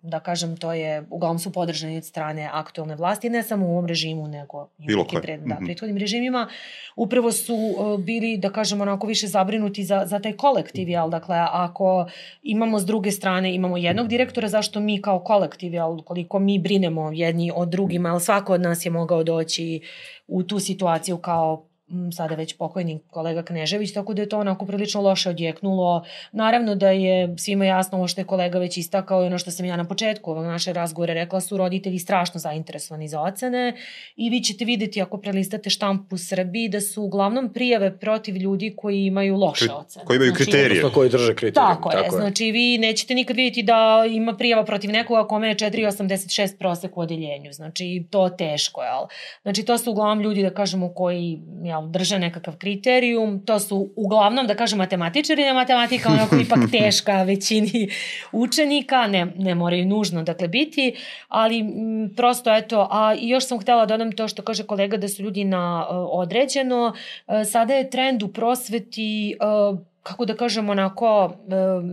da 0.02 0.20
kažem, 0.20 0.58
to 0.58 0.74
je, 0.74 1.04
uglavnom 1.10 1.40
su 1.40 1.52
podržani 1.52 1.98
od 1.98 2.06
strane 2.06 2.50
aktualne 2.54 2.96
vlasti, 2.96 3.30
ne 3.30 3.44
samo 3.44 3.68
u 3.68 3.72
ovom 3.72 3.86
režimu, 3.86 4.28
nego 4.28 4.68
i 4.80 4.88
Bilo 4.88 5.04
nekim 5.04 5.22
pred, 5.22 5.40
da, 5.40 5.56
mhm. 5.56 5.66
prethodnim 5.66 5.98
režimima, 5.98 6.48
upravo 6.96 7.32
su 7.32 7.56
bili, 8.00 8.38
da 8.38 8.50
kažem, 8.50 8.82
onako 8.82 9.08
više 9.08 9.28
zabrinuti 9.28 9.84
za, 9.84 10.04
za 10.06 10.20
taj 10.20 10.34
kolektiv, 10.34 10.90
jel, 10.90 11.10
dakle, 11.10 11.36
ako 11.52 12.08
imamo 12.44 12.80
s 12.80 12.86
druge 12.86 13.12
strane, 13.12 13.56
imamo 13.56 13.78
jednog 13.78 14.08
direktora, 14.08 14.48
zašto 14.48 14.80
mi 14.80 15.02
kao 15.02 15.20
kolektiv, 15.20 15.74
jel, 15.74 16.02
koliko 16.02 16.40
mi 16.40 16.60
brinemo 16.60 17.12
jedni 17.12 17.52
od 17.56 17.70
drugima, 17.70 18.10
jel, 18.10 18.20
svako 18.20 18.54
od 18.54 18.62
nas 18.62 18.86
je 18.86 18.92
mogao 18.92 19.24
doći 19.24 19.82
u 20.28 20.44
tu 20.44 20.60
situaciju 20.60 21.18
kao 21.18 21.71
sada 22.12 22.36
već 22.36 22.58
pokojni 22.58 23.00
kolega 23.10 23.44
Knežević, 23.44 23.94
tako 23.94 24.14
da 24.14 24.22
je 24.22 24.30
to 24.30 24.40
onako 24.40 24.66
prilično 24.66 25.02
loše 25.02 25.30
odjeknulo. 25.30 26.04
Naravno 26.32 26.76
da 26.76 26.90
je 26.90 27.36
svima 27.38 27.66
jasno 27.66 27.98
ovo 27.98 28.08
što 28.08 28.22
je 28.22 28.26
kolega 28.26 28.60
već 28.60 28.78
istakao 28.78 29.24
i 29.24 29.26
ono 29.26 29.38
što 29.38 29.52
sam 29.52 29.66
ja 29.66 29.78
na 29.78 29.88
početku 29.88 30.32
ovog 30.32 30.46
naše 30.46 30.74
razgovore 30.74 31.14
rekla 31.14 31.42
su 31.42 31.58
roditelji 31.58 32.00
strašno 32.00 32.40
zainteresovani 32.40 33.08
za 33.08 33.22
ocene 33.22 33.74
i 34.16 34.30
vi 34.30 34.42
ćete 34.42 34.66
videti 34.66 35.02
ako 35.02 35.18
prelistate 35.18 35.70
štampu 35.70 36.16
u 36.16 36.18
Srbiji 36.18 36.70
da 36.70 36.82
su 36.82 37.04
uglavnom 37.04 37.54
prijave 37.54 38.00
protiv 38.00 38.38
ljudi 38.38 38.74
koji 38.78 39.06
imaju 39.06 39.36
loše 39.36 39.66
Kri, 39.66 39.74
ocene. 39.74 40.06
Koji 40.06 40.16
imaju 40.16 40.32
znači, 40.32 40.44
kriterije. 40.44 40.84
koji 40.94 41.10
drže 41.10 41.36
kriterije. 41.36 41.54
Tako, 41.54 41.90
tako 41.90 42.16
je. 42.16 42.18
je. 42.18 42.22
Znači 42.22 42.52
vi 42.52 42.78
nećete 42.78 43.16
nikad 43.16 43.36
vidjeti 43.36 43.64
da 43.64 44.06
ima 44.10 44.38
prijava 44.38 44.66
protiv 44.66 44.92
nekoga 44.92 45.28
kome 45.28 45.48
je 45.48 45.56
4,86 45.56 46.58
prosek 46.58 46.98
u 46.98 47.02
odeljenju. 47.02 47.54
Znači 47.54 48.06
to 48.10 48.30
teško, 48.30 48.84
jel? 48.84 49.06
Znači 49.42 49.66
to 49.66 49.78
su 49.78 49.92
uglavnom 49.92 50.22
ljudi 50.24 50.44
da 50.44 50.50
kažemo 50.54 50.94
koji 50.94 51.40
jel, 51.64 51.81
drže 51.88 52.20
nekakav 52.20 52.58
kriterijum. 52.58 53.46
To 53.46 53.60
su 53.60 53.90
uglavnom, 53.96 54.48
da 54.48 54.56
kažem, 54.56 54.78
matematičari, 54.78 55.44
ne 55.44 55.54
matematika 55.54 56.10
onako 56.10 56.36
ipak 56.36 56.60
teška 56.72 57.24
većini 57.24 57.90
učenika, 58.32 59.08
ne, 59.08 59.28
ne 59.36 59.56
moraju 59.56 59.86
nužno 59.86 60.24
dakle 60.24 60.48
biti, 60.48 60.96
ali 61.28 61.60
m, 61.60 62.14
prosto 62.16 62.56
eto, 62.56 62.88
a 62.92 63.14
još 63.20 63.48
sam 63.48 63.60
htela 63.60 63.86
da 63.86 63.98
dodam 63.98 64.12
to 64.12 64.28
što 64.28 64.42
kaže 64.42 64.64
kolega 64.64 64.98
da 64.98 65.08
su 65.08 65.24
ljudi 65.24 65.44
na 65.44 65.88
uh, 65.90 65.96
određeno. 66.12 66.94
Uh, 67.28 67.34
sada 67.46 67.74
je 67.74 67.90
trend 67.90 68.24
u 68.24 68.28
prosveti 68.28 69.36
uh, 69.72 69.91
kako 70.04 70.26
da 70.26 70.36
kažem, 70.36 70.70
onako, 70.70 71.26
uh, 71.26 71.34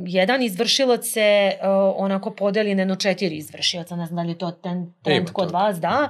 jedan 0.07 0.43
izvršilac 0.43 1.07
se 1.07 1.53
uh, 1.61 1.95
onako 1.97 2.31
podeli 2.31 2.75
na 2.75 2.83
jedno 2.83 2.97
četiri 2.97 3.37
izvršilaca, 3.37 3.97
ne 3.97 4.07
znam 4.07 4.17
da 4.17 4.23
li 4.23 4.31
je 4.31 4.39
to 4.39 4.51
ten, 4.51 4.95
trend 5.03 5.31
kod 5.33 5.51
vas, 5.51 5.81
da. 5.81 6.09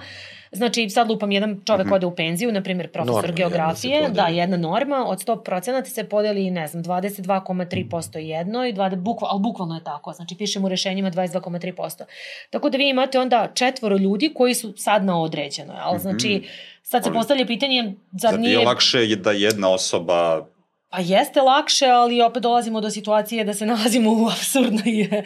Znači, 0.53 0.91
sad 0.91 1.09
lupam, 1.09 1.33
jedan 1.33 1.61
čovek 1.67 1.87
mm 1.87 1.91
-hmm. 1.91 1.95
ode 1.95 2.07
u 2.07 2.15
penziju, 2.15 2.53
na 2.53 2.63
primjer 2.63 2.93
profesor 2.93 3.15
norma, 3.15 3.37
geografije, 3.37 4.09
da, 4.09 4.27
jedna 4.27 4.57
norma, 4.57 5.05
od 5.07 5.25
100% 5.25 5.85
se 5.85 6.05
podeli, 6.05 6.51
ne 6.51 6.67
znam, 6.67 6.85
22,3% 6.85 8.19
jedno 8.19 8.67
i 8.67 8.73
20, 8.73 8.97
bukva, 8.97 9.29
ali 9.31 9.41
bukvalno 9.41 9.75
je 9.75 9.85
tako, 9.85 10.13
znači 10.13 10.35
pišemo 10.39 10.67
u 10.67 10.69
rešenjima 10.69 11.11
22,3%. 11.11 12.03
Tako 12.51 12.71
da 12.71 12.79
vi 12.79 12.89
imate 12.89 13.19
onda 13.19 13.49
četvoro 13.55 13.97
ljudi 13.97 14.33
koji 14.35 14.55
su 14.55 14.75
sad 14.77 15.05
na 15.05 15.23
određeno, 15.23 15.75
ali 15.79 15.99
znači, 15.99 16.49
sad 16.83 17.05
se 17.05 17.13
postavlja 17.13 17.47
pitanje, 17.47 17.95
zar 18.13 18.39
nije... 18.39 18.55
Zar 18.55 18.63
je 18.63 18.67
lakše 18.67 19.17
da 19.17 19.33
jedna 19.33 19.69
osoba 19.71 20.47
Pa 20.91 20.99
jeste 20.99 21.41
lakše, 21.41 21.87
ali 21.87 22.23
opet 22.23 22.43
dolazimo 22.43 22.81
do 22.81 22.91
situacije 22.91 23.45
da 23.45 23.55
se 23.55 23.67
nalazimo 23.67 24.13
u 24.13 24.29
absurdnoj... 24.37 25.01
E, 25.01 25.25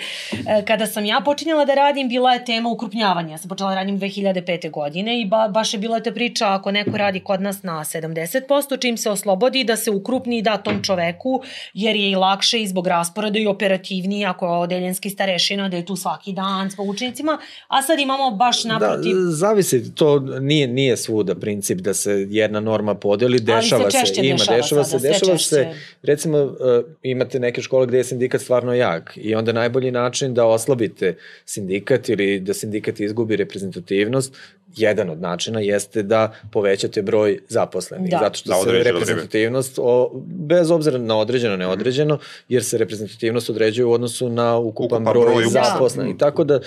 kada 0.67 0.87
sam 0.87 1.05
ja 1.05 1.23
počinjala 1.25 1.65
da 1.65 1.75
radim, 1.75 2.09
bila 2.09 2.33
je 2.33 2.45
tema 2.45 2.71
ukrupnjavanja. 2.71 3.31
Ja 3.31 3.39
sam 3.39 3.49
počela 3.49 3.71
da 3.71 3.77
radim 3.77 4.01
2005. 4.01 4.71
godine 4.71 5.21
i 5.21 5.25
ba, 5.25 5.49
baš 5.49 5.75
je 5.75 5.79
bila 5.79 6.01
ta 6.01 6.13
priča 6.13 6.55
ako 6.55 6.71
neko 6.71 6.97
radi 6.97 7.21
kod 7.21 7.41
nas 7.41 7.63
na 7.63 7.85
70%, 7.85 8.81
čim 8.81 8.97
se 8.97 9.11
oslobodi 9.11 9.65
da 9.65 9.77
se 9.77 9.91
ukrupni 9.91 10.39
i 10.39 10.43
da 10.43 10.57
tom 10.57 10.83
čoveku, 10.83 11.43
jer 11.75 11.97
je 11.97 12.11
i 12.11 12.15
lakše 12.15 12.63
i 12.63 12.67
zbog 12.67 12.87
rasporeda 12.87 13.39
i 13.39 13.47
operativniji 13.47 14.25
ako 14.25 14.47
je 14.47 14.53
odeljenski 14.53 15.11
starešina, 15.11 15.69
da 15.69 15.77
je 15.77 15.87
tu 15.87 15.97
svaki 15.97 16.33
dan 16.33 16.71
s 16.71 16.75
učenicima, 16.79 17.39
a 17.69 17.83
sad 17.83 17.99
imamo 17.99 18.31
baš 18.31 18.63
da, 18.63 18.69
naprotiv... 18.69 19.15
Da, 19.15 19.31
zavisi, 19.31 19.95
to 19.95 20.19
nije, 20.19 20.67
nije 20.67 20.97
svuda 20.97 21.35
princip 21.35 21.79
da 21.79 21.95
se 21.95 22.27
jedna 22.29 22.61
norma 22.61 22.95
podeli, 22.95 23.41
dešava 23.41 23.91
se, 23.91 24.07
se 24.15 24.27
ima, 24.27 24.37
dešava, 24.39 24.57
dešava 24.57 24.85
se, 24.85 24.99
dešava 24.99 25.39
se 25.39 25.52
se, 25.55 25.67
recimo, 26.03 26.43
uh, 26.43 26.57
imate 27.03 27.41
neke 27.41 27.63
škole 27.63 27.87
gde 27.87 27.99
je 27.99 28.05
sindikat 28.05 28.41
stvarno 28.41 28.75
jak 28.75 29.13
i 29.17 29.35
onda 29.35 29.53
najbolji 29.53 29.91
način 29.91 30.35
da 30.35 30.47
oslabite 30.47 31.17
sindikat 31.45 32.09
ili 32.09 32.41
da 32.41 32.55
sindikat 32.55 33.01
izgubi 33.01 33.37
reprezentativnost, 33.37 34.35
jedan 34.77 35.11
od 35.11 35.21
načina 35.21 35.61
jeste 35.61 36.03
da 36.03 36.33
povećate 36.53 37.03
broj 37.03 37.39
zaposlenih. 37.49 38.11
Da. 38.11 38.19
Zato 38.23 38.39
što 38.39 38.65
se 38.65 38.71
reprezentativnost, 38.73 39.79
o, 39.83 40.23
bez 40.27 40.71
obzira 40.71 40.99
na 40.99 41.19
određeno, 41.19 41.57
neodređeno, 41.57 42.19
jer 42.49 42.65
se 42.65 42.79
reprezentativnost 42.79 43.51
određuje 43.51 43.87
u 43.87 43.93
odnosu 43.93 44.29
na 44.29 44.59
ukupan, 44.59 45.03
ukupan 45.03 45.23
broj, 45.23 45.35
broj 45.35 45.45
zaposlenih. 45.45 46.17
Da. 46.17 46.27
Tako 46.27 46.45
da 46.45 46.61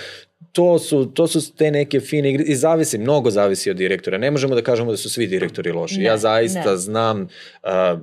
to 0.51 0.79
su, 0.79 1.05
to 1.05 1.27
su 1.27 1.55
te 1.55 1.71
neke 1.71 1.99
fine 1.99 2.29
igre 2.29 2.43
i 2.43 2.55
zavisi, 2.55 2.97
mnogo 2.97 3.31
zavisi 3.31 3.69
od 3.69 3.77
direktora. 3.77 4.17
Ne 4.17 4.31
možemo 4.31 4.55
da 4.55 4.61
kažemo 4.61 4.91
da 4.91 4.97
su 4.97 5.09
svi 5.09 5.27
direktori 5.27 5.71
loši. 5.71 5.97
Ne, 5.97 6.03
ja 6.03 6.17
zaista 6.17 6.71
ne. 6.71 6.77
znam 6.77 7.21
uh, 7.21 7.99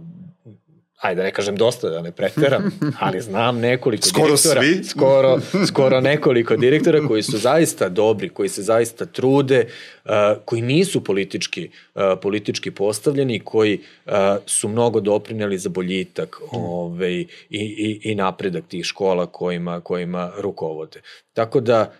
ajde 1.02 1.18
da 1.18 1.22
ne 1.22 1.32
kažem 1.32 1.56
dosta, 1.56 1.88
da 1.90 2.02
ne 2.02 2.12
preteram, 2.12 2.70
ali 3.00 3.20
znam 3.20 3.58
nekoliko 3.58 4.06
skoro 4.06 4.26
direktora, 4.26 4.62
svi? 4.62 4.84
skoro, 4.84 5.40
skoro 5.68 6.00
nekoliko 6.00 6.56
direktora 6.56 7.06
koji 7.08 7.22
su 7.22 7.38
zaista 7.38 7.88
dobri, 7.88 8.28
koji 8.28 8.48
se 8.48 8.62
zaista 8.62 9.06
trude, 9.06 9.66
uh, 10.04 10.10
koji 10.44 10.62
nisu 10.62 11.04
politički, 11.04 11.70
uh, 11.94 12.02
politički 12.22 12.70
postavljeni, 12.70 13.40
koji 13.40 13.80
uh, 14.06 14.12
su 14.46 14.68
mnogo 14.68 15.00
doprineli 15.00 15.58
za 15.58 15.68
boljitak 15.68 16.40
mm. 16.40 16.56
ovaj, 16.56 17.20
i, 17.20 17.26
i, 17.50 18.00
i 18.04 18.14
napredak 18.14 18.64
tih 18.68 18.84
škola 18.84 19.26
kojima, 19.26 19.80
kojima 19.80 20.32
rukovode. 20.38 21.00
Tako 21.34 21.60
da, 21.60 21.92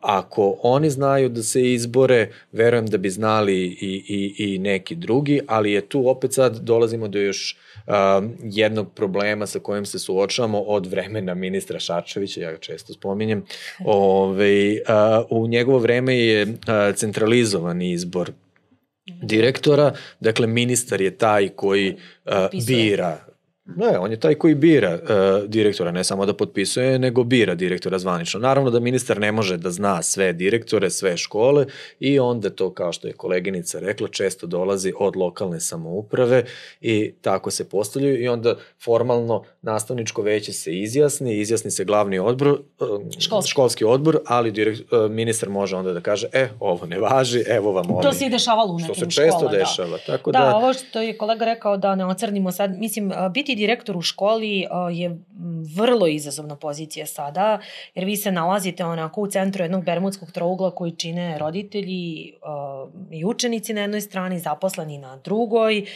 ako 0.00 0.58
oni 0.62 0.90
znaju 0.90 1.28
da 1.28 1.42
se 1.42 1.72
izbore, 1.72 2.32
verujem 2.52 2.86
da 2.86 2.98
bi 2.98 3.10
znali 3.10 3.56
i, 3.64 4.04
i, 4.08 4.54
i 4.54 4.58
neki 4.58 4.94
drugi, 4.94 5.40
ali 5.46 5.72
je 5.72 5.80
tu 5.80 6.08
opet 6.08 6.32
sad 6.32 6.58
dolazimo 6.58 7.08
do 7.08 7.18
još 7.18 7.56
um, 7.86 8.33
jednog 8.42 8.92
problema 8.94 9.46
sa 9.46 9.58
kojim 9.58 9.86
se 9.86 9.98
suočavamo 9.98 10.60
od 10.60 10.86
vremena 10.86 11.34
ministra 11.34 11.78
Šarčevića, 11.78 12.40
ja 12.40 12.52
ga 12.52 12.58
često 12.58 12.92
spominjem. 12.92 13.44
Ove, 13.84 14.72
uh, 14.72 15.42
u 15.42 15.46
njegovo 15.48 15.78
vreme 15.78 16.18
je 16.18 16.42
uh, 16.42 16.94
centralizovan 16.94 17.82
izbor 17.82 18.32
direktora, 19.22 19.92
dakle 20.20 20.46
ministar 20.46 21.00
je 21.00 21.18
taj 21.18 21.48
koji 21.48 21.96
uh, 22.24 22.32
bira 22.66 23.33
Ne, 23.66 23.98
on 23.98 24.10
je 24.10 24.20
taj 24.20 24.34
koji 24.34 24.54
bira 24.54 24.94
uh, 24.94 25.48
direktora, 25.48 25.90
ne 25.90 26.04
samo 26.04 26.26
da 26.26 26.34
potpisuje, 26.34 26.98
nego 26.98 27.24
bira 27.24 27.54
direktora 27.54 27.98
zvanično. 27.98 28.40
Naravno 28.40 28.70
da 28.70 28.80
ministar 28.80 29.20
ne 29.20 29.32
može 29.32 29.56
da 29.56 29.70
zna 29.70 30.02
sve 30.02 30.32
direktore, 30.32 30.90
sve 30.90 31.16
škole 31.16 31.66
i 32.00 32.18
onda 32.18 32.50
to, 32.50 32.74
kao 32.74 32.92
što 32.92 33.08
je 33.08 33.12
koleginica 33.12 33.78
rekla, 33.78 34.08
često 34.08 34.46
dolazi 34.46 34.92
od 34.98 35.16
lokalne 35.16 35.60
samouprave 35.60 36.44
i 36.80 37.12
tako 37.20 37.50
se 37.50 37.68
postavljaju 37.68 38.22
i 38.22 38.28
onda 38.28 38.56
formalno 38.84 39.44
nastavničko 39.62 40.22
veće 40.22 40.52
se 40.52 40.72
izjasni, 40.72 41.40
izjasni 41.40 41.70
se 41.70 41.84
glavni 41.84 42.18
odbor, 42.18 42.48
uh, 42.48 42.58
školski. 43.18 43.50
školski 43.50 43.84
odbor, 43.84 44.18
ali 44.26 44.50
direkt, 44.50 44.92
uh, 44.92 45.10
ministar 45.10 45.48
može 45.48 45.76
onda 45.76 45.92
da 45.92 46.00
kaže, 46.00 46.26
e, 46.32 46.48
ovo 46.60 46.86
ne 46.86 46.98
važi, 46.98 47.44
evo 47.48 47.72
vam 47.72 47.90
ovo. 47.90 48.02
To 48.02 48.12
se 48.12 48.26
i 48.26 48.30
dešavalo 48.30 48.72
u 48.72 48.78
nekim 48.78 48.94
školama. 48.94 49.10
Što 49.10 49.20
se 49.20 49.22
često 49.22 49.38
škola, 49.38 49.52
da. 49.52 49.58
dešava. 49.58 49.90
Da. 49.90 50.04
Tako 50.06 50.32
da, 50.32 50.38
da, 50.38 50.56
ovo 50.56 50.72
što 50.72 51.00
je 51.00 51.18
kolega 51.18 51.44
rekao 51.44 51.76
da 51.76 51.94
ne 51.94 52.06
ocrnimo 52.06 52.52
sad, 52.52 52.78
mislim, 52.78 53.12
biti 53.34 53.53
direktor 53.56 53.96
u 53.96 54.02
školi 54.02 54.66
je 54.92 55.18
vrlo 55.76 56.06
izazovna 56.06 56.56
pozicija 56.56 57.06
sada, 57.06 57.58
jer 57.94 58.04
vi 58.04 58.16
se 58.16 58.32
nalazite 58.32 58.84
onako 58.84 59.20
u 59.20 59.26
centru 59.26 59.64
jednog 59.64 59.84
bermudskog 59.84 60.32
trougla 60.32 60.70
koji 60.70 60.92
čine 60.92 61.38
roditelji 61.38 62.32
i 63.10 63.24
učenici 63.24 63.74
na 63.74 63.80
jednoj 63.80 64.00
strani, 64.00 64.38
zaposleni 64.38 64.98
na 64.98 65.16
drugoj, 65.16 65.86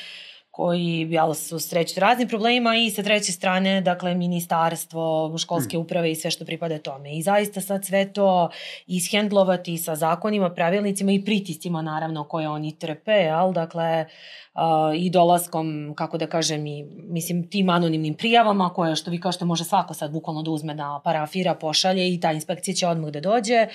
koji 0.58 1.06
jel, 1.10 1.34
su 1.34 1.58
sreću 1.58 2.00
raznim 2.00 2.28
problemima 2.28 2.76
i 2.76 2.90
sa 2.90 3.02
treće 3.02 3.32
strane, 3.32 3.80
dakle, 3.80 4.14
ministarstvo, 4.14 5.34
školske 5.38 5.76
hmm. 5.76 5.84
uprave 5.84 6.10
i 6.10 6.14
sve 6.14 6.30
što 6.30 6.44
pripada 6.44 6.78
tome. 6.78 7.16
I 7.16 7.22
zaista 7.22 7.60
sad 7.60 7.84
sve 7.84 8.12
to 8.12 8.50
ishendlovati 8.86 9.76
sa 9.78 9.94
zakonima, 9.96 10.50
pravilnicima 10.50 11.12
i 11.12 11.24
pritiscima, 11.24 11.82
naravno, 11.82 12.24
koje 12.24 12.48
oni 12.48 12.78
trpe, 12.78 13.12
jel, 13.12 13.52
dakle, 13.52 14.06
uh, 14.54 14.60
i 14.96 15.10
dolaskom, 15.10 15.94
kako 15.96 16.18
da 16.18 16.26
kažem, 16.26 16.66
i, 16.66 16.84
mislim, 16.92 17.50
tim 17.50 17.70
anonimnim 17.70 18.14
prijavama 18.14 18.72
koje, 18.74 18.96
što 18.96 19.10
vi 19.10 19.20
kažete, 19.20 19.44
može 19.44 19.64
svako 19.64 19.94
sad 19.94 20.10
bukvalno 20.10 20.42
da 20.42 20.50
uzme 20.50 20.74
da 20.74 21.00
parafira, 21.04 21.54
pošalje 21.54 22.14
i 22.14 22.20
ta 22.20 22.32
inspekcija 22.32 22.74
će 22.74 22.86
odmah 22.86 23.10
da 23.10 23.20
dođe 23.20 23.66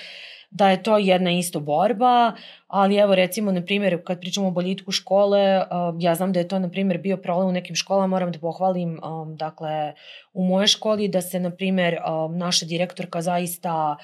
da 0.54 0.70
je 0.70 0.82
to 0.82 0.98
jedna 0.98 1.30
isto 1.30 1.60
borba, 1.60 2.32
ali 2.66 2.96
evo 2.96 3.14
recimo, 3.14 3.52
na 3.52 3.62
primjer, 3.62 4.02
kad 4.04 4.20
pričamo 4.20 4.48
o 4.48 4.50
boljitku 4.50 4.92
škole, 4.92 5.58
uh, 5.58 5.66
ja 5.98 6.14
znam 6.14 6.32
da 6.32 6.40
je 6.40 6.48
to, 6.48 6.58
na 6.58 6.70
primjer, 6.70 6.98
bio 6.98 7.16
problem 7.16 7.48
u 7.48 7.52
nekim 7.52 7.76
školama, 7.76 8.06
moram 8.06 8.32
da 8.32 8.38
pohvalim, 8.38 9.00
um, 9.04 9.36
dakle, 9.36 9.92
u 10.32 10.44
moje 10.44 10.66
školi 10.66 11.08
da 11.08 11.20
se, 11.20 11.40
na 11.40 11.50
primjer, 11.50 11.98
um, 12.06 12.38
naša 12.38 12.66
direktorka 12.66 13.22
zaista 13.22 13.96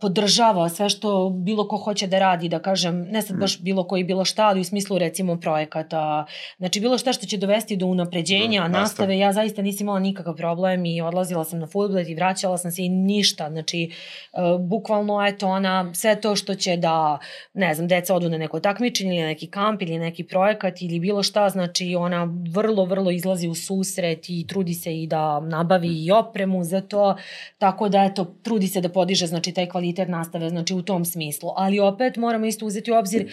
podržava 0.00 0.68
sve 0.68 0.88
što 0.88 1.30
bilo 1.30 1.68
ko 1.68 1.76
hoće 1.76 2.06
da 2.06 2.18
radi, 2.18 2.48
da 2.48 2.58
kažem, 2.58 3.02
ne 3.02 3.22
sad 3.22 3.38
baš 3.38 3.60
bilo 3.60 3.84
koji 3.84 4.04
bilo 4.04 4.24
šta, 4.24 4.46
ali 4.46 4.60
u 4.60 4.64
smislu 4.64 4.98
recimo 4.98 5.40
projekata, 5.40 6.26
znači 6.58 6.80
bilo 6.80 6.98
šta 6.98 7.12
što 7.12 7.26
će 7.26 7.36
dovesti 7.36 7.76
do 7.76 7.86
unapređenja, 7.86 8.62
do, 8.62 8.68
nastave, 8.68 9.18
ja 9.18 9.32
zaista 9.32 9.62
nisam 9.62 9.84
imala 9.84 9.98
nikakav 9.98 10.36
problem 10.36 10.84
i 10.84 11.00
odlazila 11.00 11.44
sam 11.44 11.58
na 11.58 11.66
futbol 11.66 12.00
i 12.00 12.14
vraćala 12.14 12.58
sam 12.58 12.70
se 12.70 12.82
i 12.82 12.88
ništa, 12.88 13.50
znači 13.50 13.90
uh, 14.32 14.60
bukvalno 14.60 15.26
eto 15.26 15.48
ona, 15.48 15.94
sve 15.94 16.20
to 16.20 16.36
što 16.36 16.54
će 16.54 16.76
da, 16.76 17.18
ne 17.54 17.74
znam, 17.74 17.88
deca 17.88 18.14
odu 18.14 18.28
na 18.28 18.38
neko 18.38 18.60
takmičenje 18.60 19.16
ili 19.16 19.26
neki 19.26 19.46
kamp 19.46 19.82
ili 19.82 19.98
neki 19.98 20.24
projekat 20.24 20.82
ili 20.82 21.00
bilo 21.00 21.22
šta, 21.22 21.48
znači 21.48 21.94
ona 21.98 22.28
vrlo, 22.50 22.84
vrlo 22.84 23.10
izlazi 23.10 23.48
u 23.48 23.54
susret 23.54 24.28
i 24.28 24.46
trudi 24.46 24.74
se 24.74 25.02
i 25.02 25.06
da 25.06 25.40
nabavi 25.40 26.04
i 26.04 26.10
opremu 26.10 26.64
za 26.64 26.80
to, 26.80 27.16
tako 27.58 27.88
da 27.88 28.04
eto, 28.04 28.34
trudi 28.42 28.66
se 28.66 28.80
da 28.80 28.88
podiže 28.88 29.26
znači 29.26 29.55
taj 29.56 29.68
kvalitet 29.68 30.08
nastave, 30.08 30.50
znači 30.50 30.74
u 30.74 30.82
tom 30.82 31.04
smislu. 31.04 31.50
Ali 31.56 31.80
opet 31.80 32.16
moramo 32.16 32.46
isto 32.46 32.66
uzeti 32.66 32.92
u 32.92 32.96
obzir 32.96 33.32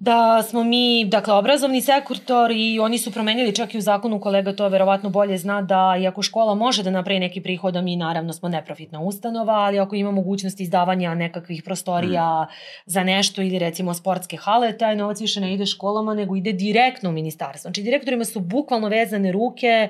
da 0.00 0.42
smo 0.42 0.64
mi, 0.64 1.04
dakle, 1.04 1.34
obrazovni 1.34 1.80
sektor 1.80 2.50
i 2.54 2.78
oni 2.78 2.98
su 2.98 3.12
promenili 3.12 3.54
čak 3.54 3.74
i 3.74 3.78
u 3.78 3.80
zakonu, 3.80 4.20
kolega 4.20 4.52
to 4.52 4.68
verovatno 4.68 5.10
bolje 5.10 5.38
zna, 5.38 5.62
da 5.62 5.96
iako 6.00 6.22
škola 6.22 6.54
može 6.54 6.82
da 6.82 6.90
napravi 6.90 7.20
neki 7.20 7.40
prihod, 7.40 7.76
a 7.76 7.82
mi 7.82 7.96
naravno 7.96 8.32
smo 8.32 8.48
neprofitna 8.48 9.00
ustanova, 9.00 9.52
ali 9.54 9.78
ako 9.78 9.96
ima 9.96 10.10
mogućnost 10.10 10.60
izdavanja 10.60 11.14
nekakvih 11.14 11.62
prostorija 11.62 12.42
mm. 12.42 12.52
za 12.86 13.04
nešto 13.04 13.42
ili 13.42 13.58
recimo 13.58 13.94
sportske 13.94 14.36
hale, 14.36 14.78
taj 14.78 14.96
novac 14.96 15.20
više 15.20 15.40
ne 15.40 15.54
ide 15.54 15.66
školama, 15.66 16.14
nego 16.14 16.36
ide 16.36 16.52
direktno 16.52 17.10
u 17.10 17.12
ministarstvo. 17.12 17.68
Znači, 17.68 17.82
direktorima 17.82 18.24
su 18.24 18.40
bukvalno 18.40 18.88
vezane 18.88 19.32
ruke, 19.32 19.88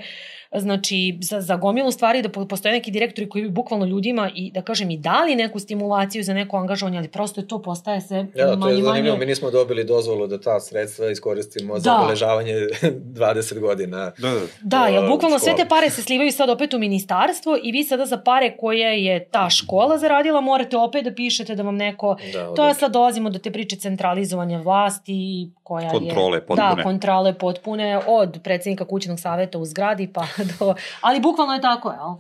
znači 0.55 1.19
za, 1.21 1.41
za 1.41 1.57
gomilu 1.57 1.91
stvari 1.91 2.23
da 2.23 2.29
postoje 2.29 2.73
neki 2.73 2.91
direktori 2.91 3.29
koji 3.29 3.43
bi 3.45 3.51
bukvalno 3.51 3.87
ljudima 3.87 4.31
i 4.35 4.51
da 4.51 4.63
kažem 4.63 4.91
i 4.91 4.97
dali 4.97 5.37
neku 5.37 5.59
stimulaciju 5.59 6.25
za 6.25 6.35
neko 6.35 6.57
angažovanje, 6.57 6.99
ali 6.99 7.09
prosto 7.09 7.41
je 7.41 7.49
to 7.49 7.63
postaje 7.63 8.01
se 8.01 8.27
ja, 8.35 8.47
da, 8.47 8.61
to 8.61 8.69
je 8.69 8.83
zanimljivo, 8.83 9.17
mi 9.17 9.27
nismo 9.27 9.51
dobili 9.51 9.85
dozvolu 9.85 10.27
da 10.27 10.41
ta 10.41 10.61
sredstva 10.61 11.11
iskoristimo 11.11 11.75
da. 11.75 11.81
za 11.81 12.01
obeležavanje 12.01 12.55
20 12.83 13.61
godina. 13.61 14.13
Da, 14.19 14.31
da. 14.31 14.41
da 14.63 14.87
jer 14.87 15.01
bukvalno 15.01 15.39
škola. 15.39 15.55
sve 15.55 15.65
te 15.65 15.69
pare 15.69 15.91
se 15.91 16.03
slivaju 16.03 16.33
sad 16.33 16.51
opet 16.51 16.75
u 16.75 16.79
ministarstvo 16.79 17.59
i 17.63 17.73
vi 17.73 17.85
sada 17.85 18.07
za 18.07 18.17
pare 18.17 18.57
koje 18.57 19.05
je 19.05 19.25
ta 19.25 19.51
škola 19.51 19.99
zaradila 19.99 20.41
morate 20.41 20.77
opet 20.77 21.05
da 21.05 21.15
pišete 21.15 21.55
da 21.55 21.63
vam 21.63 21.77
neko, 21.77 22.17
da, 22.33 22.55
to 22.55 22.69
je 22.69 22.75
sad 22.75 22.93
dolazimo 22.93 23.31
do 23.31 23.39
te 23.39 23.51
priče 23.51 23.77
centralizovanja 23.77 24.59
vlasti 24.59 25.51
koja 25.63 25.91
kontrole 25.91 26.37
je... 26.37 26.47
potpune. 26.47 26.75
Da, 26.77 26.83
kontrole 26.83 27.39
potpune 27.39 28.01
od 28.07 28.39
predsednika 28.45 28.85
kućnog 28.85 29.21
saveta 29.21 29.59
u 29.59 29.65
zgradi 29.65 30.13
pa 30.13 30.27
do... 30.45 30.75
Ali 31.01 31.21
bukvalno 31.21 31.55
je 31.55 31.61
tako, 31.61 31.91
jel? 31.91 32.11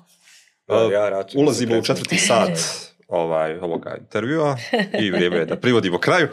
Uh, 0.86 0.92
ja 0.92 1.24
ulazimo 1.34 1.78
u 1.78 1.82
četvrti 1.82 2.16
sat 2.16 2.58
ovaj, 3.08 3.58
ovoga 3.58 3.96
intervjua 4.00 4.56
i 5.00 5.10
vrijeme 5.10 5.36
je 5.36 5.46
da 5.46 5.56
privodimo 5.56 5.98
kraju. 5.98 6.28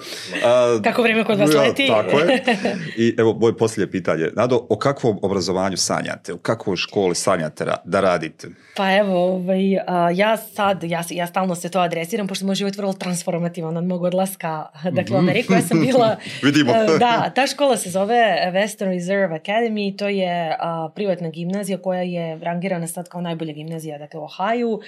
A, 0.45 0.80
Kako 0.84 1.02
vrijeme 1.02 1.23
kod 1.23 1.39
vas 1.39 1.53
leti. 1.53 1.88
Tako 1.88 2.19
je. 2.19 2.43
I 3.03 3.15
evo, 3.18 3.34
moje 3.34 3.57
posljednje 3.57 3.91
pitanje. 3.91 4.30
Nado, 4.35 4.68
o 4.69 4.77
kakvom 4.77 5.19
obrazovanju 5.22 5.77
sanjate? 5.77 6.34
U 6.34 6.38
kakvoj 6.38 6.77
školi 6.77 7.15
sanjate 7.15 7.65
da 7.84 8.02
radite? 8.02 8.47
Pa 8.76 8.95
evo, 8.95 9.26
ovaj, 9.26 9.72
ja 10.15 10.38
sad, 10.38 10.84
ja, 10.84 11.03
ja 11.10 11.27
stalno 11.27 11.56
se 11.56 11.69
to 11.69 11.80
adresiram, 11.80 12.27
pošto 12.27 12.45
moj 12.45 12.56
život 12.56 12.77
vrlo 12.77 12.93
transformativan 12.93 13.77
od 13.77 13.84
mog 13.84 14.03
odlaska 14.03 14.65
dakle, 14.97 15.15
u 15.15 15.19
mhm. 15.19 15.30
Ameriku. 15.30 15.53
Ja 15.53 15.61
sam 15.61 15.81
bila... 15.81 16.15
Vidimo. 16.43 16.73
da, 16.99 17.31
ta 17.35 17.47
škola 17.47 17.77
se 17.77 17.89
zove 17.89 18.52
Western 18.53 18.93
Reserve 18.93 19.39
Academy, 19.39 19.97
to 19.97 20.07
je 20.07 20.57
a, 20.60 20.89
privatna 20.95 21.30
gimnazija 21.30 21.77
koja 21.77 22.02
je 22.02 22.39
rangirana 22.39 22.88
sad 22.88 23.10
kao 23.10 23.22
najbolja 23.22 23.53
gimnazija 23.53 23.97
dakle, 23.97 24.19
u 24.19 24.23
Ohaju. 24.23 24.80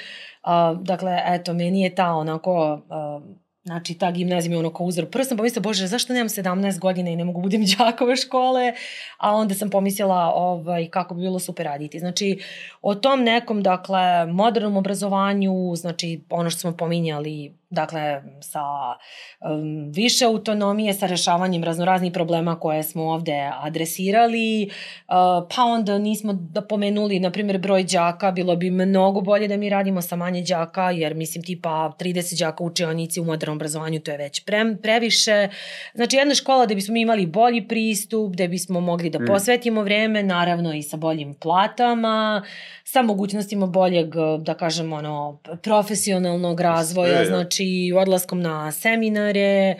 A, 0.47 0.75
dakle, 0.81 1.21
eto, 1.25 1.53
meni 1.53 1.81
je 1.81 1.95
ta 1.95 2.13
onako... 2.13 2.81
A, 2.89 3.19
Znači, 3.67 3.93
ta 3.93 4.11
gimnazija 4.11 4.49
mi 4.49 4.55
je 4.55 4.59
ono 4.59 4.71
uzor. 4.79 5.09
Prvo 5.09 5.25
sam 5.25 5.37
pomislila, 5.37 5.61
bože, 5.61 5.87
zašto 5.87 6.13
nemam 6.13 6.29
17 6.29 6.79
godina 6.79 7.09
i 7.09 7.15
ne 7.15 7.25
mogu 7.25 7.41
budem 7.41 7.65
đakove 7.77 8.15
škole? 8.15 8.73
A 9.17 9.35
onda 9.35 9.55
sam 9.55 9.69
pomislila 9.69 10.31
ovaj, 10.35 10.87
kako 10.89 11.15
bi 11.15 11.21
bilo 11.21 11.39
super 11.39 11.65
raditi. 11.65 11.99
Znači, 11.99 12.39
o 12.81 12.95
tom 12.95 13.23
nekom, 13.23 13.63
dakle, 13.63 14.25
modernom 14.25 14.77
obrazovanju, 14.77 15.75
znači, 15.75 16.21
ono 16.29 16.49
što 16.49 16.59
smo 16.59 16.77
pominjali, 16.77 17.56
dakle, 17.69 18.21
sa 18.41 18.61
um, 19.51 19.91
više 19.91 20.25
autonomije, 20.25 20.93
sa 20.93 21.05
rešavanjem 21.07 21.63
raznoraznih 21.63 22.11
problema 22.11 22.59
koje 22.59 22.83
smo 22.83 23.03
ovde 23.03 23.51
adresirali, 23.53 24.69
uh, 25.07 25.13
pa 25.55 25.63
onda 25.63 25.97
nismo 25.97 26.33
da 26.33 26.61
pomenuli, 26.61 27.19
na 27.19 27.31
primjer, 27.31 27.57
broj 27.57 27.83
đaka, 27.83 28.31
bilo 28.31 28.55
bi 28.55 28.71
mnogo 28.71 29.21
bolje 29.21 29.47
da 29.47 29.57
mi 29.57 29.69
radimo 29.69 30.01
sa 30.01 30.15
manje 30.15 30.41
đaka, 30.41 30.91
jer 30.91 31.15
mislim 31.15 31.43
tipa 31.43 31.93
30 31.99 32.39
đaka 32.39 32.63
u 32.63 32.67
učionici 32.67 33.19
u 33.19 33.25
modernom 33.25 33.57
obrazovanju 33.57 33.99
to 33.99 34.11
je 34.11 34.17
već 34.17 34.45
pre, 34.45 34.75
previše. 34.81 35.49
Znači, 35.93 36.15
jedna 36.15 36.35
škola 36.35 36.65
da 36.65 36.75
bismo 36.75 36.95
imali 36.95 37.25
bolji 37.25 37.67
pristup, 37.67 38.35
da 38.35 38.47
bismo 38.47 38.79
mogli 38.79 39.09
da 39.09 39.19
mm. 39.19 39.25
posvetimo 39.27 39.83
vreme, 39.83 40.23
naravno 40.23 40.73
i 40.73 40.83
sa 40.83 40.97
boljim 40.97 41.33
platama, 41.33 42.43
sa 42.83 43.01
mogućnostima 43.01 43.65
boljeg, 43.65 44.13
da 44.39 44.53
kažem, 44.53 44.93
ono, 44.93 45.39
profesionalnog 45.63 46.59
razvoja, 46.59 47.25
znači 47.25 47.56
odlaskom 47.93 48.41
na 48.41 48.71
seminare, 48.71 49.75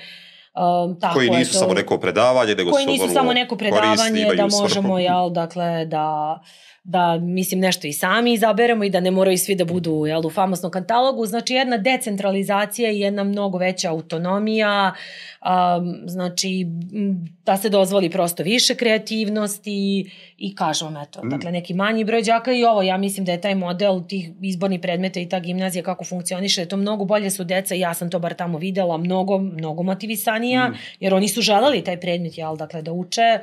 Um, 0.57 0.99
tako 0.99 1.13
koji 1.13 1.29
nisu 1.29 1.53
to, 1.53 1.59
samo 1.59 1.73
neko 1.73 1.97
predavanje, 1.97 2.55
nego 2.55 2.71
koji 2.71 2.85
nisu 2.85 3.09
samo 3.13 3.33
neko 3.33 3.57
predavanje, 3.57 4.25
da 4.37 4.47
možemo, 4.47 4.99
jel, 4.99 5.29
dakle, 5.29 5.85
da 5.85 6.39
da 6.87 7.17
mislim 7.17 7.59
nešto 7.59 7.87
i 7.87 7.93
sami 7.93 8.33
izaberemo 8.33 8.83
i 8.83 8.89
da 8.89 8.99
ne 8.99 9.11
moraju 9.11 9.37
svi 9.37 9.55
da 9.55 9.65
budu 9.65 10.05
jel, 10.05 10.25
u 10.25 10.29
famosnom 10.29 10.71
katalogu. 10.71 11.25
Znači 11.25 11.53
jedna 11.53 11.77
decentralizacija 11.77 12.91
i 12.91 12.99
jedna 12.99 13.23
mnogo 13.23 13.57
veća 13.57 13.91
autonomija, 13.91 14.93
um, 15.41 15.95
znači 16.05 16.65
da 17.45 17.57
se 17.57 17.69
dozvoli 17.69 18.09
prosto 18.09 18.43
više 18.43 18.75
kreativnosti 18.75 20.11
i 20.37 20.55
kažem 20.55 20.97
eto, 20.97 21.23
mm. 21.23 21.29
dakle 21.29 21.51
neki 21.51 21.73
manji 21.73 22.03
broj 22.03 22.21
đaka 22.21 22.51
i 22.51 22.63
ovo, 22.63 22.81
ja 22.81 22.97
mislim 22.97 23.25
da 23.25 23.31
je 23.31 23.41
taj 23.41 23.55
model 23.55 24.01
tih 24.07 24.29
izbornih 24.41 24.79
predmeta 24.79 25.19
i 25.19 25.29
ta 25.29 25.39
gimnazija 25.39 25.83
kako 25.83 26.03
funkcioniše, 26.03 26.65
to 26.65 26.77
mnogo 26.77 27.05
bolje 27.05 27.31
su 27.31 27.43
deca, 27.43 27.75
ja 27.75 27.93
sam 27.93 28.09
to 28.09 28.19
bar 28.19 28.33
tamo 28.33 28.57
videla, 28.57 28.97
mnogo, 28.97 29.37
mnogo 29.37 29.83
motivisanija, 29.83 30.69
mm. 30.69 30.75
jer 30.99 31.13
oni 31.13 31.27
su 31.27 31.41
želeli 31.41 31.83
taj 31.83 31.99
predmet, 31.99 32.37
jel, 32.37 32.55
dakle 32.55 32.81
da 32.81 32.91
uče, 32.91 33.39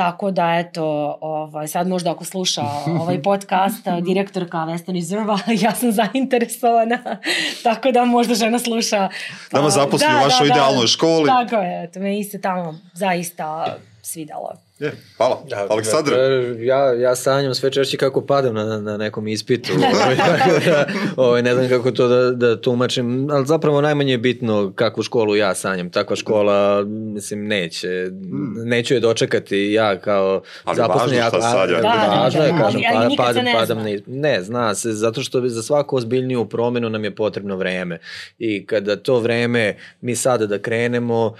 Tako 0.00 0.30
da, 0.30 0.54
eto, 0.58 1.18
ovaj, 1.20 1.68
sad 1.68 1.88
možda 1.88 2.10
ako 2.10 2.24
sluša 2.24 2.62
ovaj 3.02 3.22
podcast, 3.22 3.84
direktorka 4.02 4.56
Western 4.56 4.94
Reserve, 4.94 5.34
ja 5.66 5.74
sam 5.74 5.92
zainteresovana, 5.92 6.98
tako 7.64 7.90
da 7.90 8.04
možda 8.04 8.34
žena 8.34 8.58
sluša. 8.58 9.08
Da 9.52 9.60
vas 9.60 9.74
zaposli 9.74 10.06
da, 10.08 10.20
u 10.20 10.24
vašoj 10.24 10.48
da, 10.48 10.54
idealnoj 10.54 10.82
da, 10.82 10.86
školi. 10.86 11.26
Tako 11.26 11.56
je, 11.56 11.84
eto, 11.84 12.00
me 12.00 12.24
se 12.24 12.40
tamo 12.40 12.78
zaista 12.94 13.76
svidalo. 14.02 14.50
Je, 14.78 14.92
hvala. 15.20 15.42
Da, 15.48 15.66
Aleksandar. 15.70 16.14
Ja, 16.58 16.92
ja 16.92 17.16
sanjam 17.16 17.54
sve 17.54 17.70
češće 17.70 17.96
kako 17.96 18.20
padam 18.20 18.54
na, 18.54 18.80
na 18.80 18.96
nekom 18.96 19.28
ispitu. 19.28 19.72
ovaj, 20.02 20.16
da, 20.64 20.86
ovaj, 21.16 21.42
ne 21.42 21.54
znam 21.54 21.68
kako 21.68 21.90
to 21.90 22.08
da, 22.08 22.30
da 22.30 22.60
tumačim, 22.60 23.28
ali 23.30 23.46
zapravo 23.46 23.80
najmanje 23.80 24.12
je 24.12 24.18
bitno 24.18 24.72
kakvu 24.74 25.02
školu 25.02 25.36
ja 25.36 25.54
sanjam. 25.54 25.90
Takva 25.90 26.16
škola, 26.16 26.84
mislim, 26.86 27.46
neće. 27.46 28.06
Hmm. 28.10 28.54
Neću 28.64 28.94
je 28.94 29.00
dočekati 29.00 29.72
ja 29.72 29.98
kao 29.98 30.42
ali 30.64 30.76
zaposlen. 30.76 31.02
Ali 31.02 31.16
važno 31.16 31.28
šta 31.28 31.50
sad. 31.50 31.70
Da, 31.70 31.80
da, 31.80 32.20
važno 32.22 32.42
je, 32.42 32.50
kažem, 32.50 32.80
ali, 32.94 33.16
pa, 33.16 33.24
padam, 33.24 33.44
padam 33.54 33.78
ne, 33.78 34.00
ne, 34.06 34.42
zna 34.42 34.74
se, 34.74 34.92
zato 34.92 35.22
što 35.22 35.48
za 35.48 35.62
svaku 35.62 35.96
ozbiljniju 35.96 36.44
promenu 36.44 36.90
nam 36.90 37.04
je 37.04 37.14
potrebno 37.14 37.56
vreme. 37.56 37.98
I 38.38 38.66
kada 38.66 38.96
to 38.96 39.18
vreme, 39.18 39.76
mi 40.00 40.16
sada 40.16 40.46
da 40.46 40.58
krenemo, 40.58 41.34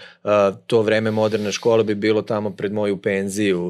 to 0.66 0.82
vreme 0.82 1.11
moderne 1.11 1.52
škole 1.52 1.85
bi 1.85 1.94
bilo 1.94 2.23
tamo 2.23 2.51
pred 2.51 2.73
moju 2.73 2.97
penziju 2.97 3.69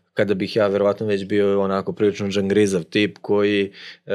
kada 0.21 0.33
bih 0.33 0.55
ja 0.55 0.67
verovatno 0.67 1.05
već 1.05 1.25
bio 1.25 1.61
onako 1.61 1.93
prilično 1.93 2.27
džangrizav 2.27 2.83
tip 2.83 3.17
koji 3.21 3.71
e, 4.05 4.11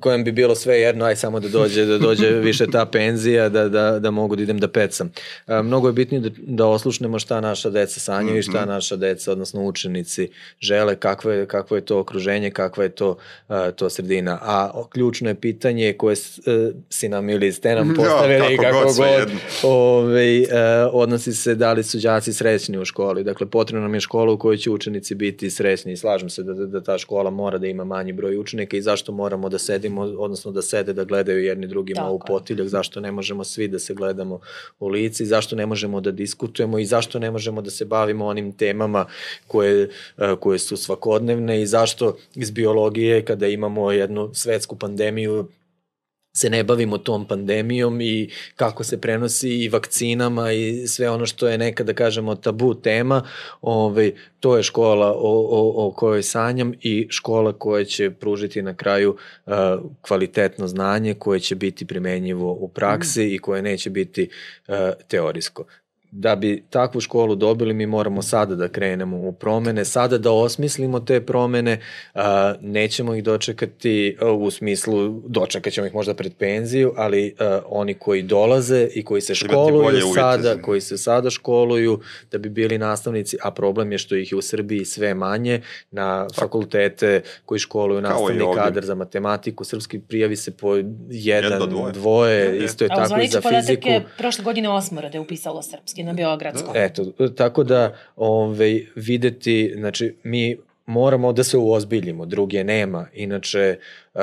kojem 0.00 0.24
bi 0.24 0.32
bilo 0.32 0.54
sve 0.54 0.80
jedno 0.80 1.04
aj 1.04 1.16
samo 1.16 1.40
da 1.40 1.48
dođe 1.48 1.84
da 1.84 1.98
dođe 1.98 2.30
više 2.48 2.66
ta 2.66 2.86
penzija 2.86 3.48
da, 3.48 3.68
da, 3.68 3.98
da 3.98 4.10
mogu 4.10 4.36
da 4.36 4.42
idem 4.42 4.58
da 4.58 4.68
pecam. 4.68 5.10
E, 5.46 5.62
mnogo 5.62 5.88
je 5.88 5.92
bitnije 5.92 6.20
da, 6.20 6.30
da 6.38 6.66
oslušnemo 6.66 7.18
šta 7.18 7.40
naša 7.40 7.70
deca 7.70 8.00
sanjaju 8.00 8.32
mm 8.32 8.36
-hmm. 8.36 8.38
i 8.38 8.42
šta 8.42 8.60
mhm. 8.60 8.68
naša 8.68 8.96
deca 8.96 9.32
odnosno 9.32 9.64
učenici 9.64 10.28
žele, 10.60 10.96
kakvo 10.96 11.30
je, 11.30 11.46
kakvo 11.46 11.76
je 11.76 11.84
to 11.84 11.98
okruženje, 11.98 12.50
kakva 12.50 12.84
je 12.84 12.90
to 12.90 13.16
e, 13.48 13.72
to 13.76 13.90
sredina. 13.90 14.38
A 14.42 14.82
ključno 14.90 15.28
je 15.28 15.34
pitanje 15.34 15.92
koje 15.92 16.12
e, 16.14 16.70
si 16.90 17.08
nam 17.08 17.30
ili 17.30 17.52
ste 17.52 17.74
nam 17.74 17.94
postavili 17.96 18.54
ja, 18.54 18.62
kako, 18.62 18.78
kako 18.78 18.84
god, 18.84 18.96
god 18.96 19.28
ovaj, 19.62 20.42
e, 20.42 20.48
odnosi 20.92 21.32
se 21.32 21.54
da 21.54 21.72
li 21.72 21.82
su 21.82 21.98
đaci 22.18 22.32
srećni 22.32 22.78
u 22.78 22.84
školi. 22.84 23.24
Dakle, 23.24 23.46
potrebno 23.46 23.82
nam 23.82 23.94
je 23.94 24.00
škola 24.00 24.32
u 24.32 24.38
kojoj 24.38 24.56
će 24.56 24.70
učenici 24.70 25.14
biti 25.18 25.50
srećni 25.50 25.92
i 25.92 25.96
slažem 25.96 26.30
se 26.30 26.42
da, 26.42 26.54
da, 26.54 26.66
da 26.66 26.80
ta 26.80 26.98
škola 26.98 27.30
mora 27.30 27.58
da 27.58 27.66
ima 27.66 27.84
manji 27.84 28.12
broj 28.12 28.38
učenika 28.38 28.76
i 28.76 28.82
zašto 28.82 29.12
moramo 29.12 29.48
da 29.48 29.58
sedimo, 29.58 30.02
odnosno 30.02 30.52
da 30.52 30.62
sede 30.62 30.92
da 30.92 31.04
gledaju 31.04 31.44
jedni 31.44 31.66
drugima 31.66 32.00
Tako 32.00 32.14
u 32.14 32.20
potiljak, 32.26 32.68
zašto 32.68 33.00
ne 33.00 33.12
možemo 33.12 33.44
svi 33.44 33.68
da 33.68 33.78
se 33.78 33.94
gledamo 33.94 34.40
u 34.80 34.88
lici, 34.88 35.26
zašto 35.26 35.56
ne 35.56 35.66
možemo 35.66 36.00
da 36.00 36.10
diskutujemo 36.10 36.78
i 36.78 36.84
zašto 36.84 37.18
ne 37.18 37.30
možemo 37.30 37.62
da 37.62 37.70
se 37.70 37.84
bavimo 37.84 38.26
onim 38.26 38.52
temama 38.52 39.06
koje, 39.46 39.88
koje 40.40 40.58
su 40.58 40.76
svakodnevne 40.76 41.62
i 41.62 41.66
zašto 41.66 42.16
iz 42.34 42.50
biologije 42.50 43.24
kada 43.24 43.46
imamo 43.46 43.92
jednu 43.92 44.30
svetsku 44.34 44.76
pandemiju 44.76 45.48
se 46.38 46.50
ne 46.50 46.64
bavimo 46.64 46.98
tom 46.98 47.24
pandemijom 47.28 48.00
i 48.00 48.30
kako 48.56 48.84
se 48.84 49.00
prenosi 49.00 49.48
i 49.48 49.68
vakcinama 49.68 50.52
i 50.52 50.86
sve 50.86 51.10
ono 51.10 51.26
što 51.26 51.48
je 51.48 51.58
nekada, 51.58 51.92
da 51.92 51.96
kažemo, 51.96 52.34
tabu 52.34 52.74
tema, 52.74 53.22
ovaj, 53.60 54.12
to 54.40 54.56
je 54.56 54.62
škola 54.62 55.12
o, 55.12 55.46
o, 55.50 55.86
o 55.86 55.92
kojoj 55.92 56.22
sanjam 56.22 56.72
i 56.80 57.06
škola 57.10 57.52
koja 57.52 57.84
će 57.84 58.10
pružiti 58.10 58.62
na 58.62 58.74
kraju 58.74 59.16
uh, 59.46 59.52
kvalitetno 60.00 60.66
znanje 60.66 61.14
koje 61.14 61.40
će 61.40 61.54
biti 61.54 61.86
primenjivo 61.86 62.52
u 62.52 62.68
praksi 62.68 63.26
mm. 63.26 63.34
i 63.34 63.38
koje 63.38 63.62
neće 63.62 63.90
biti 63.90 64.28
uh, 64.68 64.74
teorijsko 65.08 65.64
da 66.10 66.36
bi 66.36 66.64
takvu 66.70 67.00
školu 67.00 67.34
dobili 67.34 67.74
mi 67.74 67.86
moramo 67.86 68.22
sada 68.22 68.54
da 68.54 68.68
krenemo 68.68 69.16
u 69.16 69.32
promene, 69.32 69.84
sada 69.84 70.18
da 70.18 70.32
osmislimo 70.32 71.00
te 71.00 71.20
promene, 71.20 71.80
a, 72.14 72.54
nećemo 72.60 73.14
ih 73.14 73.24
dočekati 73.24 74.16
a, 74.20 74.32
u 74.32 74.50
smislu, 74.50 75.22
dočekat 75.26 75.72
ćemo 75.72 75.86
ih 75.86 75.94
možda 75.94 76.14
pred 76.14 76.34
penziju, 76.38 76.92
ali 76.96 77.34
a, 77.38 77.60
oni 77.66 77.94
koji 77.94 78.22
dolaze 78.22 78.88
i 78.94 79.04
koji 79.04 79.20
se 79.20 79.34
školuju 79.34 80.14
sada, 80.14 80.62
koji 80.62 80.80
se 80.80 80.98
sada 80.98 81.30
školuju 81.30 82.00
da 82.30 82.38
bi 82.38 82.48
bili 82.48 82.78
nastavnici, 82.78 83.36
a 83.42 83.50
problem 83.50 83.92
je 83.92 83.98
što 83.98 84.16
ih 84.16 84.32
je 84.32 84.38
u 84.38 84.42
Srbiji 84.42 84.84
sve 84.84 85.14
manje 85.14 85.62
na 85.90 86.26
fakultete 86.34 87.22
koji 87.44 87.58
školuju 87.58 88.00
nastavni 88.00 88.44
kadar 88.54 88.84
za 88.84 88.94
matematiku, 88.94 89.64
srpski 89.64 89.98
prijavi 89.98 90.36
se 90.36 90.56
po 90.56 90.76
jedan, 91.10 91.52
jedan 91.52 91.68
dvoje, 91.68 91.92
dvoje 91.92 92.64
isto 92.64 92.84
je 92.84 92.88
a 92.92 92.96
tako 92.96 93.20
i 93.20 93.28
za 93.28 93.40
fiziku. 93.40 93.88
A 93.88 94.00
prošle 94.18 94.44
godine 94.44 94.68
osmora 94.68 95.08
da 95.08 95.16
je 95.16 95.20
upisalo 95.20 95.62
srpski 95.62 95.97
na 96.02 96.12
Beogradskom. 96.12 96.72
Eto, 96.74 97.04
tako 97.36 97.64
da 97.64 97.96
ovaj, 98.16 98.84
videti, 98.94 99.74
znači 99.76 100.16
mi 100.22 100.56
moramo 100.86 101.32
da 101.32 101.44
se 101.44 101.56
uozbiljimo, 101.56 102.26
druge 102.26 102.64
nema. 102.64 103.06
Inače, 103.14 103.78
uh, 104.14 104.22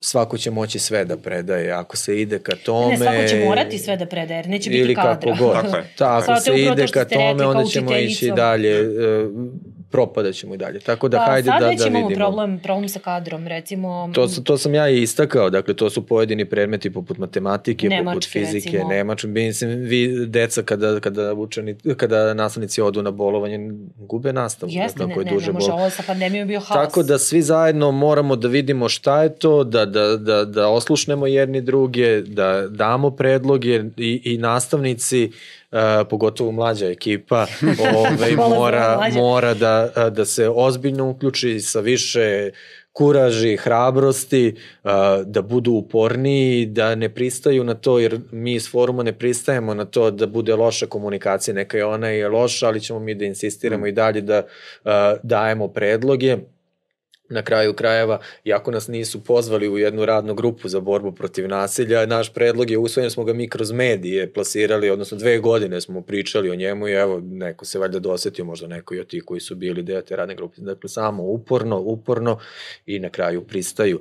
svako 0.00 0.38
će 0.38 0.50
moći 0.50 0.78
sve 0.78 1.04
da 1.04 1.16
predaje. 1.16 1.72
Ako 1.72 1.96
se 1.96 2.20
ide 2.20 2.38
ka 2.38 2.56
tome... 2.64 2.90
Ne, 2.90 2.96
svako 2.96 3.28
će 3.28 3.44
morati 3.44 3.78
sve 3.78 3.96
da 3.96 4.06
predaje, 4.06 4.38
jer 4.38 4.48
neće 4.48 4.70
biti 4.70 4.94
kadra. 4.94 5.10
Ili 5.10 5.20
kako 5.20 5.44
god. 5.44 5.62
Tako 5.62 5.76
je. 5.76 5.92
Ta, 5.96 6.18
ako 6.18 6.40
se 6.40 6.62
ide 6.62 6.86
ka 6.86 7.04
tome, 7.04 7.46
onda 7.46 7.64
ćemo 7.64 7.96
ići 7.96 8.32
dalje. 8.36 8.80
Uh, 8.88 9.32
propadat 9.90 10.34
ćemo 10.34 10.54
i 10.54 10.56
dalje. 10.56 10.80
Tako 10.80 11.08
da 11.08 11.18
pa, 11.18 11.24
hajde 11.24 11.50
da, 11.50 11.58
da 11.60 11.68
vidimo. 11.68 11.78
Sad 11.78 11.92
već 11.92 12.00
imamo 12.00 12.14
problem, 12.14 12.58
problem 12.62 12.88
sa 12.88 12.98
kadrom, 12.98 13.46
recimo... 13.46 14.10
To, 14.14 14.26
to 14.44 14.58
sam 14.58 14.74
ja 14.74 14.88
i 14.88 15.02
istakao, 15.02 15.50
dakle 15.50 15.74
to 15.74 15.90
su 15.90 16.06
pojedini 16.06 16.44
predmeti 16.44 16.92
poput 16.92 17.18
matematike, 17.18 17.88
nemački, 17.88 18.14
poput 18.14 18.32
fizike, 18.32 18.70
recimo. 18.70 18.88
nemački. 18.88 19.26
Mislim, 19.26 19.70
vi 19.70 20.26
deca 20.26 20.62
kada, 20.62 21.00
kada, 21.00 21.34
učeni, 21.34 21.76
kada 21.96 22.34
nastavnici 22.34 22.80
odu 22.80 23.02
na 23.02 23.10
bolovanje 23.10 23.70
gube 23.96 24.32
nastavu. 24.32 24.72
Jeste, 24.72 24.98
dakle, 24.98 25.24
ne, 25.24 25.30
ne, 25.30 25.36
duže 25.36 25.46
ne 25.46 25.52
može, 25.52 25.72
ovo 25.72 25.90
sa 25.90 26.02
pandemijom 26.06 26.48
bio 26.48 26.60
haos. 26.60 26.86
Tako 26.86 27.02
da 27.02 27.18
svi 27.18 27.42
zajedno 27.42 27.92
moramo 27.92 28.36
da 28.36 28.48
vidimo 28.48 28.88
šta 28.88 29.22
je 29.22 29.34
to, 29.34 29.64
da, 29.64 29.86
da, 29.86 30.16
da, 30.16 30.44
da 30.44 30.68
oslušnemo 30.68 31.26
jedni 31.26 31.60
druge, 31.60 32.20
da 32.20 32.66
damo 32.68 33.10
predloge 33.10 33.84
i, 33.96 34.20
i 34.24 34.38
nastavnici 34.38 35.30
uh, 35.72 35.78
pogotovo 36.10 36.52
mlađa 36.52 36.86
ekipa, 36.86 37.46
ovaj, 37.96 38.32
mora, 38.36 39.08
mora 39.12 39.54
da, 39.54 39.92
da 40.10 40.24
se 40.24 40.48
ozbiljno 40.48 41.10
uključi 41.10 41.60
sa 41.60 41.80
više 41.80 42.50
kuraži, 42.92 43.56
hrabrosti, 43.56 44.54
da 45.24 45.42
budu 45.42 45.72
uporniji, 45.72 46.66
da 46.66 46.94
ne 46.94 47.08
pristaju 47.08 47.64
na 47.64 47.74
to, 47.74 47.98
jer 47.98 48.20
mi 48.32 48.54
iz 48.54 48.70
foruma 48.70 49.02
ne 49.02 49.12
pristajemo 49.12 49.74
na 49.74 49.84
to 49.84 50.10
da 50.10 50.26
bude 50.26 50.54
loša 50.54 50.86
komunikacija, 50.86 51.54
neka 51.54 51.76
je 51.76 51.84
ona 51.84 52.08
je 52.08 52.28
loša, 52.28 52.66
ali 52.66 52.80
ćemo 52.80 52.98
mi 53.00 53.14
da 53.14 53.24
insistiramo 53.24 53.84
mm. 53.84 53.88
i 53.88 53.92
dalje 53.92 54.20
da 54.20 54.42
dajemo 55.22 55.68
predloge 55.68 56.36
na 57.28 57.42
kraju 57.42 57.72
krajeva, 57.72 58.20
iako 58.44 58.70
nas 58.70 58.88
nisu 58.88 59.24
pozvali 59.24 59.68
u 59.68 59.78
jednu 59.78 60.04
radnu 60.04 60.34
grupu 60.34 60.68
za 60.68 60.80
borbu 60.80 61.12
protiv 61.12 61.48
nasilja, 61.48 62.06
naš 62.06 62.34
predlog 62.34 62.70
je 62.70 62.78
usvojen, 62.78 63.10
smo 63.10 63.24
ga 63.24 63.32
mi 63.32 63.48
kroz 63.48 63.72
medije 63.72 64.32
plasirali, 64.32 64.90
odnosno 64.90 65.18
dve 65.18 65.38
godine 65.38 65.80
smo 65.80 66.02
pričali 66.02 66.50
o 66.50 66.54
njemu 66.54 66.88
i 66.88 66.92
evo, 66.92 67.20
neko 67.24 67.64
se 67.64 67.78
valjda 67.78 67.98
dosetio, 67.98 68.44
možda 68.44 68.66
neko 68.66 68.94
i 68.94 69.00
od 69.00 69.06
tih 69.06 69.22
koji 69.26 69.40
su 69.40 69.54
bili 69.54 69.82
deo 69.82 70.02
te 70.02 70.16
radne 70.16 70.34
grupe. 70.34 70.60
Dakle, 70.60 70.88
samo 70.88 71.22
uporno, 71.22 71.80
uporno 71.80 72.38
i 72.86 72.98
na 72.98 73.10
kraju 73.10 73.44
pristaju. 73.44 74.00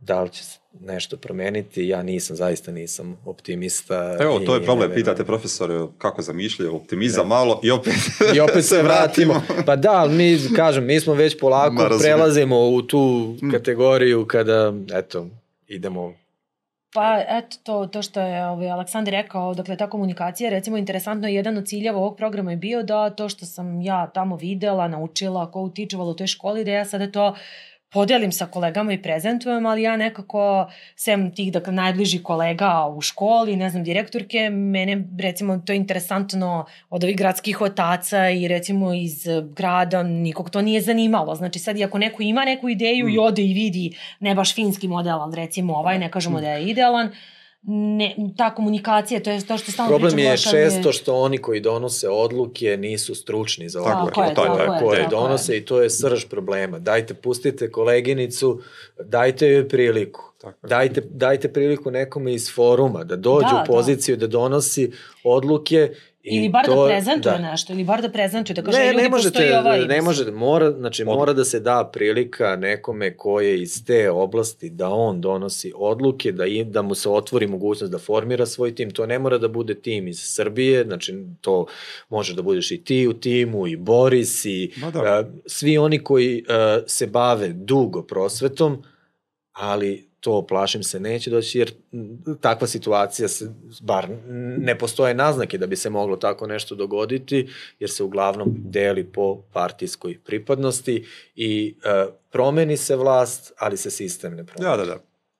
Da 0.00 0.22
li 0.22 0.30
će 0.30 0.44
se 0.44 0.58
nešto 0.80 1.16
promeniti, 1.16 1.88
ja 1.88 2.02
nisam, 2.02 2.36
zaista 2.36 2.72
nisam 2.72 3.16
optimista. 3.24 4.16
Evo, 4.20 4.40
to 4.40 4.54
je 4.54 4.64
problem, 4.64 4.90
pitate 4.94 5.24
profesore 5.24 5.86
kako 5.98 6.22
zamišljaju, 6.22 6.76
optimizam 6.76 7.24
ne. 7.24 7.28
malo 7.28 7.60
i 7.62 7.70
opet... 7.70 7.94
I 8.36 8.40
opet 8.40 8.64
se 8.64 8.82
vratimo. 8.88 9.42
Pa 9.66 9.76
da, 9.76 9.92
ali 9.92 10.14
mi, 10.14 10.38
kažem, 10.56 10.86
mi 10.86 11.00
smo 11.00 11.14
već 11.14 11.38
polako 11.40 11.88
prelazimo 12.00 12.68
u 12.68 12.82
tu 12.82 13.34
mm. 13.42 13.50
kategoriju 13.50 14.26
kada, 14.26 14.72
eto, 14.92 15.26
idemo 15.66 16.14
Pa 16.96 17.24
eto 17.28 17.56
to, 17.62 17.86
to 17.86 18.02
što 18.02 18.20
je 18.20 18.46
ovaj, 18.46 18.70
Aleksandar 18.70 19.12
rekao, 19.12 19.54
dakle 19.54 19.76
ta 19.76 19.90
komunikacija, 19.90 20.50
recimo 20.50 20.76
interesantno 20.76 21.28
jedan 21.28 21.56
od 21.56 21.66
ciljeva 21.66 21.98
ovog 21.98 22.16
programa 22.16 22.50
je 22.50 22.56
bio 22.56 22.82
da 22.82 23.10
to 23.10 23.28
što 23.28 23.46
sam 23.46 23.80
ja 23.80 24.06
tamo 24.06 24.36
videla, 24.36 24.88
naučila, 24.88 25.50
ko 25.50 25.60
utičevala 25.60 26.10
u 26.10 26.14
toj 26.14 26.26
školi, 26.26 26.64
da 26.64 26.70
ja 26.70 26.84
sada 26.84 27.10
to 27.10 27.34
podelim 27.92 28.32
sa 28.32 28.46
kolegama 28.46 28.92
i 28.92 29.02
prezentujem, 29.02 29.66
ali 29.66 29.82
ja 29.82 29.96
nekako, 29.96 30.70
sem 30.96 31.30
tih 31.34 31.52
dakle, 31.52 31.72
najbližih 31.72 32.22
kolega 32.22 32.86
u 32.96 33.00
školi, 33.00 33.56
ne 33.56 33.70
znam, 33.70 33.84
direktorke, 33.84 34.50
mene 34.50 35.04
recimo 35.20 35.58
to 35.58 35.72
je 35.72 35.76
interesantno 35.76 36.66
od 36.90 37.04
ovih 37.04 37.16
gradskih 37.16 37.60
otaca 37.60 38.28
i 38.30 38.48
recimo 38.48 38.92
iz 38.94 39.26
grada 39.56 40.02
nikog 40.02 40.50
to 40.50 40.62
nije 40.62 40.80
zanimalo. 40.80 41.34
Znači 41.34 41.58
sad 41.58 41.78
i 41.78 41.84
ako 41.84 41.98
neko 41.98 42.22
ima 42.22 42.44
neku 42.44 42.68
ideju 42.68 43.06
mm. 43.06 43.10
i 43.10 43.18
ode 43.18 43.42
i 43.42 43.54
vidi 43.54 43.96
ne 44.20 44.34
baš 44.34 44.54
finski 44.54 44.88
model, 44.88 45.20
ali 45.20 45.36
recimo 45.36 45.74
ovaj, 45.74 45.98
ne 45.98 46.10
kažemo 46.10 46.38
mm. 46.38 46.42
da 46.42 46.50
je 46.50 46.68
idealan, 46.68 47.10
ne, 47.68 48.16
ta 48.36 48.54
komunikacija, 48.54 49.20
to 49.20 49.30
je 49.30 49.46
to 49.46 49.58
što 49.58 49.72
stalno 49.72 49.98
Problem 49.98 50.18
je 50.18 50.36
često 50.36 50.92
što 50.92 51.14
oni 51.14 51.38
koji 51.38 51.60
donose 51.60 52.08
odluke 52.08 52.76
nisu 52.76 53.14
stručni 53.14 53.68
za 53.68 53.82
odluke. 53.82 54.14
Tako 54.14 54.22
je, 54.22 54.34
tako 54.34 54.60
je, 54.60 54.80
koje 54.82 55.02
tako 55.02 55.10
donose 55.10 55.52
je. 55.52 55.58
i 55.58 55.64
to 55.64 55.82
je 55.82 55.90
srž 55.90 56.24
problema. 56.24 56.78
Dajte, 56.78 57.14
pustite 57.14 57.70
koleginicu, 57.70 58.60
dajte 59.04 59.48
joj 59.48 59.68
priliku. 59.68 60.22
Tako. 60.40 60.66
Dajte, 60.66 61.02
dajte 61.10 61.52
priliku 61.52 61.90
nekome 61.90 62.34
iz 62.34 62.54
foruma 62.54 63.04
da 63.04 63.16
dođe 63.16 63.48
da, 63.50 63.54
u 63.54 63.58
da. 63.58 63.64
poziciju 63.66 64.16
da. 64.16 64.26
da 64.26 64.30
donosi 64.30 64.92
odluke 65.24 65.90
I 66.26 66.36
ili 66.36 66.48
bar 66.48 66.66
da 66.66 66.74
to, 66.74 66.82
da 66.82 66.88
prezentuje 66.88 67.38
da. 67.38 67.50
nešto, 67.50 67.72
ili 67.72 67.84
bar 67.84 68.02
da 68.02 68.08
prezentuje, 68.08 68.54
da 68.54 68.62
kaže, 68.62 68.78
ne, 68.78 68.86
ljudi, 68.86 69.02
ne 69.02 69.08
možete, 69.08 69.32
postoji 69.32 69.52
ovaj... 69.52 69.86
Ne 69.86 70.02
može, 70.02 70.30
mora, 70.30 70.70
znači, 70.70 71.02
Od... 71.02 71.06
mora 71.06 71.32
da 71.32 71.44
se 71.44 71.60
da 71.60 71.90
prilika 71.92 72.56
nekome 72.56 73.16
ko 73.16 73.40
je 73.40 73.62
iz 73.62 73.84
te 73.84 74.10
oblasti 74.10 74.70
da 74.70 74.88
on 74.88 75.20
donosi 75.20 75.72
odluke, 75.76 76.32
da, 76.32 76.46
im, 76.46 76.72
da 76.72 76.82
mu 76.82 76.94
se 76.94 77.08
otvori 77.08 77.46
mogućnost 77.46 77.92
da 77.92 77.98
formira 77.98 78.46
svoj 78.46 78.74
tim. 78.74 78.90
To 78.90 79.06
ne 79.06 79.18
mora 79.18 79.38
da 79.38 79.48
bude 79.48 79.74
tim 79.74 80.08
iz 80.08 80.20
Srbije, 80.20 80.84
znači, 80.84 81.24
to 81.40 81.66
može 82.08 82.34
da 82.34 82.42
budeš 82.42 82.70
i 82.70 82.84
ti 82.84 83.06
u 83.06 83.12
timu, 83.12 83.66
i 83.66 83.76
Boris, 83.76 84.44
i 84.44 84.72
da. 84.92 85.20
uh, 85.20 85.26
svi 85.46 85.78
oni 85.78 85.98
koji 85.98 86.44
uh, 86.48 86.84
se 86.86 87.06
bave 87.06 87.48
dugo 87.48 88.02
prosvetom, 88.02 88.82
ali 89.52 90.05
to 90.20 90.46
plašim 90.46 90.82
se 90.82 91.00
neće 91.00 91.30
doći 91.30 91.58
jer 91.58 91.72
takva 92.40 92.66
situacija 92.66 93.28
se, 93.28 93.50
bar 93.80 94.08
ne 94.58 94.78
postoje 94.78 95.14
naznake 95.14 95.58
da 95.58 95.66
bi 95.66 95.76
se 95.76 95.90
moglo 95.90 96.16
tako 96.16 96.46
nešto 96.46 96.74
dogoditi 96.74 97.48
jer 97.78 97.90
se 97.90 98.02
uglavnom 98.02 98.54
deli 98.58 99.04
po 99.04 99.42
partijskoj 99.52 100.18
pripadnosti 100.24 101.06
i 101.34 101.74
e, 101.84 102.06
promeni 102.30 102.76
se 102.76 102.96
vlast, 102.96 103.52
ali 103.58 103.76
se 103.76 103.90
sistem 103.90 104.36
ne 104.36 104.46
promeni. 104.46 104.70
Da, 104.70 104.84
da, 104.84 104.84
da 104.84 104.98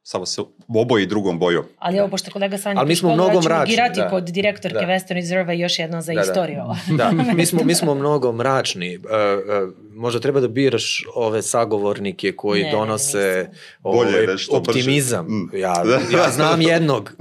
samo 0.08 0.26
se 0.26 0.42
oboji 0.68 1.06
drugom 1.06 1.38
bojom. 1.38 1.64
Ali 1.78 1.98
evo, 1.98 2.08
pošto 2.08 2.30
kolega 2.30 2.58
Sanja 2.58 2.80
Ali 2.80 2.88
mi 2.88 2.96
smo 2.96 3.14
mnogo 3.14 3.40
mračni. 3.40 3.74
Girati 3.74 4.00
da. 4.00 4.08
kod 4.08 4.24
direktorke 4.24 4.86
da. 4.86 4.92
Western 4.92 5.14
Reserve 5.14 5.58
još 5.58 5.78
jedno 5.78 6.00
za 6.00 6.12
da, 6.12 6.20
da. 6.20 6.22
istoriju. 6.22 6.62
Da, 6.88 6.94
da. 6.96 7.32
mi, 7.36 7.46
smo, 7.46 7.64
mi 7.64 7.74
smo 7.74 7.94
mnogo 7.94 8.32
mračni. 8.32 8.96
Uh, 8.96 9.04
uh, 9.04 9.74
možda 9.96 10.20
treba 10.20 10.40
da 10.40 10.48
biraš 10.48 11.04
ove 11.14 11.42
sagovornike 11.42 12.32
koji 12.32 12.62
ne, 12.62 12.70
donose 12.70 13.48
ovaj, 13.82 14.12
Bolje, 14.12 14.26
nešto 14.26 14.56
optimizam. 14.56 15.26
Mm. 15.26 15.56
Ja, 15.56 15.74
ja 16.12 16.30
znam 16.30 16.60
jednog, 16.72 17.12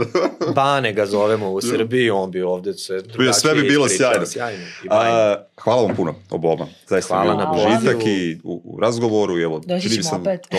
Bane 0.55 0.93
ga 0.93 1.05
zovemo 1.05 1.51
u 1.51 1.61
Srbiji, 1.61 2.09
on 2.09 2.31
bi 2.31 2.41
ovde 2.41 2.73
se 2.73 3.01
drugačije 3.01 3.33
Sve 3.33 3.55
bi 3.55 3.61
bilo 3.61 3.87
sjajno. 3.87 4.25
sjajno. 4.25 4.63
A, 4.89 5.35
hvala 5.63 5.81
vam 5.81 5.95
puno, 5.95 6.15
oboma. 6.29 6.67
Zaista 6.87 7.13
hvala 7.13 7.35
na 7.35 7.51
užitak 7.51 8.05
i 8.05 8.39
u, 8.43 8.61
u 8.63 8.79
razgovoru. 8.79 9.39
I 9.39 9.41
evo, 9.41 9.61
Doći 9.65 9.89
ćemo 9.89 10.21
opet. 10.21 10.41
To, 10.49 10.57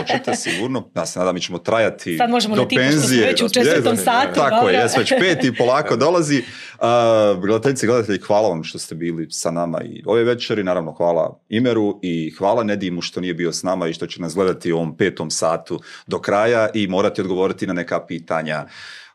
počete 0.00 0.36
sigurno. 0.36 0.88
Ja 0.96 1.06
se 1.06 1.18
nadam, 1.18 1.34
mi 1.34 1.40
ćemo 1.40 1.58
trajati 1.58 2.16
Sad 2.16 2.30
možemo 2.30 2.56
do 2.56 2.62
na 2.62 2.68
tipu 2.68 2.82
što 2.82 3.00
smo 3.00 3.20
već 3.26 3.42
u 3.42 3.48
četvrtom 3.48 3.96
satu. 3.96 4.34
Tako 4.34 4.68
je, 4.68 4.74
jes 4.74 4.96
već 4.96 5.08
pet 5.08 5.44
i 5.44 5.56
polako 5.56 5.96
dolazi. 6.06 6.38
Uh, 6.38 7.40
gledateljice 7.40 7.86
i 7.86 7.88
gledatelji, 7.88 8.18
hvala 8.18 8.48
vam 8.48 8.64
što 8.64 8.78
ste 8.78 8.94
bili 8.94 9.26
sa 9.30 9.50
nama 9.50 9.82
i 9.82 10.02
ove 10.06 10.24
večeri. 10.24 10.64
Naravno, 10.64 10.92
hvala 10.92 11.38
Imeru 11.50 11.98
i 12.02 12.30
hvala 12.38 12.64
Nedimu 12.64 13.02
što 13.02 13.20
nije 13.20 13.34
bio 13.34 13.52
s 13.52 13.62
nama 13.62 13.88
i 13.88 13.92
što 13.92 14.06
će 14.06 14.20
nas 14.22 14.34
gledati 14.34 14.72
u 14.72 14.76
ovom 14.76 14.96
petom 14.96 15.30
satu 15.30 15.80
do 16.06 16.18
kraja 16.18 16.68
i 16.74 16.86
morati 16.86 17.20
odgovoriti 17.20 17.66
na 17.66 17.72
neka 17.72 18.06
pitanja 18.06 18.66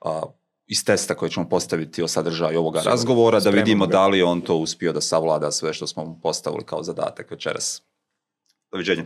uh, 0.02 0.12
iz 0.68 0.86
testa 0.86 1.14
koje 1.14 1.30
ćemo 1.30 1.50
postaviti 1.50 2.04
o 2.04 2.08
sadržaju 2.08 2.60
ovoga 2.60 2.82
Sve, 2.82 2.92
razgovora, 2.92 3.40
da 3.40 3.50
vidimo 3.50 3.86
ga. 3.86 3.92
da 3.92 4.08
li 4.08 4.24
on 4.24 4.42
to 4.42 4.56
uspio 4.56 4.94
da 4.94 5.02
savlada 5.02 5.52
sve 5.52 5.74
što 5.74 5.88
smo 5.88 6.06
mu 6.06 6.20
postavili 6.24 6.64
kao 6.66 6.84
zadatak 6.84 7.32
večeras. 7.32 7.82
Doviđenja. 8.72 9.04